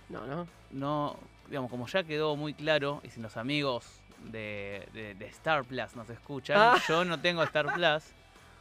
No, 0.09 0.25
no. 0.25 0.47
No, 0.71 1.17
digamos, 1.47 1.69
como 1.69 1.87
ya 1.87 2.03
quedó 2.03 2.35
muy 2.35 2.53
claro, 2.53 3.01
y 3.03 3.09
si 3.09 3.19
los 3.19 3.35
amigos 3.37 3.85
de, 4.25 4.87
de- 4.93 5.15
de 5.15 5.25
Star 5.27 5.63
Plus 5.63 5.95
nos 5.95 6.09
escuchan, 6.09 6.57
Ah. 6.59 6.77
yo 6.87 7.03
no 7.05 7.19
tengo 7.19 7.43
Star 7.43 7.73
Plus. 7.73 8.03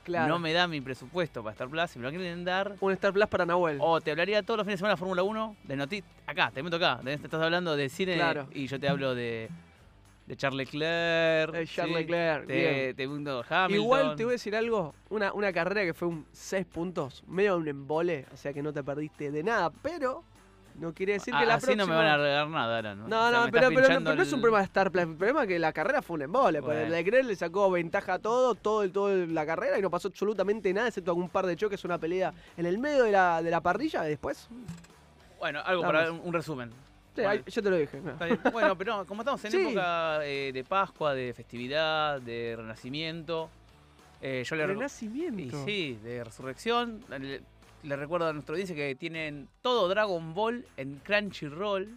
Claro. 0.05 0.27
no 0.29 0.39
me 0.39 0.55
da 0.55 0.67
mi 0.67 0.81
presupuesto 0.81 1.43
para 1.43 1.53
Star 1.53 1.69
Plus, 1.69 1.91
si 1.91 1.99
me 1.99 2.07
lo 2.07 2.11
quieren 2.11 2.43
dar, 2.43 2.77
Un 2.81 2.93
Star 2.95 3.13
Plus 3.13 3.27
para 3.27 3.45
Nahuel. 3.45 3.77
o 3.79 4.01
te 4.01 4.11
hablaría 4.11 4.43
todos 4.43 4.57
los 4.57 4.65
fines 4.65 4.77
de 4.77 4.79
semana 4.79 4.95
de 4.95 4.97
Fórmula 4.99 5.23
1 5.23 5.57
de 5.65 5.77
noticias. 5.77 6.11
Acá, 6.27 6.51
te 6.51 6.63
meto 6.63 6.77
acá, 6.77 6.99
de- 7.03 7.19
te 7.19 7.25
estás 7.25 7.43
hablando 7.43 7.77
de 7.77 7.91
cine 7.91 8.15
Claro. 8.15 8.49
y 8.55 8.67
yo 8.69 8.81
te 8.81 8.89
hablo 8.89 9.15
de, 9.15 9.51
de 10.27 10.37
Charles 10.37 10.67
Leclerc. 10.73 11.55
Eh, 11.55 11.67
Charles 11.67 11.95
¿sí? 11.95 12.01
Leclerc, 12.05 12.47
Te, 12.47 12.95
te 12.95 13.03
Hamilton. 13.05 13.71
Igual 13.71 14.17
te 14.17 14.25
voy 14.25 14.31
a 14.31 14.37
decir 14.37 14.57
algo, 14.57 14.95
una, 15.11 15.31
una 15.35 15.53
carrera 15.53 15.83
que 15.85 15.93
fue 15.93 16.09
un 16.09 16.25
6 16.33 16.65
puntos, 16.65 17.23
medio 17.27 17.59
un 17.59 17.69
embole, 17.69 18.25
o 18.33 18.37
sea 18.39 18.55
que 18.55 18.63
no 18.63 18.73
te 18.73 18.83
perdiste 18.83 19.31
de 19.31 19.43
nada, 19.43 19.69
pero 19.83 20.25
no 20.79 20.95
quiere 20.95 21.15
decir 21.15 21.35
que 21.35 21.45
la 21.47 21.55
así 21.55 21.67
próxima... 21.67 21.85
no 21.85 21.91
me 21.91 21.97
van 21.97 22.07
a 22.07 22.17
regalar 22.17 22.49
nada 22.49 22.77
ahora, 22.77 22.95
¿no? 22.95 23.09
No, 23.09 23.27
O 23.27 23.31
sea, 23.31 23.39
no, 23.39 23.45
me 23.47 23.53
pero, 23.53 23.69
pero, 23.69 23.81
no, 23.81 24.05
pero 24.05 24.15
no 24.17 24.23
es 24.23 24.29
un 24.33 24.35
el- 24.39 24.41
problema 24.41 24.59
de 24.59 24.65
Star 24.65 24.91
Plus, 24.91 25.03
el 25.05 25.17
problema 25.17 25.43
es 25.43 25.49
que 25.49 25.59
la 25.59 25.73
carrera 25.73 26.03
fue 26.03 26.15
un 26.15 26.23
embole, 26.23 26.61
Bueno. 26.61 26.89
Leclerc 26.91 27.25
le 27.27 27.37
sacó 27.37 27.71
ventaja 27.71 28.15
a 28.15 28.19
todo, 28.19 28.55
todo, 28.55 28.83
el- 28.83 28.93
todo 28.93 29.13
el- 29.13 29.35
la 29.35 29.45
carrera 29.45 29.79
y 29.79 29.83
no 29.83 29.91
pasó 29.91 30.09
absolutamente 30.09 30.73
nada, 30.73 30.89
excepto 30.89 31.11
algún 31.11 31.29
par 31.29 31.47
de 31.47 31.57
choques, 31.57 31.85
una 31.85 31.99
pelea 31.99 32.33
en 32.57 32.67
el 32.67 32.79
medio 32.79 33.05
de 33.05 33.13
la, 33.13 33.43
de 33.43 33.51
la 33.51 33.61
parrilla 33.61 34.07
y 34.07 34.11
después... 34.11 34.49
Bueno, 35.39 35.61
algo 35.65 35.83
para 35.83 36.11
un, 36.13 36.21
un 36.25 36.33
resumen. 36.33 36.71
Sí, 37.15 37.23
yo 37.51 37.63
te 37.63 37.71
lo 37.71 37.77
dije. 37.77 38.01
Bueno, 38.53 38.77
pero 38.79 38.97
no, 38.99 39.05
como 39.07 39.23
estamos 39.23 39.45
en 39.45 39.51
Sí. 39.53 39.61
época 39.61 40.21
eh, 40.25 40.53
de 40.53 40.63
Pascua, 40.65 41.15
de 41.15 41.33
festividad, 41.35 42.21
de 42.21 42.55
renacimiento, 42.57 43.51
eh, 44.23 44.45
yo 44.47 44.55
le 44.57 44.65
recu- 44.65 44.71
y 44.71 44.75
Renacimiento. 44.75 45.65
sí, 45.65 45.99
de 46.03 46.23
resurrección. 46.25 47.03
Le, 47.83 47.97
recuerdo 47.97 48.27
a 48.29 48.33
nuestra 48.33 48.53
audiencia 48.55 48.75
que 48.75 48.95
tienen 48.95 49.49
todo 49.63 49.89
Dragon 49.89 50.35
Ball 50.35 50.65
en 50.77 50.97
Crunchyroll. 51.05 51.89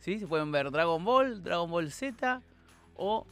¿Sí? 0.00 0.18
Se 0.18 0.26
pueden 0.26 0.52
ver 0.52 0.70
Dragon 0.70 1.04
Ball, 1.04 1.42
Dragon 1.42 1.70
Ball 1.70 1.90
Z 1.90 2.40
o 2.96 3.26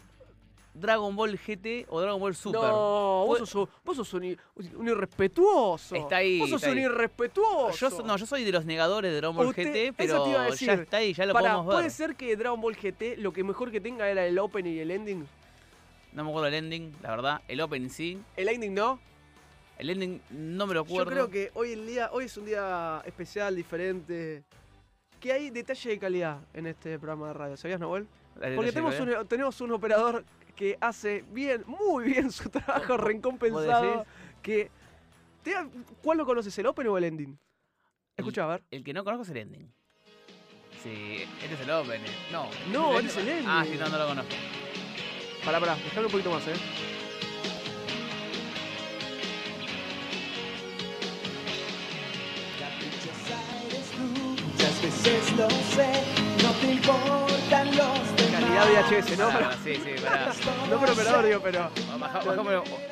Dragon 0.75 1.15
Ball 1.15 1.39
GT 1.39 1.87
o 1.89 2.01
Dragon 2.01 2.21
Ball 2.21 2.35
Super. 2.35 2.61
No, 2.61 3.27
vos 3.27 3.39
Fue- 3.39 3.47
sos, 3.47 3.55
un- 3.55 3.69
vos 3.85 3.97
sos 3.97 4.13
un, 4.15 4.25
i- 4.25 4.37
un 4.75 4.89
irrespetuoso. 4.89 5.95
Está 5.95 6.17
ahí, 6.17 6.41
Vos 6.41 6.51
sos 6.51 6.63
un 6.65 6.71
ahí. 6.71 6.79
irrespetuoso. 6.81 7.91
Yo, 7.91 8.03
no, 8.03 8.17
yo 8.17 8.27
soy 8.27 8.43
de 8.45 8.51
los 8.53 8.65
negadores 8.65 9.11
de 9.13 9.19
Dragon 9.19 9.37
Ball 9.37 9.47
Usted- 9.49 9.73
GT, 9.73 9.93
pero 9.97 10.27
ya 10.57 10.75
está 10.75 10.97
ahí, 10.97 11.15
ya 11.15 11.27
lo 11.27 11.33
Pará, 11.33 11.51
podemos 11.53 11.67
ver. 11.69 11.75
¿puede 11.77 11.91
ser 11.91 12.17
que 12.17 12.37
Dragon 12.37 12.61
Ball 12.61 12.75
GT 12.77 13.17
lo 13.19 13.33
que 13.33 13.45
mejor 13.45 13.71
que 13.71 13.81
tenga 13.81 14.09
era 14.09 14.27
el 14.27 14.37
opening 14.39 14.73
y 14.73 14.79
el 14.81 14.91
ending? 14.91 15.27
No 16.13 16.25
me 16.25 16.31
acuerdo 16.31 16.49
el 16.49 16.55
ending, 16.55 16.93
la 17.03 17.11
verdad. 17.11 17.43
El 17.47 17.61
opening 17.61 17.89
sí. 17.89 18.19
El 18.37 18.49
ending 18.49 18.75
no. 18.75 18.99
El 19.79 19.91
ending 19.91 20.21
no 20.31 20.67
me 20.67 20.75
lo 20.75 20.85
Yo 20.85 20.93
acuerdo. 20.93 21.11
creo 21.11 21.31
que 21.31 21.51
hoy 21.55 21.73
el 21.73 21.87
día, 21.87 22.11
hoy 22.13 22.27
es 22.27 22.37
un 22.37 22.47
día 22.47 23.03
especial, 23.07 23.57
diferente. 23.57 24.45
Que 25.21 25.33
hay 25.33 25.51
detalle 25.51 25.91
de 25.91 25.99
calidad 25.99 26.39
en 26.53 26.67
este 26.67 26.99
programa 26.99 27.29
de 27.29 27.33
radio, 27.35 27.57
¿sabías, 27.57 27.81
Noel? 27.81 28.07
Porque 28.55 28.73
tenemos 28.73 28.99
un, 29.01 29.27
tenemos 29.29 29.61
un 29.61 29.73
operador 29.73 30.25
que 30.55 30.77
hace 30.81 31.25
bien, 31.33 31.65
muy 31.67 32.05
bien 32.05 32.31
su 32.31 32.49
trabajo, 32.51 32.81
¿Vos- 32.81 32.89
vos 32.99 33.01
recompensado. 33.01 34.07
Que, 34.43 34.71
te- 35.43 35.55
¿Cuál 36.03 36.19
lo 36.19 36.27
conoces, 36.27 36.57
el 36.59 36.67
opening 36.67 36.91
o 36.91 36.99
el 36.99 37.05
ending? 37.05 37.39
Escucha, 38.17 38.45
a 38.45 38.47
ver. 38.47 38.63
El 38.71 38.85
que 38.85 38.93
no 38.93 39.03
conozco 39.03 39.23
es 39.25 39.31
el 39.31 39.39
ending. 39.39 39.73
Sí, 40.83 41.23
este 41.43 41.55
es 41.55 41.61
el 41.63 41.71
opening. 41.71 42.05
No. 42.31 42.49
No, 42.71 42.99
este 42.99 43.09
este 43.09 43.21
es 43.23 43.39
el 43.41 43.45
Ah, 43.49 43.63
ending. 43.65 43.73
sí, 43.79 43.81
no, 43.83 43.89
no 43.89 43.99
lo 43.99 44.07
conozco. 44.09 44.35
Pará, 45.45 45.59
pará, 45.61 45.75
déjame 45.77 46.07
un 46.07 46.13
poquito 46.13 46.31
más, 46.31 46.47
¿eh? 46.49 46.55
VHS, 58.75 59.19
¿no? 59.19 59.29
Pará, 59.29 59.53
sí, 59.63 59.75
sí, 59.77 60.03
pará. 60.03 60.33
No 60.71 60.79
por 60.81 60.91
operador, 60.91 61.25
digo, 61.27 61.41
pero. 61.43 61.71
Baja-. 61.99 62.21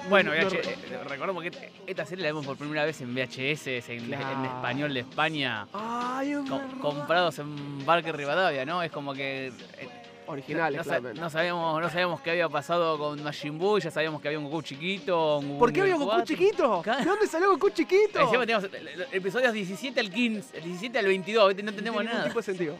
Bueno, 0.08 0.30
no- 0.30 0.36
VH, 0.36 0.54
eh, 0.54 0.98
recordemos 1.08 1.42
que 1.42 1.70
esta 1.86 2.04
serie 2.06 2.22
la 2.24 2.28
vemos 2.30 2.46
por 2.46 2.56
primera 2.56 2.84
vez 2.84 3.00
en 3.00 3.14
VHS, 3.14 3.66
en, 3.90 4.12
español 4.14 4.94
de 4.94 5.00
España, 5.00 5.66
Ay, 5.72 6.34
un 6.34 6.46
co- 6.46 6.60
comprados 6.80 7.38
en 7.38 7.84
Barque 7.84 8.12
Rivadavia, 8.12 8.64
¿no? 8.64 8.82
Es 8.82 8.90
como 8.92 9.12
que 9.14 9.48
eh, 9.48 9.88
Originales, 10.26 10.86
no, 10.86 11.12
no 11.14 11.30
sabíamos, 11.30 11.80
no 11.82 11.90
sabíamos 11.90 12.20
qué 12.20 12.30
había 12.30 12.48
pasado 12.48 12.96
con 12.96 13.22
Majin 13.22 13.58
Buu, 13.58 13.78
ya 13.80 13.90
sabíamos 13.90 14.22
que 14.22 14.28
había 14.28 14.38
un 14.38 14.44
Goku 14.44 14.62
chiquito. 14.62 15.38
Un 15.38 15.58
¿Por 15.58 15.72
qué 15.72 15.80
había 15.80 15.94
nivel 15.94 16.06
Goku 16.06 16.18
4. 16.18 16.36
chiquito? 16.36 16.82
¿De 16.98 17.04
dónde 17.04 17.26
salió 17.26 17.50
Goku 17.50 17.70
chiquito? 17.70 18.20
Encima 18.20 18.40
teníamos 18.46 18.64
eh, 18.72 19.08
episodios 19.12 19.52
17 19.52 19.98
al 19.98 20.10
15, 20.10 20.56
el 20.58 20.64
17 20.64 20.98
al 20.98 21.06
22, 21.06 21.48
¿viste? 21.48 21.62
no 21.62 21.66
No 21.66 21.70
entendemos 21.70 22.02
ningún 22.02 22.16
nada. 22.18 22.28
tipo 22.28 22.38
de 22.38 22.42
sentido. 22.44 22.76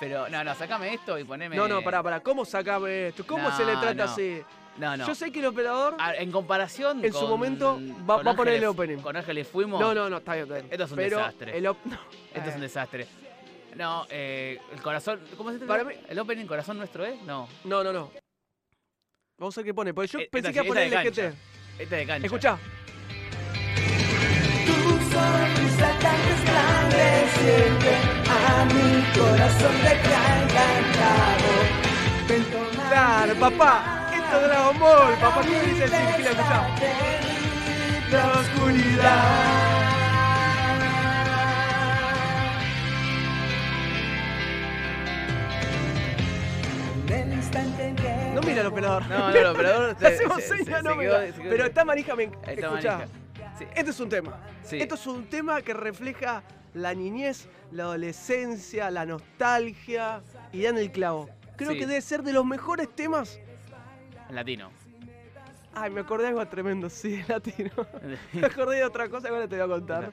Pero 0.00 0.28
no, 0.28 0.44
no, 0.44 0.54
sacame 0.54 0.94
esto 0.94 1.18
y 1.18 1.24
poneme. 1.24 1.56
No, 1.56 1.66
no, 1.66 1.82
pará, 1.82 2.02
pará. 2.02 2.20
¿Cómo 2.20 2.44
sacame 2.44 3.08
esto? 3.08 3.26
¿Cómo 3.26 3.50
se 3.56 3.64
le 3.64 3.72
trata 3.72 3.94
no. 3.94 4.04
así? 4.04 4.40
No, 4.76 4.96
no. 4.96 5.06
Yo 5.08 5.14
sé 5.16 5.32
que 5.32 5.40
el 5.40 5.46
operador. 5.46 5.96
Ah, 5.98 6.14
en 6.14 6.30
comparación. 6.30 7.04
En 7.04 7.12
su 7.12 7.18
con- 7.20 7.30
momento 7.30 7.80
va- 8.08 8.20
a 8.30 8.34
poner 8.36 8.54
el 8.54 8.64
opening. 8.66 8.98
Con 8.98 9.16
Ángeles 9.16 9.48
fuimos. 9.48 9.80
No, 9.80 9.92
no, 9.92 10.08
no, 10.08 10.18
está 10.18 10.34
bien, 10.34 10.44
está 10.44 10.54
bien. 10.54 10.68
Esto 10.70 10.84
es 10.84 10.90
un 10.92 10.96
Pero 10.96 11.16
desastre. 11.18 11.58
El 11.58 11.66
op- 11.66 11.78
no. 11.84 11.98
Esto 12.32 12.48
es 12.48 12.54
un 12.54 12.60
Eh, 12.62 12.64
desastre. 12.64 13.06
No, 13.74 14.06
eh, 14.08 14.60
el 14.72 14.80
corazón. 14.82 15.20
¿Cómo 15.36 15.50
se 15.52 15.58
Para 15.58 15.82
mí- 15.84 15.94
¿El 16.08 16.18
opening 16.20 16.46
corazón 16.46 16.78
nuestro 16.78 17.04
es? 17.04 17.20
No. 17.22 17.48
No, 17.64 17.82
no, 17.82 17.92
no. 17.92 18.12
Vamos 19.38 19.56
a 19.56 19.60
ver 19.60 19.66
qué 19.66 19.74
pone. 19.74 19.92
Porque 19.94 20.08
yo 20.12 20.18
Eh, 20.20 20.28
pensé 20.30 20.48
esta 20.50 20.60
que 20.62 20.66
iba 20.66 20.72
a 20.72 20.74
poner 20.74 20.82
el 20.84 20.92
esta 20.92 21.02
de 21.22 21.28
LGT. 21.28 21.38
Este 21.72 21.82
es 21.82 21.90
de 21.90 22.06
cancha. 22.06 22.26
Escuchá. 22.26 22.58
Tu 24.66 24.72
sonrisa 25.12 25.98
tan 26.00 26.28
resplandeciente 26.28 28.17
a 28.50 28.64
mi 28.66 29.02
corazón 29.18 29.74
encantado. 30.42 31.50
Ven, 32.28 32.44
toma 32.52 32.88
Claro, 32.88 33.34
papá. 33.40 33.72
Esto 34.14 34.36
es 34.40 34.46
Dragon 34.48 34.78
Ball. 34.78 35.14
Papá, 35.20 35.40
¿qué 35.42 35.60
dice 35.62 35.84
el 35.84 35.92
esta 35.92 35.98
terrible 35.98 36.30
oscuridad. 38.40 39.58
No 48.34 48.40
mira 48.42 48.60
el 48.60 48.66
operador. 48.66 49.06
No, 49.08 49.18
no, 49.18 49.34
el 49.34 49.46
operador. 49.46 49.96
Se- 50.00 50.06
hacemos 50.06 50.36
se- 50.42 50.48
señas, 50.58 50.82
se- 50.82 50.82
no 50.88 50.98
quedó- 50.98 51.20
quedó- 51.20 51.50
Pero 51.50 51.64
está 51.64 51.84
manija, 51.84 52.14
me 52.14 52.24
Está 52.24 52.52
escuchá. 52.52 52.98
manija. 52.98 53.08
Sí. 53.58 53.64
Este 53.74 53.90
es 53.90 54.00
un 54.00 54.08
tema. 54.08 54.40
Sí. 54.62 54.80
Esto 54.80 54.94
es 54.94 55.06
un 55.06 55.24
tema 55.26 55.60
que 55.62 55.74
refleja 55.74 56.42
la 56.74 56.94
niñez, 56.94 57.48
la 57.72 57.84
adolescencia, 57.84 58.90
la 58.90 59.04
nostalgia 59.06 60.22
y 60.52 60.62
dan 60.62 60.78
el 60.78 60.92
clavo. 60.92 61.28
Creo 61.56 61.72
Sí. 61.72 61.78
que 61.78 61.86
debe 61.86 62.00
ser 62.00 62.22
de 62.22 62.32
los 62.32 62.44
mejores 62.46 62.88
temas. 62.94 63.40
Latino. 64.30 64.70
Ay, 65.74 65.90
me 65.90 66.00
acordé 66.00 66.24
de 66.24 66.28
algo 66.30 66.46
tremendo, 66.46 66.88
sí, 66.90 67.22
latino. 67.28 67.70
me 68.32 68.46
acordé 68.46 68.76
de 68.76 68.84
otra 68.84 69.08
cosa 69.08 69.28
que 69.28 69.34
ahora 69.34 69.48
te 69.48 69.56
voy 69.56 69.64
a 69.64 69.68
contar. 69.68 70.12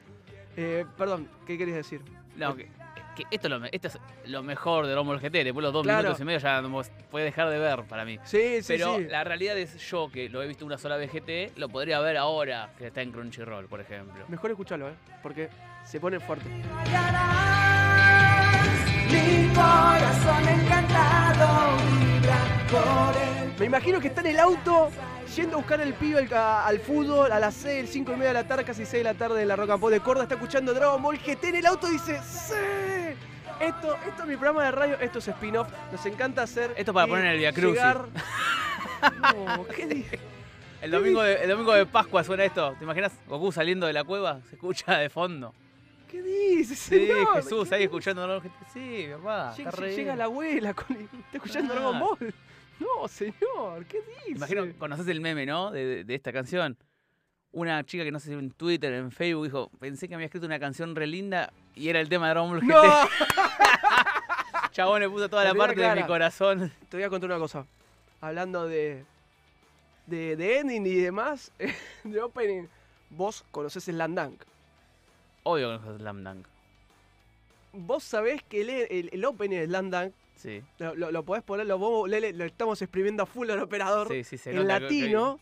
Eh, 0.57 0.85
perdón, 0.97 1.27
¿qué 1.45 1.57
querías 1.57 1.77
decir? 1.77 2.01
No, 2.35 2.55
que, 2.55 2.69
que 3.15 3.23
esto, 3.31 3.47
es 3.47 3.51
lo, 3.59 3.65
esto 3.65 3.87
es 3.87 3.99
lo 4.25 4.43
mejor 4.43 4.85
de 4.85 4.91
Dragon 4.91 5.07
Ball 5.07 5.19
GT. 5.19 5.43
Después 5.43 5.55
de 5.55 5.61
los 5.63 5.73
dos 5.73 5.83
Claro. 5.83 6.03
minutos 6.03 6.21
y 6.21 6.25
medio 6.25 6.39
ya 6.39 6.61
no 6.61 6.81
puede 7.09 7.25
dejar 7.25 7.49
de 7.49 7.57
ver 7.59 7.83
para 7.85 8.05
mí. 8.05 8.19
Sí, 8.23 8.61
sí, 8.61 8.65
Pero 8.67 8.97
sí. 8.97 9.05
la 9.05 9.23
realidad 9.23 9.57
es 9.57 9.77
yo, 9.89 10.09
que 10.11 10.29
lo 10.29 10.43
he 10.43 10.47
visto 10.47 10.65
una 10.65 10.77
sola 10.77 10.97
vez 10.97 11.11
GT, 11.11 11.57
lo 11.57 11.69
podría 11.69 11.99
ver 11.99 12.17
ahora 12.17 12.69
que 12.77 12.87
está 12.87 13.01
en 13.01 13.11
Crunchyroll, 13.11 13.67
por 13.67 13.79
ejemplo. 13.81 14.25
Mejor 14.27 14.51
escucharlo, 14.51 14.89
¿eh? 14.89 14.93
Porque 15.23 15.49
se 15.83 15.99
pone 15.99 16.19
fuerte. 16.19 16.45
hallarás. 16.77 18.65
Mi 19.11 19.47
corazón 19.53 20.47
encantado 20.49 21.77
vibra 21.99 22.37
por 22.69 23.15
el 23.21 23.59
Me 23.59 23.65
imagino 23.67 23.99
que 24.01 24.07
está 24.07 24.21
en 24.21 24.27
el 24.27 24.39
auto 24.39 24.89
yendo 25.35 25.55
a 25.55 25.57
buscar 25.57 25.81
el 25.81 25.93
pibe 25.93 26.27
al, 26.33 26.79
fútbol 26.79 27.31
a 27.31 27.39
las 27.39 27.53
6, 27.55 27.89
5 27.91 28.11
y 28.11 28.15
media 28.15 28.27
de 28.29 28.33
la 28.33 28.47
tarde, 28.47 28.63
casi 28.63 28.85
6 28.85 28.91
de 28.91 29.03
la 29.03 29.13
tarde 29.13 29.41
en 29.41 29.47
la 29.47 29.55
Rock 29.55 29.69
and 29.71 29.79
Pop 29.81 29.89
de 29.91 29.99
Córdoba. 29.99 30.23
Está 30.23 30.35
escuchando 30.35 30.73
Dragon 30.73 31.01
Ball 31.01 31.17
GT 31.17 31.43
en 31.49 31.55
el 31.57 31.65
auto 31.65 31.87
y 31.87 31.91
dice: 31.91 32.19
¡Sí! 32.23 32.53
Esto, 33.59 33.95
esto 34.07 34.23
es 34.23 34.27
mi 34.27 34.35
programa 34.35 34.65
de 34.65 34.71
radio, 34.71 34.99
esto 34.99 35.19
es 35.19 35.27
spin-off. 35.27 35.67
Nos 35.91 36.05
encanta 36.05 36.43
hacer. 36.43 36.73
Esto 36.77 36.93
para 36.93 37.07
poner 37.07 37.25
en 37.25 37.31
el 37.31 37.37
Via 37.39 37.51
llegar- 37.51 38.05
No, 39.35 39.65
¿qué 39.67 39.85
dije? 39.85 40.19
El 40.81 40.91
domingo, 40.91 41.21
de, 41.23 41.35
el 41.43 41.49
domingo 41.49 41.73
de 41.73 41.85
Pascua 41.85 42.23
suena 42.23 42.43
esto. 42.43 42.75
¿Te 42.77 42.83
imaginas 42.83 43.13
Goku 43.27 43.51
saliendo 43.51 43.87
de 43.87 43.93
la 43.93 44.03
cueva? 44.03 44.41
Se 44.49 44.55
escucha 44.55 44.97
de 44.97 45.09
fondo. 45.09 45.53
¿Qué 46.09 46.21
dice, 46.21 46.75
Sí, 46.75 47.07
señor? 47.07 47.35
Jesús 47.41 47.69
¿Qué 47.69 47.75
ahí 47.75 47.83
escuchando 47.83 48.39
GT. 48.41 48.51
Sí, 48.73 49.07
papá. 49.17 49.53
Llega, 49.57 49.69
está 49.69 49.81
re 49.81 49.89
llega 49.91 50.03
bien. 50.03 50.17
la 50.17 50.23
abuela, 50.25 50.73
con, 50.73 50.97
está 50.97 51.09
escuchando 51.37 51.73
Ah. 51.73 51.75
Dragon 51.77 51.99
Ball. 51.99 52.33
No, 52.79 53.07
señor, 53.07 53.85
¿qué 53.87 53.99
dice? 54.27 54.31
Imagino, 54.37 54.65
conoces 54.77 55.07
el 55.07 55.21
meme, 55.21 55.45
¿no? 55.45 55.71
De, 55.71 55.85
de- 55.85 56.03
de 56.03 56.15
esta 56.15 56.31
canción. 56.33 56.77
Una 57.55 57.85
chica 57.85 58.03
que 58.03 58.11
no 58.11 58.19
sé 58.19 58.27
si 58.27 58.33
en 58.33 58.51
Twitter, 58.51 58.91
en 58.93 59.11
Facebook, 59.11 59.45
dijo, 59.45 59.71
pensé 59.79 60.09
que 60.09 60.15
había 60.15 60.25
escrito 60.25 60.45
una 60.45 60.59
canción 60.59 60.93
re 60.93 61.07
linda 61.07 61.53
y 61.73 61.87
era 61.87 62.01
el 62.01 62.09
tema 62.09 62.27
de 62.27 62.33
Dragon 62.33 62.49
Ball 62.51 62.67
¡No! 62.67 62.83
Chabón 64.71 64.99
le 64.99 65.09
puso 65.09 65.29
toda 65.29 65.45
la 65.45 65.53
parte 65.55 65.79
de 65.79 65.95
mi 65.95 66.03
corazón. 66.03 66.69
Te 66.89 66.97
voy 66.97 67.03
a 67.05 67.09
contar 67.09 67.29
una 67.29 67.39
cosa. 67.39 67.65
Hablando 68.19 68.67
de, 68.67 69.05
de, 70.05 70.35
de 70.35 70.59
ending 70.59 70.85
y 70.85 70.95
demás, 70.95 71.51
de 72.03 72.21
opening, 72.21 72.63
vos 73.09 73.45
conocés 73.51 73.87
el 73.87 73.97
Landang. 73.99 74.35
Obvio 75.43 75.79
que 75.79 75.85
no 75.85 75.91
es 75.93 75.97
Slam 76.01 76.23
Dunk. 76.25 76.47
Vos 77.71 78.03
sabés 78.03 78.43
que 78.43 78.61
el, 78.61 78.69
el, 78.69 79.09
el 79.13 79.25
opening 79.25 79.59
de 79.59 79.67
Landang, 79.67 80.11
Sí. 80.35 80.61
lo, 80.79 80.93
lo, 80.95 81.11
lo 81.11 81.23
podés 81.23 81.43
poner, 81.43 81.65
lo, 81.65 81.77
lo 82.07 82.45
estamos 82.45 82.81
exprimiendo 82.81 83.23
a 83.23 83.25
full 83.25 83.49
al 83.49 83.61
operador, 83.61 84.09
Sí, 84.09 84.25
sí, 84.25 84.37
se 84.37 84.51
en 84.51 84.67
latino, 84.67 85.39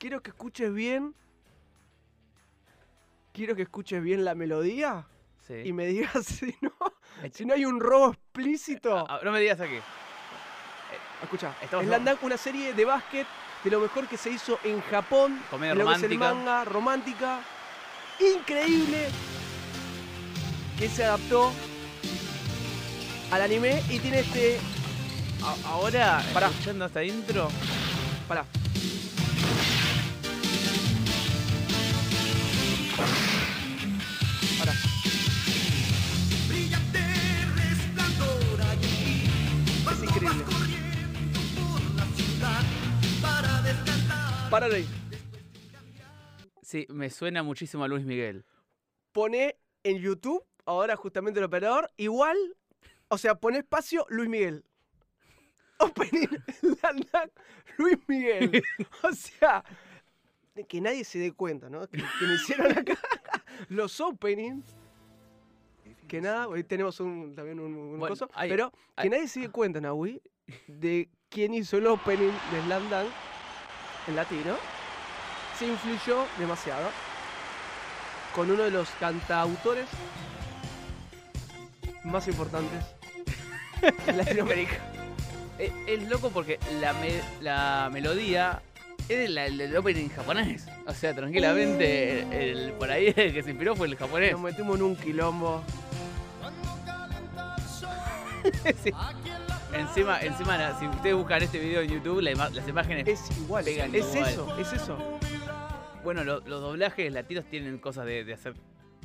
quiero 0.00 0.20
que 0.22 0.30
escuches 0.30 0.72
bien. 0.74 1.14
Quiero 3.32 3.54
que 3.54 3.62
escuches 3.62 4.02
bien 4.02 4.24
la 4.24 4.34
melodía 4.34 5.06
Sí. 5.46 5.54
y 5.64 5.72
me 5.72 5.86
digas 5.86 6.24
si 6.26 6.54
no, 6.60 6.72
Eh, 7.22 7.30
si 7.32 7.44
no 7.44 7.54
hay 7.54 7.64
un 7.64 7.78
robo 7.80 8.10
explícito. 8.12 9.04
ah, 9.08 9.20
no 9.22 9.30
me 9.30 9.40
digas 9.40 9.60
aquí. 9.60 9.78
Escucha, 11.22 11.54
estamos 11.62 11.86
Slam 11.86 12.18
una 12.22 12.36
serie 12.36 12.72
de 12.72 12.84
básquet 12.84 13.26
de 13.62 13.70
lo 13.70 13.78
mejor 13.80 14.08
que 14.08 14.16
se 14.16 14.30
hizo 14.30 14.58
en 14.64 14.80
Japón, 14.82 15.38
Comedia 15.50 15.74
lo 15.74 15.86
que 15.86 15.92
es 15.92 16.02
el 16.02 16.10
romántica. 16.18 16.34
manga, 16.34 16.64
romántica, 16.64 17.40
increíble, 18.20 19.08
que 20.78 20.88
se 20.88 21.04
adaptó 21.04 21.52
al 23.32 23.42
anime 23.42 23.82
y 23.90 23.98
tiene 23.98 24.20
este... 24.20 24.58
Ahora, 25.66 26.22
Pará. 26.32 26.48
escuchando 26.48 26.86
esta 26.86 27.02
intro, 27.04 27.48
Pará. 28.28 28.44
Pará. 34.58 34.72
Es 39.92 40.02
increíble. 40.02 40.44
Párale 44.50 44.76
ahí. 44.76 44.88
sí, 46.62 46.86
me 46.90 47.08
suena 47.08 47.42
muchísimo 47.42 47.84
a 47.84 47.88
Luis 47.88 48.04
Miguel. 48.04 48.44
Pone 49.12 49.56
en 49.84 49.98
YouTube, 49.98 50.44
ahora 50.66 50.96
justamente 50.96 51.38
el 51.38 51.44
operador, 51.46 51.90
igual, 51.96 52.36
o 53.08 53.16
sea, 53.18 53.36
pone 53.36 53.58
espacio 53.58 54.06
Luis 54.08 54.28
Miguel. 54.28 54.64
Opening 55.78 56.28
Luis 57.78 57.98
Miguel. 58.06 58.62
O 59.02 59.12
sea, 59.12 59.64
que 60.68 60.80
nadie 60.80 61.04
se 61.04 61.18
dé 61.18 61.32
cuenta, 61.32 61.68
¿no? 61.70 61.86
Que, 61.88 61.98
que 61.98 62.26
me 62.26 62.34
hicieron 62.34 62.72
acá 62.76 62.98
los 63.68 64.00
openings. 64.00 64.64
Que 66.08 66.20
nada, 66.20 66.48
hoy 66.48 66.64
tenemos 66.64 66.98
un, 67.00 67.34
también 67.36 67.60
un, 67.60 67.72
un 67.76 67.98
Bueno, 68.00 68.08
coso, 68.14 68.28
hay- 68.34 68.50
pero 68.50 68.72
que 69.00 69.08
nadie 69.08 69.28
se 69.28 69.40
dé 69.40 69.48
cuenta, 69.48 69.80
Nahui, 69.80 70.20
de 70.66 71.08
quién 71.28 71.54
hizo 71.54 71.76
el 71.78 71.86
opening 71.86 72.32
de 72.52 72.62
Slam 72.64 72.90
Dunk 72.90 73.10
en 74.08 74.16
latino. 74.16 74.56
Se 75.56 75.66
influyó 75.68 76.24
demasiado 76.38 76.88
con 78.34 78.50
uno 78.50 78.62
de 78.64 78.70
los 78.72 78.88
cantautores 78.92 79.86
más 82.04 82.26
importantes 82.28 82.84
en 84.06 84.16
Latinoamérica. 84.16 84.78
Es, 85.58 85.70
es 85.86 86.08
loco 86.08 86.30
porque 86.30 86.58
la, 86.80 86.94
me- 86.94 87.20
la 87.42 87.90
melodía 87.92 88.62
es 89.14 89.18
del 89.20 89.34
la, 89.34 89.42
del 89.50 89.76
opening 89.76 90.08
japonés. 90.08 90.66
O 90.86 90.92
sea, 90.92 91.14
tranquilamente, 91.14 92.20
el, 92.22 92.32
el- 92.32 92.72
por 92.74 92.90
ahí 92.90 93.06
el 93.16 93.32
que 93.32 93.42
se 93.42 93.50
inspiró 93.50 93.74
fue 93.76 93.86
el 93.86 93.96
japonés. 93.96 94.32
Nos 94.32 94.40
metimos 94.42 94.76
en 94.76 94.82
un 94.84 94.96
quilombo. 94.96 95.62
Sí. 98.82 98.90
Encima, 99.74 100.18
encima, 100.20 100.56
la- 100.56 100.78
si 100.78 100.86
ustedes 100.86 101.14
buscan 101.14 101.42
este 101.42 101.58
video 101.58 101.82
en 101.82 101.90
YouTube, 101.90 102.20
la 102.22 102.32
ima- 102.32 102.50
las 102.50 102.66
imágenes. 102.66 103.06
Es 103.06 103.38
igual, 103.38 103.64
Pegan 103.64 103.94
es 103.94 104.14
igual. 104.14 104.28
eso, 104.30 104.58
es 104.58 104.72
eso. 104.72 104.98
Bueno, 106.02 106.24
lo- 106.24 106.40
los 106.40 106.60
doblajes 106.60 107.12
latinos 107.12 107.44
tienen 107.44 107.78
cosas 107.78 108.06
de, 108.06 108.24
de 108.24 108.32
hacer 108.32 108.54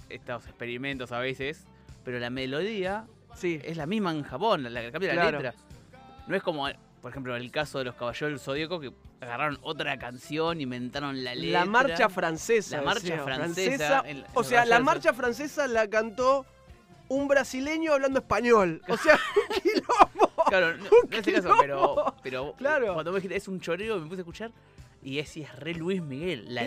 estos 0.10 0.46
experimentos 0.48 1.12
a 1.12 1.20
veces, 1.20 1.66
pero 2.04 2.20
la 2.20 2.30
melodía 2.30 3.06
Sí, 3.36 3.60
es 3.66 3.76
la 3.76 3.86
misma 3.86 4.12
en 4.12 4.24
Japón, 4.24 4.64
la, 4.64 4.70
la 4.70 4.90
cambia 4.92 5.14
la 5.14 5.22
Claro. 5.24 5.38
letra. 5.42 5.54
No 6.28 6.36
es 6.38 6.42
como, 6.42 6.68
por 7.02 7.12
ejemplo, 7.12 7.36
el 7.36 7.52
caso 7.52 7.80
de 7.80 7.84
los 7.86 7.96
Caballeros 7.96 8.30
del 8.32 8.40
Zodíaco, 8.40 8.80
que 8.80 8.92
agarraron 9.22 9.58
otra 9.62 9.98
canción, 9.98 10.62
inventaron 10.62 11.24
la 11.24 11.34
letra. 11.36 11.60
la 11.62 11.66
marcha 11.66 12.10
francesa. 12.10 12.78
La 12.78 12.84
marcha 12.84 13.18
francesa, 13.24 14.04
o 14.34 14.44
sea, 14.44 14.66
la 14.66 14.80
marcha 14.80 15.14
francesa 15.14 15.68
la 15.68 15.88
cantó 15.90 16.46
un 17.08 17.28
brasileño 17.28 17.94
hablando 17.94 18.20
español. 18.20 18.82
O 18.88 18.98
sea, 18.98 19.18
un 19.56 19.62
quilombo. 19.62 20.44
Claro, 20.48 20.78
no, 20.78 20.84
no 21.10 21.18
es 21.18 21.28
el 21.28 21.34
caso, 21.36 21.56
pero, 21.60 22.16
pero 22.24 22.54
Claro. 22.58 22.94
cuando 22.94 23.12
me 23.12 23.18
dijiste 23.18 23.36
es 23.36 23.48
un 23.48 23.60
choreo, 23.60 24.00
me 24.00 24.08
puse 24.08 24.22
a 24.22 24.24
escuchar 24.24 24.52
y 25.04 25.20
es, 25.20 25.30
sí, 25.30 25.42
es 25.44 25.56
re 25.56 25.74
Luis 25.76 26.02
Miguel. 26.02 26.46
La, 26.54 26.64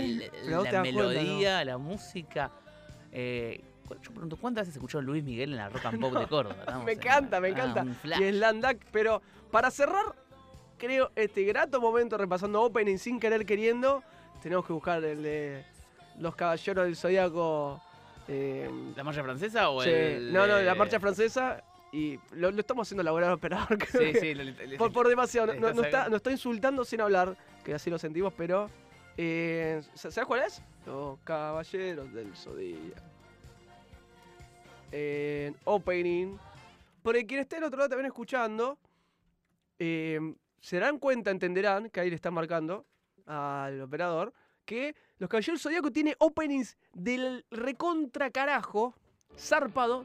cuenta, 0.61 0.83
melodía, 0.83 1.65
la 1.65 1.77
música. 1.79 2.51
Eh, 3.13 3.63
yo 4.03 4.11
pregunto, 4.13 4.37
¿cuántas 4.37 4.63
veces 4.63 4.77
escuchó 4.77 5.01
Luis 5.01 5.25
Miguel 5.25 5.51
en 5.53 5.57
la 5.57 5.69
Rock 5.71 5.87
and 5.87 6.01
Pop 6.01 6.13
de 6.15 6.27
Córdoba? 6.29 6.83
Me 6.85 6.93
en- 6.93 6.99
encanta, 6.99 7.41
me 7.41 7.49
encanta. 7.49 7.85
y 8.05 8.23
es 8.25 8.35
Landak, 8.35 8.79
pero 8.93 9.23
para 9.51 9.71
cerrar, 9.71 10.15
creo, 10.79 11.11
este 11.17 11.43
grato 11.45 11.81
momento 11.81 12.17
repasando 12.17 12.63
opening 12.63 12.97
sin 12.99 13.19
querer 13.21 13.45
queriendo, 13.45 14.03
tenemos 14.43 14.65
que 14.67 14.73
buscar 14.73 15.03
el 15.05 15.23
de 15.23 15.65
los 16.19 16.35
caballeros 16.37 16.85
del 16.87 16.97
zodiaco. 16.97 17.81
eh, 18.29 18.71
¿La 18.97 19.05
marcha 19.05 19.23
francesa 19.23 19.71
o 19.71 19.83
sí, 19.83 19.91
el.? 19.91 20.33
no, 20.33 20.47
no, 20.47 20.59
la 20.61 20.73
eh, 20.73 20.75
marcha 20.75 20.99
francesa. 21.01 21.63
Y 21.91 22.19
lo, 22.33 22.51
lo 22.51 22.61
estamos 22.61 22.87
haciendo 22.87 23.03
laborar 23.03 23.33
operador. 23.33 23.79
Sí, 23.91 24.13
sí. 24.21 24.35
lo- 24.35 24.45
lo- 24.45 24.77
por, 24.77 24.93
por 24.93 25.09
demasiado. 25.09 25.55
No, 25.55 25.69
está 25.83 26.09
nos 26.09 26.17
está 26.17 26.31
insultando 26.31 26.85
sin 26.85 27.01
hablar, 27.01 27.35
que 27.65 27.73
así 27.75 27.89
lo 27.91 27.99
sentimos, 27.99 28.33
pero. 28.37 28.69
eh, 29.17 29.81
¿Sabes 29.95 30.25
cuál 30.27 30.43
es? 30.43 30.63
Los 30.87 31.19
caballeros 31.21 32.13
del 32.13 32.35
zodiaco. 32.37 33.01
En 34.93 35.57
opening. 35.65 36.37
Porque 37.03 37.27
quien 37.27 37.41
esté 37.41 37.57
del 37.57 37.65
otro 37.65 37.79
lado 37.79 37.89
también 37.91 38.07
escuchando, 38.07 38.77
eh, 39.79 40.21
se 40.69 40.79
darán 40.79 40.99
cuenta, 40.99 41.31
entenderán, 41.31 41.89
que 41.89 41.99
ahí 41.99 42.11
le 42.11 42.17
están 42.17 42.35
marcando 42.35 42.85
al 43.25 43.81
operador, 43.81 44.35
que 44.67 44.95
los 45.17 45.31
Caballeros 45.31 45.63
Zodíaco 45.63 45.91
tiene 45.91 46.15
openings 46.19 46.77
del 46.93 47.47
recontra 47.51 48.31
carajo, 48.31 48.95
zarpado, 49.35 50.05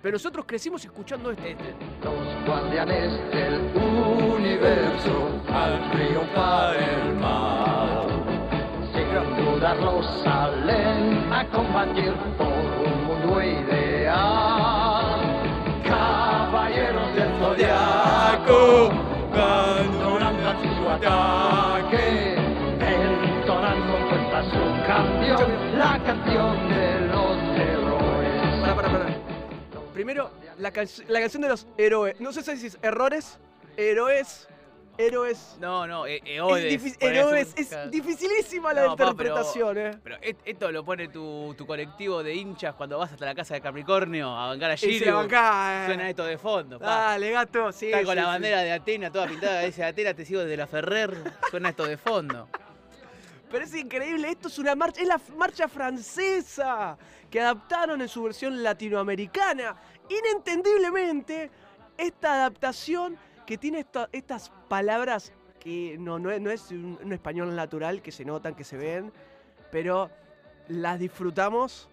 pero 0.00 0.14
nosotros 0.14 0.46
crecimos 0.46 0.82
escuchando 0.86 1.30
este. 1.32 1.54
Los 2.02 2.46
guardianes 2.46 3.12
del 3.30 3.60
universo 3.76 5.42
al 5.50 5.92
río 5.92 6.22
para 6.34 6.78
el 6.78 7.14
mar. 7.16 8.06
Sin 8.94 9.44
dudarlo 9.44 10.02
salen 10.24 11.30
a 11.30 11.46
combatir 11.50 12.14
por 12.38 12.46
un 12.48 13.04
mundo 13.04 13.42
ideal. 13.42 15.20
Caballeros 15.84 17.14
del 17.14 17.30
su 18.46 19.09
ataque. 20.90 22.34
Entonan 22.80 23.78
con 23.90 24.08
fuerza 24.08 24.42
su 24.50 24.86
canción, 24.86 25.78
la 25.78 26.02
canción 26.04 26.68
de 26.68 27.00
los 27.06 27.36
héroes. 27.58 28.60
Pará, 28.60 28.74
pará, 28.74 28.88
pará. 28.90 29.06
Primero, 29.94 30.30
la, 30.58 30.70
can- 30.70 30.88
la 31.08 31.20
canción 31.20 31.42
de 31.42 31.48
los 31.48 31.66
héroes. 31.76 32.20
No 32.20 32.32
sé 32.32 32.42
si 32.56 32.66
es 32.66 32.78
errores, 32.82 33.38
héroes, 33.76 34.48
héroes. 35.00 35.56
No, 35.60 35.86
no, 35.86 36.06
e- 36.06 36.20
Eodes. 36.24 36.84
es, 36.84 36.96
héroes, 37.00 37.54
es 37.56 37.90
dificilísima 37.90 38.72
la 38.72 38.82
No, 38.82 38.88
pa, 38.90 38.96
pero- 38.96 39.10
interpretación, 39.10 39.78
eh. 39.78 39.90
Pero 40.02 40.16
et- 40.20 40.38
esto 40.44 40.70
lo 40.70 40.84
pone 40.84 41.08
tu, 41.08 41.54
tu 41.56 41.66
colectivo 41.66 42.22
de 42.22 42.34
hinchas 42.34 42.74
cuando 42.74 42.98
vas 42.98 43.12
hasta 43.12 43.24
la 43.26 43.34
casa 43.34 43.54
de 43.54 43.60
Capricornio 43.60 44.28
a 44.30 44.48
bancar 44.48 44.70
a 44.72 44.76
se 44.76 45.10
bancá, 45.10 45.84
eh. 45.84 45.86
Suena 45.86 46.08
esto 46.08 46.24
de 46.24 46.38
fondo. 46.38 46.78
pa. 46.78 46.86
Dale, 46.86 47.30
gato, 47.30 47.72
sí. 47.72 47.86
Está 47.86 47.98
con 48.04 48.10
sí, 48.10 48.16
la 48.16 48.22
sí. 48.22 48.26
bandera 48.28 48.60
de 48.62 48.72
Atena 48.72 49.10
toda 49.10 49.26
pintada, 49.26 49.60
dice 49.62 49.84
Atena, 49.84 50.14
te 50.14 50.24
sigo 50.24 50.40
desde 50.40 50.56
la 50.56 50.66
Ferrer. 50.66 51.16
Suena 51.50 51.70
esto 51.70 51.86
de 51.86 51.96
fondo. 51.96 52.48
Pero 53.50 53.64
es 53.64 53.74
increíble, 53.74 54.28
esto 54.30 54.46
es 54.46 54.58
una 54.60 54.76
marcha, 54.76 55.00
es 55.02 55.08
la 55.08 55.20
marcha 55.36 55.66
francesa 55.66 56.96
que 57.28 57.40
adaptaron 57.40 58.00
en 58.00 58.08
su 58.08 58.22
versión 58.22 58.62
latinoamericana. 58.62 59.74
Inentendiblemente, 60.08 61.50
esta 61.96 62.34
adaptación 62.34 63.16
que 63.50 63.58
tiene 63.58 63.80
esta- 63.80 64.08
estas 64.12 64.50
palabras 64.68 65.32
que 65.58 65.96
no, 65.98 66.20
no 66.20 66.30
es, 66.30 66.40
no 66.40 66.50
es 66.52 66.70
un, 66.70 66.96
un 67.02 67.12
español 67.12 67.56
natural, 67.56 68.00
que 68.00 68.12
se 68.12 68.24
notan, 68.24 68.54
que 68.54 68.62
se 68.62 68.76
ven, 68.76 69.12
pero 69.72 70.08
las 70.68 71.00
disfrutamos 71.00 71.88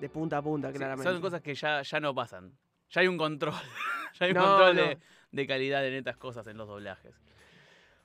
de 0.00 0.08
punta 0.08 0.38
a 0.38 0.42
punta, 0.42 0.72
Sí, 0.72 0.78
claramente. 0.78 1.12
son 1.12 1.20
cosas 1.20 1.42
que 1.42 1.54
ya, 1.54 1.82
ya 1.82 2.00
no 2.00 2.14
pasan. 2.14 2.50
Ya 2.88 3.02
hay 3.02 3.08
un 3.08 3.18
control. 3.18 3.52
ya 4.18 4.24
hay 4.24 4.30
un 4.32 4.38
No, 4.38 4.46
control 4.46 4.98
de 5.32 5.46
calidad 5.46 5.86
en 5.86 5.92
estas 5.92 6.16
cosas 6.16 6.46
en 6.46 6.56
los 6.56 6.66
doblajes. 6.66 7.14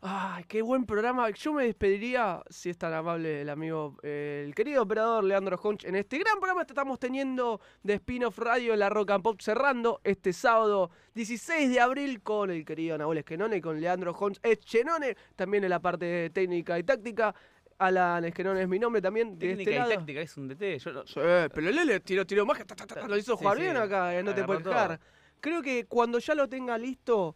Ay, 0.03 0.45
qué 0.45 0.63
buen 0.63 0.85
programa. 0.85 1.29
Yo 1.29 1.53
me 1.53 1.65
despediría, 1.65 2.41
si 2.49 2.71
es 2.71 2.77
tan 2.79 2.91
amable 2.91 3.41
el 3.41 3.49
amigo, 3.49 3.97
eh, 4.01 4.43
el 4.47 4.55
querido 4.55 4.81
operador 4.81 5.23
Leandro 5.23 5.59
Honch, 5.61 5.85
en 5.85 5.95
este 5.95 6.17
gran 6.17 6.39
programa 6.39 6.65
que 6.65 6.71
estamos 6.71 6.97
teniendo 6.97 7.61
de 7.83 7.93
Spin-off 7.95 8.39
Radio 8.39 8.75
la 8.75 8.89
Rock 8.89 9.11
and 9.11 9.23
Pop, 9.23 9.39
cerrando 9.41 10.01
este 10.03 10.33
sábado 10.33 10.89
16 11.13 11.69
de 11.69 11.79
abril 11.79 12.19
con 12.23 12.49
el 12.49 12.65
querido 12.65 12.97
Nahuel 12.97 13.19
Esquenone 13.19 13.57
y 13.57 13.61
con 13.61 13.79
Leandro 13.79 14.11
Honch 14.13 14.39
Eschenone, 14.41 15.15
también 15.35 15.65
en 15.65 15.69
la 15.69 15.79
parte 15.79 16.31
técnica 16.31 16.79
y 16.79 16.83
táctica. 16.83 17.35
Alan 17.77 18.25
Esquenone 18.25 18.61
es 18.63 18.67
mi 18.67 18.79
nombre 18.79 19.01
también. 19.03 19.37
De 19.37 19.49
Técnica 19.49 19.61
este 19.69 19.71
y 19.71 19.77
lado. 19.77 19.91
táctica 19.91 20.21
es 20.21 20.35
un 20.37 20.47
DT. 20.47 20.79
Yo 20.79 21.05
Sí, 21.05 21.19
pero 21.53 21.71
Lele 21.71 21.99
tiró, 21.99 22.25
tiró 22.25 22.43
más, 22.45 22.57
ta, 22.59 22.65
ta, 22.75 22.87
ta, 22.87 23.01
ta, 23.01 23.07
lo 23.07 23.17
hizo 23.17 23.33
Sí, 23.33 23.39
jugar 23.43 23.57
sí. 23.57 23.63
bien 23.63 23.77
acá, 23.77 24.17
eh, 24.17 24.23
no 24.23 24.33
te 24.33 24.43
puedes 24.45 24.63
todo. 24.63 24.73
quejar. 24.73 24.99
Creo 25.39 25.61
que 25.61 25.85
cuando 25.85 26.17
ya 26.17 26.33
lo 26.33 26.47
tenga 26.49 26.75
listo 26.79 27.35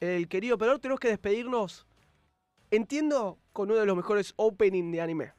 el 0.00 0.28
querido 0.28 0.56
operador, 0.56 0.80
tenemos 0.80 1.00
que 1.00 1.08
despedirnos 1.08 1.86
entiendo 2.76 3.38
con 3.52 3.70
uno 3.70 3.78
de 3.80 3.86
los 3.86 3.96
mejores 3.96 4.32
opening 4.36 4.90
de 4.92 5.00
anime. 5.00 5.32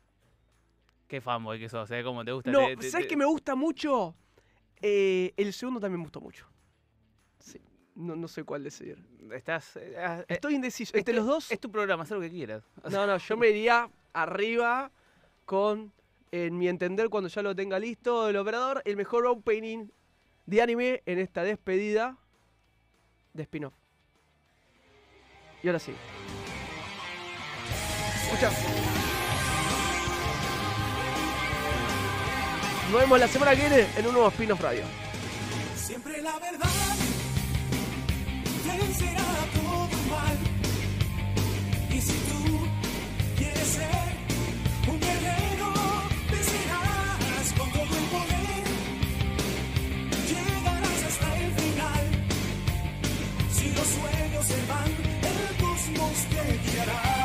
Qué 1.08 1.22
fanboy 1.22 1.60
que 1.60 1.70
sos, 1.70 1.90
¿eh? 1.92 2.04
¿Cómo 2.04 2.26
te 2.26 2.32
gusta? 2.32 2.52
No, 2.52 2.68
Te- 2.68 2.78
te- 2.78 2.90
¿sabes 2.92 3.06
te- 3.06 3.10
qué 3.10 3.18
me 3.18 3.26
gusta 3.26 3.56
mucho? 3.56 4.16
Eh, 4.82 5.34
el 5.38 5.54
segundo 5.54 5.80
también 5.80 6.00
me 6.00 6.06
gustó 6.06 6.20
mucho. 6.22 6.48
Sí, 7.40 7.62
no, 7.96 8.16
no 8.16 8.28
sé 8.28 8.44
cuál 8.44 8.64
decidir. 8.64 9.06
Estás... 9.32 9.76
eh, 9.78 9.96
ah, 9.98 10.20
eh, 10.22 10.26
Estoy 10.34 10.56
indeciso. 10.56 10.92
es 10.96 11.00
Entre 11.00 11.14
los 11.14 11.26
dos, 11.26 11.52
Es 11.52 11.60
tu 11.60 11.72
programa, 11.72 12.04
haz 12.04 12.12
lo 12.12 12.20
que 12.20 12.30
quieras. 12.30 12.64
no, 12.90 13.06
no, 13.06 13.18
yo 13.18 13.38
me 13.38 13.50
iría 13.50 13.90
arriba 14.14 14.92
con, 15.46 15.92
en 16.32 16.58
mi 16.58 16.68
entender, 16.68 17.10
cuando 17.10 17.30
ya 17.30 17.42
lo 17.42 17.56
tenga 17.56 17.78
listo 17.80 18.28
el 18.30 18.38
operador, 18.38 18.82
el 18.86 18.98
mejor 18.98 19.28
opening 19.28 19.88
de 20.48 20.62
anime 20.62 21.04
en 21.06 21.20
esta 21.20 21.44
despedida 21.44 22.18
de 23.34 23.44
spin-off. 23.44 23.74
Y 25.64 25.68
ahora 25.68 25.80
sí. 25.80 25.94
Escucha. 28.26 28.52
Nos 32.92 33.02
vemos 33.02 33.20
la 33.20 33.28
semana 33.28 33.52
que 33.52 33.62
viene 33.62 33.88
en 33.98 34.08
un 34.08 34.14
nuevo 34.14 34.30
spin-off 34.30 34.62
radio. 34.62 34.84
Siempre 35.76 36.22
la 36.22 36.40
verdad 36.40 36.70
vencerá 38.66 39.24
todo 39.54 39.90
mal. 40.10 40.38
Y 41.90 42.02
si 42.02 42.14
tú 42.14 42.68
quieres 43.38 43.68
ser 43.68 43.90
un 44.88 45.00
guerrero, 45.00 45.74
vencerás 46.32 47.54
con 47.58 47.72
todo 47.72 47.96
el 48.00 48.06
poder. 48.16 48.66
Llegarás 50.30 51.04
hasta 51.10 51.38
el 51.38 51.52
final. 51.54 52.06
Si 53.54 53.70
los 53.72 53.88
sueños 53.88 54.46
se 54.46 54.66
van, 54.66 54.92
el 55.30 55.58
cosmos 55.62 56.18
te 56.30 56.72
guiará. 56.72 57.25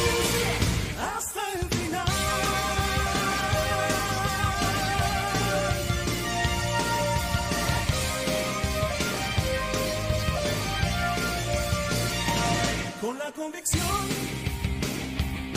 convicción, 13.41 14.05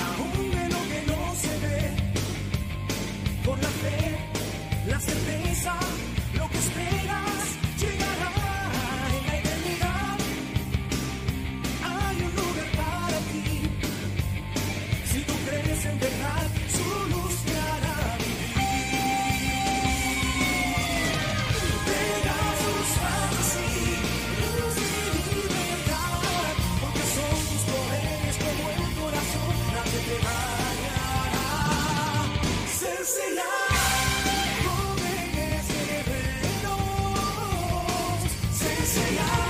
aún 0.08 0.50
de 0.56 0.68
lo 0.74 0.80
que 0.90 1.00
no 1.06 1.34
se 1.42 1.52
ve, 1.64 1.80
con 3.44 3.60
la 3.60 3.68
fe, 3.82 4.18
la 4.88 5.00
certeza, 5.00 5.78
se 38.94 39.00
enseñará, 39.00 39.43